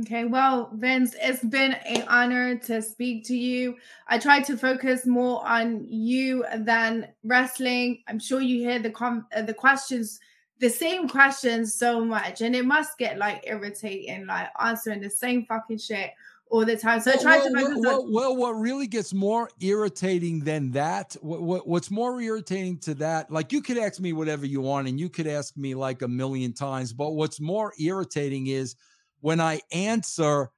Okay, 0.00 0.24
well, 0.24 0.70
Vince, 0.72 1.14
it's 1.20 1.44
been 1.44 1.72
an 1.72 2.06
honor 2.08 2.56
to 2.60 2.80
speak 2.80 3.26
to 3.26 3.36
you. 3.36 3.76
I 4.08 4.18
try 4.18 4.40
to 4.40 4.56
focus 4.56 5.04
more 5.04 5.46
on 5.46 5.84
you 5.86 6.46
than 6.56 7.08
wrestling. 7.24 8.02
I'm 8.08 8.18
sure 8.18 8.40
you 8.40 8.58
hear 8.60 8.78
the 8.78 8.90
com- 8.90 9.26
uh, 9.36 9.42
the 9.42 9.52
questions, 9.52 10.18
the 10.60 10.70
same 10.70 11.08
questions 11.08 11.74
so 11.74 12.02
much, 12.02 12.40
and 12.40 12.56
it 12.56 12.64
must 12.64 12.96
get 12.96 13.18
like 13.18 13.44
irritating, 13.46 14.24
like 14.26 14.48
answering 14.58 15.02
the 15.02 15.10
same 15.10 15.44
fucking 15.44 15.76
shit 15.76 16.12
all 16.48 16.64
the 16.64 16.76
time. 16.76 17.00
So 17.02 17.10
well, 17.10 17.18
I 17.18 17.22
try 17.22 17.36
well, 17.38 17.50
to 17.52 17.60
focus 17.60 17.78
well, 17.80 18.02
on- 18.02 18.12
well, 18.14 18.36
what 18.36 18.52
really 18.52 18.86
gets 18.86 19.12
more 19.12 19.50
irritating 19.60 20.40
than 20.40 20.70
that, 20.72 21.16
what, 21.20 21.42
what, 21.42 21.68
what's 21.68 21.90
more 21.90 22.18
irritating 22.18 22.78
to 22.78 22.94
that, 22.94 23.30
like 23.30 23.52
you 23.52 23.60
could 23.60 23.76
ask 23.76 24.00
me 24.00 24.14
whatever 24.14 24.46
you 24.46 24.62
want, 24.62 24.88
and 24.88 24.98
you 24.98 25.10
could 25.10 25.26
ask 25.26 25.54
me 25.54 25.74
like 25.74 26.00
a 26.00 26.08
million 26.08 26.54
times, 26.54 26.94
but 26.94 27.10
what's 27.10 27.40
more 27.40 27.74
irritating 27.78 28.46
is 28.46 28.74
when 29.22 29.40
I 29.40 29.60
answer 29.72 30.50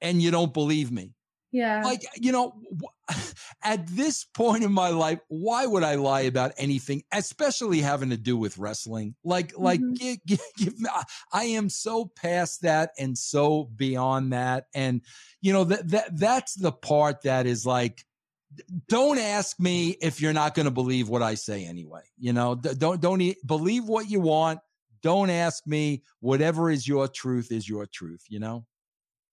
and 0.00 0.22
you 0.22 0.30
don't 0.30 0.54
believe 0.54 0.90
me. 0.90 1.12
Yeah. 1.52 1.82
Like, 1.84 2.02
you 2.16 2.32
know, 2.32 2.52
at 3.62 3.86
this 3.86 4.24
point 4.24 4.64
in 4.64 4.72
my 4.72 4.88
life, 4.88 5.20
why 5.28 5.66
would 5.66 5.84
I 5.84 5.94
lie 5.96 6.22
about 6.22 6.52
anything, 6.56 7.04
especially 7.12 7.80
having 7.80 8.10
to 8.10 8.16
do 8.16 8.36
with 8.36 8.58
wrestling? 8.58 9.14
Like, 9.22 9.52
mm-hmm. 9.52 9.62
like, 9.62 9.80
give, 9.94 10.16
give, 10.26 10.40
give 10.56 10.80
me, 10.80 10.88
I 11.32 11.44
am 11.44 11.68
so 11.68 12.10
past 12.16 12.62
that 12.62 12.90
and 12.98 13.16
so 13.16 13.70
beyond 13.76 14.32
that. 14.32 14.66
And, 14.74 15.02
you 15.40 15.52
know, 15.52 15.64
that, 15.64 15.88
that, 15.90 16.18
that's 16.18 16.54
the 16.54 16.72
part 16.72 17.22
that 17.22 17.46
is 17.46 17.64
like, 17.64 18.04
don't 18.88 19.18
ask 19.18 19.58
me 19.60 19.90
if 20.00 20.20
you're 20.20 20.32
not 20.32 20.54
going 20.54 20.66
to 20.66 20.72
believe 20.72 21.08
what 21.08 21.22
I 21.22 21.34
say 21.34 21.64
anyway. 21.66 22.02
You 22.18 22.32
know, 22.32 22.54
don't, 22.54 23.00
don't 23.00 23.34
believe 23.46 23.84
what 23.84 24.10
you 24.10 24.20
want 24.20 24.60
don't 25.04 25.28
ask 25.28 25.66
me. 25.66 26.02
Whatever 26.20 26.70
is 26.70 26.88
your 26.88 27.06
truth 27.06 27.52
is 27.52 27.68
your 27.68 27.84
truth, 27.86 28.24
you 28.28 28.40
know? 28.40 28.64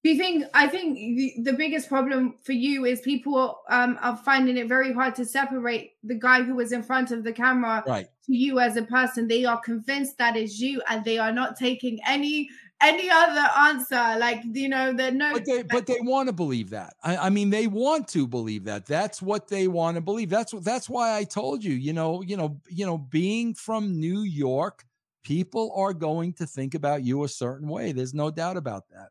Do 0.03 0.09
you 0.09 0.17
think? 0.17 0.45
I 0.53 0.67
think 0.67 0.95
the, 0.95 1.33
the 1.43 1.53
biggest 1.53 1.87
problem 1.87 2.35
for 2.43 2.53
you 2.53 2.85
is 2.85 2.99
people 3.01 3.61
um, 3.69 3.97
are 4.01 4.17
finding 4.17 4.57
it 4.57 4.67
very 4.67 4.91
hard 4.91 5.15
to 5.15 5.25
separate 5.25 5.93
the 6.03 6.15
guy 6.15 6.41
who 6.41 6.55
was 6.55 6.71
in 6.71 6.83
front 6.83 7.11
of 7.11 7.23
the 7.23 7.31
camera 7.31 7.83
right. 7.87 8.07
to 8.25 8.35
you 8.35 8.59
as 8.59 8.75
a 8.77 8.81
person. 8.81 9.27
They 9.27 9.45
are 9.45 9.61
convinced 9.61 10.17
that 10.17 10.35
is 10.35 10.59
you, 10.59 10.81
and 10.89 11.05
they 11.05 11.19
are 11.19 11.31
not 11.31 11.55
taking 11.55 11.99
any 12.05 12.49
any 12.81 13.09
other 13.11 13.47
answer. 13.59 14.19
Like, 14.19 14.41
you 14.51 14.69
know, 14.69 14.91
the 14.91 15.11
no. 15.11 15.33
But 15.33 15.45
they, 15.45 15.61
but 15.61 15.85
they 15.85 15.99
want 16.01 16.27
to 16.27 16.33
believe 16.33 16.71
that. 16.71 16.95
I, 17.03 17.17
I 17.17 17.29
mean, 17.29 17.51
they 17.51 17.67
want 17.67 18.07
to 18.09 18.27
believe 18.27 18.63
that. 18.65 18.87
That's 18.87 19.21
what 19.21 19.47
they 19.47 19.67
want 19.67 19.95
to 19.95 20.01
believe. 20.01 20.31
That's 20.31 20.51
what. 20.51 20.63
That's 20.63 20.89
why 20.89 21.15
I 21.15 21.23
told 21.23 21.63
you. 21.63 21.73
You 21.73 21.93
know. 21.93 22.23
You 22.23 22.37
know. 22.37 22.59
You 22.69 22.87
know. 22.87 22.97
Being 22.97 23.53
from 23.53 23.99
New 23.99 24.23
York, 24.23 24.83
people 25.23 25.73
are 25.75 25.93
going 25.93 26.33
to 26.33 26.45
think 26.45 26.73
about 26.73 27.03
you 27.03 27.23
a 27.23 27.29
certain 27.29 27.67
way. 27.67 27.91
There's 27.91 28.13
no 28.13 28.31
doubt 28.31 28.57
about 28.57 28.87
that. 28.89 29.09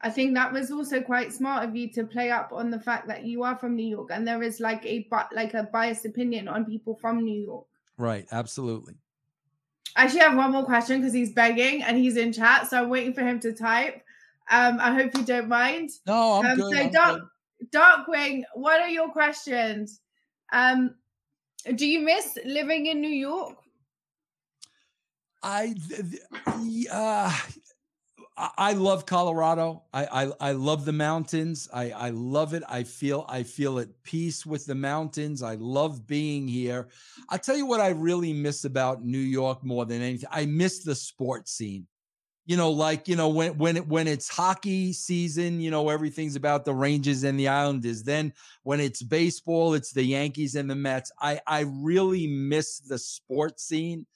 I 0.00 0.10
think 0.10 0.34
that 0.34 0.52
was 0.52 0.70
also 0.70 1.00
quite 1.00 1.32
smart 1.32 1.64
of 1.64 1.74
you 1.74 1.90
to 1.92 2.04
play 2.04 2.30
up 2.30 2.52
on 2.52 2.70
the 2.70 2.78
fact 2.78 3.08
that 3.08 3.24
you 3.24 3.42
are 3.42 3.56
from 3.56 3.74
New 3.74 3.86
York 3.86 4.10
and 4.12 4.26
there 4.26 4.42
is 4.42 4.60
like 4.60 4.84
a 4.86 5.08
like 5.32 5.54
a 5.54 5.64
biased 5.64 6.04
opinion 6.04 6.46
on 6.46 6.64
people 6.64 6.94
from 6.94 7.24
New 7.24 7.40
York. 7.40 7.66
Right, 7.96 8.26
absolutely. 8.30 8.94
I 9.96 10.04
actually 10.04 10.20
have 10.20 10.36
one 10.36 10.52
more 10.52 10.64
question 10.64 11.00
because 11.00 11.12
he's 11.12 11.32
begging 11.32 11.82
and 11.82 11.96
he's 11.96 12.16
in 12.16 12.32
chat, 12.32 12.70
so 12.70 12.82
I'm 12.82 12.88
waiting 12.88 13.12
for 13.12 13.22
him 13.22 13.40
to 13.40 13.52
type. 13.52 14.02
Um, 14.50 14.78
I 14.80 14.94
hope 14.94 15.16
you 15.16 15.24
don't 15.24 15.48
mind. 15.48 15.90
No, 16.06 16.34
I'm 16.34 16.52
um, 16.52 16.56
good. 16.58 16.76
So, 16.76 16.80
I'm 16.80 16.90
Dark, 16.92 17.20
good. 17.58 17.70
Darkwing, 17.72 18.42
what 18.54 18.80
are 18.80 18.88
your 18.88 19.08
questions? 19.10 20.00
Um, 20.52 20.94
do 21.74 21.86
you 21.86 22.00
miss 22.00 22.38
living 22.44 22.86
in 22.86 23.00
New 23.00 23.10
York? 23.10 23.56
I, 25.42 25.74
uh, 26.90 27.38
I 28.56 28.72
love 28.74 29.04
Colorado. 29.04 29.82
I, 29.92 30.06
I, 30.06 30.32
I 30.40 30.52
love 30.52 30.84
the 30.84 30.92
mountains. 30.92 31.68
I 31.72 31.90
I 31.90 32.10
love 32.10 32.54
it. 32.54 32.62
I 32.68 32.84
feel 32.84 33.26
I 33.28 33.42
feel 33.42 33.80
at 33.80 33.88
peace 34.04 34.46
with 34.46 34.64
the 34.64 34.76
mountains. 34.76 35.42
I 35.42 35.56
love 35.56 36.06
being 36.06 36.46
here. 36.46 36.88
I'll 37.28 37.38
tell 37.38 37.56
you 37.56 37.66
what 37.66 37.80
I 37.80 37.88
really 37.88 38.32
miss 38.32 38.64
about 38.64 39.04
New 39.04 39.18
York 39.18 39.64
more 39.64 39.86
than 39.86 40.02
anything. 40.02 40.28
I 40.30 40.46
miss 40.46 40.84
the 40.84 40.94
sports 40.94 41.52
scene. 41.52 41.88
You 42.46 42.56
know, 42.56 42.70
like 42.70 43.08
you 43.08 43.16
know 43.16 43.28
when 43.28 43.58
when 43.58 43.76
it 43.76 43.88
when 43.88 44.06
it's 44.06 44.28
hockey 44.28 44.92
season, 44.92 45.60
you 45.60 45.72
know 45.72 45.88
everything's 45.88 46.36
about 46.36 46.64
the 46.64 46.74
Rangers 46.74 47.24
and 47.24 47.38
the 47.38 47.48
Islanders. 47.48 48.04
Then 48.04 48.32
when 48.62 48.78
it's 48.78 49.02
baseball, 49.02 49.74
it's 49.74 49.92
the 49.92 50.04
Yankees 50.04 50.54
and 50.54 50.70
the 50.70 50.76
Mets. 50.76 51.10
I 51.20 51.40
I 51.46 51.64
really 51.68 52.28
miss 52.28 52.78
the 52.78 52.98
sports 52.98 53.64
scene. 53.64 54.06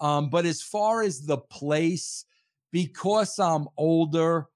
Um, 0.00 0.30
but 0.30 0.46
as 0.46 0.62
far 0.62 1.02
as 1.02 1.22
the 1.22 1.38
place 1.38 2.24
because 2.70 3.38
I'm 3.38 3.66
older, 3.76 4.46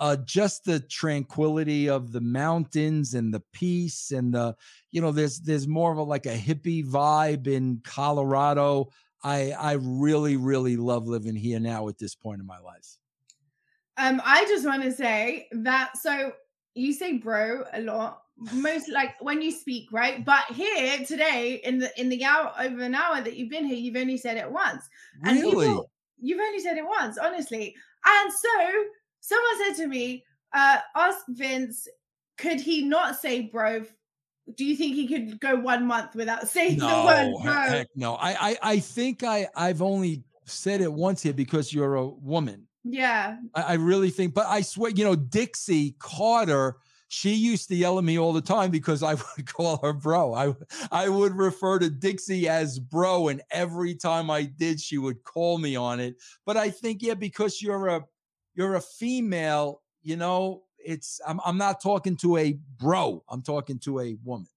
uh, 0.00 0.16
just 0.24 0.64
the 0.64 0.80
tranquility 0.80 1.88
of 1.88 2.12
the 2.12 2.20
mountains 2.20 3.14
and 3.14 3.34
the 3.34 3.42
peace 3.52 4.12
and 4.12 4.32
the, 4.32 4.56
you 4.90 5.00
know, 5.00 5.10
there's 5.10 5.40
there's 5.40 5.66
more 5.66 5.90
of 5.92 5.98
a 5.98 6.02
like 6.02 6.26
a 6.26 6.36
hippie 6.36 6.86
vibe 6.86 7.46
in 7.46 7.80
Colorado. 7.84 8.88
I 9.22 9.50
I 9.52 9.72
really 9.72 10.36
really 10.36 10.76
love 10.76 11.08
living 11.08 11.34
here 11.34 11.58
now 11.58 11.88
at 11.88 11.98
this 11.98 12.14
point 12.14 12.40
in 12.40 12.46
my 12.46 12.58
life. 12.58 12.96
Um, 13.96 14.22
I 14.24 14.44
just 14.44 14.64
want 14.64 14.84
to 14.84 14.92
say 14.92 15.48
that 15.50 15.96
so 15.96 16.32
you 16.74 16.92
say 16.92 17.14
bro 17.14 17.64
a 17.72 17.80
lot 17.80 18.22
most 18.52 18.88
like 18.88 19.14
when 19.20 19.42
you 19.42 19.50
speak 19.50 19.88
right 19.90 20.24
but 20.24 20.44
here 20.54 21.04
today 21.04 21.60
in 21.64 21.78
the 21.78 22.00
in 22.00 22.08
the 22.08 22.24
hour 22.24 22.52
over 22.60 22.82
an 22.82 22.94
hour 22.94 23.20
that 23.20 23.36
you've 23.36 23.50
been 23.50 23.64
here 23.64 23.76
you've 23.76 23.96
only 23.96 24.16
said 24.16 24.36
it 24.36 24.48
once 24.48 24.88
really? 25.24 25.40
and 25.40 25.50
people 25.50 25.90
You've 26.20 26.40
only 26.40 26.60
said 26.60 26.76
it 26.76 26.86
once, 26.86 27.18
honestly. 27.18 27.74
And 28.04 28.32
so 28.32 28.84
someone 29.20 29.66
said 29.66 29.82
to 29.82 29.88
me, 29.88 30.24
uh, 30.52 30.78
ask 30.96 31.18
Vince, 31.28 31.88
could 32.36 32.60
he 32.60 32.82
not 32.82 33.16
say 33.16 33.42
bro? 33.42 33.84
Do 34.56 34.64
you 34.64 34.76
think 34.76 34.94
he 34.94 35.06
could 35.06 35.40
go 35.40 35.56
one 35.56 35.86
month 35.86 36.14
without 36.14 36.48
saying 36.48 36.78
no, 36.78 36.88
the 36.88 37.04
word 37.04 37.42
bro? 37.42 37.52
Heck 37.52 37.88
no. 37.94 38.14
I, 38.14 38.50
I 38.50 38.58
I 38.62 38.78
think 38.78 39.22
I 39.22 39.48
I've 39.54 39.82
only 39.82 40.24
said 40.44 40.80
it 40.80 40.92
once 40.92 41.22
here 41.22 41.34
because 41.34 41.72
you're 41.72 41.96
a 41.96 42.06
woman. 42.06 42.66
Yeah. 42.84 43.36
I, 43.54 43.62
I 43.62 43.72
really 43.74 44.10
think, 44.10 44.32
but 44.32 44.46
I 44.46 44.62
swear, 44.62 44.90
you 44.90 45.04
know, 45.04 45.14
Dixie 45.14 45.94
Carter 45.98 46.76
she 47.08 47.34
used 47.34 47.68
to 47.68 47.74
yell 47.74 47.98
at 47.98 48.04
me 48.04 48.18
all 48.18 48.32
the 48.32 48.40
time 48.40 48.70
because 48.70 49.02
I 49.02 49.14
would 49.36 49.52
call 49.52 49.78
her 49.78 49.92
bro. 49.92 50.34
I 50.34 50.54
I 50.92 51.08
would 51.08 51.34
refer 51.34 51.78
to 51.78 51.90
Dixie 51.90 52.48
as 52.48 52.78
bro, 52.78 53.28
and 53.28 53.42
every 53.50 53.94
time 53.94 54.30
I 54.30 54.44
did, 54.44 54.80
she 54.80 54.98
would 54.98 55.24
call 55.24 55.58
me 55.58 55.74
on 55.74 56.00
it. 56.00 56.16
But 56.46 56.56
I 56.56 56.70
think 56.70 57.02
yeah, 57.02 57.14
because 57.14 57.60
you're 57.60 57.88
a 57.88 58.04
you're 58.54 58.74
a 58.74 58.80
female, 58.80 59.82
you 60.02 60.16
know, 60.16 60.62
it's 60.78 61.20
I'm 61.26 61.40
I'm 61.44 61.58
not 61.58 61.82
talking 61.82 62.16
to 62.18 62.36
a 62.36 62.58
bro. 62.76 63.24
I'm 63.28 63.42
talking 63.42 63.78
to 63.80 64.00
a 64.00 64.16
woman. 64.22 64.48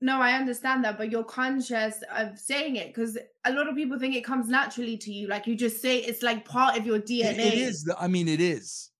No, 0.00 0.20
I 0.20 0.32
understand 0.32 0.84
that, 0.84 0.98
but 0.98 1.10
you're 1.10 1.24
conscious 1.24 2.02
of 2.14 2.38
saying 2.38 2.76
it 2.76 2.88
because 2.88 3.16
a 3.46 3.52
lot 3.52 3.68
of 3.68 3.74
people 3.74 3.98
think 3.98 4.14
it 4.14 4.22
comes 4.22 4.48
naturally 4.48 4.98
to 4.98 5.10
you. 5.10 5.28
Like 5.28 5.46
you 5.46 5.56
just 5.56 5.80
say 5.80 5.96
it's 5.98 6.22
like 6.22 6.44
part 6.44 6.76
of 6.76 6.84
your 6.84 6.98
DNA. 6.98 7.30
it, 7.30 7.38
it 7.38 7.54
is. 7.54 7.90
I 7.98 8.06
mean, 8.06 8.28
it 8.28 8.40
is. 8.40 8.90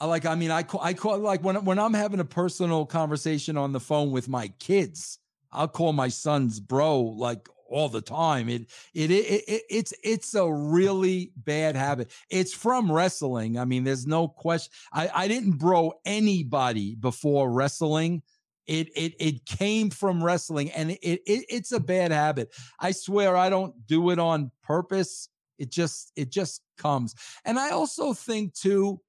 Like, 0.00 0.26
I 0.26 0.34
mean, 0.34 0.50
I 0.50 0.62
call, 0.62 0.80
I 0.82 0.92
call 0.92 1.18
like 1.18 1.42
when 1.42 1.64
when 1.64 1.78
I'm 1.78 1.94
having 1.94 2.20
a 2.20 2.24
personal 2.24 2.84
conversation 2.84 3.56
on 3.56 3.72
the 3.72 3.80
phone 3.80 4.10
with 4.10 4.28
my 4.28 4.48
kids, 4.58 5.18
I'll 5.52 5.68
call 5.68 5.92
my 5.92 6.08
sons 6.08 6.60
bro 6.60 7.00
like 7.00 7.48
all 7.68 7.88
the 7.88 8.02
time. 8.02 8.48
It, 8.48 8.66
it 8.94 9.10
it 9.10 9.44
it 9.48 9.62
it's 9.70 9.94
it's 10.04 10.34
a 10.34 10.50
really 10.50 11.32
bad 11.36 11.76
habit. 11.76 12.12
It's 12.30 12.52
from 12.52 12.92
wrestling. 12.92 13.58
I 13.58 13.64
mean, 13.64 13.84
there's 13.84 14.06
no 14.06 14.28
question. 14.28 14.72
I 14.92 15.10
I 15.14 15.28
didn't 15.28 15.58
bro 15.58 15.94
anybody 16.04 16.94
before 16.94 17.50
wrestling. 17.50 18.22
It 18.66 18.88
it 18.96 19.14
it 19.18 19.46
came 19.46 19.90
from 19.90 20.22
wrestling, 20.22 20.70
and 20.72 20.90
it, 20.90 20.98
it 21.02 21.44
it's 21.48 21.72
a 21.72 21.80
bad 21.80 22.10
habit. 22.10 22.54
I 22.80 22.90
swear, 22.92 23.36
I 23.36 23.48
don't 23.48 23.86
do 23.86 24.10
it 24.10 24.18
on 24.18 24.50
purpose. 24.62 25.28
It 25.58 25.70
just 25.70 26.12
it 26.16 26.30
just 26.30 26.62
comes. 26.76 27.14
And 27.44 27.58
I 27.58 27.70
also 27.70 28.12
think 28.12 28.54
too 28.54 29.00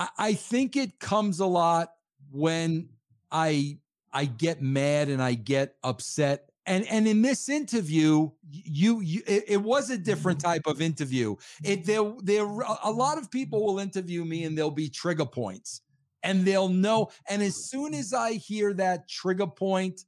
I, 0.00 0.08
I 0.18 0.34
think 0.34 0.76
it 0.76 0.98
comes 0.98 1.38
a 1.38 1.46
lot 1.46 1.92
when 2.32 2.88
I 3.30 3.78
I 4.12 4.24
get 4.24 4.60
mad 4.60 5.08
and 5.08 5.22
I 5.22 5.34
get 5.34 5.76
upset. 5.84 6.48
And 6.66 6.86
and 6.88 7.06
in 7.06 7.22
this 7.22 7.48
interview, 7.48 8.30
you, 8.48 9.00
you 9.00 9.22
it, 9.26 9.44
it, 9.48 9.62
was 9.62 9.90
a 9.90 9.98
different 9.98 10.38
mm-hmm. 10.38 10.48
type 10.48 10.66
of 10.66 10.80
interview. 10.80 11.36
It 11.62 11.84
there 11.84 12.12
there 12.22 12.44
a 12.44 12.90
lot 12.90 13.18
of 13.18 13.30
people 13.30 13.64
will 13.64 13.78
interview 13.78 14.24
me 14.24 14.44
and 14.44 14.56
there'll 14.56 14.70
be 14.70 14.88
trigger 14.88 15.26
points, 15.26 15.82
and 16.22 16.44
they'll 16.44 16.68
know. 16.68 17.10
And 17.28 17.42
as 17.42 17.68
soon 17.68 17.94
as 17.94 18.12
I 18.12 18.32
hear 18.32 18.72
that 18.74 19.08
trigger 19.08 19.46
point, 19.46 20.02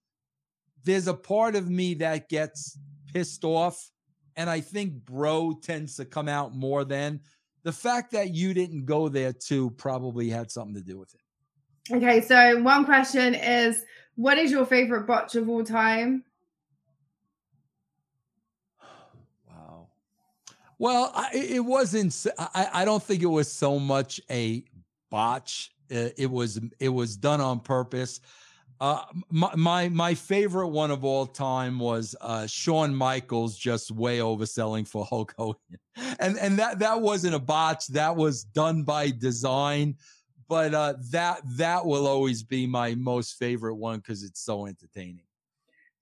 there's 0.84 1.08
a 1.08 1.14
part 1.14 1.56
of 1.56 1.68
me 1.70 1.94
that 1.94 2.28
gets 2.28 2.78
pissed 3.12 3.44
off, 3.44 3.90
and 4.36 4.48
I 4.48 4.60
think 4.60 5.04
bro 5.04 5.58
tends 5.62 5.96
to 5.96 6.04
come 6.04 6.28
out 6.28 6.54
more 6.54 6.84
than 6.84 7.20
the 7.62 7.72
fact 7.72 8.12
that 8.12 8.34
you 8.34 8.54
didn't 8.54 8.84
go 8.86 9.08
there 9.08 9.32
too 9.32 9.70
probably 9.70 10.28
had 10.28 10.50
something 10.50 10.74
to 10.74 10.80
do 10.80 10.98
with 10.98 11.14
it. 11.14 11.20
Okay, 11.94 12.20
so 12.20 12.60
one 12.62 12.84
question 12.84 13.34
is 13.34 13.84
what 14.16 14.38
is 14.38 14.50
your 14.50 14.66
favorite 14.66 15.06
botch 15.06 15.34
of 15.34 15.48
all 15.48 15.64
time? 15.64 16.24
Wow. 19.48 19.88
Well, 20.78 21.12
I, 21.14 21.30
it 21.34 21.64
wasn't. 21.64 22.26
I, 22.38 22.68
I 22.72 22.84
don't 22.84 23.02
think 23.02 23.22
it 23.22 23.26
was 23.26 23.50
so 23.50 23.78
much 23.78 24.20
a 24.30 24.64
botch. 25.10 25.70
It 25.88 26.30
was 26.30 26.58
it 26.80 26.88
was 26.88 27.16
done 27.16 27.40
on 27.40 27.60
purpose. 27.60 28.20
Uh, 28.82 29.04
my, 29.30 29.54
my, 29.54 29.88
my 29.90 30.12
favorite 30.12 30.66
one 30.66 30.90
of 30.90 31.04
all 31.04 31.24
time 31.24 31.78
was 31.78 32.16
uh, 32.20 32.48
Shawn 32.48 32.92
Michaels 32.92 33.56
just 33.56 33.92
way 33.92 34.18
overselling 34.18 34.88
for 34.88 35.04
Hulk 35.04 35.32
Hogan, 35.38 35.78
and 36.18 36.36
and 36.36 36.58
that 36.58 36.80
that 36.80 37.00
wasn't 37.00 37.36
a 37.36 37.38
botch. 37.38 37.86
That 37.86 38.16
was 38.16 38.42
done 38.42 38.82
by 38.82 39.12
design. 39.12 39.94
But 40.48 40.74
uh, 40.74 40.94
that 41.12 41.42
that 41.58 41.86
will 41.86 42.08
always 42.08 42.42
be 42.42 42.66
my 42.66 42.96
most 42.96 43.38
favorite 43.38 43.76
one 43.76 44.00
because 44.00 44.24
it's 44.24 44.40
so 44.40 44.66
entertaining. 44.66 45.26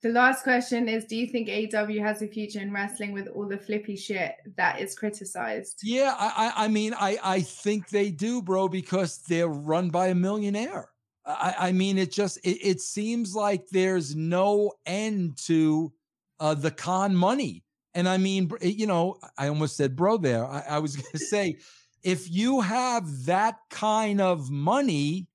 The 0.02 0.09
last 0.09 0.43
question 0.43 0.89
is: 0.89 1.05
Do 1.05 1.16
you 1.16 1.27
think 1.27 1.51
AEW 1.51 2.02
has 2.02 2.23
a 2.23 2.28
future 2.28 2.61
in 2.61 2.73
wrestling 2.73 3.12
with 3.12 3.28
all 3.28 3.47
the 3.47 3.59
flippy 3.59 3.94
shit 3.94 4.36
that 4.57 4.81
is 4.81 4.94
criticized? 4.94 5.81
Yeah, 5.82 6.15
I 6.19 6.55
I 6.57 6.69
mean 6.69 6.94
I 6.94 7.19
I 7.23 7.40
think 7.43 7.90
they 7.90 8.11
do, 8.11 8.40
bro, 8.40 8.69
because 8.69 9.19
they're 9.19 9.48
run 9.48 9.90
by 9.90 10.07
a 10.07 10.15
millionaire. 10.15 10.89
I, 11.25 11.55
I 11.59 11.73
mean, 11.73 11.99
it 11.99 12.11
just 12.11 12.39
it, 12.39 12.59
it, 12.63 12.81
seems 12.81 13.35
like 13.35 13.67
there's 13.69 14.17
no 14.17 14.73
end 14.87 15.37
to 15.47 15.93
uh, 16.39 16.55
the 16.55 16.71
Khan 16.71 17.15
money. 17.15 17.63
And 17.95 18.09
I 18.09 18.17
mean, 18.17 18.51
you 18.63 18.87
know, 18.87 19.19
I 19.37 19.49
almost 19.49 19.77
said 19.77 19.97
bro 19.97 20.17
there. 20.17 20.47
I, 20.47 20.65
I 20.71 20.79
was 20.79 20.97
going 20.97 21.13
to 21.13 21.19
say, 21.19 21.57
if 22.03 22.31
you 22.31 22.61
have 22.61 23.27
that 23.27 23.59
kind 23.69 24.21
of 24.21 24.51
money, 24.51 25.27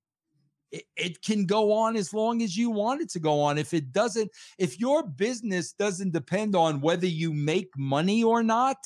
it, 0.72 0.84
it 0.96 1.22
can 1.22 1.46
go 1.46 1.72
on 1.72 1.96
as 1.96 2.12
long 2.12 2.42
as 2.42 2.56
you 2.56 2.70
want 2.70 3.02
it 3.02 3.10
to 3.10 3.20
go 3.20 3.40
on. 3.40 3.56
If 3.58 3.72
it 3.72 3.92
doesn't, 3.92 4.30
if 4.58 4.80
your 4.80 5.04
business 5.04 5.72
doesn't 5.72 6.12
depend 6.12 6.56
on 6.56 6.80
whether 6.80 7.06
you 7.06 7.32
make 7.32 7.70
money 7.76 8.24
or 8.24 8.42
not, 8.42 8.78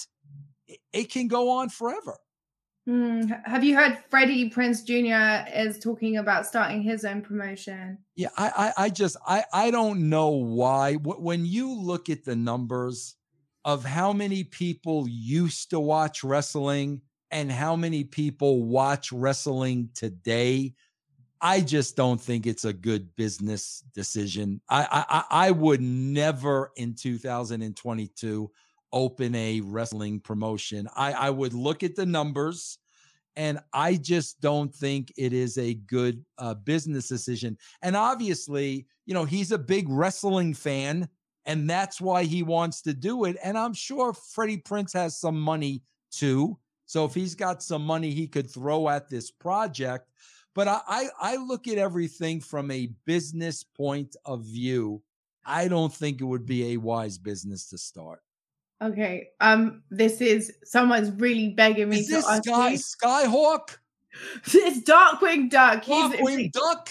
it, 0.68 0.80
it 0.92 1.10
can 1.10 1.28
go 1.28 1.50
on 1.50 1.70
forever. 1.70 2.18
Mm, 2.90 3.46
have 3.46 3.62
you 3.62 3.76
heard 3.76 3.98
Freddie 4.08 4.50
Prinze 4.50 4.84
Jr. 4.84 5.48
is 5.56 5.78
talking 5.78 6.16
about 6.16 6.44
starting 6.44 6.82
his 6.82 7.04
own 7.04 7.22
promotion? 7.22 7.98
Yeah, 8.16 8.30
I, 8.36 8.72
I, 8.76 8.84
I 8.84 8.88
just, 8.88 9.16
I, 9.24 9.44
I 9.52 9.70
don't 9.70 10.08
know 10.08 10.30
why. 10.30 10.94
When 10.94 11.46
you 11.46 11.72
look 11.72 12.08
at 12.08 12.24
the 12.24 12.34
numbers, 12.34 13.16
of 13.64 13.84
how 13.84 14.12
many 14.12 14.44
people 14.44 15.06
used 15.08 15.70
to 15.70 15.80
watch 15.80 16.24
wrestling 16.24 17.02
and 17.30 17.50
how 17.52 17.76
many 17.76 18.04
people 18.04 18.64
watch 18.64 19.12
wrestling 19.12 19.90
today, 19.94 20.74
I 21.40 21.60
just 21.60 21.96
don't 21.96 22.20
think 22.20 22.46
it's 22.46 22.64
a 22.64 22.72
good 22.72 23.14
business 23.16 23.82
decision. 23.94 24.60
I 24.68 25.04
I, 25.08 25.48
I 25.48 25.50
would 25.50 25.80
never 25.80 26.72
in 26.76 26.94
2022 26.94 28.50
open 28.92 29.34
a 29.34 29.60
wrestling 29.60 30.20
promotion. 30.20 30.88
I, 30.96 31.12
I 31.12 31.30
would 31.30 31.54
look 31.54 31.82
at 31.82 31.94
the 31.94 32.06
numbers 32.06 32.78
and 33.36 33.58
I 33.72 33.96
just 33.96 34.40
don't 34.40 34.74
think 34.74 35.12
it 35.16 35.32
is 35.32 35.56
a 35.58 35.74
good 35.74 36.24
uh, 36.38 36.54
business 36.54 37.08
decision. 37.08 37.56
And 37.82 37.96
obviously, 37.96 38.86
you 39.06 39.14
know, 39.14 39.24
he's 39.24 39.52
a 39.52 39.58
big 39.58 39.88
wrestling 39.88 40.54
fan 40.54 41.08
and 41.46 41.68
that's 41.68 42.00
why 42.00 42.24
he 42.24 42.42
wants 42.42 42.82
to 42.82 42.94
do 42.94 43.24
it. 43.24 43.36
And 43.42 43.56
I'm 43.56 43.74
sure 43.74 44.12
Freddie 44.12 44.58
Prinze 44.58 44.92
has 44.92 45.18
some 45.18 45.40
money 45.40 45.82
too. 46.10 46.58
So 46.86 47.04
if 47.04 47.14
he's 47.14 47.34
got 47.34 47.62
some 47.62 47.84
money 47.84 48.10
he 48.10 48.26
could 48.26 48.50
throw 48.50 48.88
at 48.88 49.08
this 49.08 49.30
project, 49.30 50.10
but 50.54 50.68
I, 50.68 50.80
I, 50.86 51.08
I 51.20 51.36
look 51.36 51.68
at 51.68 51.78
everything 51.78 52.40
from 52.40 52.70
a 52.70 52.92
business 53.06 53.62
point 53.62 54.16
of 54.24 54.44
view. 54.44 55.02
I 55.44 55.68
don't 55.68 55.92
think 55.92 56.20
it 56.20 56.24
would 56.24 56.46
be 56.46 56.72
a 56.72 56.76
wise 56.76 57.16
business 57.16 57.68
to 57.70 57.78
start. 57.78 58.20
Okay. 58.82 59.28
Um, 59.40 59.82
this 59.90 60.20
is 60.20 60.52
someone's 60.64 61.10
really 61.10 61.50
begging 61.50 61.88
me 61.90 62.00
Is 62.00 62.06
to 62.06 62.12
this 62.14 62.28
ask 62.28 62.44
Sky 62.44 62.70
you. 62.70 62.78
Skyhawk? 62.78 63.76
It's 64.52 64.80
Darkwing 64.90 65.50
Duck. 65.50 65.84
He's, 65.84 66.12
Darkwing 66.12 66.50
Duck? 66.52 66.90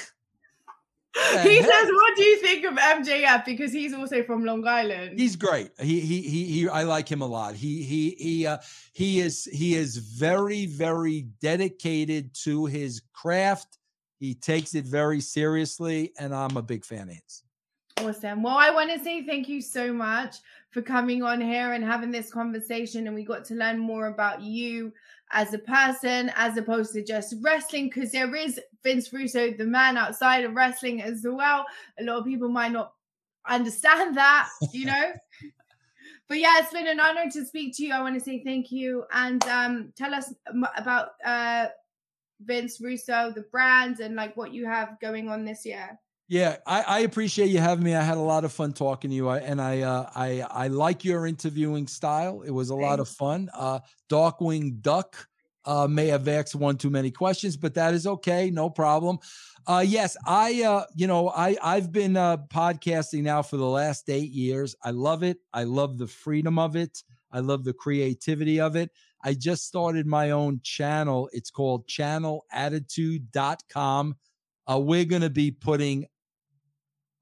He 1.44 1.58
heck? 1.58 1.66
says, 1.66 1.90
"What 1.92 2.16
do 2.16 2.24
you 2.24 2.38
think 2.38 2.66
of 2.66 2.76
MJF?" 2.76 3.44
Because 3.44 3.74
he's 3.74 3.94
also 3.94 4.24
from 4.24 4.46
Long 4.46 4.66
Island. 4.66 5.20
He's 5.20 5.36
great. 5.36 5.72
He 5.80 6.00
he 6.00 6.22
he 6.22 6.46
he. 6.46 6.70
I 6.70 6.84
like 6.84 7.12
him 7.12 7.22
a 7.22 7.26
lot. 7.26 7.56
He 7.56 7.84
he 7.84 8.12
he. 8.12 8.46
Uh, 8.46 8.60
he 8.94 9.20
is 9.20 9.46
he 9.52 9.76
is 9.76 9.98
very 9.98 10.66
very 10.68 11.22
dedicated 11.42 12.34
to 12.46 12.68
his 12.68 13.02
craft. 13.12 13.80
He 14.20 14.34
takes 14.34 14.76
it 14.76 14.86
very 14.86 15.20
seriously, 15.20 16.14
and 16.20 16.34
I'm 16.34 16.58
a 16.58 16.62
big 16.62 16.86
fan 16.86 17.10
of 17.10 17.16
his. 17.16 17.44
Awesome. 17.98 18.44
Well, 18.44 18.58
I 18.58 18.70
want 18.70 18.92
to 18.92 19.04
say 19.04 19.26
thank 19.26 19.50
you 19.50 19.62
so 19.62 19.92
much 19.92 20.38
for 20.72 20.82
coming 20.82 21.24
on 21.24 21.42
here 21.42 21.74
and 21.74 21.84
having 21.84 22.12
this 22.12 22.32
conversation. 22.32 23.08
And 23.08 23.16
we 23.16 23.24
got 23.24 23.46
to 23.46 23.56
learn 23.56 23.80
more 23.80 24.08
about 24.08 24.42
you 24.42 24.94
as 25.32 25.54
a 25.54 25.60
person, 25.60 26.32
as 26.36 26.58
opposed 26.58 26.94
to 26.94 27.04
just 27.04 27.36
wrestling, 27.42 27.86
because 27.86 28.12
there 28.12 28.34
is 28.36 28.60
Vince 28.84 29.12
Russo, 29.12 29.52
the 29.52 29.66
man 29.66 29.98
outside 29.98 30.44
of 30.44 30.54
wrestling 30.54 31.02
as 31.02 31.26
well. 31.28 31.66
A 32.00 32.04
lot 32.04 32.20
of 32.20 32.26
people 32.26 32.50
might 32.50 32.72
not 32.72 32.94
understand 33.48 34.18
that, 34.18 34.50
you 34.74 34.86
know. 34.86 35.12
but 36.28 36.40
yeah, 36.40 36.60
it's 36.60 36.74
been 36.74 36.88
an 36.88 37.00
honor 37.00 37.30
to 37.32 37.46
speak 37.46 37.76
to 37.78 37.86
you. 37.86 37.94
I 37.94 38.02
want 38.02 38.16
to 38.16 38.22
say 38.22 38.44
thank 38.44 38.72
you 38.72 39.06
and 39.12 39.44
um, 39.46 39.94
tell 39.96 40.14
us 40.14 40.34
about 40.78 41.10
uh, 41.26 41.68
Vince 42.42 42.80
Russo, 42.82 43.32
the 43.36 43.46
brand, 43.52 44.00
and 44.00 44.16
like 44.16 44.38
what 44.38 44.54
you 44.54 44.66
have 44.66 45.00
going 45.00 45.30
on 45.30 45.46
this 45.46 45.66
year. 45.66 46.00
Yeah, 46.30 46.58
I, 46.68 46.84
I 46.84 47.00
appreciate 47.00 47.48
you 47.48 47.58
having 47.58 47.84
me. 47.84 47.96
I 47.96 48.04
had 48.04 48.18
a 48.18 48.22
lot 48.22 48.46
of 48.46 48.54
fun 48.54 48.72
talking 48.72 49.10
to 49.10 49.16
you, 49.16 49.30
I, 49.30 49.40
and 49.40 49.60
I 49.60 49.82
uh, 49.82 50.12
I 50.16 50.42
I 50.42 50.68
like 50.68 51.04
your 51.04 51.26
interviewing 51.26 51.88
style. 51.88 52.44
It 52.44 52.52
was 52.52 52.70
a 52.70 52.76
lot 52.76 53.00
of 53.00 53.10
fun. 53.10 53.50
Uh, 53.52 53.80
Darkwing 54.12 54.80
Duck 54.80 55.28
uh, 55.66 55.88
may 55.88 56.06
have 56.06 56.28
asked 56.28 56.54
one 56.54 56.78
too 56.78 56.92
many 56.92 57.10
questions, 57.10 57.58
but 57.58 57.74
that 57.74 57.96
is 57.96 58.06
okay, 58.06 58.52
no 58.52 58.70
problem. 58.70 59.18
Uh, 59.66 59.84
yes, 59.86 60.16
I 60.24 60.62
uh, 60.62 60.86
you 60.94 61.08
know 61.08 61.30
I 61.30 61.58
I've 61.64 61.92
been 61.92 62.16
uh, 62.16 62.38
podcasting 62.38 63.24
now 63.24 63.42
for 63.42 63.58
the 63.58 63.66
last 63.66 64.08
eight 64.08 64.30
years. 64.30 64.76
I 64.84 64.92
love 64.92 65.24
it. 65.24 65.40
I 65.52 65.64
love 65.64 65.98
the 65.98 66.06
freedom 66.06 66.60
of 66.60 66.76
it. 66.76 67.02
I 67.32 67.40
love 67.40 67.64
the 67.64 67.74
creativity 67.74 68.62
of 68.62 68.76
it. 68.76 68.92
I 69.24 69.34
just 69.34 69.66
started 69.66 70.06
my 70.06 70.30
own 70.30 70.62
channel. 70.64 71.28
It's 71.34 71.50
called 71.50 71.88
channelattitude.com. 71.88 74.16
Uh, 74.72 74.78
we're 74.78 75.06
going 75.06 75.24
to 75.24 75.32
be 75.32 75.50
putting 75.50 76.06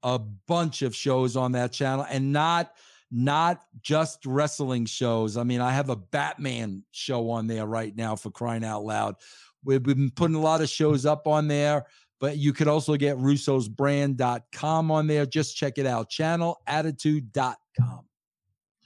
a 0.02 0.18
bunch 0.18 0.82
of 0.82 0.94
shows 0.94 1.36
on 1.36 1.52
that 1.52 1.72
channel 1.72 2.06
and 2.08 2.32
not 2.32 2.72
not 3.10 3.62
just 3.80 4.26
wrestling 4.26 4.84
shows. 4.84 5.36
I 5.36 5.42
mean, 5.42 5.60
I 5.60 5.72
have 5.72 5.88
a 5.88 5.96
Batman 5.96 6.84
show 6.90 7.30
on 7.30 7.46
there 7.46 7.66
right 7.66 7.96
now 7.96 8.16
for 8.16 8.30
crying 8.30 8.64
out 8.64 8.84
loud. 8.84 9.16
We've 9.64 9.82
been 9.82 10.10
putting 10.10 10.36
a 10.36 10.40
lot 10.40 10.60
of 10.60 10.68
shows 10.68 11.06
up 11.06 11.26
on 11.26 11.48
there, 11.48 11.86
but 12.20 12.36
you 12.36 12.52
could 12.52 12.68
also 12.68 12.96
get 12.96 13.16
russosbrand.com 13.16 14.90
on 14.90 15.06
there. 15.06 15.26
Just 15.26 15.56
check 15.56 15.78
it 15.78 15.86
out. 15.86 16.10
Channelattitude.com. 16.10 18.04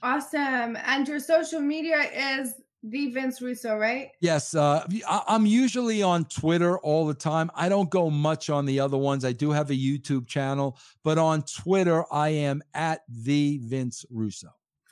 Awesome. 0.01 0.77
And 0.85 1.07
your 1.07 1.19
social 1.19 1.61
media 1.61 2.09
is 2.39 2.55
the 2.83 3.07
Vince 3.11 3.41
Russo, 3.41 3.77
right? 3.77 4.09
Yes, 4.19 4.53
uh, 4.55 4.85
I- 5.07 5.23
I'm 5.27 5.45
usually 5.45 6.03
on 6.03 6.25
Twitter 6.25 6.77
all 6.79 7.05
the 7.07 7.13
time. 7.13 7.49
I 7.55 7.69
don't 7.69 7.89
go 7.89 8.09
much 8.09 8.49
on 8.49 8.65
the 8.65 8.79
other 8.81 8.97
ones. 8.97 9.23
I 9.23 9.31
do 9.31 9.51
have 9.51 9.69
a 9.69 9.73
YouTube 9.75 10.27
channel, 10.27 10.77
but 11.03 11.17
on 11.17 11.43
Twitter, 11.43 12.03
I 12.13 12.29
am 12.29 12.61
at 12.73 13.01
the 13.07 13.59
Vince 13.63 14.05
Russo. 14.09 14.49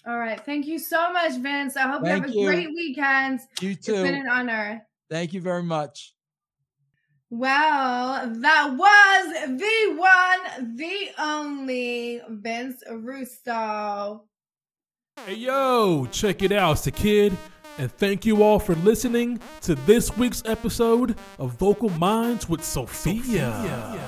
All 0.08 0.18
right. 0.18 0.40
Thank 0.44 0.66
you 0.68 0.80
so 0.80 1.12
much, 1.14 1.34
Vince. 1.34 1.76
I 1.78 1.82
hope 1.82 2.04
Thank 2.04 2.28
you 2.28 2.28
have 2.28 2.36
a 2.36 2.40
you. 2.40 2.46
great 2.48 2.68
weekend. 2.70 3.40
You 3.60 3.76
too. 3.76 3.94
It's 3.94 4.02
been 4.02 4.16
an 4.16 4.28
honor. 4.30 4.88
Thank 5.10 5.34
you 5.34 5.42
very 5.42 5.62
much. 5.64 6.14
Well, 7.30 8.30
that 8.30 8.74
was 8.78 9.58
the 9.58 9.96
one, 9.98 10.76
the 10.76 11.10
only 11.18 12.22
Vince 12.30 12.84
Russo. 12.92 14.24
Hey 15.26 15.36
yo, 15.36 16.08
check 16.12 16.42
it 16.42 16.52
out, 16.52 16.74
it's 16.74 16.82
the 16.86 16.92
kid, 16.92 17.38
and 17.78 17.92
thank 17.92 18.26
you 18.26 18.44
all 18.44 18.60
for 18.60 18.76
listening 18.76 19.40
to 19.62 19.76
this 19.76 20.16
week's 20.18 20.44
episode 20.46 21.18
of 21.40 21.54
Vocal 21.54 21.90
Minds 21.90 22.48
with 22.50 22.64
Sophia. 22.64 24.00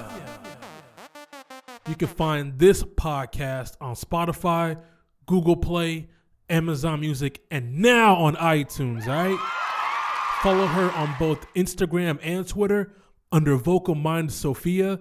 You 1.88 1.96
can 1.96 2.08
find 2.08 2.58
this 2.58 2.84
podcast 2.84 3.76
on 3.82 3.96
Spotify, 3.96 4.80
Google 5.26 5.58
Play, 5.58 6.08
Amazon 6.50 7.00
Music, 7.02 7.42
and 7.52 7.80
now 7.80 8.16
on 8.16 8.36
iTunes, 8.36 9.08
all 9.08 9.14
right? 9.14 9.40
Follow 10.42 10.68
her 10.68 10.92
on 10.92 11.16
both 11.20 11.46
Instagram 11.54 12.20
and 12.22 12.48
Twitter 12.48 12.94
under 13.32 13.56
Vocal 13.56 13.96
Mind 13.96 14.32
Sophia, 14.32 15.00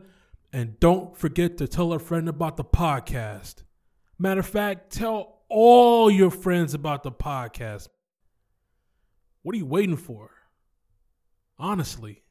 and 0.53 0.79
don't 0.81 1.17
forget 1.17 1.59
to 1.59 1.69
tell 1.69 1.93
a 1.93 1.99
friend 1.99 2.29
about 2.29 2.57
the 2.57 2.65
podcast. 2.65 3.63
Matter 4.19 4.41
of 4.41 4.47
fact, 4.47 4.93
tell 4.93 5.43
all 5.49 6.11
your 6.11 6.31
friends 6.31 6.75
about 6.75 7.03
the 7.03 7.13
podcast. 7.13 7.89
What 9.43 9.55
are 9.55 9.59
you 9.59 9.67
waiting 9.67 9.97
for? 9.97 10.31
Honestly. 11.59 12.23